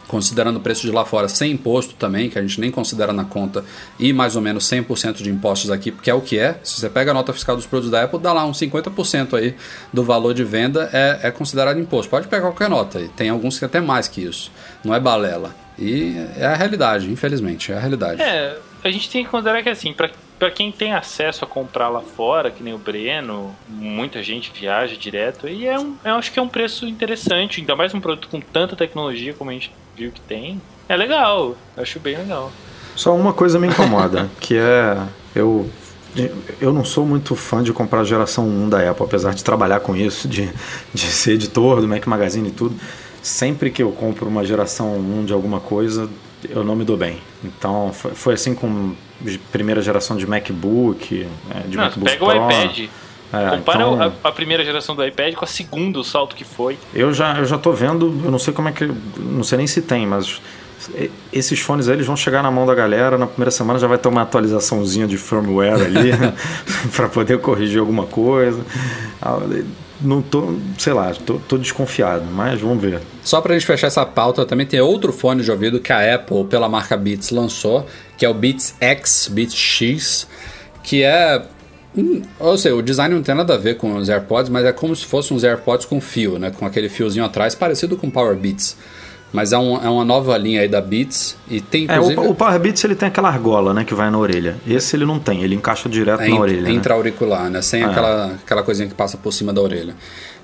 considerando 0.07 0.57
o 0.57 0.59
preço 0.59 0.81
de 0.81 0.91
lá 0.91 1.05
fora 1.05 1.27
sem 1.27 1.51
imposto 1.51 1.95
também, 1.95 2.29
que 2.29 2.37
a 2.37 2.41
gente 2.41 2.59
nem 2.59 2.71
considera 2.71 3.11
na 3.11 3.25
conta, 3.25 3.63
e 3.99 4.13
mais 4.13 4.35
ou 4.35 4.41
menos 4.41 4.65
100% 4.69 5.21
de 5.21 5.29
impostos 5.29 5.71
aqui, 5.71 5.91
porque 5.91 6.09
é 6.09 6.13
o 6.13 6.21
que 6.21 6.37
é. 6.37 6.59
Se 6.63 6.79
você 6.79 6.89
pega 6.89 7.11
a 7.11 7.13
nota 7.13 7.33
fiscal 7.33 7.55
dos 7.55 7.65
produtos 7.65 7.91
da 7.91 8.03
Apple, 8.03 8.19
dá 8.19 8.33
lá 8.33 8.45
uns 8.45 8.59
50% 8.59 9.37
aí 9.37 9.55
do 9.91 10.03
valor 10.03 10.33
de 10.33 10.43
venda 10.43 10.89
é, 10.93 11.19
é 11.23 11.31
considerado 11.31 11.79
imposto. 11.79 12.09
Pode 12.09 12.27
pegar 12.27 12.43
qualquer 12.43 12.69
nota 12.69 12.99
aí, 12.99 13.09
tem 13.09 13.29
alguns 13.29 13.59
que 13.59 13.65
até 13.65 13.79
mais 13.79 14.07
que 14.07 14.21
isso. 14.21 14.51
Não 14.83 14.93
é 14.93 14.99
balela. 14.99 15.55
E 15.77 16.15
é 16.37 16.45
a 16.45 16.55
realidade, 16.55 17.11
infelizmente, 17.11 17.71
é 17.71 17.75
a 17.75 17.79
realidade. 17.79 18.21
É, 18.21 18.57
a 18.83 18.89
gente 18.89 19.09
tem 19.09 19.25
que 19.25 19.29
considerar 19.29 19.61
que 19.61 19.69
assim, 19.69 19.91
para 19.91 20.09
para 20.37 20.51
quem 20.51 20.71
tem 20.71 20.93
acesso 20.93 21.45
a 21.45 21.47
comprar 21.47 21.89
lá 21.89 22.01
fora, 22.01 22.51
que 22.51 22.61
nem 22.61 22.73
o 22.73 22.77
Breno, 22.77 23.55
muita 23.67 24.21
gente 24.21 24.51
viaja 24.53 24.95
direto, 24.95 25.47
e 25.47 25.65
é 25.65 25.79
um, 25.79 25.95
eu 26.03 26.15
acho 26.15 26.31
que 26.31 26.39
é 26.39 26.41
um 26.41 26.47
preço 26.47 26.85
interessante, 26.85 27.61
ainda 27.61 27.75
mais 27.75 27.93
um 27.93 28.01
produto 28.01 28.27
com 28.27 28.41
tanta 28.41 28.75
tecnologia 28.75 29.33
como 29.33 29.49
a 29.49 29.53
gente 29.53 29.71
viu 29.95 30.11
que 30.11 30.21
tem. 30.21 30.61
É 30.87 30.95
legal, 30.95 31.55
eu 31.75 31.83
acho 31.83 31.99
bem 31.99 32.17
legal. 32.17 32.51
Só 32.95 33.15
uma 33.15 33.33
coisa 33.33 33.59
me 33.59 33.67
incomoda, 33.67 34.29
que 34.39 34.55
é 34.57 34.97
eu 35.35 35.69
eu 36.61 36.71
não 36.71 36.85
sou 36.85 37.05
muito 37.05 37.35
fã 37.35 37.61
de 37.61 37.73
comprar 37.73 38.01
a 38.01 38.03
geração 38.05 38.47
1 38.47 38.69
da 38.69 38.89
Apple, 38.89 39.05
apesar 39.05 39.33
de 39.33 39.43
trabalhar 39.43 39.81
com 39.81 39.95
isso, 39.95 40.29
de, 40.29 40.49
de 40.93 41.01
ser 41.07 41.33
editor 41.33 41.81
do 41.81 41.87
Mac 41.87 42.05
Magazine 42.07 42.47
e 42.47 42.51
tudo. 42.51 42.75
Sempre 43.21 43.69
que 43.69 43.83
eu 43.83 43.91
compro 43.91 44.27
uma 44.27 44.45
geração 44.45 44.95
1 44.95 45.25
de 45.25 45.33
alguma 45.33 45.59
coisa, 45.59 46.09
eu 46.49 46.63
não 46.63 46.75
me 46.75 46.85
dou 46.85 46.95
bem. 46.95 47.17
Então 47.43 47.91
foi, 47.91 48.11
foi 48.11 48.33
assim 48.35 48.55
com 48.55 48.95
primeira 49.51 49.81
geração 49.81 50.15
de 50.15 50.25
MacBook, 50.25 51.27
é, 51.49 51.59
de 51.67 51.75
não, 51.75 51.83
MacBook 51.83 52.11
pega 52.11 52.25
Pro. 52.25 52.27
o 52.27 52.51
iPad. 52.51 52.89
É, 53.33 53.57
Compara 53.57 53.79
então, 53.79 54.01
a, 54.01 54.29
a, 54.29 54.31
primeira 54.31 54.63
geração 54.63 54.95
do 54.95 55.05
iPad 55.05 55.33
com 55.33 55.43
a 55.43 55.47
segunda, 55.47 55.99
o 55.99 56.03
salto 56.03 56.35
que 56.35 56.43
foi. 56.43 56.77
Eu 56.93 57.13
já, 57.13 57.37
eu 57.37 57.45
já 57.45 57.57
tô 57.57 57.71
vendo, 57.71 58.05
eu 58.23 58.31
não 58.31 58.39
sei 58.39 58.53
como 58.53 58.69
é 58.69 58.71
que. 58.71 58.89
Não 59.17 59.43
sei 59.43 59.57
nem 59.57 59.67
se 59.67 59.81
tem, 59.81 60.05
mas 60.05 60.39
esses 61.31 61.59
fones 61.59 61.87
aí 61.87 61.95
eles 61.95 62.05
vão 62.05 62.15
chegar 62.15 62.43
na 62.43 62.51
mão 62.51 62.65
da 62.65 62.75
galera. 62.75 63.17
Na 63.17 63.27
primeira 63.27 63.51
semana 63.51 63.79
já 63.79 63.87
vai 63.87 63.97
ter 63.97 64.07
uma 64.07 64.21
atualizaçãozinha 64.21 65.07
de 65.07 65.17
firmware 65.17 65.81
ali 65.81 66.11
para 66.95 67.09
poder 67.09 67.39
corrigir 67.39 67.79
alguma 67.79 68.05
coisa. 68.05 68.61
Ah, 69.21 69.39
não 70.01 70.21
tô, 70.21 70.55
sei 70.77 70.93
lá, 70.93 71.13
tô, 71.13 71.35
tô, 71.35 71.57
desconfiado, 71.57 72.25
mas 72.25 72.59
vamos 72.59 72.81
ver. 72.81 73.01
Só 73.23 73.39
pra 73.41 73.53
gente 73.53 73.65
fechar 73.65 73.87
essa 73.87 74.05
pauta, 74.05 74.45
também 74.45 74.65
tem 74.65 74.79
outro 74.81 75.13
fone 75.13 75.41
de 75.41 75.49
ouvido 75.49 75.79
que 75.79 75.91
a 75.91 76.15
Apple, 76.15 76.43
pela 76.45 76.67
marca 76.67 76.97
Beats, 76.97 77.29
lançou, 77.31 77.85
que 78.17 78.25
é 78.25 78.29
o 78.29 78.33
Beats 78.33 78.75
X, 78.79 79.29
Beats 79.31 79.55
X, 79.55 80.27
que 80.83 81.03
é. 81.03 81.41
Hum, 81.97 82.21
ou 82.39 82.57
seja, 82.57 82.75
o 82.75 82.81
design 82.81 83.15
não 83.15 83.23
tem 83.23 83.35
nada 83.35 83.53
a 83.53 83.57
ver 83.57 83.77
com 83.77 83.95
os 83.95 84.09
AirPods, 84.09 84.49
mas 84.49 84.65
é 84.65 84.71
como 84.71 84.95
se 84.95 85.05
fossem 85.05 85.35
uns 85.35 85.43
AirPods 85.43 85.85
com 85.85 86.01
fio, 86.01 86.37
né? 86.37 86.51
Com 86.51 86.65
aquele 86.65 86.89
fiozinho 86.89 87.25
atrás, 87.25 87.55
parecido 87.55 87.95
com 87.95 88.09
Power 88.09 88.35
Beats. 88.35 88.77
Mas 89.35 89.51
é, 89.51 89.57
um, 89.57 89.75
é 89.83 89.89
uma 89.89 90.05
nova 90.05 90.37
linha 90.37 90.61
aí 90.61 90.67
da 90.67 90.79
Beats 90.79 91.35
e 91.49 91.59
tem 91.59 91.83
inclusive... 91.83 92.15
É, 92.15 92.19
o, 92.21 92.31
o 92.31 92.35
Power 92.35 92.57
Beats 92.57 92.83
ele 92.85 92.95
tem 92.95 93.09
aquela 93.09 93.27
argola, 93.27 93.73
né, 93.73 93.83
que 93.83 93.93
vai 93.93 94.09
na 94.09 94.17
orelha. 94.17 94.55
Esse 94.65 94.95
ele 94.95 95.05
não 95.05 95.19
tem, 95.19 95.43
ele 95.43 95.55
encaixa 95.55 95.89
direto 95.89 96.21
é 96.21 96.29
na 96.29 96.39
orelha. 96.39 96.61
Né? 96.61 96.71
Intra-auricular, 96.71 97.49
né? 97.49 97.61
Sem 97.61 97.81
é. 97.81 97.85
aquela, 97.85 98.27
aquela 98.27 98.63
coisinha 98.63 98.87
que 98.87 98.93
passa 98.93 99.17
por 99.17 99.33
cima 99.33 99.51
da 99.51 99.61
orelha. 99.61 99.93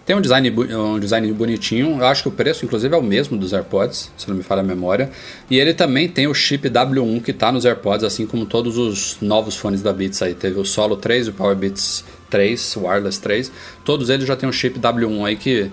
Tem 0.05 0.15
um 0.15 0.21
design, 0.21 0.49
um 0.49 0.99
design 0.99 1.31
bonitinho. 1.31 1.99
Eu 1.99 2.05
acho 2.05 2.23
que 2.23 2.29
o 2.29 2.31
preço, 2.31 2.65
inclusive, 2.65 2.93
é 2.93 2.97
o 2.97 3.03
mesmo 3.03 3.37
dos 3.37 3.53
AirPods, 3.53 4.11
se 4.17 4.27
não 4.27 4.35
me 4.35 4.41
falha 4.41 4.61
a 4.61 4.63
memória. 4.63 5.11
E 5.49 5.59
ele 5.59 5.73
também 5.73 6.09
tem 6.09 6.27
o 6.27 6.33
chip 6.33 6.67
W1 6.69 7.21
que 7.21 7.31
está 7.31 7.51
nos 7.51 7.65
AirPods, 7.65 8.03
assim 8.03 8.25
como 8.25 8.45
todos 8.45 8.77
os 8.77 9.17
novos 9.21 9.55
fones 9.55 9.81
da 9.81 9.93
Beats 9.93 10.21
aí. 10.21 10.33
Teve 10.33 10.59
o 10.59 10.65
Solo 10.65 10.97
3 10.97 11.27
e 11.27 11.29
o 11.29 11.33
Power 11.33 11.55
Beats 11.55 12.03
3, 12.31 12.75
o 12.77 12.87
Wireless 12.87 13.21
3. 13.21 13.51
Todos 13.85 14.09
eles 14.09 14.25
já 14.25 14.35
têm 14.35 14.49
um 14.49 14.51
chip 14.51 14.79
W1 14.79 15.25
aí 15.25 15.35
que 15.35 15.69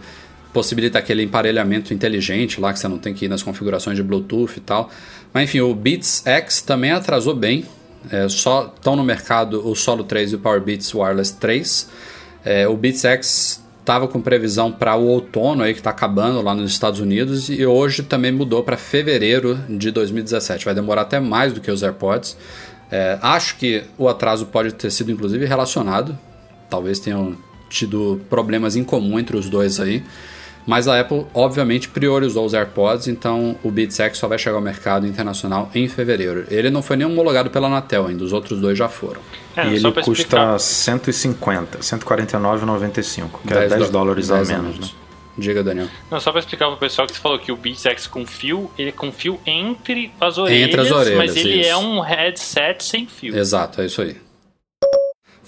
possibilita 0.53 0.99
aquele 0.99 1.23
emparelhamento 1.23 1.95
inteligente 1.95 2.61
lá 2.61 2.73
que 2.73 2.79
você 2.79 2.89
não 2.89 2.99
tem 2.99 3.15
que 3.15 3.25
ir 3.25 3.29
nas 3.29 3.43
configurações 3.43 3.97
de 3.97 4.03
Bluetooth 4.03 4.59
e 4.59 4.61
tal. 4.61 4.91
Mas 5.33 5.45
enfim, 5.45 5.61
o 5.61 5.75
Beats 5.75 6.23
X 6.27 6.61
também 6.61 6.91
atrasou 6.91 7.35
bem. 7.35 7.65
É, 8.11 8.29
só 8.29 8.73
estão 8.77 8.95
no 8.95 9.03
mercado 9.03 9.67
o 9.67 9.75
Solo 9.75 10.05
3 10.05 10.33
e 10.33 10.35
o 10.37 10.39
Power 10.39 10.61
Beats 10.61 10.95
Wireless 10.95 11.35
3. 11.35 11.89
É, 12.45 12.69
o 12.69 12.77
Beats 12.77 13.05
X 13.05 13.68
estava 13.89 14.07
com 14.07 14.21
previsão 14.21 14.71
para 14.71 14.95
o 14.97 15.07
outono 15.07 15.63
aí 15.63 15.73
que 15.73 15.81
está 15.81 15.89
acabando 15.89 16.43
lá 16.43 16.55
nos 16.55 16.71
Estados 16.71 17.01
Unidos 17.01 17.49
e 17.49 17.65
hoje 17.65 18.03
também 18.03 18.31
mudou 18.31 18.63
para 18.63 18.77
fevereiro 18.77 19.59
de 19.67 19.91
2017. 19.91 20.67
Vai 20.67 20.75
demorar 20.75 21.03
até 21.03 21.19
mais 21.19 21.55
do 21.55 21.61
que 21.63 21.71
os 21.71 21.83
AirPods. 21.83 22.37
É, 22.91 23.19
acho 23.23 23.57
que 23.57 23.85
o 23.97 24.07
atraso 24.07 24.45
pode 24.45 24.75
ter 24.75 24.91
sido 24.91 25.11
inclusive 25.11 25.47
relacionado. 25.47 26.19
Talvez 26.69 26.99
tenham 26.99 27.35
tido 27.71 28.21
problemas 28.29 28.77
em 28.77 28.85
comum 28.85 29.19
entre 29.19 29.39
os 29.39 29.49
dois 29.49 29.81
aí. 29.81 30.05
Mas 30.69 30.87
a 30.87 31.01
Apple, 31.01 31.25
obviamente, 31.33 31.89
priorizou 31.89 32.45
os 32.45 32.53
AirPods, 32.53 33.09
então 33.09 33.57
o 33.65 33.71
Beats 33.71 33.99
X 33.99 34.19
só 34.19 34.29
vai 34.29 34.37
chegar 34.37 34.57
ao 34.57 34.63
mercado 34.63 35.07
internacional 35.07 35.71
em 35.75 35.89
fevereiro. 35.89 36.45
Ele 36.51 36.69
não 36.69 36.83
foi 36.83 36.99
nem 36.99 37.07
homologado 37.07 37.49
pela 37.49 37.69
Anatel 37.69 38.07
ainda, 38.07 38.23
os 38.23 38.35
outros 38.35 38.61
dois 38.61 38.77
já 38.77 38.87
foram. 38.87 39.19
É, 39.57 39.67
e 39.67 39.77
ele 39.77 39.93
custa 39.93 40.13
explicar. 40.13 40.61
150, 40.61 41.79
149,95, 41.79 43.29
que 43.41 43.55
10 43.55 43.73
é 43.73 43.77
10 43.79 43.91
dólares 43.91 44.29
10 44.29 44.51
a 44.51 44.59
menos, 44.59 44.79
né? 44.79 44.89
Diga, 45.39 45.65
Daniel. 45.65 45.89
Não, 46.11 46.21
só 46.21 46.33
para 46.33 46.41
explicar 46.41 46.67
para 46.67 46.75
o 46.75 46.79
pessoal 46.79 47.07
que 47.07 47.15
você 47.15 47.21
falou 47.21 47.39
que 47.39 47.51
o 47.51 47.57
Beats 47.57 47.87
X 47.87 48.07
com 48.07 48.27
fio, 48.27 48.71
ele 48.77 48.91
é 48.91 48.93
com 48.93 49.11
fio 49.11 49.41
entre 49.47 50.13
as 50.21 50.37
orelhas, 50.37 50.69
entre 50.69 50.81
as 50.83 50.91
orelhas 50.91 51.17
mas 51.17 51.35
ele 51.35 51.61
isso. 51.61 51.71
é 51.71 51.77
um 51.79 52.01
headset 52.01 52.85
sem 52.85 53.07
fio. 53.07 53.35
Exato, 53.35 53.81
é 53.81 53.87
isso 53.87 54.03
aí. 54.03 54.28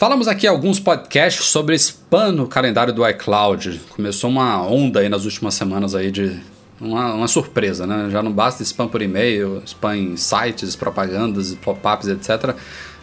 Falamos 0.01 0.27
aqui 0.29 0.47
alguns 0.47 0.81
podcasts 0.81 1.45
sobre 1.45 1.75
spam 1.75 2.33
no 2.33 2.47
calendário 2.47 2.91
do 2.91 3.07
iCloud. 3.07 3.83
Começou 3.95 4.31
uma 4.31 4.67
onda 4.67 5.01
aí 5.01 5.11
nas 5.11 5.27
últimas 5.27 5.53
semanas 5.53 5.95
aí 5.95 6.11
de 6.11 6.41
uma, 6.81 7.13
uma 7.13 7.29
surpresa, 7.29 7.87
né? 7.87 8.09
Já 8.11 8.23
não 8.23 8.33
basta 8.33 8.63
spam 8.63 8.89
por 8.89 9.03
e-mail, 9.03 9.63
spam 9.67 9.95
em 9.95 10.17
sites, 10.17 10.75
propagandas, 10.75 11.55
pop-ups, 11.57 12.09
etc. 12.09 12.55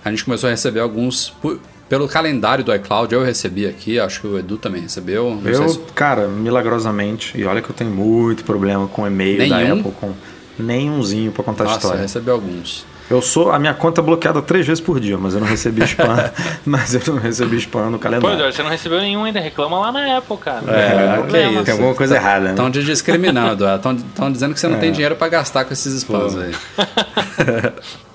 A 0.03 0.09
gente 0.09 0.25
começou 0.25 0.47
a 0.47 0.49
receber 0.49 0.79
alguns 0.79 1.29
por, 1.39 1.59
pelo 1.87 2.07
calendário 2.07 2.63
do 2.63 2.73
iCloud. 2.73 3.13
Eu 3.13 3.23
recebi 3.23 3.67
aqui, 3.67 3.99
acho 3.99 4.21
que 4.21 4.25
o 4.25 4.39
Edu 4.39 4.57
também 4.57 4.81
recebeu. 4.81 5.39
eu, 5.45 5.69
se... 5.69 5.77
cara, 5.93 6.27
milagrosamente, 6.27 7.39
e 7.39 7.45
olha 7.45 7.61
que 7.61 7.69
eu 7.69 7.75
tenho 7.75 7.91
muito 7.91 8.43
problema 8.43 8.87
com 8.87 9.05
e-mail 9.05 9.47
da 9.47 9.59
Apple, 9.59 9.91
com 9.91 10.13
nenhumzinho 10.57 11.31
para 11.31 11.43
contar 11.43 11.65
Nossa, 11.65 11.77
história. 11.77 12.01
recebeu 12.01 12.33
alguns. 12.33 12.87
Eu 13.09 13.21
sou 13.21 13.51
a 13.51 13.59
minha 13.59 13.73
conta 13.73 14.01
é 14.01 14.03
bloqueada 14.03 14.41
três 14.41 14.67
vezes 14.67 14.81
por 14.81 14.99
dia, 14.99 15.17
mas 15.17 15.33
eu 15.33 15.39
não 15.39 15.47
recebi 15.47 15.83
spam, 15.83 16.31
mas 16.65 16.93
eu 16.93 17.13
não 17.13 17.21
recebi 17.21 17.55
spam 17.57 17.89
no 17.89 17.97
calendário. 17.97 18.37
Pô, 18.37 18.51
você 18.51 18.61
não 18.61 18.69
recebeu 18.69 18.99
nenhum 18.99 19.23
ainda, 19.23 19.39
reclama 19.39 19.79
lá 19.79 19.91
na 19.91 20.17
Apple, 20.17 20.37
cara. 20.37 20.63
É, 20.67 21.23
que 21.29 21.37
é 21.37 21.51
isso. 21.51 21.63
Tem 21.63 21.73
alguma 21.73 21.95
coisa 21.95 22.15
errada, 22.15 22.45
né? 22.45 22.49
Estão 22.51 22.69
te 22.69 22.83
discriminando, 22.83 23.65
estão 23.65 24.31
dizendo 24.31 24.53
que 24.53 24.59
você 24.59 24.67
não 24.67 24.75
é. 24.75 24.79
tem 24.79 24.91
dinheiro 24.91 25.15
para 25.15 25.29
gastar 25.29 25.63
com 25.63 25.71
esses 25.71 25.93
spams 26.01 26.35
Pô. 26.35 26.41
aí. 26.41 26.53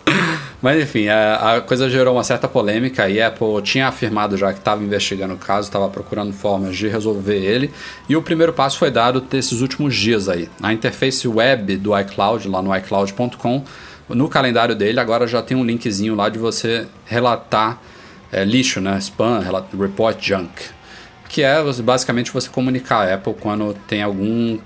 Mas 0.62 0.80
enfim, 0.80 1.08
a, 1.08 1.56
a, 1.56 1.60
coisa 1.60 1.90
gerou 1.90 2.14
uma 2.14 2.22
certa 2.22 2.46
polêmica 2.46 3.08
e 3.08 3.20
a 3.20 3.26
Apple 3.26 3.60
tinha 3.64 3.88
afirmado 3.88 4.36
já 4.36 4.52
que 4.52 4.60
estava 4.60 4.82
investigando 4.82 5.34
o 5.34 5.36
caso, 5.36 5.66
estava 5.66 5.88
procurando 5.88 6.32
formas 6.32 6.76
de 6.76 6.86
resolver 6.86 7.36
ele. 7.36 7.72
E 8.08 8.14
o 8.14 8.22
primeiro 8.22 8.52
passo 8.52 8.78
foi 8.78 8.88
dado 8.88 9.20
desses 9.20 9.60
últimos 9.60 9.96
dias 9.96 10.28
aí. 10.28 10.48
A 10.62 10.72
interface 10.72 11.26
web 11.26 11.76
do 11.76 11.98
iCloud, 11.98 12.48
lá 12.48 12.62
no 12.62 12.76
iCloud.com, 12.76 13.64
no 14.08 14.28
calendário 14.28 14.74
dele 14.74 15.00
agora 15.00 15.26
já 15.26 15.42
tem 15.42 15.56
um 15.56 15.64
linkzinho 15.64 16.14
lá 16.14 16.28
de 16.28 16.38
você 16.38 16.86
relatar 17.06 17.80
é, 18.32 18.44
lixo, 18.44 18.80
né? 18.80 18.98
Spam, 18.98 19.40
report 19.78 20.18
junk. 20.20 20.50
Que 21.28 21.42
é 21.42 21.62
basicamente 21.82 22.32
você 22.32 22.48
comunicar 22.48 23.08
a 23.08 23.14
Apple 23.14 23.34
quando 23.38 23.74
tem 23.86 24.02
algum, 24.02 24.58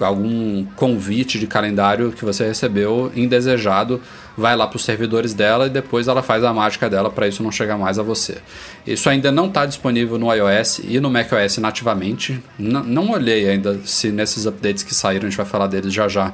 algum 0.00 0.64
convite 0.76 1.38
de 1.38 1.46
calendário 1.46 2.12
que 2.12 2.24
você 2.24 2.46
recebeu 2.46 3.12
indesejado, 3.14 4.00
vai 4.36 4.56
lá 4.56 4.66
para 4.66 4.76
os 4.76 4.84
servidores 4.84 5.34
dela 5.34 5.66
e 5.66 5.70
depois 5.70 6.08
ela 6.08 6.22
faz 6.22 6.42
a 6.42 6.52
mágica 6.52 6.88
dela 6.88 7.10
para 7.10 7.28
isso 7.28 7.42
não 7.42 7.52
chegar 7.52 7.76
mais 7.76 7.98
a 7.98 8.02
você. 8.02 8.38
Isso 8.86 9.08
ainda 9.08 9.30
não 9.30 9.46
está 9.46 9.66
disponível 9.66 10.18
no 10.18 10.32
iOS 10.32 10.80
e 10.84 10.98
no 10.98 11.10
macOS 11.10 11.58
nativamente. 11.58 12.42
N 12.58 12.82
não 12.84 13.10
olhei 13.10 13.48
ainda 13.48 13.78
se 13.84 14.10
nesses 14.10 14.46
updates 14.46 14.82
que 14.82 14.94
saíram, 14.94 15.26
a 15.26 15.30
gente 15.30 15.36
vai 15.36 15.46
falar 15.46 15.66
deles 15.66 15.92
já 15.92 16.08
já 16.08 16.32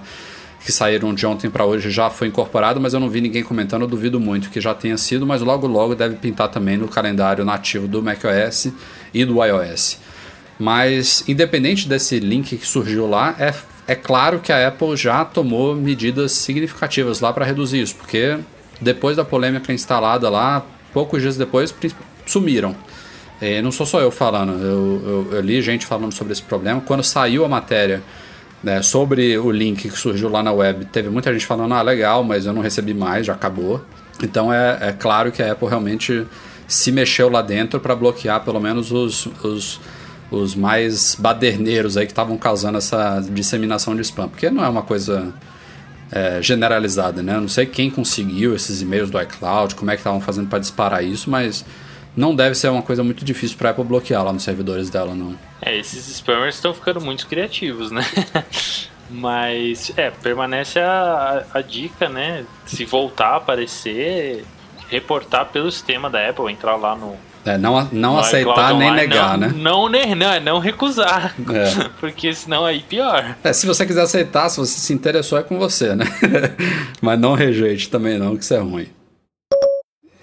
que 0.60 0.70
saíram 0.70 1.14
de 1.14 1.26
ontem 1.26 1.48
para 1.48 1.64
hoje 1.64 1.90
já 1.90 2.10
foi 2.10 2.28
incorporado, 2.28 2.80
mas 2.80 2.92
eu 2.92 3.00
não 3.00 3.08
vi 3.08 3.20
ninguém 3.20 3.42
comentando, 3.42 3.82
eu 3.82 3.88
duvido 3.88 4.20
muito 4.20 4.50
que 4.50 4.60
já 4.60 4.74
tenha 4.74 4.96
sido, 4.96 5.26
mas 5.26 5.40
logo 5.40 5.66
logo 5.66 5.94
deve 5.94 6.16
pintar 6.16 6.48
também 6.48 6.76
no 6.76 6.86
calendário 6.86 7.44
nativo 7.44 7.88
do 7.88 8.02
macOS 8.02 8.68
e 9.12 9.24
do 9.24 9.42
iOS. 9.42 9.98
Mas 10.58 11.24
independente 11.26 11.88
desse 11.88 12.20
link 12.20 12.56
que 12.58 12.66
surgiu 12.66 13.08
lá, 13.08 13.34
é, 13.38 13.54
é 13.86 13.94
claro 13.94 14.40
que 14.40 14.52
a 14.52 14.68
Apple 14.68 14.94
já 14.96 15.24
tomou 15.24 15.74
medidas 15.74 16.32
significativas 16.32 17.20
lá 17.20 17.32
para 17.32 17.46
reduzir 17.46 17.80
isso, 17.80 17.96
porque 17.96 18.38
depois 18.78 19.16
da 19.16 19.24
polêmica 19.24 19.72
instalada 19.72 20.28
lá, 20.28 20.64
poucos 20.92 21.22
dias 21.22 21.38
depois 21.38 21.74
sumiram. 22.26 22.76
E 23.40 23.62
não 23.62 23.72
sou 23.72 23.86
só 23.86 24.00
eu 24.02 24.10
falando, 24.10 24.52
eu, 24.52 25.02
eu, 25.30 25.36
eu 25.36 25.40
li 25.40 25.62
gente 25.62 25.86
falando 25.86 26.12
sobre 26.12 26.34
esse 26.34 26.42
problema. 26.42 26.82
Quando 26.82 27.02
saiu 27.02 27.42
a 27.42 27.48
matéria 27.48 28.02
né, 28.62 28.82
sobre 28.82 29.38
o 29.38 29.50
link 29.50 29.88
que 29.88 29.96
surgiu 29.96 30.28
lá 30.28 30.42
na 30.42 30.52
web, 30.52 30.84
teve 30.86 31.08
muita 31.08 31.32
gente 31.32 31.46
falando, 31.46 31.72
ah, 31.74 31.82
legal, 31.82 32.22
mas 32.22 32.46
eu 32.46 32.52
não 32.52 32.62
recebi 32.62 32.92
mais, 32.92 33.26
já 33.26 33.32
acabou. 33.32 33.84
Então 34.22 34.52
é, 34.52 34.78
é 34.80 34.92
claro 34.92 35.32
que 35.32 35.42
a 35.42 35.52
Apple 35.52 35.68
realmente 35.68 36.26
se 36.68 36.92
mexeu 36.92 37.28
lá 37.28 37.42
dentro 37.42 37.80
para 37.80 37.94
bloquear 37.96 38.44
pelo 38.44 38.60
menos 38.60 38.92
os, 38.92 39.26
os, 39.42 39.80
os 40.30 40.54
mais 40.54 41.16
baderneiros 41.18 41.96
aí 41.96 42.06
que 42.06 42.12
estavam 42.12 42.36
causando 42.36 42.78
essa 42.78 43.20
disseminação 43.30 43.96
de 43.96 44.02
spam. 44.02 44.28
Porque 44.28 44.50
não 44.50 44.64
é 44.64 44.68
uma 44.68 44.82
coisa 44.82 45.32
é, 46.12 46.40
generalizada, 46.42 47.22
né? 47.22 47.34
Eu 47.34 47.40
não 47.40 47.48
sei 47.48 47.66
quem 47.66 47.90
conseguiu 47.90 48.54
esses 48.54 48.82
e-mails 48.82 49.10
do 49.10 49.20
iCloud, 49.20 49.74
como 49.74 49.90
é 49.90 49.94
que 49.94 50.00
estavam 50.00 50.20
fazendo 50.20 50.48
para 50.48 50.58
disparar 50.58 51.02
isso, 51.02 51.30
mas 51.30 51.64
não 52.16 52.34
deve 52.34 52.54
ser 52.54 52.68
uma 52.68 52.82
coisa 52.82 53.02
muito 53.02 53.24
difícil 53.24 53.56
para 53.56 53.70
Apple 53.70 53.84
bloquear 53.84 54.24
lá 54.24 54.32
nos 54.32 54.42
servidores 54.42 54.90
dela, 54.90 55.14
não. 55.14 55.36
É, 55.62 55.76
esses 55.76 56.06
spammers 56.06 56.56
estão 56.56 56.74
ficando 56.74 57.00
muito 57.00 57.26
criativos, 57.26 57.90
né? 57.90 58.04
Mas, 59.10 59.92
é, 59.96 60.10
permanece 60.10 60.78
a, 60.78 61.44
a, 61.52 61.58
a, 61.58 61.62
dica, 61.62 62.08
né? 62.08 62.44
Se 62.64 62.84
voltar 62.84 63.30
a 63.30 63.36
aparecer, 63.36 64.44
reportar 64.88 65.46
pelo 65.46 65.70
sistema 65.70 66.08
da 66.08 66.28
Apple, 66.28 66.50
entrar 66.50 66.76
lá 66.76 66.94
no. 66.94 67.16
É, 67.44 67.56
não, 67.56 67.88
não 67.90 68.18
aceitar 68.18 68.74
nem 68.74 68.92
negar, 68.92 69.38
não, 69.38 69.48
né? 69.48 69.54
Não, 69.56 69.88
não, 69.88 70.14
não, 70.14 70.40
não 70.40 70.58
recusar. 70.58 71.34
É. 71.52 71.88
Porque 71.98 72.32
senão 72.34 72.64
aí 72.64 72.80
pior. 72.80 73.34
É, 73.42 73.52
se 73.52 73.66
você 73.66 73.86
quiser 73.86 74.02
aceitar, 74.02 74.48
se 74.48 74.58
você 74.58 74.78
se 74.78 74.92
interessou, 74.92 75.38
é 75.38 75.42
com 75.42 75.58
você, 75.58 75.94
né? 75.96 76.04
Mas 77.00 77.18
não 77.18 77.34
rejeite 77.34 77.88
também, 77.88 78.18
não, 78.18 78.36
que 78.36 78.44
isso 78.44 78.54
é 78.54 78.58
ruim. 78.58 78.88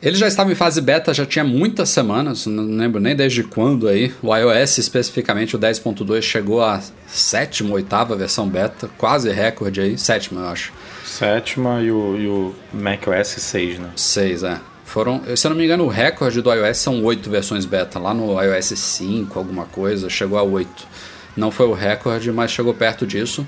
Ele 0.07 0.15
já 0.15 0.25
estava 0.25 0.49
em 0.49 0.55
fase 0.55 0.79
beta, 0.79 1.13
já 1.13 1.25
tinha 1.25 1.43
muitas 1.43 1.89
semanas, 1.89 2.45
não 2.45 2.63
lembro 2.63 2.97
nem 2.97 3.13
desde 3.13 3.43
quando 3.43 3.89
aí. 3.89 4.13
O 4.23 4.33
iOS, 4.33 4.77
especificamente 4.77 5.53
o 5.53 5.59
10.2, 5.59 6.21
chegou 6.21 6.63
à 6.63 6.81
sétima, 7.05 7.73
oitava 7.73 8.15
versão 8.15 8.47
beta, 8.47 8.89
quase 8.97 9.29
recorde 9.29 9.81
aí, 9.81 9.97
sétima 9.97 10.43
eu 10.43 10.47
acho. 10.47 10.71
Sétima 11.03 11.81
e 11.81 11.91
o, 11.91 12.17
e 12.17 12.25
o 12.25 12.55
macOS 12.71 13.27
6, 13.27 13.79
né? 13.79 13.89
6, 13.97 14.43
é. 14.43 14.61
Foram, 14.85 15.21
se 15.35 15.45
eu 15.45 15.49
não 15.49 15.57
me 15.57 15.65
engano, 15.65 15.83
o 15.83 15.89
recorde 15.89 16.41
do 16.41 16.53
iOS 16.53 16.77
são 16.77 17.03
oito 17.03 17.29
versões 17.29 17.65
beta. 17.65 17.99
Lá 17.99 18.13
no 18.13 18.41
iOS 18.41 18.67
5, 18.79 19.37
alguma 19.37 19.65
coisa, 19.65 20.09
chegou 20.09 20.39
a 20.39 20.43
oito. 20.43 20.87
Não 21.35 21.51
foi 21.51 21.65
o 21.67 21.73
recorde, 21.73 22.31
mas 22.31 22.51
chegou 22.51 22.73
perto 22.73 23.05
disso. 23.05 23.45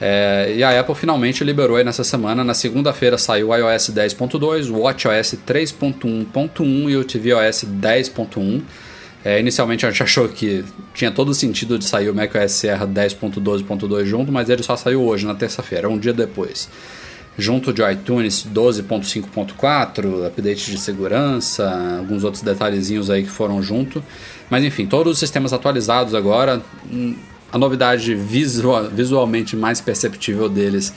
É, 0.00 0.54
e 0.56 0.64
a 0.64 0.80
Apple 0.80 0.94
finalmente 0.94 1.44
liberou 1.44 1.76
aí 1.76 1.84
nessa 1.84 2.02
semana. 2.02 2.42
Na 2.42 2.54
segunda-feira 2.54 3.18
saiu 3.18 3.50
o 3.50 3.56
iOS 3.56 3.90
10.2, 3.90 4.70
o 4.70 4.80
WatchOS 4.80 5.36
3.1.1 5.46 6.90
e 6.90 6.96
o 6.96 7.04
tvOS 7.04 7.64
10.1. 7.64 8.62
É, 9.22 9.38
inicialmente 9.38 9.84
a 9.84 9.90
gente 9.90 10.02
achou 10.02 10.28
que 10.28 10.64
tinha 10.94 11.10
todo 11.10 11.28
o 11.28 11.34
sentido 11.34 11.78
de 11.78 11.84
sair 11.84 12.08
o 12.08 12.14
macOS 12.14 12.52
Sierra 12.52 12.86
10.12.2 12.86 14.06
junto, 14.06 14.32
mas 14.32 14.48
ele 14.48 14.62
só 14.62 14.76
saiu 14.76 15.02
hoje, 15.02 15.26
na 15.26 15.34
terça-feira, 15.34 15.88
um 15.88 15.98
dia 15.98 16.14
depois. 16.14 16.70
Junto 17.36 17.72
de 17.72 17.82
iTunes 17.82 18.46
12.5.4, 18.52 20.26
update 20.26 20.70
de 20.70 20.78
segurança, 20.78 21.98
alguns 21.98 22.24
outros 22.24 22.42
detalhezinhos 22.42 23.10
aí 23.10 23.22
que 23.22 23.30
foram 23.30 23.62
junto. 23.62 24.02
Mas 24.48 24.64
enfim, 24.64 24.86
todos 24.86 25.12
os 25.12 25.18
sistemas 25.18 25.52
atualizados 25.52 26.14
agora. 26.14 26.62
A 27.52 27.58
novidade 27.58 28.14
visual, 28.14 28.88
visualmente 28.88 29.56
mais 29.56 29.80
perceptível 29.80 30.48
deles, 30.48 30.94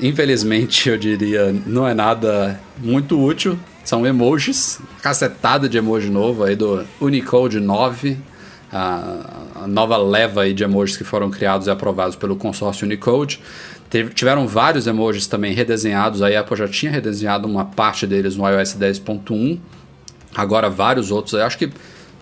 infelizmente 0.00 0.88
eu 0.88 0.96
diria, 0.96 1.54
não 1.66 1.86
é 1.86 1.94
nada 1.94 2.60
muito 2.78 3.20
útil. 3.20 3.58
São 3.84 4.06
emojis, 4.06 4.78
cacetada 5.02 5.68
de 5.68 5.76
emoji 5.76 6.08
novo 6.08 6.44
aí 6.44 6.54
do 6.54 6.84
Unicode 7.00 7.58
9, 7.58 8.16
a, 8.72 9.66
nova 9.66 9.96
leva 9.96 10.42
aí 10.42 10.54
de 10.54 10.64
emojis 10.64 10.96
que 10.96 11.04
foram 11.04 11.30
criados 11.30 11.66
e 11.66 11.70
aprovados 11.70 12.16
pelo 12.16 12.36
consórcio 12.36 12.86
Unicode. 12.86 13.40
Tiveram 14.14 14.46
vários 14.46 14.86
emojis 14.86 15.26
também 15.26 15.52
redesenhados, 15.52 16.22
a 16.22 16.28
Apple 16.28 16.56
já 16.56 16.68
tinha 16.68 16.90
redesenhado 16.90 17.46
uma 17.46 17.64
parte 17.64 18.06
deles 18.06 18.36
no 18.36 18.48
iOS 18.48 18.74
10.1, 18.74 19.58
agora 20.34 20.70
vários 20.70 21.10
outros. 21.10 21.34
Eu 21.34 21.44
acho 21.44 21.58
que 21.58 21.70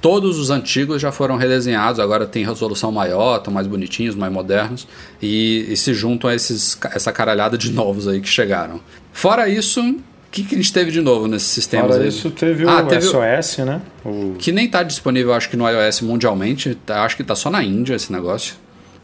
Todos 0.00 0.38
os 0.38 0.50
antigos 0.50 1.00
já 1.00 1.12
foram 1.12 1.36
redesenhados, 1.36 2.00
agora 2.00 2.26
tem 2.26 2.44
resolução 2.44 2.90
maior, 2.90 3.36
estão 3.36 3.52
mais 3.52 3.66
bonitinhos, 3.66 4.14
mais 4.14 4.32
modernos, 4.32 4.88
e, 5.20 5.66
e 5.68 5.76
se 5.76 5.92
juntam 5.92 6.30
a 6.30 6.34
esses, 6.34 6.78
essa 6.94 7.12
caralhada 7.12 7.58
de 7.58 7.70
novos 7.70 8.08
aí 8.08 8.20
que 8.20 8.28
chegaram. 8.28 8.80
Fora 9.12 9.48
isso, 9.48 9.80
o 9.80 10.00
que, 10.30 10.42
que 10.42 10.54
a 10.54 10.58
gente 10.58 10.72
teve 10.72 10.90
de 10.90 11.02
novo 11.02 11.26
nesses 11.26 11.48
sistemas 11.48 11.90
Fora 11.90 12.02
aí? 12.02 12.08
isso, 12.08 12.30
teve 12.30 12.66
ah, 12.66 12.82
o 12.82 12.86
teve 12.86 13.02
SOS, 13.02 13.58
né? 13.58 13.82
O... 14.04 14.36
Que 14.38 14.52
nem 14.52 14.64
está 14.64 14.82
disponível, 14.82 15.34
acho 15.34 15.50
que 15.50 15.56
no 15.56 15.68
iOS 15.68 16.00
mundialmente, 16.00 16.74
tá, 16.86 17.04
acho 17.04 17.16
que 17.16 17.22
está 17.22 17.34
só 17.34 17.50
na 17.50 17.62
Índia 17.62 17.94
esse 17.94 18.10
negócio. 18.10 18.54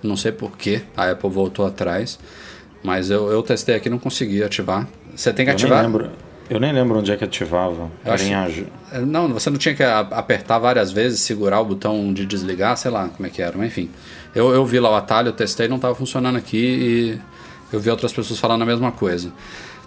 Não 0.02 0.16
sei 0.16 0.32
porquê, 0.32 0.82
a 0.96 1.10
Apple 1.10 1.28
voltou 1.28 1.66
atrás. 1.66 2.18
Mas 2.82 3.10
eu, 3.10 3.28
eu 3.30 3.42
testei 3.42 3.74
aqui 3.74 3.88
e 3.88 3.90
não 3.90 3.98
consegui 3.98 4.42
ativar. 4.44 4.86
Você 5.14 5.32
tem 5.32 5.44
que 5.44 5.50
eu 5.50 5.54
ativar. 5.54 5.82
Nem 5.82 5.92
lembro. 5.92 6.10
Eu 6.48 6.60
nem 6.60 6.72
lembro 6.72 6.98
onde 6.98 7.10
é 7.10 7.16
que 7.16 7.24
ativava. 7.24 7.90
Era 8.04 8.14
acho... 8.14 8.24
em 8.24 8.66
é, 8.92 9.00
Não, 9.00 9.28
você 9.28 9.50
não 9.50 9.58
tinha 9.58 9.74
que 9.74 9.82
apertar 9.82 10.58
várias 10.58 10.92
vezes, 10.92 11.20
segurar 11.20 11.60
o 11.60 11.64
botão 11.64 12.12
de 12.12 12.24
desligar, 12.24 12.76
sei 12.76 12.90
lá 12.90 13.08
como 13.08 13.26
é 13.26 13.30
que 13.30 13.42
era, 13.42 13.56
mas 13.56 13.66
enfim. 13.68 13.90
Eu, 14.34 14.52
eu 14.52 14.64
vi 14.64 14.78
lá 14.78 14.90
o 14.90 14.94
atalho, 14.94 15.28
eu 15.28 15.32
testei, 15.32 15.66
não 15.66 15.76
estava 15.76 15.94
funcionando 15.94 16.36
aqui 16.36 16.56
e 16.56 17.20
eu 17.72 17.80
vi 17.80 17.90
outras 17.90 18.12
pessoas 18.12 18.38
falando 18.38 18.62
a 18.62 18.66
mesma 18.66 18.92
coisa. 18.92 19.32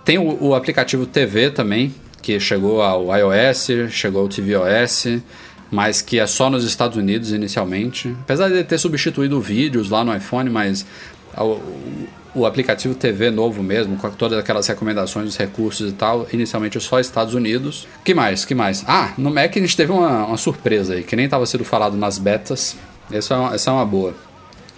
Tem 0.03 0.18
o, 0.18 0.43
o 0.43 0.55
aplicativo 0.55 1.05
TV 1.05 1.51
também, 1.51 1.93
que 2.22 2.39
chegou 2.39 2.82
ao 2.82 3.05
iOS, 3.16 3.91
chegou 3.91 4.22
ao 4.24 4.28
tvOS, 4.28 5.22
mas 5.72 6.01
que 6.01 6.20
é 6.20 6.28
só 6.28 6.49
nos 6.49 6.66
Estados 6.66 6.97
Unidos 6.97 7.32
inicialmente. 7.32 8.14
Apesar 8.22 8.49
de 8.49 8.64
ter 8.64 8.78
substituído 8.78 9.39
vídeos 9.39 9.89
lá 9.89 10.03
no 10.03 10.16
iPhone, 10.16 10.49
mas 10.49 10.86
o 12.34 12.45
aplicativo 12.45 12.93
TV 12.93 13.32
novo 13.32 13.63
mesmo, 13.63 13.97
com 13.97 14.09
todas 14.11 14.38
aquelas 14.38 14.67
recomendações, 14.67 15.30
os 15.30 15.38
recursos 15.38 15.91
e 15.91 15.93
tal, 15.93 16.27
inicialmente 16.32 16.80
só 16.80 16.99
Estados 16.99 17.34
Unidos. 17.34 17.88
que 18.03 18.13
mais? 18.13 18.45
que 18.45 18.55
mais? 18.55 18.84
Ah, 18.88 19.13
no 19.17 19.32
Mac 19.32 19.55
a 19.55 19.59
gente 19.59 19.75
teve 19.75 19.91
uma, 19.91 20.25
uma 20.25 20.38
surpresa 20.38 20.93
aí, 20.93 21.03
que 21.03 21.15
nem 21.15 21.25
estava 21.25 21.45
sendo 21.45 21.63
falado 21.63 21.97
nas 21.97 22.17
betas. 22.17 22.75
Essa 23.11 23.34
é, 23.34 23.38
uma, 23.38 23.55
essa 23.55 23.71
é 23.71 23.73
uma 23.73 23.86
boa. 23.86 24.13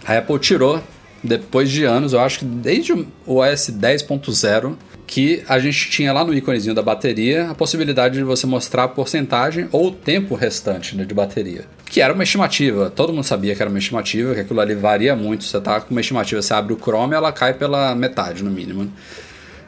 A 0.06 0.18
Apple 0.18 0.40
tirou, 0.40 0.82
depois 1.24 1.70
de 1.70 1.84
anos, 1.84 2.14
eu 2.14 2.20
acho 2.20 2.40
que 2.40 2.46
desde 2.46 2.94
o 2.94 3.06
OS 3.28 3.70
10.0, 3.70 4.76
que 5.12 5.44
a 5.46 5.60
gente 5.60 5.90
tinha 5.90 6.14
lá 6.14 6.24
no 6.24 6.34
íconezinho 6.34 6.74
da 6.74 6.82
bateria 6.82 7.50
a 7.50 7.54
possibilidade 7.54 8.16
de 8.16 8.24
você 8.24 8.48
mostrar 8.48 8.86
a 8.86 8.88
porcentagem 8.88 9.68
ou 9.70 9.88
o 9.88 9.92
tempo 9.92 10.36
restante 10.36 10.96
né, 10.96 11.04
de 11.04 11.14
bateria. 11.14 11.66
Que 11.86 12.00
era 12.00 12.14
uma 12.14 12.24
estimativa, 12.24 12.90
todo 12.90 13.12
mundo 13.12 13.26
sabia 13.26 13.54
que 13.54 13.62
era 13.62 13.70
uma 13.70 13.78
estimativa, 13.78 14.34
que 14.34 14.40
aquilo 14.40 14.62
ali 14.62 14.74
varia 14.74 15.14
muito. 15.14 15.44
Você 15.44 15.60
tá 15.60 15.82
com 15.82 15.92
uma 15.92 16.00
estimativa, 16.00 16.42
você 16.42 16.54
abre 16.54 16.74
o 16.74 16.78
Chrome 16.78 17.14
ela 17.14 17.30
cai 17.34 17.54
pela 17.54 17.94
metade, 17.94 18.42
no 18.42 18.50
mínimo. 18.50 18.90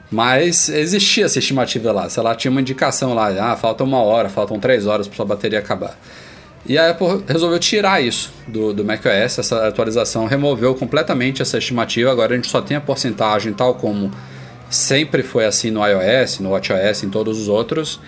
Mas 0.10 0.70
existia 0.70 1.26
essa 1.26 1.40
estimativa 1.40 1.92
lá, 1.92 2.10
sei 2.10 2.24
lá, 2.24 2.34
tinha 2.36 2.50
uma 2.50 2.62
indicação 2.62 3.14
lá, 3.14 3.52
ah, 3.52 3.58
falta 3.58 3.84
uma 3.84 4.02
hora, 4.02 4.30
faltam 4.30 4.58
três 4.62 4.88
horas 4.88 5.10
para 5.10 5.18
sua 5.18 5.26
bateria 5.26 5.60
acabar. 5.60 6.00
E 6.66 6.78
a 6.78 6.92
Apple 6.92 7.22
resolveu 7.28 7.60
tirar 7.60 8.02
isso 8.02 8.32
do, 8.48 8.74
do 8.74 8.86
macOS, 8.86 9.40
essa 9.40 9.68
atualização 9.68 10.26
removeu 10.26 10.74
completamente 10.74 11.42
essa 11.42 11.58
estimativa, 11.58 12.10
agora 12.10 12.32
a 12.32 12.36
gente 12.38 12.48
só 12.48 12.62
tem 12.62 12.78
a 12.78 12.82
porcentagem 12.82 13.52
tal 13.52 13.76
como 13.76 14.10
Sempre 14.74 15.22
foi 15.22 15.46
assim 15.46 15.70
no 15.70 15.86
iOS, 15.86 16.40
no 16.40 16.50
WatchOS, 16.50 17.04
em 17.04 17.10
todos 17.10 17.40
os 17.40 17.48
outros. 17.48 18.00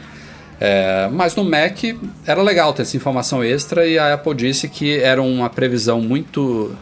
É, 0.59 1.07
mas 1.11 1.36
no 1.36 1.43
Mac 1.43 1.78
era 2.26 2.41
legal 2.41 2.74
ter 2.74 2.82
essa 2.82 2.97
informação 2.97 3.43
extra 3.43 3.86
e 3.86 3.99
a 3.99 4.13
Apple 4.13 4.34
disse 4.34 4.68
que 4.68 4.97
era 4.97 5.22
uma 5.22 5.49
previsão 5.49 6.01
muito 6.01 6.76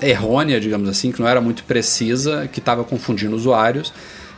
errônea, 0.00 0.60
digamos 0.60 0.88
assim, 0.88 1.12
que 1.12 1.20
não 1.20 1.28
era 1.28 1.40
muito 1.40 1.64
precisa, 1.64 2.48
que 2.50 2.60
estava 2.60 2.82
confundindo 2.84 3.36
usuários 3.36 3.92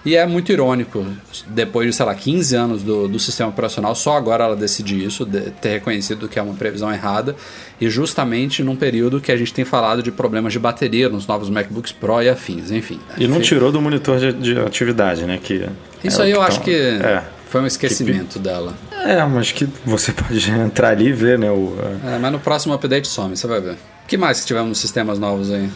e 0.08 0.16
é 0.16 0.26
muito 0.26 0.50
irônico, 0.50 1.04
depois 1.48 1.86
de, 1.86 1.94
sei 1.94 2.06
lá, 2.06 2.14
15 2.14 2.56
anos 2.56 2.82
do, 2.82 3.06
do 3.06 3.18
sistema 3.18 3.50
operacional, 3.50 3.94
só 3.94 4.16
agora 4.16 4.44
ela 4.44 4.56
decidir 4.56 5.04
isso, 5.04 5.26
de 5.26 5.50
ter 5.50 5.68
reconhecido 5.68 6.26
que 6.26 6.38
é 6.38 6.42
uma 6.42 6.54
previsão 6.54 6.90
errada, 6.90 7.36
e 7.78 7.90
justamente 7.90 8.62
num 8.62 8.74
período 8.74 9.20
que 9.20 9.30
a 9.30 9.36
gente 9.36 9.52
tem 9.52 9.66
falado 9.66 10.02
de 10.02 10.10
problemas 10.10 10.54
de 10.54 10.58
bateria 10.58 11.10
nos 11.10 11.26
novos 11.26 11.50
MacBooks 11.50 11.92
Pro 11.92 12.22
e 12.22 12.28
afins, 12.30 12.70
enfim. 12.70 12.98
E 13.18 13.28
não 13.28 13.38
tirou 13.42 13.70
do 13.70 13.82
monitor 13.82 14.18
de, 14.18 14.32
de 14.32 14.58
atividade, 14.58 15.24
né? 15.24 15.38
Que 15.42 15.68
isso 16.02 16.22
é 16.22 16.24
aí 16.24 16.30
eu 16.30 16.40
acho 16.40 16.62
que 16.62 16.74
é, 16.74 17.22
foi 17.50 17.60
um 17.60 17.66
esquecimento 17.66 18.38
que... 18.38 18.38
dela. 18.38 18.72
É, 19.04 19.22
mas 19.26 19.52
que 19.52 19.68
você 19.84 20.10
pode 20.16 20.50
entrar 20.50 20.88
ali 20.88 21.08
e 21.08 21.12
ver, 21.12 21.38
né? 21.38 21.50
O, 21.50 21.76
é, 22.02 22.18
mas 22.18 22.32
no 22.32 22.40
próximo 22.40 22.72
update 22.72 23.06
some, 23.06 23.36
você 23.36 23.46
vai 23.46 23.60
ver. 23.60 23.74
O 23.74 24.08
que 24.08 24.16
mais 24.16 24.40
que 24.40 24.46
tivemos 24.46 24.70
nos 24.70 24.78
sistemas 24.78 25.18
novos 25.18 25.52
aí? 25.52 25.68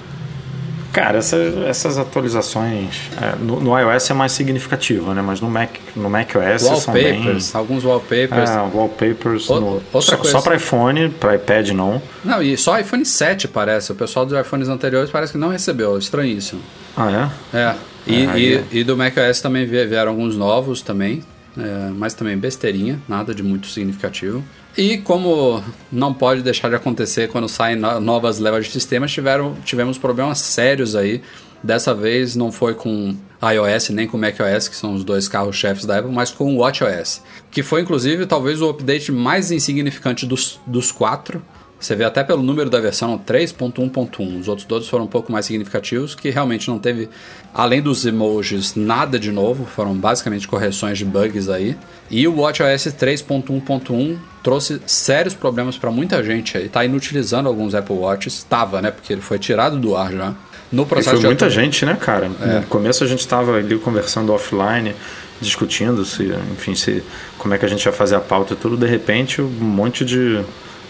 Cara, 0.92 1.18
essa, 1.18 1.36
essas 1.66 1.96
atualizações 1.96 3.10
é, 3.20 3.34
no, 3.36 3.60
no, 3.60 3.78
iOS 3.78 4.10
é 4.10 4.14
mais 4.14 4.32
significativa, 4.32 5.14
né? 5.14 5.22
Mas 5.22 5.40
no 5.40 5.48
Mac, 5.48 5.70
no 5.96 6.10
Mac 6.10 6.28
OS 6.34 6.62
são 6.82 6.92
bem... 6.92 7.22
alguns 7.54 7.82
wallpapers. 7.82 8.50
É, 8.50 8.56
wallpapers. 8.74 9.48
O, 9.48 9.60
no, 9.60 9.66
outra 9.66 10.00
só, 10.02 10.16
coisa... 10.16 10.32
só 10.32 10.42
para 10.42 10.56
iPhone, 10.56 11.08
para 11.08 11.36
iPad 11.36 11.70
não. 11.70 12.02
Não, 12.22 12.42
e 12.42 12.56
só 12.58 12.78
iPhone 12.78 13.06
7 13.06 13.48
parece. 13.48 13.90
O 13.90 13.94
pessoal 13.94 14.26
dos 14.26 14.38
iPhones 14.38 14.68
anteriores 14.68 15.10
parece 15.10 15.32
que 15.32 15.38
não 15.38 15.48
recebeu. 15.48 15.96
Estranhíssimo. 15.96 16.60
Ah, 16.94 17.30
é? 17.52 17.58
É. 17.58 17.74
E, 18.06 18.26
é, 18.26 18.38
e, 18.38 18.54
é. 18.54 18.64
e 18.72 18.84
do 18.84 18.94
Mac 18.94 19.14
OS 19.16 19.40
também 19.40 19.64
vieram 19.64 20.10
alguns 20.10 20.36
novos 20.36 20.82
também. 20.82 21.22
É, 21.56 21.90
mas 21.90 22.14
também 22.14 22.36
besteirinha, 22.36 23.00
nada 23.06 23.34
de 23.34 23.42
muito 23.42 23.66
significativo. 23.66 24.42
E 24.76 24.98
como 24.98 25.62
não 25.90 26.14
pode 26.14 26.42
deixar 26.42 26.70
de 26.70 26.76
acontecer 26.76 27.28
quando 27.28 27.48
saem 27.48 27.76
novas 27.76 28.38
levas 28.38 28.66
de 28.66 28.72
sistemas, 28.72 29.12
tiveram, 29.12 29.54
tivemos 29.64 29.98
problemas 29.98 30.38
sérios 30.38 30.96
aí. 30.96 31.22
Dessa 31.62 31.94
vez 31.94 32.34
não 32.34 32.50
foi 32.50 32.74
com 32.74 33.14
iOS 33.40 33.90
nem 33.90 34.06
com 34.06 34.18
macOS, 34.18 34.66
que 34.66 34.74
são 34.74 34.94
os 34.94 35.04
dois 35.04 35.28
carros-chefes 35.28 35.84
da 35.84 35.98
Apple, 35.98 36.10
mas 36.10 36.30
com 36.32 36.56
o 36.56 36.58
WatchOS, 36.58 37.22
que 37.50 37.62
foi 37.62 37.82
inclusive 37.82 38.26
talvez 38.26 38.60
o 38.60 38.68
update 38.68 39.12
mais 39.12 39.52
insignificante 39.52 40.26
dos, 40.26 40.58
dos 40.66 40.90
quatro. 40.90 41.42
Você 41.82 41.96
vê 41.96 42.04
até 42.04 42.22
pelo 42.22 42.44
número 42.44 42.70
da 42.70 42.78
versão 42.78 43.18
3.1.1. 43.18 44.38
Os 44.40 44.46
outros 44.46 44.64
todos 44.64 44.88
foram 44.88 45.04
um 45.04 45.08
pouco 45.08 45.32
mais 45.32 45.46
significativos, 45.46 46.14
que 46.14 46.30
realmente 46.30 46.68
não 46.68 46.78
teve, 46.78 47.08
além 47.52 47.82
dos 47.82 48.06
emojis, 48.06 48.76
nada 48.76 49.18
de 49.18 49.32
novo. 49.32 49.66
Foram 49.66 49.92
basicamente 49.94 50.46
correções 50.46 50.96
de 50.96 51.04
bugs 51.04 51.48
aí. 51.48 51.76
E 52.08 52.28
o 52.28 52.38
WatchOS 52.38 52.86
3.1.1 52.94 54.16
trouxe 54.44 54.80
sérios 54.86 55.34
problemas 55.34 55.76
para 55.76 55.90
muita 55.90 56.22
gente 56.22 56.56
aí. 56.56 56.68
Tá 56.68 56.84
inutilizando 56.84 57.48
alguns 57.48 57.74
Apple 57.74 57.96
Watches. 57.96 58.34
Estava, 58.34 58.80
né? 58.80 58.92
Porque 58.92 59.12
ele 59.12 59.20
foi 59.20 59.40
tirado 59.40 59.76
do 59.76 59.96
ar 59.96 60.12
já. 60.12 60.34
No 60.70 60.86
processo 60.86 61.16
e 61.16 61.20
foi 61.20 61.30
muita 61.30 61.50
gente, 61.50 61.84
né, 61.84 61.96
cara? 62.00 62.30
É. 62.40 62.60
No 62.60 62.66
começo 62.66 63.02
a 63.02 63.08
gente 63.08 63.20
estava 63.20 63.56
ali 63.56 63.76
conversando 63.76 64.32
offline 64.32 64.94
discutindo 65.40 66.04
se, 66.04 66.32
enfim, 66.52 66.76
se 66.76 67.02
como 67.36 67.52
é 67.52 67.58
que 67.58 67.66
a 67.66 67.68
gente 67.68 67.84
ia 67.84 67.92
fazer 67.92 68.14
a 68.14 68.20
pauta 68.20 68.54
e 68.54 68.56
tudo, 68.56 68.76
de 68.76 68.86
repente 68.86 69.42
um 69.42 69.48
monte 69.48 70.04
de 70.04 70.40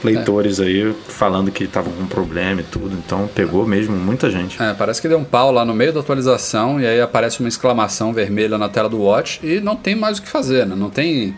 leitores 0.05 0.61
é. 0.61 0.65
aí 0.65 0.95
falando 1.09 1.51
que 1.51 1.65
estavam 1.65 1.93
com 1.93 2.07
problema 2.07 2.61
e 2.61 2.65
tudo. 2.65 2.95
Então 2.95 3.29
pegou 3.35 3.67
mesmo 3.67 3.97
muita 3.97 4.31
gente. 4.31 4.63
É, 4.63 4.75
parece 4.75 5.01
que 5.01 5.09
deu 5.09 5.19
um 5.19 5.25
pau 5.25 5.51
lá 5.53 5.65
no 5.65 5.75
meio 5.75 5.93
da 5.93 6.01
atualização 6.01 6.81
e 6.81 6.87
aí 6.87 7.01
aparece 7.01 7.41
uma 7.41 7.49
exclamação 7.49 8.13
vermelha 8.13 8.59
na 8.59 8.69
tela 8.69 8.89
do 8.89 9.01
Watch 9.01 9.41
e 9.43 9.61
não 9.61 9.77
tem 9.77 9.95
mais 9.95 10.19
o 10.19 10.23
que 10.23 10.29
fazer, 10.29 10.67
né? 10.67 10.75
Não 10.77 10.91
tem. 10.91 11.35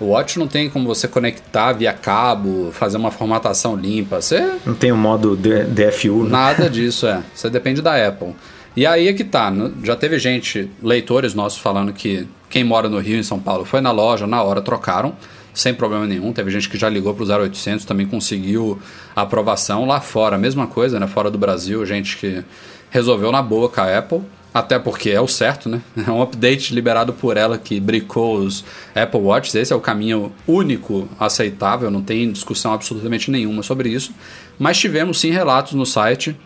O 0.00 0.06
Watch 0.06 0.38
não 0.38 0.46
tem 0.46 0.70
como 0.70 0.86
você 0.86 1.08
conectar 1.08 1.72
via 1.72 1.92
cabo, 1.92 2.70
fazer 2.72 2.96
uma 2.96 3.10
formatação 3.10 3.74
limpa. 3.74 4.20
Você. 4.20 4.54
Não 4.64 4.74
tem 4.74 4.92
o 4.92 4.94
um 4.94 4.98
modo 4.98 5.36
DFU, 5.36 6.24
né? 6.24 6.30
Nada 6.30 6.70
disso, 6.70 7.06
é. 7.06 7.22
Você 7.34 7.50
depende 7.50 7.82
da 7.82 8.06
Apple. 8.06 8.34
E 8.76 8.86
aí 8.86 9.08
é 9.08 9.12
que 9.12 9.24
tá. 9.24 9.52
Já 9.82 9.96
teve 9.96 10.18
gente, 10.20 10.70
leitores 10.80 11.34
nossos, 11.34 11.58
falando 11.58 11.92
que 11.92 12.28
quem 12.48 12.62
mora 12.62 12.88
no 12.88 12.98
Rio, 12.98 13.18
em 13.18 13.24
São 13.24 13.40
Paulo, 13.40 13.64
foi 13.64 13.80
na 13.80 13.90
loja, 13.90 14.26
na 14.26 14.40
hora, 14.42 14.60
trocaram 14.60 15.16
sem 15.58 15.74
problema 15.74 16.06
nenhum. 16.06 16.32
Teve 16.32 16.52
gente 16.52 16.68
que 16.68 16.78
já 16.78 16.88
ligou 16.88 17.12
para 17.12 17.24
o 17.24 17.42
0800, 17.42 17.84
também 17.84 18.06
conseguiu 18.06 18.80
aprovação. 19.14 19.84
Lá 19.86 20.00
fora, 20.00 20.38
mesma 20.38 20.68
coisa, 20.68 21.00
né? 21.00 21.08
Fora 21.08 21.32
do 21.32 21.36
Brasil, 21.36 21.84
gente 21.84 22.16
que 22.16 22.44
resolveu 22.90 23.32
na 23.32 23.42
boa 23.42 23.68
com 23.68 23.80
a 23.80 23.98
Apple. 23.98 24.20
Até 24.54 24.78
porque 24.78 25.10
é 25.10 25.20
o 25.20 25.26
certo, 25.26 25.68
né? 25.68 25.82
É 26.06 26.10
um 26.12 26.22
update 26.22 26.72
liberado 26.72 27.12
por 27.12 27.36
ela 27.36 27.58
que 27.58 27.80
bricou 27.80 28.38
os 28.38 28.64
Apple 28.94 29.20
Watches. 29.20 29.56
Esse 29.56 29.72
é 29.72 29.76
o 29.76 29.80
caminho 29.80 30.32
único 30.46 31.08
aceitável, 31.18 31.90
não 31.90 32.02
tem 32.02 32.30
discussão 32.30 32.72
absolutamente 32.72 33.28
nenhuma 33.28 33.64
sobre 33.64 33.88
isso. 33.88 34.12
Mas 34.60 34.78
tivemos 34.78 35.18
sim 35.18 35.32
relatos 35.32 35.72
no 35.72 35.84
site, 35.84 36.36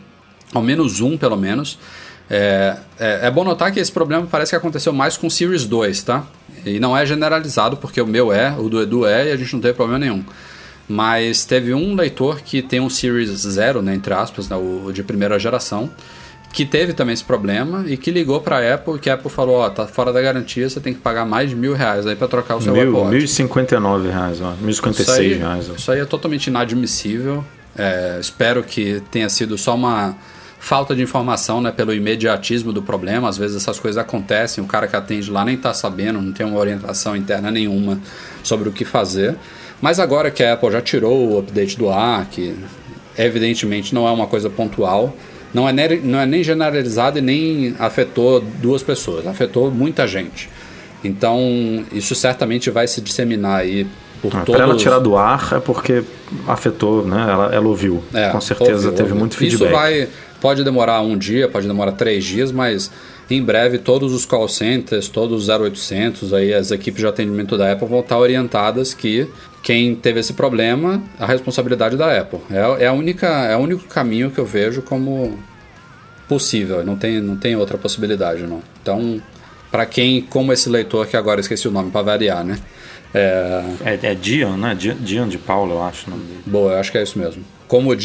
ao 0.55 0.63
menos 0.63 1.03
um 1.03 1.19
pelo 1.19 1.37
menos. 1.37 1.79
É, 2.35 2.77
é, 2.99 3.27
é 3.27 3.31
bom 3.31 3.45
notar 3.45 3.71
que 3.71 3.79
esse 3.79 3.93
problema 3.93 4.27
parece 4.27 4.53
que 4.53 4.57
aconteceu 4.57 4.91
mais 4.91 5.19
com 5.19 5.27
o 5.27 5.31
Series 5.31 5.67
2, 5.67 6.03
tá? 6.03 6.25
E 6.65 6.81
não 6.81 6.97
é 6.97 7.05
generalizado, 7.05 7.77
porque 7.77 8.01
o 8.01 8.07
meu 8.07 8.33
é, 8.33 8.55
o 8.59 8.71
do 8.71 8.81
Edu 8.81 9.05
é, 9.05 9.29
e 9.29 9.33
a 9.33 9.37
gente 9.37 9.53
não 9.53 9.61
teve 9.61 9.75
problema 9.75 9.99
nenhum. 9.99 10.25
Mas 10.89 11.45
teve 11.45 11.75
um 11.75 11.95
leitor 11.95 12.41
que 12.41 12.63
tem 12.63 12.81
um 12.81 12.89
Series 12.89 13.29
0, 13.29 13.83
né, 13.83 13.95
entre 13.95 14.15
aspas, 14.15 14.49
né, 14.49 14.57
o 14.57 14.91
de 14.93 15.03
primeira 15.03 15.39
geração, 15.39 15.91
que 16.55 16.65
teve 16.65 16.95
também 16.95 17.13
esse 17.13 17.25
problema 17.25 17.85
e 17.87 17.99
que 17.99 18.11
ligou 18.11 18.41
para 18.41 18.59
a 18.59 18.75
Apple, 18.75 18.99
que 18.99 19.11
a 19.11 19.15
Apple 19.15 19.31
falou, 19.31 19.57
ó, 19.57 19.67
oh, 19.67 19.71
tá 19.71 19.87
fora 19.87 20.11
da 20.11 20.23
garantia, 20.23 20.69
você 20.71 20.81
tem 20.81 20.95
que 20.95 21.01
pagar 21.01 21.27
mais 21.27 21.51
de 21.51 21.57
mil 21.57 21.75
reais 21.75 22.07
aí 22.07 22.17
para 22.17 22.29
trocar 22.29 22.57
o 22.57 22.63
seu 22.63 22.73
mil, 22.73 22.97
Watch. 22.97 23.11
Mil 23.11 23.25
e 23.25 23.29
cinquenta 23.29 23.77
e 23.77 23.79
nove 23.79 24.09
reais, 24.09 24.41
ó, 24.41 24.55
mil 24.59 24.71
e 24.71 24.75
cinquenta 24.75 25.03
e 25.03 25.05
seis 25.05 25.39
reais. 25.39 25.69
Ó. 25.69 25.75
Isso 25.75 25.93
aí 25.93 26.01
é 26.01 26.05
totalmente 26.07 26.47
inadmissível. 26.47 27.45
É, 27.77 28.17
espero 28.19 28.63
que 28.63 29.03
tenha 29.11 29.29
sido 29.29 29.59
só 29.59 29.75
uma 29.75 30.17
falta 30.63 30.95
de 30.95 31.03
informação, 31.03 31.61
né, 31.61 31.73
pelo 31.73 31.93
imediatismo 31.93 32.73
do 32.73 32.81
problema. 32.81 33.29
Às 33.29 33.37
vezes 33.37 33.57
essas 33.57 33.81
coisas 33.81 34.01
acontecem, 34.01 34.63
o 34.63 34.67
cara 34.67 34.87
que 34.87 34.95
atende 34.95 35.29
lá 35.29 35.45
nem 35.45 35.57
está 35.57 35.75
sabendo, 35.75 36.23
não 36.23 36.31
tem 36.31 36.47
uma 36.47 36.57
orientação 36.57 37.17
interna 37.17 37.51
nenhuma 37.51 38.01
sobre 38.45 38.69
o 38.69 38.73
que 38.73 38.85
fazer. 38.85 39.35
Mas 39.81 39.99
agora 39.99 40.31
que 40.31 40.41
a 40.41 40.53
Apple 40.53 40.71
já 40.71 40.81
tirou 40.81 41.33
o 41.33 41.39
update 41.41 41.77
do 41.77 41.91
ar, 41.91 42.27
que 42.27 42.55
evidentemente 43.19 43.93
não 43.93 44.07
é 44.07 44.13
uma 44.13 44.29
coisa 44.29 44.49
pontual, 44.49 45.17
não 45.53 45.69
é, 45.69 45.73
nem, 45.73 46.01
não 46.01 46.21
é 46.21 46.27
nem 46.27 46.45
generalizado 46.45 47.19
e 47.19 47.21
nem 47.21 47.75
afetou 47.81 48.41
duas 48.41 48.85
pessoas, 48.85 49.27
afetou 49.27 49.69
muita 49.69 50.07
gente. 50.07 50.49
Então, 51.03 51.85
isso 51.93 52.15
certamente 52.15 52.71
vai 52.71 52.87
se 52.87 53.01
disseminar 53.01 53.63
aí 53.63 53.85
por 54.23 54.29
ah, 54.29 54.43
todos... 54.45 54.55
Para 54.55 54.63
ela 54.63 54.77
tirar 54.77 55.01
do 55.01 55.17
ar 55.17 55.55
é 55.55 55.59
porque 55.59 56.05
afetou, 56.47 57.05
né? 57.05 57.27
Ela, 57.29 57.53
ela 57.53 57.67
ouviu. 57.67 58.01
É, 58.15 58.29
Com 58.29 58.41
certeza 58.41 58.75
ouviu, 58.75 58.91
teve 58.93 59.03
ouviu. 59.03 59.17
muito 59.17 59.37
feedback. 59.37 59.67
Isso 59.67 59.77
vai 59.77 60.09
Pode 60.43 60.65
demorar 60.65 61.01
um 61.03 61.17
dia, 61.17 61.49
pode 61.49 61.69
demorar 61.69 61.93
três 61.93 62.25
dias, 62.25 62.51
mas 62.51 62.91
em 63.31 63.41
breve 63.41 63.79
todos 63.79 64.13
os 64.13 64.27
call 64.27 64.49
centers, 64.49 65.09
todos 65.09 65.49
os 65.49 65.49
0800, 65.49 66.35
aí 66.35 66.53
as 66.53 66.73
equipes 66.73 67.01
de 67.01 67.07
atendimento 67.07 67.57
da 67.57 67.71
Apple 67.71 67.87
vão 67.87 68.01
estar 68.01 68.19
orientadas 68.19 68.93
que 68.93 69.29
quem 69.63 69.95
teve 69.95 70.19
esse 70.19 70.33
problema, 70.33 71.01
a 71.17 71.27
responsabilidade 71.27 71.97
da 71.97 72.21
Apple. 72.21 72.41
É, 72.51 72.85
é, 72.85 72.87
a 72.89 72.93
única, 72.93 73.29
é 73.29 73.57
o 73.57 73.61
único 73.61 73.85
caminho 73.85 74.33
que 74.33 74.39
eu 74.41 74.45
vejo 74.45 74.83
como 74.83 75.39
possível, 76.29 76.85
não 76.85 76.97
tem, 76.97 77.21
não 77.21 77.37
tem 77.37 77.55
outra 77.55 77.79
possibilidade, 77.79 78.43
não. 78.43 78.63
Então, 78.83 79.23
para 79.71 79.87
quem, 79.87 80.23
como 80.23 80.53
esse 80.53 80.69
leitor 80.69 81.07
que 81.07 81.17
agora 81.17 81.41
esqueci 81.41 81.69
o 81.69 81.71
nome, 81.71 81.93
para 81.93 82.03
variar, 82.03 82.45
né? 82.45 82.59
É... 83.15 83.63
É, 83.85 83.99
é 84.03 84.15
Dian, 84.17 84.57
né? 84.57 84.75
Dian 84.75 85.29
de 85.29 85.39
Paulo, 85.39 85.75
eu 85.75 85.83
acho. 85.85 86.11
Boa, 86.45 86.73
eu 86.73 86.79
acho 86.81 86.91
que 86.91 86.99
é 86.99 87.03
isso 87.05 87.17
mesmo. 87.17 87.45
Como 87.69 87.91
o 87.91 87.97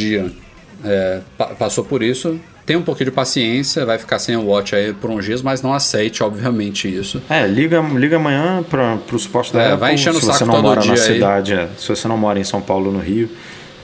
É, 0.84 1.22
passou 1.58 1.84
por 1.84 2.04
isso, 2.04 2.40
tem 2.66 2.76
um 2.76 2.82
pouquinho 2.82 3.10
de 3.10 3.16
paciência, 3.16 3.86
vai 3.86 3.98
ficar 3.98 4.20
sem 4.20 4.36
o 4.36 4.46
watch 4.46 4.76
aí 4.76 4.94
por 4.94 5.10
uns 5.10 5.24
dias, 5.24 5.42
mas 5.42 5.62
não 5.62 5.74
aceite, 5.74 6.22
obviamente, 6.22 6.94
isso. 6.94 7.22
É, 7.30 7.48
liga, 7.48 7.80
liga 7.80 8.18
amanhã 8.18 8.62
para 8.62 9.00
o 9.16 9.18
suporte 9.18 9.54
da 9.54 9.62
é, 9.62 9.66
Apple. 9.68 9.80
Vai 9.80 9.94
enchendo 9.94 10.20
se 10.20 10.24
o 10.24 10.28
saco 10.28 10.40
você 10.40 10.46
não 10.46 10.62
mora 10.62 10.84
na 10.84 10.98
cidade, 10.98 11.54
é, 11.54 11.70
se 11.78 11.88
você 11.88 12.08
não 12.08 12.18
mora 12.18 12.38
em 12.38 12.44
São 12.44 12.62
Paulo, 12.62 12.92
no 12.92 13.00
Rio, 13.00 13.30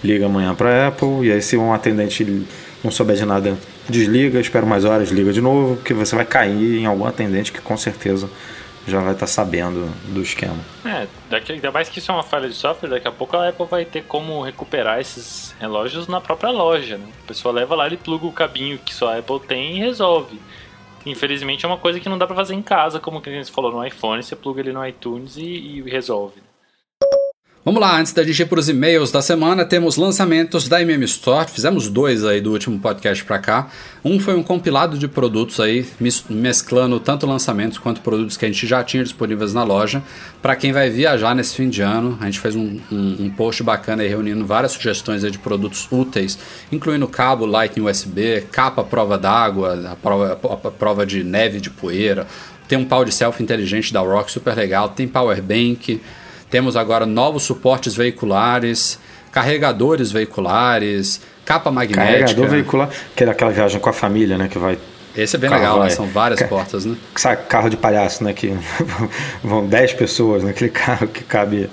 liga 0.04 0.26
amanhã 0.26 0.54
para 0.54 0.90
Apple. 0.90 1.26
E 1.26 1.32
aí, 1.32 1.42
se 1.42 1.56
um 1.56 1.74
atendente 1.74 2.46
não 2.84 2.92
souber 2.92 3.16
de 3.16 3.26
nada, 3.26 3.58
desliga, 3.90 4.40
espera 4.42 4.66
mais 4.66 4.84
horas, 4.84 5.10
liga 5.10 5.32
de 5.32 5.40
novo, 5.40 5.78
porque 5.78 5.94
você 5.94 6.14
vai 6.14 6.26
cair 6.26 6.80
em 6.80 6.86
algum 6.86 7.06
atendente 7.06 7.54
que 7.54 7.62
com 7.62 7.78
certeza 7.78 8.30
já 8.88 9.00
vai 9.00 9.14
estar 9.14 9.26
tá 9.26 9.28
sabendo 9.28 9.90
do 10.14 10.22
esquema. 10.22 10.58
É, 10.86 11.08
daqui, 11.30 11.54
ainda 11.54 11.72
mais 11.72 11.90
que 11.90 12.00
isso 12.00 12.12
é 12.12 12.14
uma 12.14 12.24
falha 12.24 12.50
de 12.50 12.56
software, 12.56 12.90
daqui 12.90 13.08
a 13.08 13.12
pouco 13.12 13.38
a 13.38 13.50
Apple 13.50 13.66
vai 13.66 13.86
ter 13.86 14.04
como 14.04 14.42
recuperar 14.42 15.00
esses 15.00 15.56
relógios 15.60 16.08
na 16.08 16.20
própria 16.20 16.52
loja. 16.52 16.98
Né? 16.98 17.08
A 17.24 17.28
pessoa 17.28 17.54
leva 17.54 17.76
lá, 17.76 17.88
ele 17.88 17.98
pluga 17.98 18.26
o 18.26 18.32
cabinho 18.32 18.78
que 18.78 18.94
só 18.94 19.14
a 19.14 19.20
Apple 19.20 19.40
tem 19.40 19.78
e 19.78 19.80
resolve. 19.80 20.40
Infelizmente 21.06 21.66
é 21.66 21.68
uma 21.68 21.78
coisa 21.78 22.00
que 22.00 22.08
não 22.08 22.18
dá 22.18 22.26
para 22.26 22.36
fazer 22.36 22.56
em 22.56 22.62
casa, 22.62 23.00
como 23.00 23.22
a 23.26 23.30
gente 23.30 23.52
falou 23.52 23.72
no 23.72 23.86
iPhone, 23.86 24.24
você 24.24 24.36
pluga 24.36 24.62
ele 24.62 24.72
no 24.72 24.86
iTunes 24.86 25.38
e, 25.38 25.44
e 25.44 25.82
resolve. 25.82 26.42
Vamos 27.66 27.80
lá, 27.80 27.98
antes 27.98 28.12
da 28.12 28.26
gente 28.26 28.42
ir 28.42 28.46
para 28.46 28.60
os 28.60 28.68
e-mails 28.68 29.10
da 29.10 29.22
semana, 29.22 29.64
temos 29.64 29.96
lançamentos 29.96 30.68
da 30.68 30.82
MM 30.82 31.06
Store. 31.06 31.50
Fizemos 31.50 31.88
dois 31.88 32.26
aí 32.26 32.42
do 32.42 32.52
último 32.52 32.78
podcast 32.78 33.24
para 33.24 33.40
cá. 33.40 33.70
Um 34.04 34.20
foi 34.20 34.36
um 34.36 34.44
compilado 34.44 34.98
de 34.98 35.08
produtos 35.08 35.62
aí, 35.62 35.88
mesclando 36.30 37.00
tanto 37.00 37.26
lançamentos 37.26 37.78
quanto 37.78 38.02
produtos 38.02 38.36
que 38.36 38.44
a 38.44 38.50
gente 38.50 38.68
já 38.68 38.84
tinha 38.84 39.02
disponíveis 39.02 39.54
na 39.54 39.64
loja. 39.64 40.04
Para 40.42 40.58
quem 40.58 40.74
vai 40.74 40.90
viajar 40.90 41.34
nesse 41.34 41.56
fim 41.56 41.70
de 41.70 41.82
ano, 41.82 42.18
a 42.20 42.26
gente 42.26 42.42
fez 42.42 42.54
um, 42.54 42.82
um, 42.92 43.16
um 43.22 43.30
post 43.30 43.64
bacana 43.64 44.04
aí 44.04 44.10
reunindo 44.10 44.46
várias 44.46 44.74
sugestões 44.74 45.24
aí 45.24 45.32
de 45.32 45.40
produtos 45.40 45.88
úteis, 45.90 46.38
incluindo 46.70 47.08
cabo 47.08 47.46
Lightning 47.46 47.86
USB, 47.86 48.42
capa 48.52 48.84
prova 48.84 49.18
d'água, 49.18 49.90
a 49.90 49.96
prova, 49.96 50.34
a 50.34 50.70
prova 50.70 51.06
de 51.06 51.24
neve 51.24 51.62
de 51.62 51.70
poeira. 51.70 52.28
Tem 52.68 52.78
um 52.78 52.84
pau 52.84 53.06
de 53.06 53.14
selfie 53.14 53.42
inteligente 53.42 53.94
da 53.94 54.02
Rock 54.02 54.30
super 54.34 54.54
legal, 54.54 54.90
tem 54.90 55.08
power 55.08 55.42
bank 55.42 56.02
temos 56.54 56.78
agora 56.78 57.04
novos 57.04 57.42
suportes 57.42 57.96
veiculares, 57.96 59.00
carregadores 59.32 60.12
veiculares, 60.12 61.20
capa 61.44 61.72
magnética. 61.72 62.06
Carregador 62.06 62.48
veicular, 62.48 62.90
que 63.16 63.24
é 63.24 63.28
aquela 63.28 63.50
viagem 63.50 63.82
com 63.82 63.90
a 63.90 63.94
família, 63.94 64.38
né? 64.38 64.48
Que 64.48 64.60
vai. 64.60 64.78
Esse 65.18 65.36
é 65.36 65.40
bem 65.40 65.50
legal, 65.50 65.80
vai, 65.80 65.90
né? 65.90 65.96
São 65.96 66.06
várias 66.06 66.40
ca 66.40 66.48
portas, 66.48 66.86
né? 66.86 66.96
Sabe, 67.16 67.48
carro 67.48 67.70
de 67.70 67.78
palhaço, 67.78 68.24
né? 68.24 68.34
Que 68.34 68.56
vão 69.44 69.66
10 69.66 69.94
pessoas 69.94 70.44
naquele 70.44 70.70
carro 70.70 71.08
que 71.08 71.24
cabe 71.24 71.68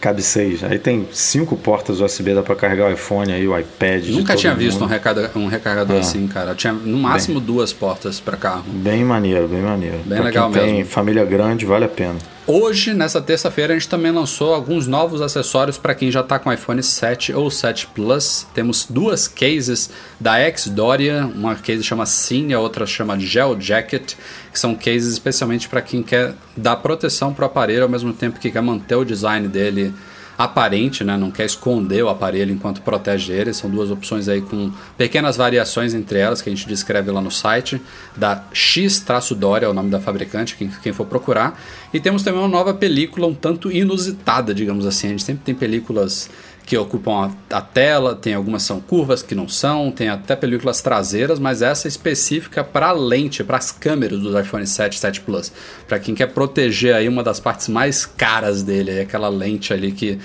cabe 0.00 0.22
seis. 0.22 0.64
Aí 0.64 0.78
tem 0.78 1.06
cinco 1.12 1.56
portas 1.56 2.00
USB, 2.00 2.34
dá 2.34 2.42
para 2.42 2.56
carregar 2.56 2.88
o 2.88 2.92
iPhone 2.92 3.32
aí, 3.32 3.46
o 3.46 3.58
iPad. 3.58 4.06
Nunca 4.06 4.34
tinha 4.34 4.54
visto 4.54 4.82
um 4.82 4.86
recarregador, 4.86 5.42
um 5.42 5.46
recarregador 5.46 5.96
é. 5.96 6.00
assim, 6.00 6.26
cara. 6.26 6.54
Tinha 6.54 6.72
no 6.72 6.98
máximo 6.98 7.38
bem, 7.38 7.46
duas 7.46 7.72
portas 7.72 8.18
para 8.18 8.36
carro. 8.36 8.64
Bem 8.66 9.04
maneiro, 9.04 9.46
bem 9.46 9.62
maneiro. 9.62 9.98
Bem 10.04 10.18
pra 10.18 10.26
legal 10.26 10.50
quem 10.50 10.62
mesmo. 10.62 10.76
Tem 10.76 10.84
família 10.84 11.24
grande, 11.24 11.66
vale 11.66 11.84
a 11.84 11.88
pena. 11.88 12.16
Hoje, 12.46 12.94
nessa 12.94 13.20
terça-feira, 13.20 13.74
a 13.74 13.78
gente 13.78 13.88
também 13.88 14.10
lançou 14.10 14.52
alguns 14.52 14.88
novos 14.88 15.20
acessórios 15.20 15.78
para 15.78 15.94
quem 15.94 16.10
já 16.10 16.18
está 16.20 16.36
com 16.36 16.52
iPhone 16.52 16.82
7 16.82 17.32
ou 17.32 17.48
7 17.48 17.86
Plus. 17.94 18.44
Temos 18.52 18.86
duas 18.90 19.28
cases 19.28 19.88
da 20.18 20.36
X-Doria, 20.38 21.30
uma 21.32 21.54
case 21.54 21.84
chama 21.84 22.06
Cine, 22.06 22.52
a 22.52 22.58
outra 22.58 22.86
chama 22.86 23.16
Gel 23.20 23.60
Jacket, 23.60 24.14
que 24.52 24.58
são 24.58 24.74
cases 24.74 25.12
especialmente 25.12 25.68
para 25.68 25.80
quem 25.80 26.02
quer 26.02 26.34
dar 26.56 26.76
proteção 26.76 27.32
para 27.32 27.44
o 27.44 27.46
aparelho 27.46 27.84
ao 27.84 27.88
mesmo 27.88 28.12
tempo 28.12 28.40
que 28.40 28.50
quer 28.50 28.62
manter 28.62 28.96
o 28.96 29.04
design 29.04 29.46
dele 29.48 29.94
aparente, 30.42 31.04
né? 31.04 31.18
não 31.18 31.30
quer 31.30 31.44
esconder 31.44 32.02
o 32.02 32.08
aparelho 32.08 32.50
enquanto 32.50 32.80
protege 32.80 33.30
ele. 33.30 33.52
São 33.52 33.68
duas 33.68 33.90
opções 33.90 34.26
aí 34.26 34.40
com 34.40 34.72
pequenas 34.96 35.36
variações 35.36 35.92
entre 35.92 36.18
elas 36.18 36.40
que 36.40 36.48
a 36.48 36.54
gente 36.54 36.66
descreve 36.66 37.10
lá 37.10 37.20
no 37.20 37.30
site 37.30 37.80
da 38.16 38.42
X-Doria, 38.50 39.66
é 39.66 39.68
o 39.68 39.74
nome 39.74 39.90
da 39.90 40.00
fabricante, 40.00 40.56
quem, 40.56 40.70
quem 40.82 40.94
for 40.94 41.04
procurar. 41.04 41.60
E 41.92 42.00
temos 42.00 42.22
também 42.22 42.40
uma 42.40 42.48
nova 42.48 42.72
película 42.72 43.26
um 43.26 43.34
tanto 43.34 43.70
inusitada, 43.70 44.54
digamos 44.54 44.86
assim. 44.86 45.08
A 45.08 45.10
gente 45.10 45.24
sempre 45.24 45.42
tem 45.44 45.54
películas 45.54 46.30
que 46.66 46.76
ocupam 46.76 47.32
a, 47.50 47.56
a, 47.56 47.60
tela, 47.60 48.14
tem 48.14 48.34
algumas 48.34 48.62
são 48.62 48.80
curvas 48.80 49.22
que 49.22 49.34
não 49.34 49.48
são, 49.48 49.90
tem 49.90 50.08
até 50.08 50.36
películas 50.36 50.80
traseiras, 50.80 51.38
mas 51.38 51.62
essa 51.62 51.86
é 51.86 51.88
específica 51.88 52.62
para 52.62 52.92
lente, 52.92 53.42
para 53.42 53.56
as 53.56 53.72
câmeras 53.72 54.20
do 54.20 54.38
iPhone 54.38 54.66
7 54.66 54.98
7 54.98 55.20
Plus, 55.22 55.52
para 55.88 55.98
quem 55.98 56.14
quer 56.14 56.28
proteger 56.28 56.94
aí 56.94 57.08
uma 57.08 57.22
das 57.22 57.40
partes 57.40 57.68
mais 57.68 58.06
caras 58.06 58.62
dele, 58.62 59.00
aquela 59.00 59.28
lente 59.28 59.72
ali 59.72 59.92
que 59.92 60.18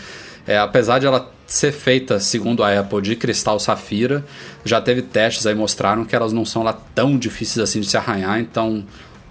é, 0.47 0.57
apesar 0.57 0.99
de 0.99 1.07
ela 1.07 1.31
ser 1.47 1.71
feita, 1.71 2.19
segundo 2.19 2.63
a 2.63 2.79
Apple, 2.79 3.01
de 3.01 3.15
cristal 3.15 3.59
safira, 3.59 4.23
já 4.63 4.79
teve 4.79 5.01
testes 5.01 5.45
aí 5.45 5.55
mostraram 5.55 6.05
que 6.05 6.15
elas 6.15 6.33
não 6.33 6.45
são 6.45 6.63
lá 6.63 6.73
tão 6.73 7.17
difíceis 7.17 7.59
assim 7.59 7.79
de 7.79 7.87
se 7.87 7.97
arranhar, 7.97 8.39
então 8.39 8.83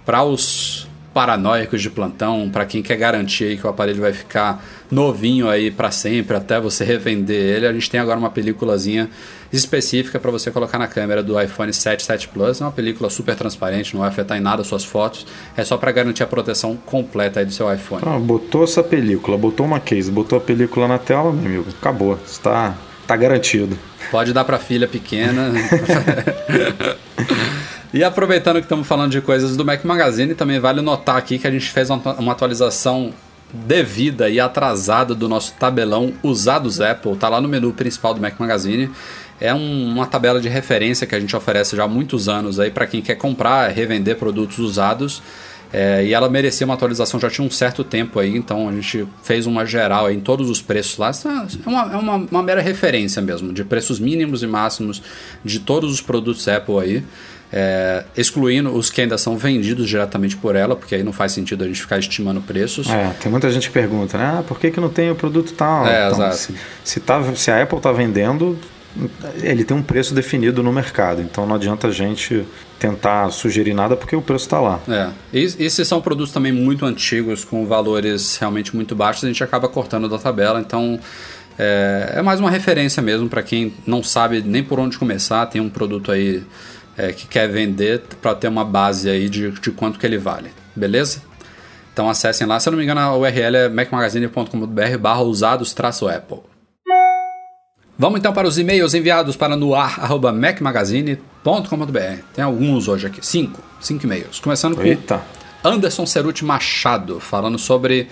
para 0.05 0.23
os 0.23 0.87
paranoicos 1.15 1.81
de 1.81 1.89
plantão, 1.89 2.49
para 2.51 2.65
quem 2.65 2.83
quer 2.83 2.97
garantir 2.97 3.45
aí 3.45 3.57
que 3.57 3.65
o 3.65 3.69
aparelho 3.69 4.01
vai 4.01 4.11
ficar 4.11 4.61
novinho 4.91 5.47
aí 5.47 5.71
para 5.71 5.89
sempre, 5.89 6.35
até 6.35 6.59
você 6.59 6.83
revender 6.83 7.55
ele, 7.55 7.65
a 7.65 7.71
gente 7.71 7.89
tem 7.89 8.01
agora 8.01 8.19
uma 8.19 8.29
películazinha 8.29 9.09
específica 9.49 10.19
para 10.19 10.29
você 10.29 10.51
colocar 10.51 10.77
na 10.77 10.87
câmera 10.87 11.23
do 11.23 11.41
iPhone 11.41 11.71
7 11.71 12.03
7 12.03 12.27
Plus. 12.27 12.59
É 12.59 12.65
uma 12.65 12.71
película 12.73 13.09
super 13.09 13.33
transparente, 13.33 13.93
não 13.93 14.01
vai 14.01 14.09
afetar 14.09 14.37
em 14.37 14.41
nada 14.41 14.61
as 14.61 14.67
suas 14.67 14.83
fotos. 14.83 15.25
É 15.55 15.63
só 15.63 15.77
para 15.77 15.89
garantir 15.93 16.21
a 16.21 16.27
proteção 16.27 16.75
completa 16.85 17.39
aí 17.39 17.45
do 17.45 17.53
seu 17.53 17.73
iPhone. 17.73 18.03
Ah, 18.05 18.19
botou 18.19 18.65
essa 18.65 18.83
película, 18.83 19.37
botou 19.37 19.65
uma 19.65 19.79
case, 19.79 20.11
botou 20.11 20.37
a 20.37 20.41
película 20.41 20.85
na 20.85 20.97
tela, 20.97 21.31
meu 21.31 21.45
amigo, 21.45 21.65
acabou. 21.79 22.19
Está 22.27 22.75
tá 23.07 23.15
garantido. 23.15 23.79
Pode 24.11 24.33
dar 24.33 24.43
para 24.43 24.59
filha 24.59 24.85
pequena. 24.85 25.53
E 27.95 28.03
aproveitando 28.03 28.57
que 28.57 28.63
estamos 28.63 28.85
falando 28.85 29.11
de 29.13 29.21
coisas 29.21 29.55
do 29.55 29.63
Mac 29.63 29.85
Magazine, 29.85 30.35
também 30.35 30.59
vale 30.59 30.81
notar 30.81 31.15
aqui 31.15 31.39
que 31.39 31.47
a 31.47 31.49
gente 31.49 31.69
fez 31.69 31.89
uma 31.89 32.33
atualização 32.33 33.13
devida 33.53 34.29
e 34.29 34.37
atrasada 34.37 35.15
do 35.15 35.29
nosso 35.29 35.53
tabelão 35.53 36.11
Usados 36.21 36.81
Apple. 36.81 37.15
Tá 37.15 37.29
lá 37.29 37.39
no 37.39 37.47
menu 37.47 37.71
principal 37.71 38.13
do 38.13 38.19
Mac 38.19 38.37
Magazine. 38.37 38.91
É 39.39 39.53
um, 39.53 39.93
uma 39.93 40.05
tabela 40.05 40.41
de 40.41 40.49
referência 40.49 41.07
que 41.07 41.15
a 41.15 41.19
gente 41.21 41.33
oferece 41.37 41.77
já 41.77 41.85
há 41.85 41.87
muitos 41.87 42.27
anos 42.27 42.59
aí 42.59 42.69
para 42.69 42.85
quem 42.85 43.01
quer 43.01 43.15
comprar, 43.15 43.71
revender 43.71 44.17
produtos 44.17 44.59
usados. 44.59 45.23
É, 45.71 46.03
e 46.03 46.13
ela 46.13 46.27
merecia 46.27 46.65
uma 46.65 46.73
atualização 46.73 47.17
já 47.17 47.29
tinha 47.29 47.47
um 47.47 47.51
certo 47.51 47.83
tempo 47.83 48.19
aí, 48.19 48.35
então 48.35 48.67
a 48.67 48.71
gente 48.73 49.07
fez 49.23 49.45
uma 49.45 49.65
geral 49.65 50.11
em 50.11 50.19
todos 50.19 50.49
os 50.49 50.61
preços 50.61 50.97
lá. 50.97 51.11
É 51.65 51.69
uma, 51.69 51.93
é 51.93 51.95
uma, 51.95 52.15
uma 52.29 52.43
mera 52.43 52.61
referência 52.61 53.21
mesmo, 53.21 53.53
de 53.53 53.63
preços 53.63 54.01
mínimos 54.01 54.43
e 54.43 54.47
máximos 54.47 55.01
de 55.45 55.59
todos 55.59 55.93
os 55.93 56.01
produtos 56.01 56.45
Apple 56.49 56.77
aí 56.79 57.03
é, 57.51 58.03
excluindo 58.17 58.73
os 58.73 58.89
que 58.89 59.01
ainda 59.01 59.17
são 59.17 59.37
vendidos 59.37 59.87
diretamente 59.87 60.35
por 60.35 60.55
ela, 60.55 60.75
porque 60.75 60.95
aí 60.95 61.03
não 61.03 61.13
faz 61.13 61.31
sentido 61.31 61.63
a 61.63 61.67
gente 61.67 61.81
ficar 61.81 61.97
estimando 61.97 62.41
preços. 62.41 62.89
É, 62.89 63.11
tem 63.19 63.31
muita 63.31 63.49
gente 63.51 63.67
que 63.67 63.73
pergunta, 63.73 64.17
né? 64.17 64.37
Ah, 64.39 64.43
por 64.43 64.59
que, 64.59 64.71
que 64.71 64.79
não 64.79 64.89
tem 64.89 65.09
o 65.11 65.15
produto 65.15 65.53
tal? 65.53 65.85
É, 65.85 66.07
então, 66.07 66.17
exato. 66.17 66.35
Se, 66.35 66.55
se, 66.83 66.99
tá, 66.99 67.21
se 67.35 67.51
a 67.51 67.61
Apple 67.61 67.77
está 67.77 67.91
vendendo, 67.91 68.57
ele 69.41 69.63
tem 69.63 69.75
um 69.75 69.83
preço 69.83 70.13
definido 70.13 70.63
no 70.63 70.71
mercado, 70.71 71.21
então 71.21 71.45
não 71.45 71.55
adianta 71.55 71.87
a 71.87 71.91
gente 71.91 72.45
tentar 72.79 73.29
sugerir 73.29 73.73
nada 73.73 73.95
porque 73.95 74.15
o 74.15 74.21
preço 74.21 74.45
está 74.45 74.59
lá. 74.59 74.79
É. 74.87 75.09
E, 75.33 75.69
se 75.69 75.83
são 75.85 76.01
produtos 76.01 76.31
também 76.31 76.51
muito 76.51 76.85
antigos, 76.85 77.43
com 77.43 77.65
valores 77.65 78.37
realmente 78.37 78.75
muito 78.75 78.95
baixos, 78.95 79.23
a 79.23 79.27
gente 79.27 79.43
acaba 79.43 79.67
cortando 79.67 80.07
da 80.07 80.17
tabela, 80.17 80.59
então 80.59 80.99
é, 81.57 82.15
é 82.15 82.21
mais 82.21 82.39
uma 82.39 82.49
referência 82.49 83.01
mesmo 83.01 83.27
para 83.29 83.43
quem 83.43 83.73
não 83.85 84.01
sabe 84.01 84.41
nem 84.41 84.63
por 84.63 84.79
onde 84.79 84.97
começar, 84.97 85.45
tem 85.47 85.61
um 85.61 85.69
produto 85.69 86.11
aí 86.11 86.43
é, 86.97 87.11
que 87.11 87.27
quer 87.27 87.47
vender 87.47 88.01
para 88.21 88.35
ter 88.35 88.47
uma 88.47 88.63
base 88.63 89.09
aí 89.09 89.29
de, 89.29 89.51
de 89.51 89.71
quanto 89.71 89.99
que 89.99 90.05
ele 90.05 90.17
vale, 90.17 90.51
beleza? 90.75 91.21
Então 91.93 92.09
acessem 92.09 92.45
lá, 92.45 92.59
se 92.59 92.67
eu 92.67 92.71
não 92.71 92.77
me 92.77 92.83
engano 92.83 92.99
a 92.99 93.15
URL 93.15 93.55
é 93.55 93.69
macmagazine.com.br 93.69 94.97
barra 94.99 95.21
usados 95.21 95.73
traço 95.73 96.07
Apple. 96.07 96.39
Vamos 97.97 98.19
então 98.19 98.33
para 98.33 98.45
os 98.45 98.57
e-mails 98.57 98.93
enviados 98.93 99.37
para 99.37 99.55
noar.macmagazine.com.br. 99.55 102.23
Tem 102.33 102.43
alguns 102.43 102.89
hoje 102.89 103.07
aqui, 103.07 103.25
cinco, 103.25 103.61
cinco 103.79 104.05
e-mails. 104.05 104.41
Começando 104.41 104.81
Eita. 104.81 105.21
com 105.61 105.69
Anderson 105.69 106.05
Ceruti 106.05 106.43
Machado, 106.43 107.21
falando 107.21 107.57
sobre 107.57 108.09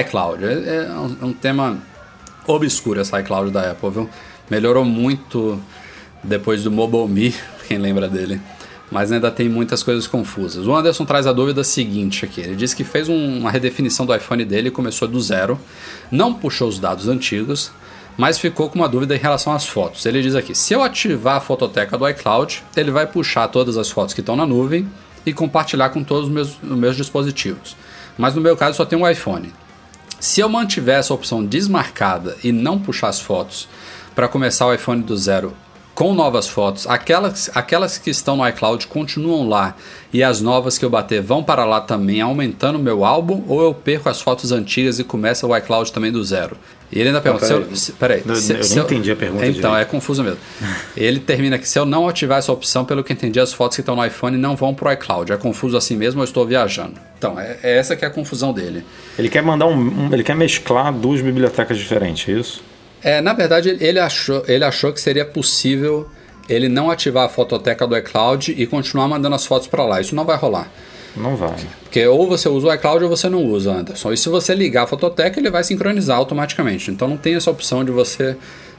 iCloud. 0.00 0.44
É, 0.44 0.86
é 0.86 0.92
um, 0.92 1.16
é 1.20 1.24
um 1.24 1.32
tema 1.32 1.76
obscuro 2.46 3.00
essa 3.00 3.20
iCloud 3.20 3.50
da 3.50 3.72
Apple, 3.72 3.90
viu? 3.90 4.08
Melhorou 4.48 4.84
muito 4.84 5.60
depois 6.22 6.62
do 6.62 6.70
Mobile 6.70 7.08
Me, 7.08 7.34
quem 7.66 7.78
lembra 7.78 8.08
dele. 8.08 8.40
Mas 8.90 9.10
ainda 9.10 9.30
tem 9.30 9.48
muitas 9.48 9.82
coisas 9.82 10.06
confusas. 10.06 10.66
O 10.66 10.74
Anderson 10.74 11.04
traz 11.04 11.26
a 11.26 11.32
dúvida 11.32 11.64
seguinte 11.64 12.24
aqui. 12.24 12.40
Ele 12.40 12.54
disse 12.54 12.76
que 12.76 12.84
fez 12.84 13.08
um, 13.08 13.38
uma 13.38 13.50
redefinição 13.50 14.06
do 14.06 14.14
iPhone 14.14 14.44
dele 14.44 14.70
começou 14.70 15.08
do 15.08 15.20
zero. 15.20 15.58
Não 16.10 16.32
puxou 16.32 16.68
os 16.68 16.78
dados 16.78 17.08
antigos, 17.08 17.72
mas 18.16 18.38
ficou 18.38 18.70
com 18.70 18.76
uma 18.76 18.88
dúvida 18.88 19.14
em 19.16 19.18
relação 19.18 19.52
às 19.52 19.66
fotos. 19.66 20.06
Ele 20.06 20.22
diz 20.22 20.34
aqui: 20.34 20.54
se 20.54 20.72
eu 20.72 20.82
ativar 20.82 21.36
a 21.36 21.40
fototeca 21.40 21.98
do 21.98 22.08
iCloud, 22.08 22.62
ele 22.76 22.90
vai 22.90 23.06
puxar 23.06 23.48
todas 23.48 23.76
as 23.76 23.90
fotos 23.90 24.14
que 24.14 24.20
estão 24.20 24.36
na 24.36 24.46
nuvem 24.46 24.88
e 25.24 25.32
compartilhar 25.32 25.90
com 25.90 26.04
todos 26.04 26.28
os 26.28 26.32
meus, 26.32 26.56
meus 26.62 26.96
dispositivos. 26.96 27.76
Mas 28.16 28.34
no 28.34 28.40
meu 28.40 28.56
caso 28.56 28.76
só 28.76 28.84
tem 28.84 28.98
um 28.98 29.08
iPhone. 29.08 29.52
Se 30.20 30.40
eu 30.40 30.48
mantiver 30.48 30.98
essa 30.98 31.12
opção 31.12 31.44
desmarcada 31.44 32.36
e 32.42 32.52
não 32.52 32.78
puxar 32.78 33.08
as 33.08 33.20
fotos 33.20 33.68
para 34.14 34.28
começar 34.28 34.66
o 34.66 34.72
iPhone 34.72 35.02
do 35.02 35.16
zero 35.16 35.54
com 35.96 36.12
novas 36.12 36.46
fotos. 36.46 36.86
Aquelas, 36.86 37.50
aquelas 37.54 37.96
que 37.96 38.10
estão 38.10 38.36
no 38.36 38.46
iCloud 38.46 38.86
continuam 38.86 39.48
lá 39.48 39.74
e 40.12 40.22
as 40.22 40.42
novas 40.42 40.76
que 40.76 40.84
eu 40.84 40.90
bater 40.90 41.22
vão 41.22 41.42
para 41.42 41.64
lá 41.64 41.80
também, 41.80 42.20
aumentando 42.20 42.76
o 42.76 42.78
meu 42.78 43.02
álbum, 43.02 43.42
ou 43.48 43.62
eu 43.62 43.72
perco 43.72 44.10
as 44.10 44.20
fotos 44.20 44.52
antigas 44.52 44.98
e 44.98 45.04
começa 45.04 45.46
o 45.46 45.56
iCloud 45.56 45.90
também 45.90 46.12
do 46.12 46.22
zero? 46.22 46.54
E 46.92 47.00
ele 47.00 47.08
ainda 47.08 47.20
pergunta: 47.22 47.46
peraí, 47.46 47.76
se 47.76 47.90
eu, 47.90 47.96
peraí, 47.96 48.22
eu, 48.26 48.36
se, 48.36 48.52
eu 48.52 48.62
se 48.62 48.78
entendi 48.78 49.10
a 49.10 49.16
pergunta. 49.16 49.46
Então, 49.46 49.70
direito. 49.70 49.88
é 49.88 49.90
confuso 49.90 50.22
mesmo. 50.22 50.38
ele 50.94 51.18
termina 51.18 51.56
aqui: 51.56 51.66
se 51.66 51.78
eu 51.78 51.86
não 51.86 52.06
ativar 52.06 52.38
essa 52.38 52.52
opção, 52.52 52.84
pelo 52.84 53.02
que 53.02 53.14
entendi, 53.14 53.40
as 53.40 53.54
fotos 53.54 53.76
que 53.76 53.80
estão 53.80 53.96
no 53.96 54.04
iPhone 54.04 54.36
não 54.36 54.54
vão 54.54 54.74
para 54.74 54.90
o 54.90 54.92
iCloud. 54.92 55.32
É 55.32 55.36
confuso 55.38 55.78
assim 55.78 55.96
mesmo, 55.96 56.20
eu 56.20 56.24
estou 56.24 56.46
viajando. 56.46 57.00
Então, 57.16 57.40
é, 57.40 57.56
é, 57.62 57.78
essa 57.78 57.96
que 57.96 58.04
é 58.04 58.08
a 58.08 58.10
confusão 58.10 58.52
dele. 58.52 58.84
Ele 59.18 59.30
quer 59.30 59.42
mandar 59.42 59.64
um, 59.66 60.08
um 60.08 60.12
ele 60.12 60.22
quer 60.22 60.36
mesclar 60.36 60.92
duas 60.92 61.22
bibliotecas 61.22 61.78
diferentes, 61.78 62.28
é 62.28 62.38
isso? 62.38 62.75
É, 63.02 63.20
na 63.20 63.32
verdade, 63.32 63.76
ele 63.80 63.98
achou, 63.98 64.42
ele 64.48 64.64
achou 64.64 64.92
que 64.92 65.00
seria 65.00 65.24
possível 65.24 66.08
ele 66.48 66.68
não 66.68 66.90
ativar 66.90 67.24
a 67.24 67.28
fototeca 67.28 67.86
do 67.86 67.96
iCloud 67.96 68.54
e 68.56 68.66
continuar 68.66 69.08
mandando 69.08 69.34
as 69.34 69.44
fotos 69.44 69.66
para 69.66 69.84
lá. 69.84 70.00
Isso 70.00 70.14
não 70.14 70.24
vai 70.24 70.36
rolar. 70.36 70.70
Não 71.16 71.34
vai. 71.34 71.56
Porque 71.82 72.06
ou 72.06 72.28
você 72.28 72.48
usa 72.48 72.68
o 72.68 72.74
iCloud 72.74 73.04
ou 73.04 73.10
você 73.10 73.28
não 73.28 73.44
usa, 73.44 73.72
Anderson. 73.72 74.12
E 74.12 74.16
se 74.16 74.28
você 74.28 74.54
ligar 74.54 74.84
a 74.84 74.86
fototeca, 74.86 75.40
ele 75.40 75.50
vai 75.50 75.64
sincronizar 75.64 76.16
automaticamente. 76.16 76.90
Então 76.90 77.08
não 77.08 77.16
tem 77.16 77.34
essa 77.34 77.50
opção 77.50 77.84
de 77.84 77.90
você 77.90 78.36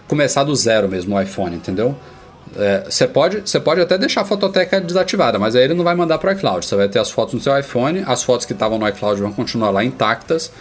começar 0.08 0.44
do 0.44 0.56
zero 0.56 0.88
mesmo 0.88 1.16
o 1.16 1.22
iPhone, 1.22 1.56
entendeu? 1.56 1.96
É, 2.56 2.86
você, 2.90 3.08
pode, 3.08 3.42
você 3.42 3.60
pode 3.60 3.82
até 3.82 3.98
deixar 3.98 4.22
a 4.22 4.26
fototeca 4.26 4.80
desativada, 4.80 5.38
mas 5.38 5.56
aí 5.56 5.64
ele 5.64 5.74
não 5.74 5.84
vai 5.84 5.96
mandar 5.96 6.18
para 6.18 6.32
o 6.32 6.34
iCloud. 6.34 6.66
Você 6.66 6.76
vai 6.76 6.88
ter 6.88 7.00
as 7.00 7.12
fotos 7.12 7.34
no 7.34 7.42
seu 7.42 7.58
iPhone, 7.58 8.04
as 8.08 8.24
fotos 8.24 8.46
que 8.46 8.54
estavam 8.54 8.78
no 8.78 8.88
iCloud 8.88 9.20
vão 9.20 9.34
continuar 9.34 9.72
lá 9.72 9.84
intactas 9.84 10.52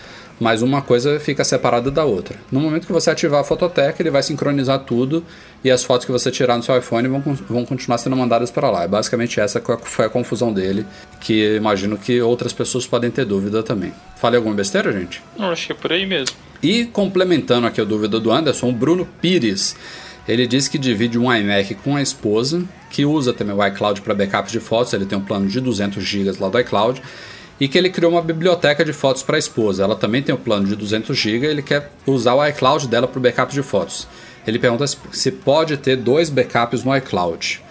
mas 0.40 0.62
uma 0.62 0.82
coisa 0.82 1.18
fica 1.18 1.44
separada 1.44 1.90
da 1.90 2.04
outra. 2.04 2.36
No 2.50 2.60
momento 2.60 2.86
que 2.86 2.92
você 2.92 3.10
ativar 3.10 3.40
a 3.40 3.44
fototeca, 3.44 4.02
ele 4.02 4.10
vai 4.10 4.22
sincronizar 4.22 4.80
tudo 4.80 5.24
e 5.64 5.70
as 5.70 5.82
fotos 5.82 6.04
que 6.04 6.12
você 6.12 6.30
tirar 6.30 6.56
no 6.56 6.62
seu 6.62 6.76
iPhone 6.76 7.08
vão, 7.08 7.20
vão 7.48 7.64
continuar 7.64 7.98
sendo 7.98 8.16
mandadas 8.16 8.50
para 8.50 8.70
lá. 8.70 8.84
É 8.84 8.88
basicamente 8.88 9.40
essa 9.40 9.62
foi 9.82 10.06
a 10.06 10.08
confusão 10.08 10.52
dele, 10.52 10.86
que 11.20 11.56
imagino 11.56 11.96
que 11.96 12.20
outras 12.20 12.52
pessoas 12.52 12.86
podem 12.86 13.10
ter 13.10 13.24
dúvida 13.24 13.62
também. 13.62 13.92
Falei 14.16 14.36
alguma 14.36 14.54
besteira, 14.54 14.92
gente? 14.92 15.22
Não, 15.38 15.50
acho 15.50 15.66
que 15.66 15.72
é 15.72 15.76
por 15.76 15.92
aí 15.92 16.06
mesmo. 16.06 16.36
E 16.62 16.84
complementando 16.86 17.66
aqui 17.66 17.80
a 17.80 17.84
dúvida 17.84 18.20
do 18.20 18.30
Anderson, 18.30 18.68
o 18.68 18.72
Bruno 18.72 19.08
Pires. 19.20 19.76
Ele 20.28 20.46
diz 20.46 20.66
que 20.66 20.76
divide 20.76 21.18
um 21.18 21.32
iMac 21.32 21.74
com 21.76 21.94
a 21.94 22.02
esposa, 22.02 22.64
que 22.90 23.04
usa 23.04 23.32
também 23.32 23.54
o 23.54 23.64
iCloud 23.64 24.00
para 24.00 24.12
backups 24.12 24.50
de 24.50 24.58
fotos. 24.58 24.92
Ele 24.92 25.06
tem 25.06 25.16
um 25.16 25.20
plano 25.20 25.46
de 25.46 25.60
200 25.60 26.02
GB 26.02 26.32
lá 26.40 26.48
do 26.48 26.58
iCloud 26.58 27.00
e 27.60 27.68
que 27.68 27.76
ele 27.78 27.90
criou 27.90 28.12
uma 28.12 28.22
biblioteca 28.22 28.84
de 28.84 28.92
fotos 28.92 29.22
para 29.22 29.36
a 29.36 29.38
esposa. 29.38 29.82
Ela 29.82 29.96
também 29.96 30.22
tem 30.22 30.34
um 30.34 30.38
plano 30.38 30.66
de 30.66 30.76
200 30.76 31.16
GB 31.16 31.46
ele 31.46 31.62
quer 31.62 31.90
usar 32.06 32.34
o 32.34 32.46
iCloud 32.46 32.86
dela 32.88 33.08
para 33.08 33.18
o 33.18 33.22
backup 33.22 33.52
de 33.52 33.62
fotos. 33.62 34.06
Ele 34.46 34.58
pergunta 34.58 34.86
se 34.86 35.32
pode 35.32 35.76
ter 35.76 35.96
dois 35.96 36.30
backups 36.30 36.84
no 36.84 36.96
iCloud. 36.96 37.62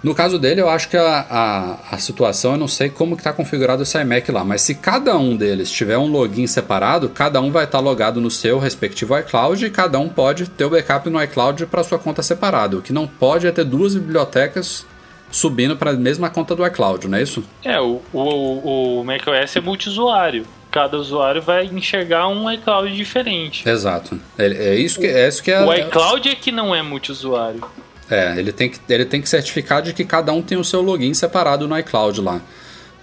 No 0.00 0.14
caso 0.14 0.38
dele, 0.38 0.60
eu 0.60 0.68
acho 0.68 0.88
que 0.88 0.96
a, 0.96 1.26
a, 1.28 1.96
a 1.96 1.98
situação, 1.98 2.52
eu 2.52 2.56
não 2.56 2.68
sei 2.68 2.88
como 2.88 3.16
está 3.16 3.32
configurado 3.32 3.82
esse 3.82 4.00
iMac 4.00 4.30
lá, 4.30 4.44
mas 4.44 4.62
se 4.62 4.76
cada 4.76 5.18
um 5.18 5.36
deles 5.36 5.68
tiver 5.72 5.98
um 5.98 6.06
login 6.06 6.46
separado, 6.46 7.08
cada 7.08 7.40
um 7.40 7.50
vai 7.50 7.64
estar 7.64 7.78
tá 7.78 7.84
logado 7.84 8.20
no 8.20 8.30
seu 8.30 8.60
respectivo 8.60 9.18
iCloud 9.18 9.66
e 9.66 9.70
cada 9.70 9.98
um 9.98 10.08
pode 10.08 10.48
ter 10.50 10.64
o 10.64 10.70
backup 10.70 11.10
no 11.10 11.20
iCloud 11.24 11.66
para 11.66 11.82
sua 11.82 11.98
conta 11.98 12.22
separado. 12.22 12.78
O 12.78 12.82
que 12.82 12.92
não 12.92 13.08
pode 13.08 13.48
é 13.48 13.50
ter 13.50 13.64
duas 13.64 13.96
bibliotecas 13.96 14.86
subindo 15.30 15.76
para 15.76 15.90
a 15.90 15.94
mesma 15.94 16.30
conta 16.30 16.54
do 16.54 16.66
iCloud, 16.66 17.06
não 17.08 17.18
é 17.18 17.22
isso? 17.22 17.42
É, 17.64 17.80
o, 17.80 18.00
o, 18.12 19.00
o 19.00 19.04
macOS 19.04 19.56
é 19.56 19.60
multiusuário. 19.60 20.46
Cada 20.70 20.98
usuário 20.98 21.40
vai 21.40 21.64
enxergar 21.66 22.28
um 22.28 22.50
iCloud 22.52 22.94
diferente. 22.94 23.66
Exato. 23.68 24.18
É, 24.36 24.46
é 24.46 24.74
isso 24.76 25.00
que 25.00 25.06
é 25.06 25.26
isso 25.26 25.42
que 25.42 25.50
é. 25.50 25.62
O 25.64 25.72
iCloud 25.72 26.28
é 26.28 26.34
que 26.34 26.52
não 26.52 26.74
é 26.74 26.82
multiusuário. 26.82 27.60
É, 28.10 28.38
ele 28.38 28.52
tem 28.52 28.70
que 28.70 28.78
ele 28.88 29.04
tem 29.04 29.20
que 29.20 29.28
certificar 29.28 29.80
de 29.82 29.92
que 29.94 30.04
cada 30.04 30.32
um 30.32 30.42
tem 30.42 30.56
o 30.58 30.64
seu 30.64 30.80
login 30.82 31.12
separado 31.14 31.66
no 31.66 31.78
iCloud 31.78 32.20
lá. 32.20 32.40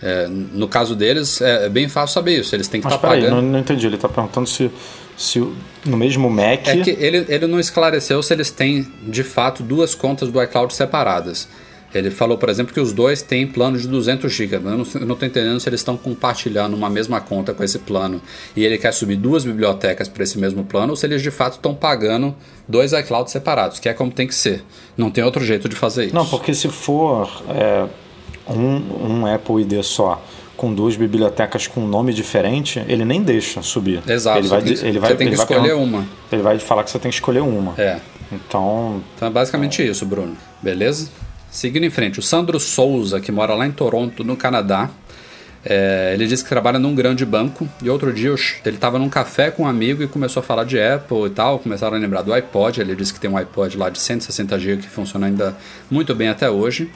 É, 0.01 0.27
no 0.27 0.67
caso 0.67 0.95
deles, 0.95 1.41
é, 1.41 1.65
é 1.65 1.69
bem 1.69 1.87
fácil 1.87 2.13
saber 2.13 2.39
isso. 2.39 2.53
Eles 2.55 2.67
têm 2.67 2.81
que 2.81 2.87
estar 2.87 2.99
peraí, 2.99 3.21
pagando. 3.21 3.41
não, 3.41 3.51
não 3.51 3.59
entendi. 3.59 3.87
Ele 3.87 3.97
tá 3.97 4.09
perguntando 4.09 4.47
se, 4.47 4.69
se 5.17 5.39
o- 5.39 5.55
no 5.85 5.97
mesmo 5.97 6.29
Mac. 6.29 6.67
É 6.67 6.77
que 6.77 6.91
ele, 6.91 7.25
ele 7.29 7.47
não 7.47 7.59
esclareceu 7.59 8.21
se 8.21 8.31
eles 8.33 8.51
têm, 8.51 8.85
de 9.07 9.23
fato, 9.23 9.63
duas 9.63 9.95
contas 9.95 10.29
do 10.29 10.41
iCloud 10.43 10.73
separadas. 10.73 11.47
Ele 11.97 12.11
falou, 12.11 12.37
por 12.37 12.49
exemplo, 12.49 12.73
que 12.73 12.79
os 12.79 12.91
dois 12.91 13.21
têm 13.21 13.47
plano 13.47 13.77
de 13.77 13.87
200 13.87 14.31
GB. 14.31 14.55
Eu 14.55 15.05
não, 15.05 15.15
tô 15.15 15.25
entendendo 15.25 15.59
se 15.59 15.69
eles 15.69 15.79
estão 15.79 15.95
compartilhando 15.95 16.75
uma 16.75 16.89
mesma 16.89 17.21
conta 17.21 17.53
com 17.53 17.63
esse 17.63 17.79
plano 17.79 18.21
e 18.55 18.65
ele 18.65 18.77
quer 18.77 18.91
subir 18.91 19.15
duas 19.15 19.45
bibliotecas 19.45 20.07
para 20.09 20.23
esse 20.23 20.37
mesmo 20.37 20.65
plano 20.65 20.91
ou 20.91 20.95
se 20.97 21.05
eles 21.05 21.21
de 21.21 21.31
fato 21.31 21.53
estão 21.53 21.73
pagando 21.73 22.35
dois 22.67 22.91
iClouds 22.91 23.31
separados, 23.31 23.79
que 23.79 23.87
é 23.87 23.93
como 23.93 24.11
tem 24.11 24.27
que 24.27 24.35
ser. 24.35 24.61
Não 24.97 25.09
tem 25.09 25.23
outro 25.23 25.43
jeito 25.43 25.69
de 25.69 25.75
fazer 25.75 26.05
isso. 26.07 26.15
Não, 26.15 26.25
porque 26.25 26.53
se 26.53 26.67
for 26.67 27.29
é, 27.49 27.85
um, 28.47 29.21
um 29.21 29.25
Apple 29.33 29.61
ID 29.61 29.81
só 29.83 30.21
com 30.57 30.73
duas 30.73 30.95
bibliotecas 30.95 31.67
com 31.67 31.81
nome 31.85 32.13
diferente, 32.13 32.83
ele 32.87 33.03
nem 33.05 33.21
deixa 33.21 33.61
subir. 33.61 34.01
Exato, 34.07 34.39
Ele 34.39 34.47
vai, 34.47 34.61
que- 34.61 34.85
ele 34.85 34.99
vai, 34.99 35.11
você 35.11 35.15
tem 35.17 35.27
que 35.27 35.33
escolher 35.35 35.75
uma. 35.75 36.05
Ele 36.31 36.41
vai 36.41 36.59
falar 36.59 36.83
que 36.83 36.91
você 36.91 36.99
tem 36.99 37.09
que 37.11 37.15
escolher 37.15 37.41
uma. 37.41 37.73
É. 37.77 37.99
Então, 38.31 39.01
Então 39.15 39.27
é 39.27 39.31
basicamente 39.31 39.85
isso, 39.85 40.05
Bruno. 40.05 40.35
Beleza? 40.61 41.09
Seguindo 41.55 41.85
em 41.85 41.89
frente, 41.89 42.19
o 42.19 42.21
Sandro 42.21 42.59
Souza, 42.59 43.21
que 43.21 43.31
mora 43.31 43.53
lá 43.55 43.65
em 43.65 43.71
Toronto, 43.71 44.25
no 44.25 44.35
Canadá, 44.35 44.89
é, 45.63 46.11
ele 46.13 46.27
disse 46.27 46.43
que 46.43 46.49
trabalha 46.49 46.77
num 46.77 46.93
grande 46.93 47.25
banco 47.25 47.65
e 47.81 47.89
outro 47.89 48.11
dia 48.11 48.35
ele 48.65 48.75
estava 48.75 48.99
num 48.99 49.07
café 49.07 49.49
com 49.49 49.63
um 49.63 49.67
amigo 49.67 50.03
e 50.03 50.07
começou 50.07 50.41
a 50.41 50.43
falar 50.43 50.65
de 50.65 50.77
Apple 50.77 51.27
e 51.27 51.29
tal, 51.29 51.57
começaram 51.59 51.95
a 51.95 51.99
lembrar 51.99 52.23
do 52.23 52.33
iPod, 52.33 52.81
ele 52.81 52.93
disse 52.93 53.13
que 53.13 53.21
tem 53.21 53.29
um 53.29 53.37
iPod 53.37 53.77
lá 53.77 53.89
de 53.89 53.99
160 53.99 54.59
GB 54.59 54.81
que 54.81 54.89
funciona 54.89 55.27
ainda 55.27 55.55
muito 55.89 56.13
bem 56.13 56.27
até 56.27 56.49
hoje 56.49 56.91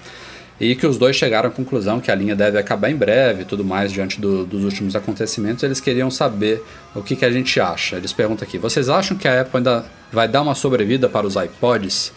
e 0.59 0.75
que 0.75 0.85
os 0.85 0.97
dois 0.97 1.15
chegaram 1.15 1.47
à 1.47 1.51
conclusão 1.53 2.01
que 2.01 2.11
a 2.11 2.15
linha 2.15 2.35
deve 2.35 2.59
acabar 2.59 2.91
em 2.91 2.95
breve 2.97 3.43
e 3.43 3.45
tudo 3.45 3.63
mais 3.63 3.93
diante 3.93 4.19
do- 4.19 4.45
dos 4.45 4.65
últimos 4.65 4.93
acontecimentos. 4.93 5.63
Eles 5.63 5.79
queriam 5.79 6.11
saber 6.11 6.61
o 6.93 7.01
que, 7.01 7.15
que 7.15 7.23
a 7.23 7.31
gente 7.31 7.61
acha. 7.61 7.95
Eles 7.95 8.11
perguntam 8.11 8.45
aqui: 8.45 8.57
vocês 8.57 8.89
acham 8.89 9.15
que 9.15 9.25
a 9.25 9.39
Apple 9.39 9.55
ainda 9.59 9.85
vai 10.11 10.27
dar 10.27 10.41
uma 10.41 10.53
sobrevida 10.53 11.07
para 11.07 11.25
os 11.25 11.37
iPods? 11.37 12.11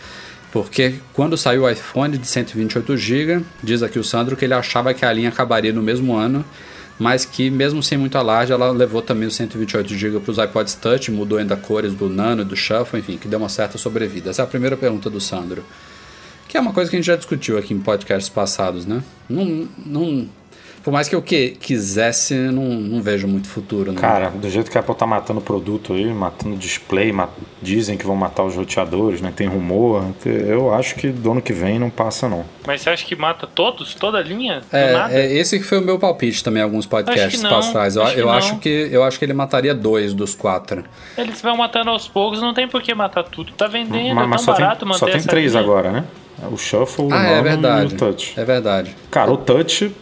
Porque 0.53 0.97
quando 1.15 1.37
saiu 1.37 1.63
o 1.63 1.71
iPhone 1.71 2.19
de 2.19 2.27
128 2.27 2.97
GB, 2.97 3.43
diz 3.63 3.83
aqui 3.83 3.99
o 3.99 4.05
Sandro 4.05 4.37
que 4.37 4.45
ele 4.45 4.53
achava 4.53 4.93
que 4.93 5.05
a 5.05 5.13
linha 5.13 5.31
acabaria 5.31 5.73
no 5.73 5.83
mesmo 5.83 6.15
ano, 6.15 6.45
mas 6.99 7.25
que 7.25 7.51
mesmo 7.51 7.83
sem 7.83 7.97
muito 7.97 8.19
alarde, 8.19 8.53
ela 8.53 8.71
levou 8.71 9.01
também 9.01 9.27
os 9.27 9.35
128 9.35 9.95
GB 9.95 10.21
para 10.21 10.31
os 10.31 10.39
iPods 10.39 10.75
Touch, 10.75 11.11
mudou 11.11 11.39
ainda 11.39 11.57
cores 11.57 11.95
do 11.95 12.09
Nano 12.09 12.43
e 12.43 12.45
do 12.45 12.55
Shuffle, 12.55 13.01
enfim, 13.01 13.17
que 13.17 13.27
deu 13.27 13.39
uma 13.39 13.49
certa 13.49 13.79
sobrevida. 13.79 14.29
Essa 14.29 14.43
é 14.43 14.45
a 14.45 14.47
primeira 14.47 14.77
pergunta 14.77 15.09
do 15.09 15.21
Sandro. 15.21 15.65
Que 16.47 16.59
é 16.59 16.61
uma 16.61 16.75
coisa 16.75 16.91
que 16.91 16.97
a 16.97 16.99
gente 16.99 17.07
já 17.07 17.17
discutiu 17.17 17.57
aqui 17.57 17.73
em 17.73 17.81
podcasts 17.81 18.29
passados, 18.29 18.85
né? 18.85 19.03
Não, 19.29 19.67
não, 19.87 20.29
por 20.83 20.93
mais 20.93 21.09
que 21.09 21.15
eu 21.15 21.23
que, 21.23 21.51
quisesse, 21.51 22.35
não, 22.35 22.65
não 22.65 23.03
vejo 23.03 23.27
muito 23.29 23.49
futuro. 23.49 23.93
Né? 23.93 24.01
cara, 24.01 24.31
do 24.31 24.49
jeito 24.51 24.71
que 24.71 24.77
a 24.77 24.81
Apple 24.81 24.95
tá 24.95 25.07
matando 25.07 25.41
produto 25.41 25.93
aí, 25.93 26.07
matando 26.07 26.57
display, 26.57 27.13
ma- 27.13 27.29
dizem 27.61 27.97
que 27.97 28.05
vão 28.07 28.17
matar 28.17 28.43
os 28.45 28.57
roteadores, 28.57 29.21
né? 29.21 29.33
Tem 29.35 29.47
rumor. 29.47 30.05
Eu 30.25 30.73
acho 30.75 30.95
que 30.97 31.09
do 31.09 31.33
ano 31.33 31.41
que 31.43 31.53
vem 31.53 31.79
não 31.79 31.91
passa, 31.91 32.29
não. 32.29 32.45
Mas 32.67 32.81
você 32.83 32.91
acha 32.91 33.05
que 33.05 33.15
mata 33.17 33.47
todos? 33.47 33.95
Toda 33.95 34.19
a 34.19 34.23
linha? 34.23 34.63
É, 34.73 34.95
é, 35.11 35.33
esse 35.35 35.59
que 35.59 35.65
foi 35.65 35.79
o 35.79 35.83
meu 35.83 35.99
palpite 35.99 36.43
também 36.43 36.61
em 36.61 36.65
alguns 36.65 36.87
podcasts 36.87 37.43
passados. 37.43 37.97
Eu, 37.97 38.03
acho 38.03 38.15
que 38.15 38.21
eu 38.21 38.31
acho 38.31 38.59
que 38.59 38.89
eu 38.93 39.05
acho 39.05 39.19
que 39.19 39.25
ele 39.25 39.33
mataria 39.35 39.75
dois 39.75 40.13
dos 40.15 40.35
quatro. 40.35 40.85
Eles 41.17 41.41
vão 41.41 41.57
matando 41.57 41.91
aos 41.91 42.09
poucos, 42.09 42.41
não 42.41 42.53
tem 42.55 42.67
por 42.69 42.83
que 42.83 42.95
matar 42.95 43.23
tudo. 43.25 43.53
Tá 43.53 43.67
vendendo, 43.67 44.15
mas 44.15 44.25
é 44.25 44.27
mas 44.29 44.45
tão 44.45 44.55
só, 44.55 44.61
barato 44.61 44.81
tem, 44.81 44.89
manter 44.89 44.99
só 44.99 45.07
tem 45.07 45.15
essa 45.17 45.29
três 45.29 45.53
linha. 45.53 45.63
agora, 45.63 45.93
né? 45.93 46.05
O 46.51 46.57
Shuffle, 46.57 47.05
o 47.07 47.13
Ah, 47.15 47.23
é 47.25 47.31
Nano 47.31 47.43
verdade. 47.45 47.93
e 47.93 47.95
o 47.95 47.99
Touch. 47.99 48.35
É 48.37 48.45
verdade. 48.45 48.97
Cara, 49.11 49.31
o 49.31 49.37
Touch 49.37 49.93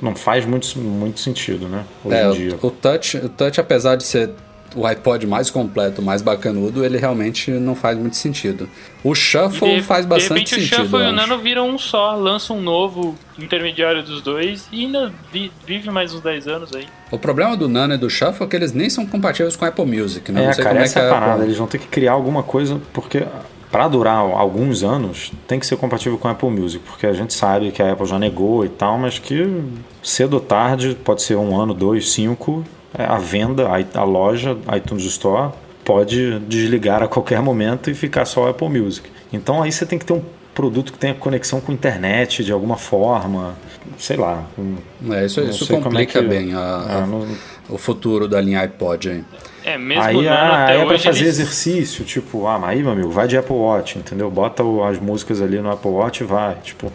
não 0.00 0.14
faz 0.14 0.44
muito, 0.46 0.78
muito 0.78 1.20
sentido, 1.20 1.68
né? 1.68 1.84
Hoje 2.04 2.16
É, 2.16 2.24
em 2.24 2.28
o, 2.28 2.32
dia. 2.34 2.58
o 2.62 2.70
touch, 2.70 3.16
o 3.18 3.28
touch, 3.28 3.60
apesar 3.60 3.96
de 3.96 4.04
ser 4.04 4.30
o 4.76 4.86
iPod 4.86 5.26
mais 5.26 5.50
completo, 5.50 6.00
mais 6.00 6.22
bacanudo, 6.22 6.84
ele 6.84 6.96
realmente 6.96 7.50
não 7.50 7.74
faz 7.74 7.98
muito 7.98 8.14
sentido. 8.14 8.68
O 9.02 9.16
Shuffle 9.16 9.76
De- 9.76 9.82
faz 9.82 10.06
bastante 10.06 10.28
de 10.28 10.50
repente 10.54 10.68
sentido. 10.70 10.82
o 10.82 10.84
Shuffle 10.84 11.06
e 11.06 11.08
o. 11.08 11.12
Nano 11.12 11.38
viram 11.40 11.68
um 11.68 11.76
só, 11.76 12.14
lança 12.14 12.52
um 12.52 12.60
novo 12.60 13.16
intermediário 13.36 14.00
dos 14.04 14.22
dois 14.22 14.68
e 14.70 14.84
ainda 14.84 15.12
vi- 15.32 15.50
vive 15.66 15.90
mais 15.90 16.14
uns 16.14 16.20
10 16.20 16.46
anos 16.46 16.70
aí. 16.72 16.86
O 17.10 17.18
problema 17.18 17.56
do 17.56 17.68
Nano 17.68 17.94
e 17.94 17.98
do 17.98 18.08
Shuffle 18.08 18.46
é 18.46 18.48
que 18.48 18.54
eles 18.54 18.72
nem 18.72 18.88
são 18.88 19.04
compatíveis 19.04 19.56
com 19.56 19.64
a 19.64 19.68
Apple 19.68 19.84
Music, 19.86 20.30
né? 20.30 20.44
É, 20.44 20.46
não 20.46 20.52
sei 20.52 20.62
cara, 20.62 20.74
como 20.76 20.82
é 20.82 20.84
essa 20.86 21.00
que 21.00 21.04
é 21.04 21.08
a 21.08 21.12
parada. 21.12 21.32
Apple- 21.32 21.46
Eles 21.46 21.56
vão 21.58 21.66
ter 21.66 21.78
que 21.78 21.88
criar 21.88 22.12
alguma 22.12 22.44
coisa, 22.44 22.80
porque 22.92 23.24
para 23.70 23.86
durar 23.86 24.16
alguns 24.16 24.82
anos 24.82 25.32
tem 25.46 25.58
que 25.58 25.66
ser 25.66 25.76
compatível 25.76 26.18
com 26.18 26.26
a 26.28 26.32
Apple 26.32 26.50
Music, 26.50 26.84
porque 26.84 27.06
a 27.06 27.12
gente 27.12 27.32
sabe 27.32 27.70
que 27.70 27.82
a 27.82 27.92
Apple 27.92 28.06
já 28.06 28.18
negou 28.18 28.64
e 28.64 28.68
tal, 28.68 28.98
mas 28.98 29.18
que 29.18 29.62
cedo 30.02 30.34
ou 30.34 30.40
tarde, 30.40 30.96
pode 31.04 31.22
ser 31.22 31.36
um 31.36 31.58
ano, 31.58 31.72
dois, 31.72 32.10
cinco, 32.10 32.64
é, 32.92 33.04
a 33.04 33.18
venda, 33.18 33.68
a, 33.94 34.04
loja, 34.04 34.58
a 34.66 34.76
iTunes 34.76 35.04
Store, 35.04 35.52
pode 35.84 36.40
desligar 36.40 37.02
a 37.02 37.08
qualquer 37.08 37.40
momento 37.40 37.90
e 37.90 37.94
ficar 37.94 38.24
só 38.24 38.46
a 38.46 38.50
Apple 38.50 38.68
Music. 38.68 39.08
Então 39.32 39.62
aí 39.62 39.70
você 39.70 39.86
tem 39.86 39.98
que 39.98 40.04
ter 40.04 40.14
um 40.14 40.22
produto 40.54 40.92
que 40.92 40.98
tenha 40.98 41.14
conexão 41.14 41.60
com 41.60 41.70
a 41.72 41.74
internet 41.74 42.44
de 42.44 42.52
alguma 42.52 42.76
forma, 42.76 43.54
sei 43.98 44.16
lá. 44.16 44.44
um- 44.58 44.76
É, 45.12 45.24
isso, 45.26 45.40
não 45.40 45.50
isso 45.50 45.64
sei 45.64 45.76
como 45.76 45.80
é 45.98 46.04
complica 46.04 46.20
que- 46.22 46.28
bem 46.28 46.54
a- 46.54 46.58
a- 47.02 47.06
não- 47.06 47.26
o 47.68 47.78
futuro 47.78 48.26
da 48.28 48.40
linha 48.40 48.60
iPod 48.60 49.08
aí. 49.10 49.24
É, 49.64 49.76
mesmo 49.78 50.02
Aí, 50.02 50.26
ah, 50.28 50.64
até 50.64 50.72
aí 50.72 50.80
é 50.80 50.84
pra 50.84 50.94
hoje 50.94 51.04
fazer 51.04 51.20
eles- 51.20 51.38
exercício, 51.38 52.04
tipo, 52.04 52.46
ah, 52.46 52.58
mas 52.58 52.70
aí, 52.70 52.82
meu 52.82 52.92
amigo, 52.92 53.10
vai 53.10 53.28
de 53.28 53.36
Apple 53.36 53.54
Watch, 53.54 53.98
entendeu? 53.98 54.30
Bota 54.30 54.64
o- 54.64 54.82
as 54.82 54.98
músicas 54.98 55.40
ali 55.42 55.60
no 55.60 55.70
Apple 55.70 55.90
Watch 55.90 56.22
e 56.22 56.26
vai. 56.26 56.56
Tipo, 56.62 56.90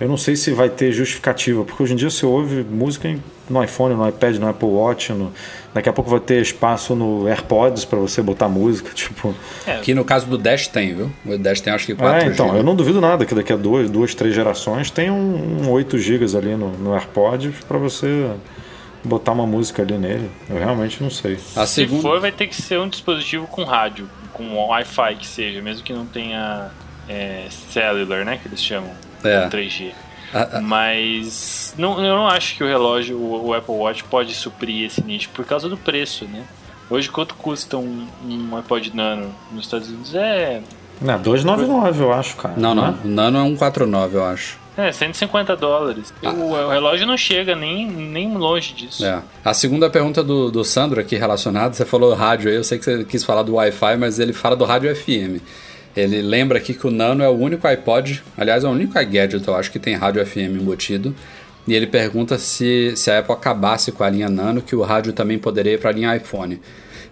eu 0.00 0.08
não 0.08 0.16
sei 0.16 0.34
se 0.36 0.50
vai 0.50 0.68
ter 0.68 0.92
justificativa, 0.92 1.64
porque 1.64 1.82
hoje 1.82 1.92
em 1.92 1.96
dia 1.96 2.10
você 2.10 2.26
ouve 2.26 2.64
música 2.64 3.14
no 3.48 3.62
iPhone, 3.62 3.94
no 3.94 4.08
iPad, 4.08 4.36
no 4.36 4.48
Apple 4.48 4.68
Watch, 4.68 5.12
no- 5.12 5.32
daqui 5.74 5.88
a 5.88 5.92
pouco 5.92 6.10
vai 6.10 6.18
ter 6.20 6.40
espaço 6.40 6.94
no 6.94 7.28
AirPods 7.28 7.84
pra 7.84 7.98
você 7.98 8.22
botar 8.22 8.48
música, 8.48 8.90
tipo. 8.94 9.34
Que 9.82 9.94
no 9.94 10.04
caso 10.04 10.26
do 10.26 10.36
Dash 10.38 10.66
tem, 10.66 10.94
viu? 10.94 11.12
O 11.26 11.36
Dash 11.38 11.60
tem 11.60 11.72
acho 11.72 11.86
que 11.86 11.94
4 11.94 12.28
É, 12.28 12.32
então, 12.32 12.46
GB. 12.46 12.58
eu 12.58 12.62
não 12.64 12.74
duvido 12.74 13.00
nada 13.00 13.24
que 13.26 13.34
daqui 13.34 13.52
a 13.52 13.56
duas, 13.56 13.88
duas 13.90 14.14
três 14.14 14.34
gerações 14.34 14.90
tem 14.90 15.10
um, 15.10 15.62
um 15.64 15.70
8 15.70 15.98
GB 15.98 16.24
ali 16.36 16.56
no, 16.56 16.70
no 16.70 16.94
AirPods 16.94 17.54
pra 17.68 17.76
você 17.78 18.30
botar 19.04 19.32
uma 19.32 19.46
música 19.46 19.82
ali 19.82 19.98
nele. 19.98 20.30
Eu 20.48 20.56
realmente 20.58 21.02
não 21.02 21.10
sei. 21.10 21.38
A 21.54 21.66
Se 21.66 21.74
segunda... 21.74 22.02
for, 22.02 22.20
vai 22.20 22.32
ter 22.32 22.46
que 22.46 22.56
ser 22.60 22.80
um 22.80 22.88
dispositivo 22.88 23.46
com 23.46 23.62
rádio, 23.64 24.08
com 24.32 24.56
Wi-Fi 24.56 25.16
que 25.16 25.26
seja, 25.26 25.60
mesmo 25.60 25.82
que 25.84 25.92
não 25.92 26.06
tenha 26.06 26.70
é, 27.08 27.44
cellular, 27.70 28.24
né? 28.24 28.38
Que 28.42 28.48
eles 28.48 28.62
chamam. 28.62 28.90
É. 29.24 29.48
3G. 29.48 29.92
A- 30.32 30.58
a- 30.58 30.60
Mas 30.60 31.74
não, 31.78 32.04
eu 32.04 32.16
não 32.16 32.26
acho 32.28 32.56
que 32.56 32.64
o 32.64 32.66
relógio, 32.66 33.16
o, 33.16 33.46
o 33.48 33.54
Apple 33.54 33.74
Watch, 33.74 34.04
pode 34.04 34.34
suprir 34.34 34.84
esse 34.86 35.02
nicho 35.02 35.28
por 35.32 35.44
causa 35.44 35.68
do 35.68 35.76
preço, 35.76 36.24
né? 36.26 36.42
Hoje, 36.90 37.08
quanto 37.08 37.34
custa 37.36 37.78
um, 37.78 38.06
um 38.28 38.56
iPod 38.56 38.94
Nano 38.94 39.34
nos 39.50 39.64
Estados 39.64 39.88
Unidos? 39.88 40.14
É, 40.14 40.60
Não, 41.00 41.18
299 41.20 42.02
eu 42.02 42.12
acho, 42.12 42.36
cara. 42.36 42.54
Não, 42.56 42.74
não. 42.74 42.92
né? 42.92 42.98
O 43.04 43.08
Nano 43.08 43.38
é 43.38 43.42
um 43.42 43.56
49, 43.56 44.16
eu 44.18 44.24
acho. 44.24 44.58
é 44.76 44.92
150 44.92 45.56
dólares. 45.56 46.12
O, 46.22 46.28
o 46.28 46.68
relógio 46.68 47.06
não 47.06 47.16
chega 47.16 47.54
nem, 47.56 47.86
nem 47.86 48.36
longe 48.36 48.74
disso. 48.74 49.04
É. 49.06 49.22
A 49.44 49.54
segunda 49.54 49.88
pergunta 49.88 50.22
do, 50.22 50.50
do 50.50 50.62
Sandro 50.64 51.00
aqui 51.00 51.16
relacionada, 51.16 51.72
você 51.74 51.84
falou 51.86 52.12
rádio 52.12 52.50
aí, 52.50 52.56
eu 52.56 52.64
sei 52.64 52.78
que 52.78 52.84
você 52.84 53.04
quis 53.04 53.24
falar 53.24 53.44
do 53.44 53.54
Wi-Fi, 53.54 53.96
mas 53.96 54.18
ele 54.18 54.32
fala 54.34 54.54
do 54.56 54.64
rádio 54.64 54.94
FM. 54.94 55.40
Ele 55.96 56.20
lembra 56.22 56.58
aqui 56.58 56.74
que 56.74 56.86
o 56.86 56.90
Nano 56.90 57.22
é 57.22 57.28
o 57.28 57.32
único 57.32 57.66
iPod, 57.66 58.22
aliás, 58.36 58.64
é 58.64 58.66
o 58.68 58.70
único 58.70 58.98
iGadget, 58.98 59.46
eu 59.46 59.54
acho, 59.54 59.70
que 59.70 59.78
tem 59.78 59.94
rádio 59.94 60.24
FM 60.26 60.60
embutido. 60.60 61.14
E 61.66 61.72
ele 61.72 61.86
pergunta 61.86 62.36
se, 62.36 62.92
se 62.96 63.10
a 63.10 63.20
Apple 63.20 63.32
acabasse 63.34 63.90
com 63.92 64.02
a 64.04 64.10
linha 64.10 64.28
Nano, 64.28 64.60
que 64.60 64.74
o 64.76 64.82
rádio 64.82 65.12
também 65.12 65.38
poderia 65.38 65.74
ir 65.74 65.78
para 65.78 65.90
a 65.90 65.92
linha 65.92 66.14
iPhone. 66.16 66.60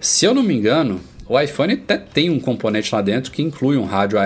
Se 0.01 0.25
eu 0.25 0.35
não 0.35 0.43
me 0.43 0.53
engano, 0.55 1.01
o 1.29 1.39
iPhone 1.41 1.73
até 1.75 1.97
tem 1.97 2.29
um 2.29 2.41
componente 2.41 2.93
lá 2.95 3.01
dentro 3.01 3.31
que 3.31 3.41
inclui 3.41 3.77
um 3.77 3.85
rádio 3.85 4.19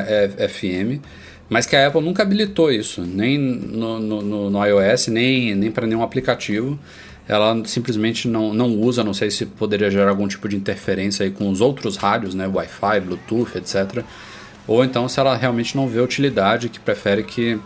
FM, 0.48 1.00
mas 1.48 1.64
que 1.66 1.76
a 1.76 1.86
Apple 1.86 2.00
nunca 2.00 2.22
habilitou 2.22 2.72
isso, 2.72 3.02
nem 3.02 3.38
no, 3.38 4.00
no, 4.00 4.22
no- 4.22 4.50
no 4.50 4.64
iOS, 4.66 5.08
nem, 5.08 5.54
nem 5.54 5.70
para 5.70 5.86
nenhum 5.86 6.02
aplicativo. 6.02 6.78
Ela 7.28 7.60
simplesmente 7.66 8.26
não, 8.28 8.54
não 8.54 8.70
usa, 8.80 9.04
não 9.04 9.12
sei 9.14 9.30
se 9.30 9.46
poderia 9.46 9.90
gerar 9.90 10.10
algum 10.10 10.26
tipo 10.28 10.48
de 10.48 10.56
interferência 10.56 11.24
aí 11.24 11.30
com 11.30 11.48
os 11.50 11.60
outros 11.60 11.96
rádios, 11.96 12.34
né, 12.34 12.46
Wi-Fi, 12.48 13.00
Bluetooth, 13.00 13.56
etc. 13.58 14.02
Ou 14.66 14.84
então 14.84 15.08
se 15.08 15.20
ela 15.20 15.36
realmente 15.36 15.76
não 15.76 15.88
vê 15.88 16.00
utilidade, 16.00 16.68
que 16.68 16.80
prefere 16.80 17.22
que 17.22 17.58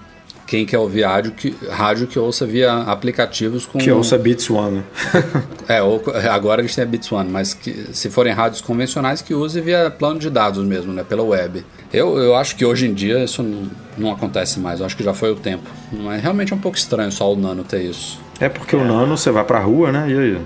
quem 0.51 0.67
quer 0.67 0.79
ouvir 0.79 1.05
rádio 1.05 1.31
que, 1.31 1.55
rádio 1.71 2.09
que 2.09 2.19
ouça 2.19 2.45
via 2.45 2.79
aplicativos 2.83 3.67
com 3.67 3.79
Que 3.79 3.93
ouça 3.93 4.19
Beats 4.19 4.51
One. 4.51 4.83
é, 5.69 5.81
ou, 5.81 6.03
agora 6.29 6.61
eles 6.61 6.75
têm 6.75 6.83
a 6.83 6.87
Beats 6.89 7.13
One, 7.13 7.31
mas 7.31 7.55
que, 7.55 7.87
se 7.93 8.11
forem 8.11 8.33
rádios 8.33 8.61
convencionais, 8.61 9.23
que 9.23 9.33
use 9.33 9.61
via 9.61 9.89
plano 9.97 10.19
de 10.19 10.29
dados 10.29 10.65
mesmo, 10.65 10.93
né? 10.93 11.05
Pela 11.05 11.23
web. 11.23 11.65
Eu, 11.93 12.19
eu 12.19 12.35
acho 12.35 12.57
que 12.57 12.65
hoje 12.65 12.89
em 12.89 12.93
dia 12.93 13.23
isso 13.23 13.45
não, 13.45 13.71
não 13.97 14.11
acontece 14.11 14.59
mais, 14.59 14.81
eu 14.81 14.87
acho 14.87 14.97
que 14.97 15.05
já 15.05 15.15
foi 15.15 15.31
o 15.31 15.37
tempo. 15.37 15.71
Mas 15.93 16.21
realmente 16.21 16.53
é 16.53 16.57
um 16.57 16.61
pouco 16.61 16.77
estranho 16.77 17.13
só 17.13 17.33
o 17.33 17.37
Nano 17.37 17.63
ter 17.63 17.83
isso. 17.83 18.21
É 18.41 18.49
porque 18.49 18.75
o 18.75 18.85
Nano 18.85 19.17
você 19.17 19.31
vai 19.31 19.45
pra 19.45 19.61
rua, 19.61 19.93
né? 19.93 20.11
E 20.11 20.19
aí? 20.19 20.41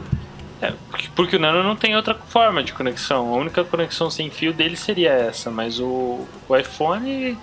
É, 0.65 0.73
porque, 1.15 1.37
o 1.37 1.39
Nano 1.39 1.63
não 1.63 1.77
tem 1.77 1.95
outra 1.95 2.15
forma 2.15 2.63
de 2.63 2.73
conexão. 2.73 3.35
A 3.35 3.37
única 3.37 3.65
conexão 3.65 4.11
sem 4.11 4.31
fio 4.31 4.53
dele 4.53 4.77
seria 4.77 5.11
essa, 5.11 5.51
mas 5.51 5.79
o, 5.79 6.27
o 6.49 6.57
iPhone 6.57 7.37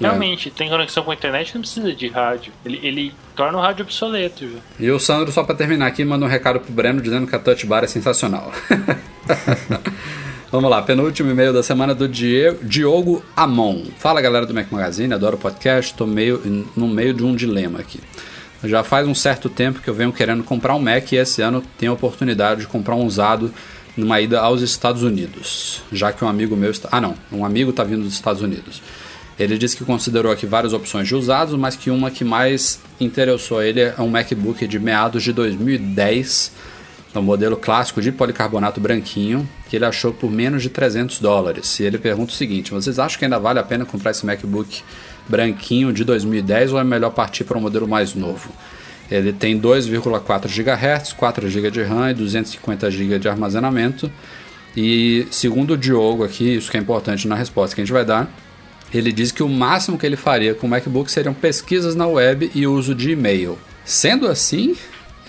Realmente, 0.00 0.48
tem 0.50 0.68
conexão 0.68 1.02
com 1.02 1.10
a 1.10 1.14
internet, 1.14 1.52
não 1.54 1.60
precisa 1.60 1.92
de 1.92 2.06
rádio. 2.06 2.52
Ele, 2.64 2.80
ele 2.84 3.14
torna 3.34 3.58
o 3.58 3.60
rádio 3.60 3.84
obsoleto. 3.84 4.48
Já. 4.48 4.58
E 4.78 4.90
o 4.90 4.98
Sandro, 4.98 5.32
só 5.32 5.42
pra 5.42 5.56
terminar 5.56 5.86
aqui, 5.86 6.04
manda 6.04 6.24
um 6.24 6.28
recado 6.28 6.60
pro 6.60 6.72
Breno 6.72 7.00
dizendo 7.00 7.26
que 7.26 7.34
a 7.34 7.38
Touch 7.38 7.66
Bar 7.66 7.82
é 7.82 7.88
sensacional. 7.88 8.52
Vamos 10.50 10.70
lá, 10.70 10.80
penúltimo 10.80 11.30
e-mail 11.30 11.52
da 11.52 11.62
semana 11.62 11.94
do 11.94 12.08
Diogo 12.08 13.22
Amon. 13.36 13.84
Fala 13.98 14.22
galera 14.22 14.46
do 14.46 14.54
Mac 14.54 14.70
Magazine, 14.70 15.12
adoro 15.12 15.36
o 15.36 15.38
podcast, 15.38 15.92
tô 15.92 16.06
meio, 16.06 16.64
no 16.74 16.88
meio 16.88 17.12
de 17.12 17.22
um 17.22 17.34
dilema 17.34 17.80
aqui. 17.80 18.00
Já 18.62 18.82
faz 18.82 19.06
um 19.06 19.14
certo 19.14 19.48
tempo 19.48 19.80
que 19.80 19.88
eu 19.88 19.94
venho 19.94 20.12
querendo 20.12 20.42
comprar 20.42 20.74
um 20.74 20.80
Mac 20.80 21.12
e 21.12 21.16
esse 21.16 21.40
ano 21.40 21.62
tenho 21.78 21.92
a 21.92 21.94
oportunidade 21.94 22.62
de 22.62 22.66
comprar 22.66 22.96
um 22.96 23.04
usado 23.04 23.52
numa 23.96 24.20
ida 24.20 24.40
aos 24.40 24.62
Estados 24.62 25.02
Unidos, 25.02 25.82
já 25.92 26.12
que 26.12 26.24
um 26.24 26.28
amigo 26.28 26.56
meu 26.56 26.70
está. 26.70 26.88
Ah, 26.90 27.00
não, 27.00 27.14
um 27.32 27.44
amigo 27.44 27.70
está 27.70 27.84
vindo 27.84 28.02
dos 28.02 28.14
Estados 28.14 28.42
Unidos. 28.42 28.82
Ele 29.38 29.56
disse 29.56 29.76
que 29.76 29.84
considerou 29.84 30.32
aqui 30.32 30.46
várias 30.46 30.72
opções 30.72 31.06
de 31.06 31.14
usados, 31.14 31.54
mas 31.54 31.76
que 31.76 31.90
uma 31.90 32.10
que 32.10 32.24
mais 32.24 32.80
interessou 33.00 33.60
a 33.60 33.64
ele 33.64 33.80
é 33.80 33.94
um 33.98 34.08
MacBook 34.08 34.66
de 34.66 34.78
meados 34.80 35.22
de 35.22 35.32
2010, 35.32 36.52
um 37.14 37.22
modelo 37.22 37.56
clássico 37.56 38.02
de 38.02 38.10
policarbonato 38.10 38.80
branquinho, 38.80 39.48
que 39.68 39.76
ele 39.76 39.84
achou 39.84 40.12
por 40.12 40.30
menos 40.30 40.62
de 40.62 40.70
300 40.70 41.20
dólares. 41.20 41.78
E 41.78 41.84
ele 41.84 41.98
pergunta 41.98 42.32
o 42.32 42.36
seguinte: 42.36 42.72
vocês 42.72 42.98
acham 42.98 43.18
que 43.18 43.24
ainda 43.24 43.38
vale 43.38 43.60
a 43.60 43.62
pena 43.62 43.84
comprar 43.84 44.10
esse 44.10 44.26
MacBook 44.26 44.82
branquinho 45.28 45.92
de 45.92 46.04
2010 46.04 46.72
ou 46.72 46.80
é 46.80 46.84
melhor 46.84 47.10
partir 47.10 47.44
para 47.44 47.58
um 47.58 47.60
modelo 47.60 47.86
mais 47.86 48.14
novo? 48.14 48.50
Ele 49.10 49.32
tem 49.32 49.58
2,4 49.58 50.48
GHz, 50.48 51.12
4 51.14 51.48
GB 51.48 51.70
de 51.70 51.82
RAM 51.82 52.10
e 52.10 52.14
250 52.14 52.90
GB 52.90 53.18
de 53.18 53.28
armazenamento. 53.28 54.10
E 54.76 55.26
segundo 55.30 55.72
o 55.72 55.76
Diogo 55.76 56.24
aqui, 56.24 56.56
isso 56.56 56.70
que 56.70 56.76
é 56.76 56.80
importante 56.80 57.26
na 57.26 57.34
resposta 57.34 57.74
que 57.74 57.80
a 57.80 57.84
gente 57.84 57.92
vai 57.92 58.04
dar, 58.04 58.30
ele 58.92 59.10
diz 59.12 59.32
que 59.32 59.42
o 59.42 59.48
máximo 59.48 59.98
que 59.98 60.06
ele 60.06 60.16
faria 60.16 60.54
com 60.54 60.66
o 60.66 60.70
MacBook 60.70 61.10
seriam 61.10 61.34
pesquisas 61.34 61.94
na 61.94 62.06
web 62.06 62.50
e 62.54 62.66
uso 62.66 62.94
de 62.94 63.12
e-mail. 63.12 63.58
Sendo 63.84 64.26
assim, 64.28 64.76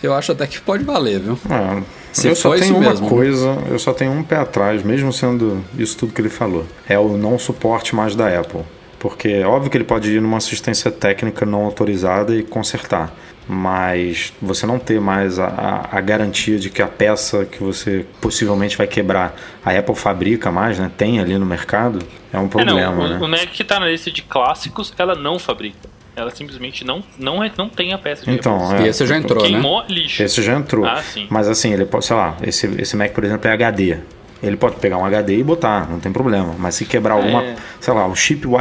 eu 0.03 0.13
acho 0.13 0.31
até 0.31 0.45
que 0.45 0.59
pode 0.59 0.83
valer, 0.83 1.19
viu? 1.19 1.39
É, 1.49 1.83
Se 2.11 2.27
eu 2.27 2.35
só 2.35 2.55
tenho 2.55 2.77
uma 2.77 2.89
mesmo, 2.89 3.07
coisa, 3.07 3.57
eu 3.69 3.79
só 3.79 3.93
tenho 3.93 4.11
um 4.11 4.23
pé 4.23 4.37
atrás, 4.37 4.83
mesmo 4.83 5.11
sendo 5.11 5.63
isso 5.77 5.97
tudo 5.97 6.13
que 6.13 6.21
ele 6.21 6.29
falou. 6.29 6.65
É 6.87 6.97
o 6.97 7.17
não 7.17 7.37
suporte 7.39 7.95
mais 7.95 8.15
da 8.15 8.27
Apple. 8.39 8.61
Porque 8.99 9.29
é 9.29 9.47
óbvio 9.47 9.71
que 9.71 9.77
ele 9.77 9.85
pode 9.85 10.11
ir 10.11 10.21
numa 10.21 10.37
assistência 10.37 10.91
técnica 10.91 11.45
não 11.45 11.63
autorizada 11.63 12.35
e 12.35 12.43
consertar 12.43 13.13
mas 13.51 14.31
você 14.39 14.67
não 14.67 14.77
ter 14.77 15.01
mais 15.01 15.39
a, 15.39 15.47
a, 15.47 15.97
a, 15.97 16.01
garantia 16.01 16.59
de 16.59 16.69
que 16.69 16.83
a 16.83 16.87
peça 16.87 17.45
que 17.45 17.63
você 17.63 18.05
possivelmente 18.21 18.77
vai 18.77 18.85
quebrar 18.85 19.35
a 19.65 19.71
Apple 19.71 19.95
fabrica 19.95 20.51
mais, 20.51 20.77
né? 20.77 20.91
Tem 20.95 21.19
ali 21.19 21.35
no 21.35 21.47
mercado, 21.47 21.97
é 22.31 22.37
um 22.37 22.47
problema. 22.47 22.79
É, 22.79 22.85
não, 22.85 22.99
o, 22.99 23.07
né? 23.07 23.19
o 23.19 23.27
Mac 23.27 23.47
que 23.47 23.63
está 23.63 23.79
na 23.79 23.87
lista 23.87 24.11
de 24.11 24.21
clássicos, 24.21 24.93
ela 24.99 25.15
não 25.15 25.39
fabrica. 25.39 25.89
Ela 26.15 26.29
simplesmente 26.29 26.85
não, 26.85 27.03
não, 27.17 27.43
é, 27.43 27.51
não 27.57 27.67
tem 27.67 27.91
a 27.91 27.97
peça 27.97 28.23
de 28.23 28.31
Então, 28.31 28.75
é, 28.75 28.83
e 28.83 28.87
esse 28.89 29.07
já 29.07 29.17
entrou, 29.17 29.43
Queimou 29.43 29.81
né? 29.81 29.87
lixo. 29.89 30.21
Esse 30.21 30.43
já 30.43 30.53
entrou. 30.53 30.85
Ah, 30.85 31.01
sim. 31.01 31.25
Mas 31.27 31.47
assim, 31.47 31.73
ele 31.73 31.85
pode, 31.85 32.05
sei 32.05 32.15
lá, 32.15 32.37
esse, 32.43 32.67
esse 32.79 32.95
Mac, 32.95 33.13
por 33.13 33.23
exemplo, 33.23 33.49
é 33.49 33.53
HD. 33.53 33.97
Ele 34.41 34.55
pode 34.55 34.77
pegar 34.77 34.97
um 34.97 35.05
HD 35.05 35.37
e 35.37 35.43
botar, 35.43 35.89
não 35.89 35.99
tem 35.99 36.11
problema. 36.11 36.55
Mas 36.57 36.75
se 36.75 36.85
quebrar 36.85 37.15
é. 37.15 37.17
alguma, 37.17 37.55
sei 37.79 37.93
lá, 37.93 38.07
o 38.07 38.15
chip 38.15 38.47
o, 38.47 38.55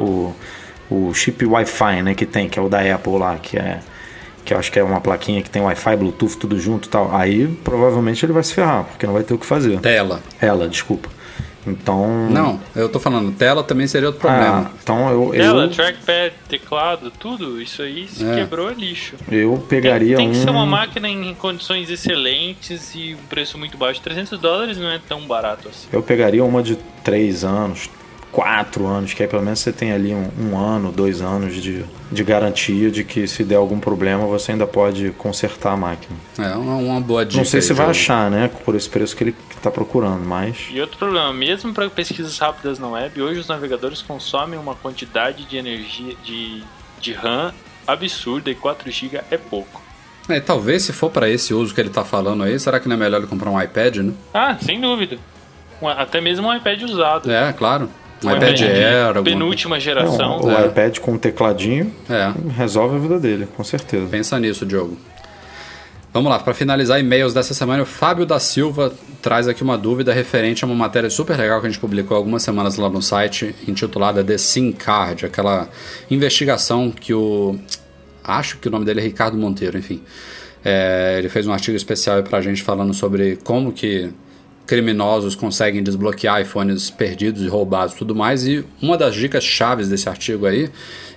o, 0.00 0.34
o 0.90 1.14
chip 1.14 1.44
Wi-Fi, 1.44 2.02
né, 2.02 2.14
que 2.14 2.24
tem, 2.24 2.48
que 2.48 2.58
é 2.58 2.62
o 2.62 2.68
da 2.68 2.80
Apple 2.94 3.18
lá, 3.18 3.36
que 3.36 3.58
é 3.58 3.80
que 4.48 4.54
eu 4.54 4.58
acho 4.58 4.72
que 4.72 4.78
é 4.78 4.82
uma 4.82 4.98
plaquinha 4.98 5.42
que 5.42 5.50
tem 5.50 5.60
Wi-Fi, 5.60 5.96
Bluetooth, 5.96 6.38
tudo 6.38 6.58
junto 6.58 6.88
e 6.88 6.90
tal. 6.90 7.14
Aí 7.14 7.46
provavelmente 7.62 8.24
ele 8.24 8.32
vai 8.32 8.42
se 8.42 8.54
ferrar, 8.54 8.84
porque 8.84 9.06
não 9.06 9.12
vai 9.12 9.22
ter 9.22 9.34
o 9.34 9.38
que 9.38 9.44
fazer. 9.44 9.78
Tela. 9.80 10.22
Ela, 10.40 10.66
desculpa. 10.66 11.10
Então. 11.66 12.30
Não, 12.30 12.60
eu 12.74 12.88
tô 12.88 12.98
falando, 12.98 13.32
tela 13.32 13.62
também 13.62 13.86
seria 13.86 14.08
outro 14.08 14.20
problema. 14.20 14.70
Ah, 14.70 14.78
então 14.82 15.10
eu. 15.10 15.30
Tela, 15.30 15.64
eu... 15.64 15.70
trackpad, 15.70 16.34
teclado, 16.48 17.10
tudo, 17.10 17.60
isso 17.60 17.82
aí 17.82 18.08
se 18.08 18.24
é. 18.24 18.36
quebrou 18.36 18.70
é 18.70 18.74
lixo. 18.74 19.16
Eu 19.30 19.62
pegaria 19.68 20.16
tem, 20.16 20.26
tem 20.26 20.28
um. 20.28 20.32
Tem 20.32 20.40
que 20.40 20.44
ser 20.44 20.50
uma 20.50 20.66
máquina 20.66 21.08
em 21.08 21.34
condições 21.34 21.90
excelentes 21.90 22.94
e 22.94 23.14
um 23.14 23.26
preço 23.28 23.58
muito 23.58 23.76
baixo. 23.76 24.00
300 24.00 24.38
dólares 24.38 24.78
não 24.78 24.90
é 24.90 24.98
tão 24.98 25.26
barato 25.26 25.68
assim. 25.68 25.88
Eu 25.92 26.02
pegaria 26.02 26.44
uma 26.44 26.62
de 26.62 26.76
3 27.04 27.44
anos, 27.44 27.90
quatro 28.30 28.86
anos, 28.86 29.14
que 29.14 29.22
aí 29.22 29.28
pelo 29.28 29.42
menos 29.42 29.58
você 29.60 29.72
tem 29.72 29.92
ali 29.92 30.14
um, 30.14 30.30
um, 30.38 30.58
ano, 30.58 30.92
dois 30.92 31.20
anos 31.22 31.54
de, 31.54 31.84
de 32.10 32.24
garantia 32.24 32.90
de 32.90 33.04
que 33.04 33.26
se 33.26 33.44
der 33.44 33.56
algum 33.56 33.80
problema 33.80 34.26
você 34.26 34.52
ainda 34.52 34.66
pode 34.66 35.10
consertar 35.18 35.72
a 35.72 35.76
máquina. 35.76 36.16
É 36.38 36.54
uma, 36.54 36.76
uma 36.76 37.00
boa 37.00 37.24
dica. 37.24 37.38
Não 37.38 37.44
sei 37.44 37.60
se 37.60 37.72
vai 37.72 37.86
achar, 37.86 38.30
né? 38.30 38.50
Por 38.64 38.74
esse 38.74 38.88
preço 38.88 39.16
que 39.16 39.24
ele 39.24 39.36
está 39.56 39.70
procurando, 39.70 40.24
mas. 40.24 40.68
E 40.70 40.80
outro 40.80 40.98
problema, 40.98 41.32
mesmo 41.32 41.72
para 41.72 41.88
pesquisas 41.88 42.38
rápidas 42.38 42.78
na 42.78 42.88
web, 42.88 43.20
hoje 43.20 43.40
os 43.40 43.48
navegadores 43.48 44.02
consomem 44.02 44.58
uma 44.58 44.74
quantidade 44.74 45.44
de 45.44 45.56
energia 45.56 46.14
de, 46.24 46.62
de 47.00 47.12
RAM 47.12 47.52
absurda 47.86 48.50
e 48.50 48.54
4 48.54 48.90
GB 48.90 49.20
é 49.30 49.36
pouco. 49.38 49.82
É, 50.28 50.40
talvez 50.40 50.82
se 50.82 50.92
for 50.92 51.10
para 51.10 51.28
esse 51.28 51.54
uso 51.54 51.74
que 51.74 51.80
ele 51.80 51.88
está 51.88 52.04
falando 52.04 52.42
aí, 52.42 52.58
será 52.60 52.78
que 52.78 52.86
não 52.86 52.96
é 52.96 52.98
melhor 52.98 53.18
ele 53.18 53.26
comprar 53.26 53.50
um 53.50 53.60
iPad, 53.60 53.96
né? 53.96 54.12
Ah, 54.34 54.58
sem 54.60 54.78
dúvida. 54.78 55.18
Até 55.80 56.20
mesmo 56.20 56.48
um 56.48 56.54
iPad 56.54 56.82
usado. 56.82 57.30
É, 57.30 57.52
claro. 57.52 57.88
Um 58.24 58.34
iPad 58.34 58.60
Air. 58.62 59.22
Penúltima 59.22 59.78
geração. 59.78 60.40
Não, 60.40 60.48
o 60.48 60.50
é. 60.50 60.66
iPad 60.66 60.98
com 60.98 61.16
tecladinho 61.16 61.92
é. 62.10 62.32
resolve 62.56 62.96
a 62.96 62.98
vida 62.98 63.18
dele, 63.18 63.46
com 63.56 63.62
certeza. 63.62 64.06
Pensa 64.06 64.38
nisso, 64.38 64.66
Diogo. 64.66 64.98
Vamos 66.12 66.30
lá, 66.30 66.38
para 66.38 66.54
finalizar 66.54 66.98
e-mails 66.98 67.34
dessa 67.34 67.52
semana, 67.52 67.82
o 67.82 67.86
Fábio 67.86 68.24
da 68.24 68.40
Silva 68.40 68.92
traz 69.20 69.46
aqui 69.46 69.62
uma 69.62 69.76
dúvida 69.76 70.12
referente 70.12 70.64
a 70.64 70.66
uma 70.66 70.74
matéria 70.74 71.10
super 71.10 71.36
legal 71.38 71.60
que 71.60 71.66
a 71.66 71.70
gente 71.70 71.78
publicou 71.78 72.16
algumas 72.16 72.42
semanas 72.42 72.76
lá 72.76 72.88
no 72.88 73.02
site, 73.02 73.54
intitulada 73.68 74.24
The 74.24 74.38
SIM 74.38 74.72
Card, 74.72 75.26
aquela 75.26 75.68
investigação 76.10 76.90
que 76.90 77.12
o. 77.12 77.56
Acho 78.24 78.58
que 78.58 78.68
o 78.68 78.70
nome 78.70 78.84
dele 78.84 79.00
é 79.00 79.02
Ricardo 79.04 79.36
Monteiro, 79.36 79.78
enfim. 79.78 80.02
É, 80.64 81.16
ele 81.18 81.28
fez 81.28 81.46
um 81.46 81.52
artigo 81.52 81.76
especial 81.76 82.22
para 82.22 82.38
a 82.38 82.42
gente 82.42 82.62
falando 82.62 82.92
sobre 82.92 83.36
como 83.44 83.70
que 83.72 84.10
criminosos 84.68 85.34
conseguem 85.34 85.82
desbloquear 85.82 86.42
iPhones 86.42 86.90
perdidos 86.90 87.42
e 87.42 87.48
roubados 87.48 87.94
e 87.94 87.96
tudo 87.96 88.14
mais. 88.14 88.46
E 88.46 88.62
uma 88.82 88.98
das 88.98 89.14
dicas 89.14 89.42
chaves 89.42 89.88
desse 89.88 90.10
artigo 90.10 90.46
aí 90.46 90.68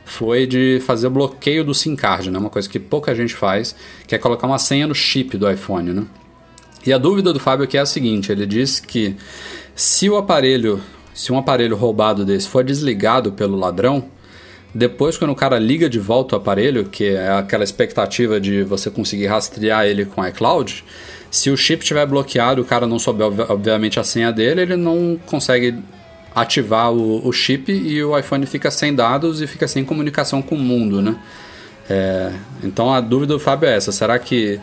foi 0.05 0.47
de 0.47 0.81
fazer 0.85 1.07
o 1.07 1.11
bloqueio 1.11 1.63
do 1.63 1.73
SIM 1.73 1.95
card, 1.95 2.31
né? 2.31 2.39
Uma 2.39 2.49
coisa 2.49 2.69
que 2.69 2.79
pouca 2.79 3.13
gente 3.13 3.35
faz, 3.35 3.75
que 4.07 4.15
é 4.15 4.17
colocar 4.17 4.47
uma 4.47 4.57
senha 4.57 4.87
no 4.87 4.95
chip 4.95 5.37
do 5.37 5.51
iPhone, 5.51 5.91
né? 5.91 6.05
E 6.85 6.93
a 6.93 6.97
dúvida 6.97 7.33
do 7.33 7.39
Fábio 7.39 7.65
aqui 7.65 7.77
é 7.77 7.81
a 7.81 7.85
seguinte, 7.85 8.31
ele 8.31 8.45
diz 8.45 8.79
que 8.79 9.17
se 9.75 10.09
o 10.09 10.15
aparelho, 10.15 10.81
se 11.13 11.31
um 11.31 11.37
aparelho 11.37 11.75
roubado 11.75 12.25
desse 12.25 12.47
for 12.47 12.63
desligado 12.63 13.33
pelo 13.33 13.57
ladrão, 13.57 14.05
depois 14.73 15.17
quando 15.17 15.31
o 15.31 15.35
cara 15.35 15.59
liga 15.59 15.89
de 15.89 15.99
volta 15.99 16.35
o 16.35 16.37
aparelho, 16.37 16.85
que 16.85 17.09
é 17.09 17.29
aquela 17.29 17.65
expectativa 17.65 18.39
de 18.39 18.63
você 18.63 18.89
conseguir 18.89 19.27
rastrear 19.27 19.85
ele 19.85 20.05
com 20.05 20.25
iCloud, 20.25 20.83
se 21.31 21.49
o 21.49 21.55
chip 21.55 21.81
estiver 21.81 22.05
bloqueado, 22.05 22.61
o 22.61 22.65
cara 22.65 22.85
não 22.85 22.99
souber, 22.99 23.27
obviamente, 23.49 23.97
a 23.97 24.03
senha 24.03 24.33
dele, 24.33 24.61
ele 24.61 24.75
não 24.75 25.17
consegue 25.25 25.81
ativar 26.35 26.91
o, 26.91 27.25
o, 27.25 27.31
chip 27.31 27.71
e 27.71 28.03
o 28.03 28.17
iPhone 28.17 28.45
fica 28.45 28.69
sem 28.69 28.93
dados 28.93 29.41
e 29.41 29.47
fica 29.47 29.65
sem 29.67 29.85
comunicação 29.85 30.41
com 30.41 30.55
o 30.55 30.59
mundo, 30.59 31.01
né? 31.01 31.15
É, 31.89 32.31
então 32.63 32.93
a 32.93 32.99
dúvida 32.99 33.33
do 33.33 33.39
Fábio 33.39 33.69
é 33.69 33.75
essa: 33.75 33.93
será 33.93 34.19
que 34.19 34.59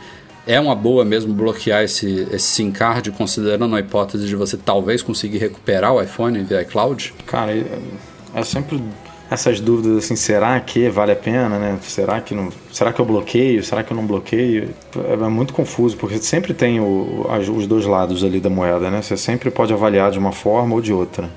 é 0.47 0.61
uma 0.61 0.75
boa 0.75 1.05
mesmo 1.05 1.33
bloquear 1.33 1.83
esse, 1.83 2.27
esse 2.31 2.47
SIM 2.47 2.71
card, 2.71 3.11
considerando 3.13 3.75
a 3.75 3.81
hipótese 3.81 4.27
de 4.27 4.37
você 4.37 4.57
talvez 4.57 5.03
conseguir 5.03 5.39
recuperar 5.39 5.93
o 5.95 6.03
iPhone 6.03 6.43
via 6.43 6.63
iCloud? 6.63 7.15
Cara, 7.27 7.53
é, 7.53 7.65
é 8.35 8.43
sempre 8.45 8.83
essas 9.31 9.61
dúvidas 9.61 10.05
assim, 10.05 10.17
será 10.17 10.59
que 10.61 10.89
vale 10.89 11.13
a 11.13 11.17
pena, 11.17 11.59
né? 11.59 11.79
Será 11.83 12.21
que 12.21 12.35
não, 12.35 12.51
será 12.73 12.93
que 12.93 13.01
eu 13.01 13.05
bloqueio? 13.05 13.63
Será 13.63 13.83
que 13.83 13.93
eu 13.93 13.97
não 13.97 14.07
bloqueio? 14.07 14.75
É, 14.97 15.13
é 15.13 15.29
muito 15.29 15.53
confuso 15.53 15.97
porque 15.97 16.19
sempre 16.19 16.55
tem 16.55 16.81
o, 16.81 17.27
os 17.55 17.67
dois 17.67 17.85
lados 17.85 18.25
ali 18.25 18.41
da 18.41 18.49
moeda, 18.49 18.91
né? 18.91 19.03
Você 19.03 19.17
sempre 19.17 19.51
pode 19.51 19.73
avaliar 19.73 20.11
de 20.11 20.19
uma 20.19 20.33
forma 20.33 20.75
ou 20.75 20.81
de 20.81 20.93
outra. 20.93 21.29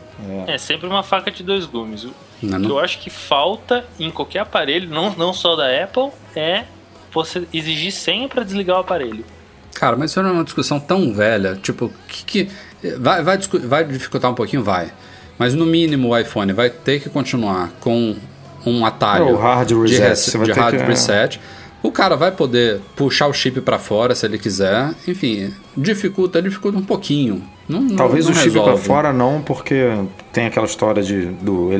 É, 0.48 0.54
é 0.54 0.58
sempre 0.58 0.88
uma 0.88 1.04
faca 1.04 1.30
de 1.30 1.44
dois 1.44 1.66
gumes. 1.66 2.06
O 2.06 2.14
não, 2.42 2.60
não. 2.60 2.66
que 2.66 2.72
eu 2.72 2.80
acho 2.80 3.00
que 3.00 3.10
falta 3.10 3.86
em 4.00 4.10
qualquer 4.10 4.40
aparelho, 4.40 4.90
não, 4.90 5.14
não 5.16 5.34
só 5.34 5.56
da 5.56 5.84
Apple, 5.84 6.10
é 6.36 6.64
você 7.12 7.46
exigir 7.54 7.92
senha 7.92 8.28
para 8.28 8.44
desligar 8.44 8.78
o 8.78 8.80
aparelho. 8.80 9.26
Cara, 9.74 9.96
mas 9.96 10.12
isso 10.12 10.20
é 10.20 10.24
uma 10.24 10.44
discussão 10.44 10.80
tão 10.80 11.14
velha, 11.14 11.56
tipo, 11.56 11.92
que, 12.08 12.24
que 12.26 12.52
vai, 13.00 13.22
vai, 13.24 13.38
vai 13.38 13.84
dificultar 13.86 14.32
um 14.32 14.36
pouquinho, 14.36 14.64
vai. 14.64 14.92
Mas 15.42 15.56
no 15.56 15.66
mínimo 15.66 16.10
o 16.10 16.16
iPhone 16.16 16.54
vai 16.54 16.70
ter 16.70 17.00
que 17.02 17.10
continuar 17.10 17.72
com 17.80 18.16
um 18.64 18.86
atalho 18.86 19.28
é, 19.28 19.32
o 19.32 19.38
hard 19.38 19.72
reset, 19.72 20.38
de, 20.38 20.44
de 20.46 20.52
hard 20.52 20.78
que, 20.78 20.84
reset. 20.84 21.42
O 21.82 21.92
cara 21.92 22.16
vai 22.16 22.32
poder 22.32 22.80
puxar 22.96 23.26
o 23.26 23.34
chip 23.34 23.60
para 23.60 23.80
fora 23.80 24.14
se 24.14 24.24
ele 24.24 24.38
quiser. 24.38 24.94
Enfim, 25.08 25.52
dificulta, 25.76 26.40
dificulta 26.44 26.78
um 26.78 26.84
pouquinho. 26.84 27.42
Não, 27.68 27.88
Talvez 27.88 28.26
não, 28.28 28.36
não 28.36 28.40
o 28.40 28.44
chip 28.44 28.60
para 28.62 28.78
fora 28.78 29.12
não, 29.12 29.42
porque 29.42 29.90
tem 30.32 30.46
aquela 30.46 30.68
história 30.68 31.02
de 31.02 31.26
do 31.26 31.72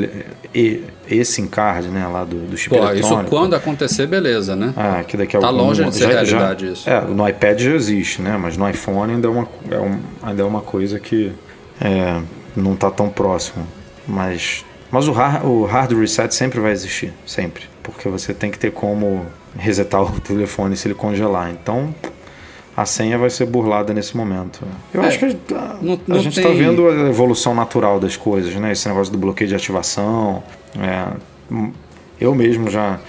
e, 0.56 0.84
esse 1.08 1.46
card, 1.48 1.88
né, 1.90 2.08
lá 2.08 2.24
do, 2.24 2.48
do 2.48 2.58
chip 2.58 2.76
Pô, 2.76 2.78
eletrônico. 2.78 3.22
Isso 3.22 3.30
quando 3.30 3.54
acontecer, 3.54 4.08
beleza, 4.08 4.56
né? 4.56 4.74
Ah, 4.76 5.04
que 5.04 5.16
daqui 5.16 5.38
a 5.38 5.40
tá 5.40 5.46
algum, 5.46 5.66
longe 5.66 5.84
de 5.84 5.96
ser 5.96 6.06
já, 6.06 6.10
realidade 6.10 6.66
já, 6.66 6.74
isso. 6.74 6.90
É, 6.90 7.00
no 7.02 7.30
iPad 7.30 7.60
já 7.60 7.76
existe, 7.76 8.24
né? 8.24 8.36
Mas 8.42 8.58
no 8.58 8.68
iPhone 8.68 9.14
ainda 9.14 9.28
é 9.28 9.30
uma, 9.30 9.48
é 9.70 9.78
um, 9.78 10.00
ainda 10.24 10.42
é 10.42 10.46
uma 10.46 10.62
coisa 10.62 11.00
que 11.00 11.32
é, 11.80 12.20
não 12.56 12.74
está 12.74 12.90
tão 12.90 13.10
próximo. 13.10 13.66
Mas 14.08 14.66
Mas 14.92 15.08
o 15.08 15.12
hard, 15.12 15.46
o 15.46 15.66
hard 15.66 15.92
reset 15.94 16.34
sempre 16.34 16.60
vai 16.60 16.72
existir, 16.72 17.14
sempre. 17.26 17.64
Porque 17.84 18.08
você 18.10 18.34
tem 18.34 18.52
que 18.52 18.60
ter 18.60 18.72
como 18.72 19.26
resetar 19.58 20.02
o 20.04 20.20
telefone 20.20 20.76
se 20.76 20.88
ele 20.88 20.96
congelar. 20.96 21.50
Então, 21.52 21.94
a 22.76 22.86
senha 22.86 23.18
vai 23.18 23.30
ser 23.30 23.46
burlada 23.46 23.94
nesse 23.94 24.16
momento. 24.16 24.62
Eu 24.94 25.04
é, 25.04 25.08
acho 25.08 25.20
que 25.20 25.26
a, 25.26 25.78
não, 25.82 26.00
não 26.08 26.18
a 26.18 26.20
gente 26.20 26.38
está 26.38 26.50
tem... 26.50 26.58
vendo 26.58 26.88
a 26.88 27.10
evolução 27.10 27.54
natural 27.54 28.00
das 28.00 28.16
coisas, 28.16 28.54
né? 28.56 28.72
Esse 28.72 28.88
negócio 28.88 29.12
do 29.12 29.20
bloqueio 29.20 29.48
de 29.48 29.56
ativação. 29.56 30.42
É, 30.80 31.08
eu 32.20 32.34
mesmo 32.34 32.70
já, 32.70 33.00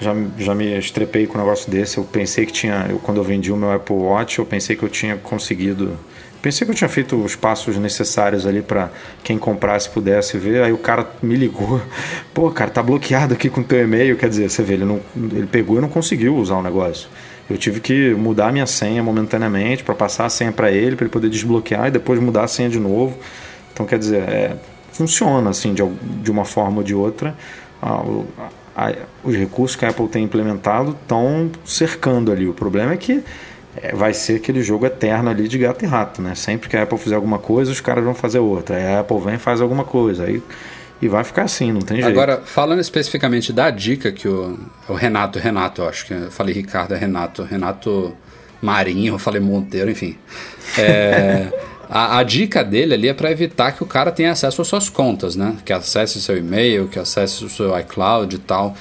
já, 0.00 0.14
já 0.38 0.54
me 0.54 0.76
estrepei 0.78 1.26
com 1.26 1.38
um 1.38 1.40
negócio 1.40 1.70
desse. 1.70 1.98
Eu 1.98 2.04
pensei 2.04 2.46
que 2.46 2.52
tinha, 2.52 2.86
eu, 2.90 2.98
quando 2.98 3.18
eu 3.18 3.24
vendi 3.24 3.52
o 3.52 3.56
meu 3.56 3.70
Apple 3.70 3.94
Watch, 3.94 4.38
eu 4.38 4.46
pensei 4.46 4.74
que 4.76 4.82
eu 4.82 4.88
tinha 4.88 5.16
conseguido. 5.16 5.96
Pensei 6.42 6.64
que 6.64 6.72
eu 6.72 6.74
tinha 6.74 6.88
feito 6.88 7.14
os 7.14 7.36
passos 7.36 7.76
necessários 7.76 8.44
ali 8.44 8.62
para 8.62 8.90
quem 9.22 9.38
comprasse 9.38 9.88
pudesse 9.88 10.36
ver. 10.36 10.64
Aí 10.64 10.72
o 10.72 10.78
cara 10.78 11.08
me 11.22 11.36
ligou. 11.36 11.80
Pô, 12.34 12.50
cara, 12.50 12.68
tá 12.68 12.82
bloqueado 12.82 13.32
aqui 13.32 13.48
com 13.48 13.62
teu 13.62 13.80
e-mail. 13.84 14.16
Quer 14.16 14.28
dizer, 14.28 14.50
você 14.50 14.60
vê, 14.60 14.74
ele, 14.74 14.84
não, 14.84 15.00
ele 15.16 15.46
pegou 15.46 15.78
e 15.78 15.80
não 15.80 15.88
conseguiu 15.88 16.34
usar 16.34 16.56
o 16.56 16.62
negócio. 16.62 17.08
Eu 17.48 17.56
tive 17.56 17.78
que 17.78 18.12
mudar 18.14 18.48
a 18.48 18.52
minha 18.52 18.66
senha 18.66 19.04
momentaneamente 19.04 19.84
para 19.84 19.94
passar 19.94 20.26
a 20.26 20.28
senha 20.28 20.50
para 20.50 20.68
ele, 20.72 20.96
para 20.96 21.04
ele 21.04 21.12
poder 21.12 21.30
desbloquear 21.30 21.86
e 21.86 21.90
depois 21.92 22.18
mudar 22.18 22.42
a 22.42 22.48
senha 22.48 22.68
de 22.68 22.80
novo. 22.80 23.16
Então, 23.72 23.86
quer 23.86 24.00
dizer, 24.00 24.28
é, 24.28 24.56
funciona 24.90 25.50
assim 25.50 25.72
de, 25.72 25.84
de 26.22 26.30
uma 26.30 26.44
forma 26.44 26.78
ou 26.78 26.82
de 26.82 26.94
outra. 26.94 27.36
Os 29.22 29.36
recursos 29.36 29.76
que 29.76 29.84
a 29.84 29.90
Apple 29.90 30.08
tem 30.08 30.24
implementado 30.24 30.96
estão 31.00 31.52
cercando 31.64 32.32
ali. 32.32 32.48
O 32.48 32.54
problema 32.54 32.94
é 32.94 32.96
que 32.96 33.22
é, 33.76 33.94
vai 33.94 34.12
ser 34.12 34.36
aquele 34.36 34.62
jogo 34.62 34.86
eterno 34.86 35.30
ali 35.30 35.48
de 35.48 35.58
gato 35.58 35.84
e 35.84 35.88
rato, 35.88 36.20
né? 36.20 36.34
Sempre 36.34 36.68
que 36.68 36.76
a 36.76 36.82
Apple 36.82 36.98
fizer 36.98 37.14
alguma 37.14 37.38
coisa, 37.38 37.70
os 37.70 37.80
caras 37.80 38.04
vão 38.04 38.14
fazer 38.14 38.38
outra. 38.38 38.76
Aí 38.76 38.86
a 38.86 39.00
Apple 39.00 39.20
vem 39.20 39.34
e 39.34 39.38
faz 39.38 39.60
alguma 39.60 39.84
coisa. 39.84 40.24
Aí 40.24 40.42
e 41.02 41.08
vai 41.08 41.24
ficar 41.24 41.42
assim, 41.42 41.72
não 41.72 41.80
tem 41.80 41.96
jeito. 41.96 42.08
Agora, 42.08 42.42
falando 42.44 42.78
especificamente 42.78 43.52
da 43.52 43.70
dica 43.70 44.12
que 44.12 44.28
o, 44.28 44.56
o 44.88 44.94
Renato, 44.94 45.36
Renato, 45.36 45.82
acho 45.82 46.06
que 46.06 46.14
eu 46.14 46.30
falei 46.30 46.54
Ricardo, 46.54 46.94
é 46.94 46.96
Renato, 46.96 47.42
Renato 47.42 48.16
Marinho, 48.62 49.14
eu 49.14 49.18
falei 49.18 49.40
Monteiro, 49.40 49.90
enfim. 49.90 50.16
É, 50.78 51.48
a, 51.90 52.18
a, 52.18 52.22
dica 52.22 52.62
dele 52.62 52.94
ali 52.94 53.08
é 53.08 53.14
para 53.14 53.32
evitar 53.32 53.72
que 53.72 53.82
o 53.82 53.86
cara 53.86 54.12
tenha 54.12 54.30
acesso 54.30 54.62
às 54.62 54.68
suas 54.68 54.88
contas, 54.88 55.34
né? 55.34 55.56
Que 55.64 55.72
acesse 55.72 56.22
seu 56.22 56.38
e-mail, 56.38 56.86
que 56.86 57.00
acesse 57.00 57.44
o 57.44 57.50
seu 57.50 57.76
iCloud 57.80 58.36
e 58.36 58.38
tal. 58.38 58.76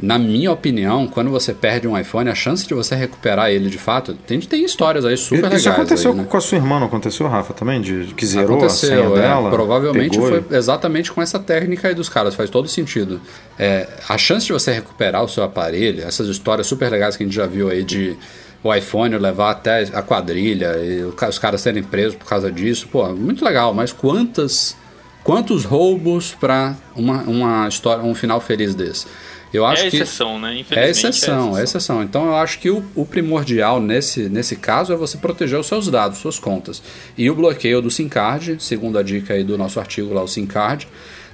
Na 0.00 0.18
minha 0.18 0.52
opinião, 0.52 1.06
quando 1.06 1.30
você 1.30 1.54
perde 1.54 1.88
um 1.88 1.98
iPhone, 1.98 2.28
a 2.28 2.34
chance 2.34 2.66
de 2.66 2.74
você 2.74 2.94
recuperar 2.94 3.50
ele 3.50 3.70
de 3.70 3.78
fato, 3.78 4.12
tem, 4.14 4.38
tem 4.40 4.62
histórias 4.62 5.04
aí 5.04 5.16
super 5.16 5.36
Isso 5.36 5.44
legais. 5.44 5.60
Isso 5.60 5.70
aconteceu 5.70 6.10
aí, 6.10 6.16
né? 6.18 6.24
com 6.28 6.36
a 6.36 6.40
sua 6.40 6.58
irmã, 6.58 6.78
não 6.78 6.86
aconteceu, 6.86 7.26
Rafa, 7.26 7.54
também? 7.54 7.80
De, 7.80 8.12
que 8.14 8.26
zerou 8.26 8.58
aconteceu, 8.58 8.92
a 8.92 9.08
senha 9.08 9.18
é, 9.18 9.22
dela? 9.22 9.50
Provavelmente 9.50 10.18
foi 10.18 10.44
e... 10.50 10.54
exatamente 10.54 11.10
com 11.10 11.22
essa 11.22 11.38
técnica 11.38 11.88
aí 11.88 11.94
dos 11.94 12.08
caras, 12.08 12.34
faz 12.34 12.50
todo 12.50 12.68
sentido. 12.68 13.20
É, 13.58 13.88
a 14.06 14.18
chance 14.18 14.46
de 14.46 14.52
você 14.52 14.70
recuperar 14.70 15.24
o 15.24 15.28
seu 15.28 15.42
aparelho, 15.42 16.02
essas 16.04 16.28
histórias 16.28 16.66
super 16.66 16.90
legais 16.90 17.16
que 17.16 17.22
a 17.22 17.26
gente 17.26 17.34
já 17.34 17.46
viu 17.46 17.70
aí 17.70 17.82
de 17.82 18.16
o 18.62 18.74
iPhone 18.74 19.16
levar 19.16 19.50
até 19.50 19.82
a 19.92 20.02
quadrilha 20.02 20.76
e 20.78 21.04
os 21.04 21.38
caras 21.38 21.60
serem 21.60 21.82
presos 21.82 22.16
por 22.16 22.26
causa 22.26 22.50
disso, 22.50 22.88
pô, 22.90 23.06
muito 23.14 23.44
legal, 23.44 23.72
mas 23.72 23.92
quantas 23.92 24.76
quantos 25.22 25.64
roubos 25.64 26.34
para 26.38 26.76
uma, 26.94 27.22
uma 27.22 27.68
história, 27.68 28.04
um 28.04 28.14
final 28.14 28.40
feliz 28.40 28.74
desse? 28.74 29.06
Eu 29.52 29.64
acho 29.64 29.84
é 29.84 29.86
exceção, 29.86 30.34
que 30.34 30.40
né? 30.40 30.64
É 30.72 30.90
exceção, 30.90 31.56
é 31.56 31.62
exceção. 31.62 32.02
Então 32.02 32.26
eu 32.26 32.36
acho 32.36 32.58
que 32.58 32.68
o, 32.68 32.84
o, 32.94 33.06
primordial 33.06 33.80
nesse, 33.80 34.28
nesse 34.28 34.56
caso 34.56 34.92
é 34.92 34.96
você 34.96 35.16
proteger 35.16 35.58
os 35.58 35.66
seus 35.66 35.88
dados, 35.88 36.18
suas 36.18 36.38
contas. 36.38 36.82
E 37.16 37.30
o 37.30 37.34
bloqueio 37.34 37.80
do 37.80 37.90
SIM 37.90 38.08
card, 38.08 38.56
segundo 38.60 38.98
a 38.98 39.02
dica 39.02 39.34
aí 39.34 39.44
do 39.44 39.56
nosso 39.56 39.78
artigo 39.78 40.12
lá, 40.12 40.22
o 40.22 40.28
SIM 40.28 40.46
card, 40.46 40.88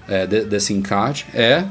é, 0.09 0.26
de, 0.26 0.44
de 0.44 0.60
SIM 0.60 0.82
card, 0.82 1.26
é, 1.34 1.64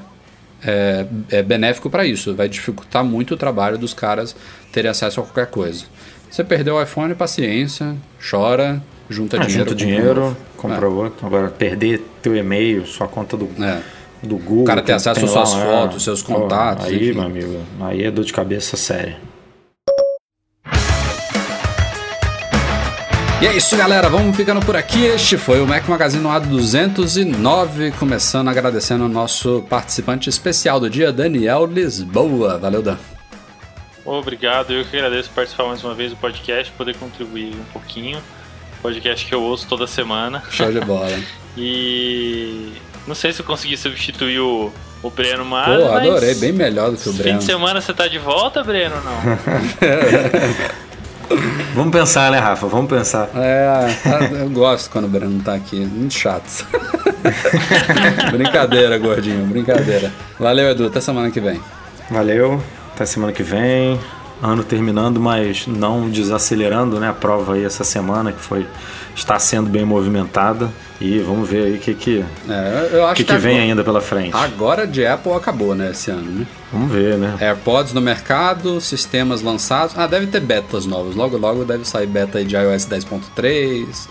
é, 0.64 1.06
é 1.30 1.44
benéfico 1.44 1.90
para 1.90 2.06
isso. 2.06 2.34
Vai 2.36 2.50
dificultar 2.50 3.04
muito 3.04 3.36
o 3.36 3.38
trabalho 3.38 3.78
dos 3.78 3.94
caras 3.94 4.36
terem 4.72 4.90
acesso 4.90 5.20
a 5.20 5.24
qualquer 5.24 5.48
coisa. 5.48 5.86
Você 6.30 6.44
perdeu 6.44 6.76
o 6.76 6.82
iPhone, 6.82 7.14
paciência, 7.14 7.96
chora, 8.30 8.82
junta 9.10 9.38
ah, 9.38 9.46
dinheiro. 9.46 9.70
Junta 9.70 9.76
dinheiro, 9.76 10.38
compra 10.58 10.90
outro. 10.90 11.28
Agora, 11.28 11.50
perder 11.50 12.02
teu 12.22 12.36
e-mail, 12.36 12.86
sua 12.88 13.08
conta 13.08 13.38
do. 13.38 13.50
É 13.64 14.01
do 14.24 14.38
Google. 14.38 14.64
O 14.64 14.66
cara 14.66 14.82
ter 14.82 14.94
acesso 14.94 15.24
às 15.26 15.32
suas 15.32 15.54
lá, 15.54 15.66
fotos, 15.66 15.98
é. 15.98 16.00
seus 16.00 16.22
contatos. 16.22 16.86
aí, 16.86 17.10
enfim. 17.10 17.14
meu 17.14 17.24
amigo, 17.24 17.60
aí 17.82 18.04
é 18.04 18.12
dor 18.12 18.26
de 18.26 18.34
cabeça 18.34 18.78
séria. 18.78 19.18
E 23.42 23.48
é 23.48 23.56
isso, 23.56 23.76
galera. 23.76 24.08
Vamos 24.08 24.38
ficando 24.38 24.64
por 24.64 24.76
aqui. 24.76 25.04
Este 25.04 25.36
foi 25.36 25.60
o 25.62 25.66
Mac 25.66 25.88
Magazine 25.88 26.22
no 26.22 26.30
A209. 26.30 27.92
Começando 27.98 28.50
agradecendo 28.50 29.06
o 29.06 29.10
nosso 29.10 29.66
participante 29.68 30.30
especial 30.30 30.80
do 30.80 30.88
dia, 30.88 31.12
Daniel 31.12 31.66
Lisboa. 31.66 32.60
Valeu, 32.60 32.84
Dan. 32.84 32.98
Obrigado. 34.06 34.74
Eu 34.74 34.86
que 34.86 34.96
agradeço 34.96 35.32
participar 35.32 35.66
mais 35.66 35.84
uma 35.84 35.96
vez 35.96 36.12
do 36.12 36.18
podcast, 36.18 36.72
poder 36.74 36.96
contribuir 36.98 37.56
um 37.56 37.64
pouquinho. 37.74 38.20
Podcast 38.80 39.26
que 39.26 39.34
eu 39.34 39.42
ouço 39.42 39.68
toda 39.68 39.88
semana. 39.88 40.44
Show 40.52 40.72
de 40.72 40.80
bola. 40.82 41.10
e 41.58 42.74
não 43.08 43.16
sei 43.16 43.34
se 43.34 43.42
eu 43.42 43.46
consegui 43.46 43.78
substituir 43.78 44.40
o, 44.40 44.72
o 45.02 45.10
Breno 45.10 45.44
mas. 45.46 45.66
Pô, 45.66 45.92
adorei, 45.92 46.36
bem 46.36 46.52
melhor 46.52 46.92
do 46.92 46.98
que 46.98 47.10
o 47.10 47.14
Breno. 47.14 47.34
Fim 47.34 47.38
de 47.40 47.44
semana 47.46 47.82
você 47.82 47.94
tá 47.94 48.08
de 48.08 48.20
volta, 48.20 48.64
Breno, 48.64 48.96
ou 48.96 49.04
não? 49.04 49.22
Vamos 51.74 51.92
pensar, 51.94 52.32
né, 52.32 52.40
Rafa? 52.40 52.68
Vamos 52.68 52.90
pensar. 52.90 53.30
É, 53.36 53.88
eu 54.42 54.50
gosto 54.50 54.90
quando 54.90 55.06
o 55.06 55.08
Breno 55.08 55.42
tá 55.42 55.54
aqui. 55.54 55.80
Muito 55.80 56.14
chato. 56.14 56.66
brincadeira, 58.32 58.98
gordinho, 58.98 59.46
brincadeira. 59.46 60.12
Valeu, 60.38 60.70
Edu. 60.70 60.88
Até 60.88 61.00
semana 61.00 61.32
que 61.32 61.40
vem. 61.40 61.62
Valeu. 62.10 62.62
Até 62.94 63.06
semana 63.06 63.32
que 63.32 63.44
vem. 63.44 63.98
Ano 64.42 64.64
terminando, 64.64 65.20
mas 65.20 65.68
não 65.68 66.10
desacelerando, 66.10 67.00
né? 67.00 67.10
A 67.10 67.14
prova 67.14 67.54
aí 67.54 67.64
essa 67.64 67.84
semana 67.84 68.32
que 68.32 68.42
foi 68.42 68.66
está 69.16 69.38
sendo 69.40 69.70
bem 69.70 69.86
movimentada. 69.86 70.70
E 71.00 71.18
vamos 71.20 71.50
ver 71.50 71.66
aí 71.66 71.76
o 71.78 71.80
que, 71.80 71.96
que, 71.96 72.26
é, 72.48 72.90
eu 72.94 73.06
acho 73.08 73.16
que, 73.16 73.24
que, 73.24 73.38
vem 73.38 73.54
agora, 73.54 73.70
ainda 73.70 73.84
pela 73.84 74.02
frente. 74.02 74.36
Agora 74.36 74.86
de 74.86 75.04
Apple 75.04 75.34
acabou, 75.34 75.74
né, 75.74 75.90
esse 75.92 76.12
ano, 76.12 76.32
né? 76.32 76.48
Vamos 76.72 76.92
ver, 76.92 77.18
né? 77.18 77.36
AirPods 77.42 77.92
no 77.92 78.02
mercado, 78.02 78.80
sistemas 78.80 79.42
lançados. 79.42 79.98
Ah, 79.98 80.06
deve 80.06 80.28
ter 80.28 80.40
betas 80.40 80.86
novos. 80.86 81.16
Logo, 81.16 81.38
logo 81.38 81.66
deve 81.66 81.86
sair 81.86 82.06
beta 82.06 82.44
de 82.46 82.56
iOS 82.56 82.86
10.3. 82.86 84.08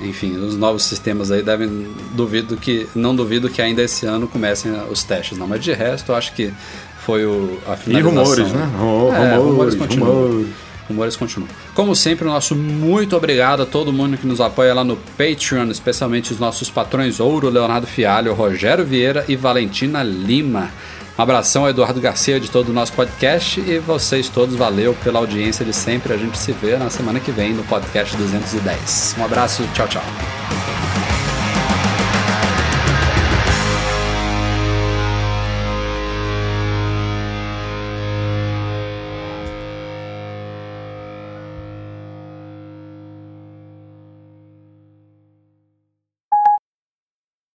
Enfim, 0.00 0.36
os 0.36 0.56
novos 0.56 0.84
sistemas 0.84 1.32
aí 1.32 1.42
devem. 1.42 1.88
Duvido 2.12 2.56
que. 2.56 2.88
Não 2.94 3.16
duvido 3.16 3.50
que 3.50 3.60
ainda 3.60 3.82
esse 3.82 4.06
ano 4.06 4.28
comecem 4.28 4.72
os 4.88 5.02
testes, 5.02 5.36
não. 5.36 5.48
Mas 5.48 5.62
de 5.62 5.72
resto, 5.72 6.12
eu 6.12 6.16
acho 6.16 6.32
que 6.34 6.54
foi 7.00 7.26
o, 7.26 7.58
a 7.66 7.76
finalização. 7.76 8.22
E 8.22 8.24
rumores, 8.24 8.52
né? 8.52 8.70
Oh, 8.80 9.12
é, 9.12 9.34
rumores, 9.34 9.44
rumores 9.44 9.74
continuam. 9.74 10.26
Rumores 10.28 10.67
rumores 10.88 11.16
continuam. 11.16 11.48
Como 11.74 11.94
sempre, 11.94 12.26
o 12.26 12.30
nosso 12.30 12.56
muito 12.56 13.16
obrigado 13.16 13.62
a 13.62 13.66
todo 13.66 13.92
mundo 13.92 14.16
que 14.16 14.26
nos 14.26 14.40
apoia 14.40 14.74
lá 14.74 14.82
no 14.82 14.96
Patreon, 14.96 15.70
especialmente 15.70 16.32
os 16.32 16.38
nossos 16.38 16.70
patrões 16.70 17.20
Ouro, 17.20 17.48
Leonardo 17.48 17.86
Fialho, 17.86 18.34
Rogério 18.34 18.84
Vieira 18.84 19.24
e 19.28 19.36
Valentina 19.36 20.02
Lima. 20.02 20.70
Um 21.18 21.22
abração 21.22 21.64
ao 21.64 21.70
Eduardo 21.70 22.00
Garcia 22.00 22.38
de 22.38 22.48
todo 22.48 22.68
o 22.68 22.72
nosso 22.72 22.92
podcast 22.92 23.60
e 23.60 23.78
vocês 23.80 24.28
todos, 24.28 24.54
valeu 24.54 24.96
pela 25.02 25.18
audiência 25.18 25.64
de 25.64 25.72
sempre. 25.72 26.12
A 26.12 26.16
gente 26.16 26.38
se 26.38 26.52
vê 26.52 26.76
na 26.76 26.88
semana 26.90 27.18
que 27.18 27.32
vem 27.32 27.52
no 27.52 27.64
podcast 27.64 28.16
210. 28.16 29.16
Um 29.18 29.24
abraço, 29.24 29.64
tchau, 29.74 29.88
tchau. 29.88 31.07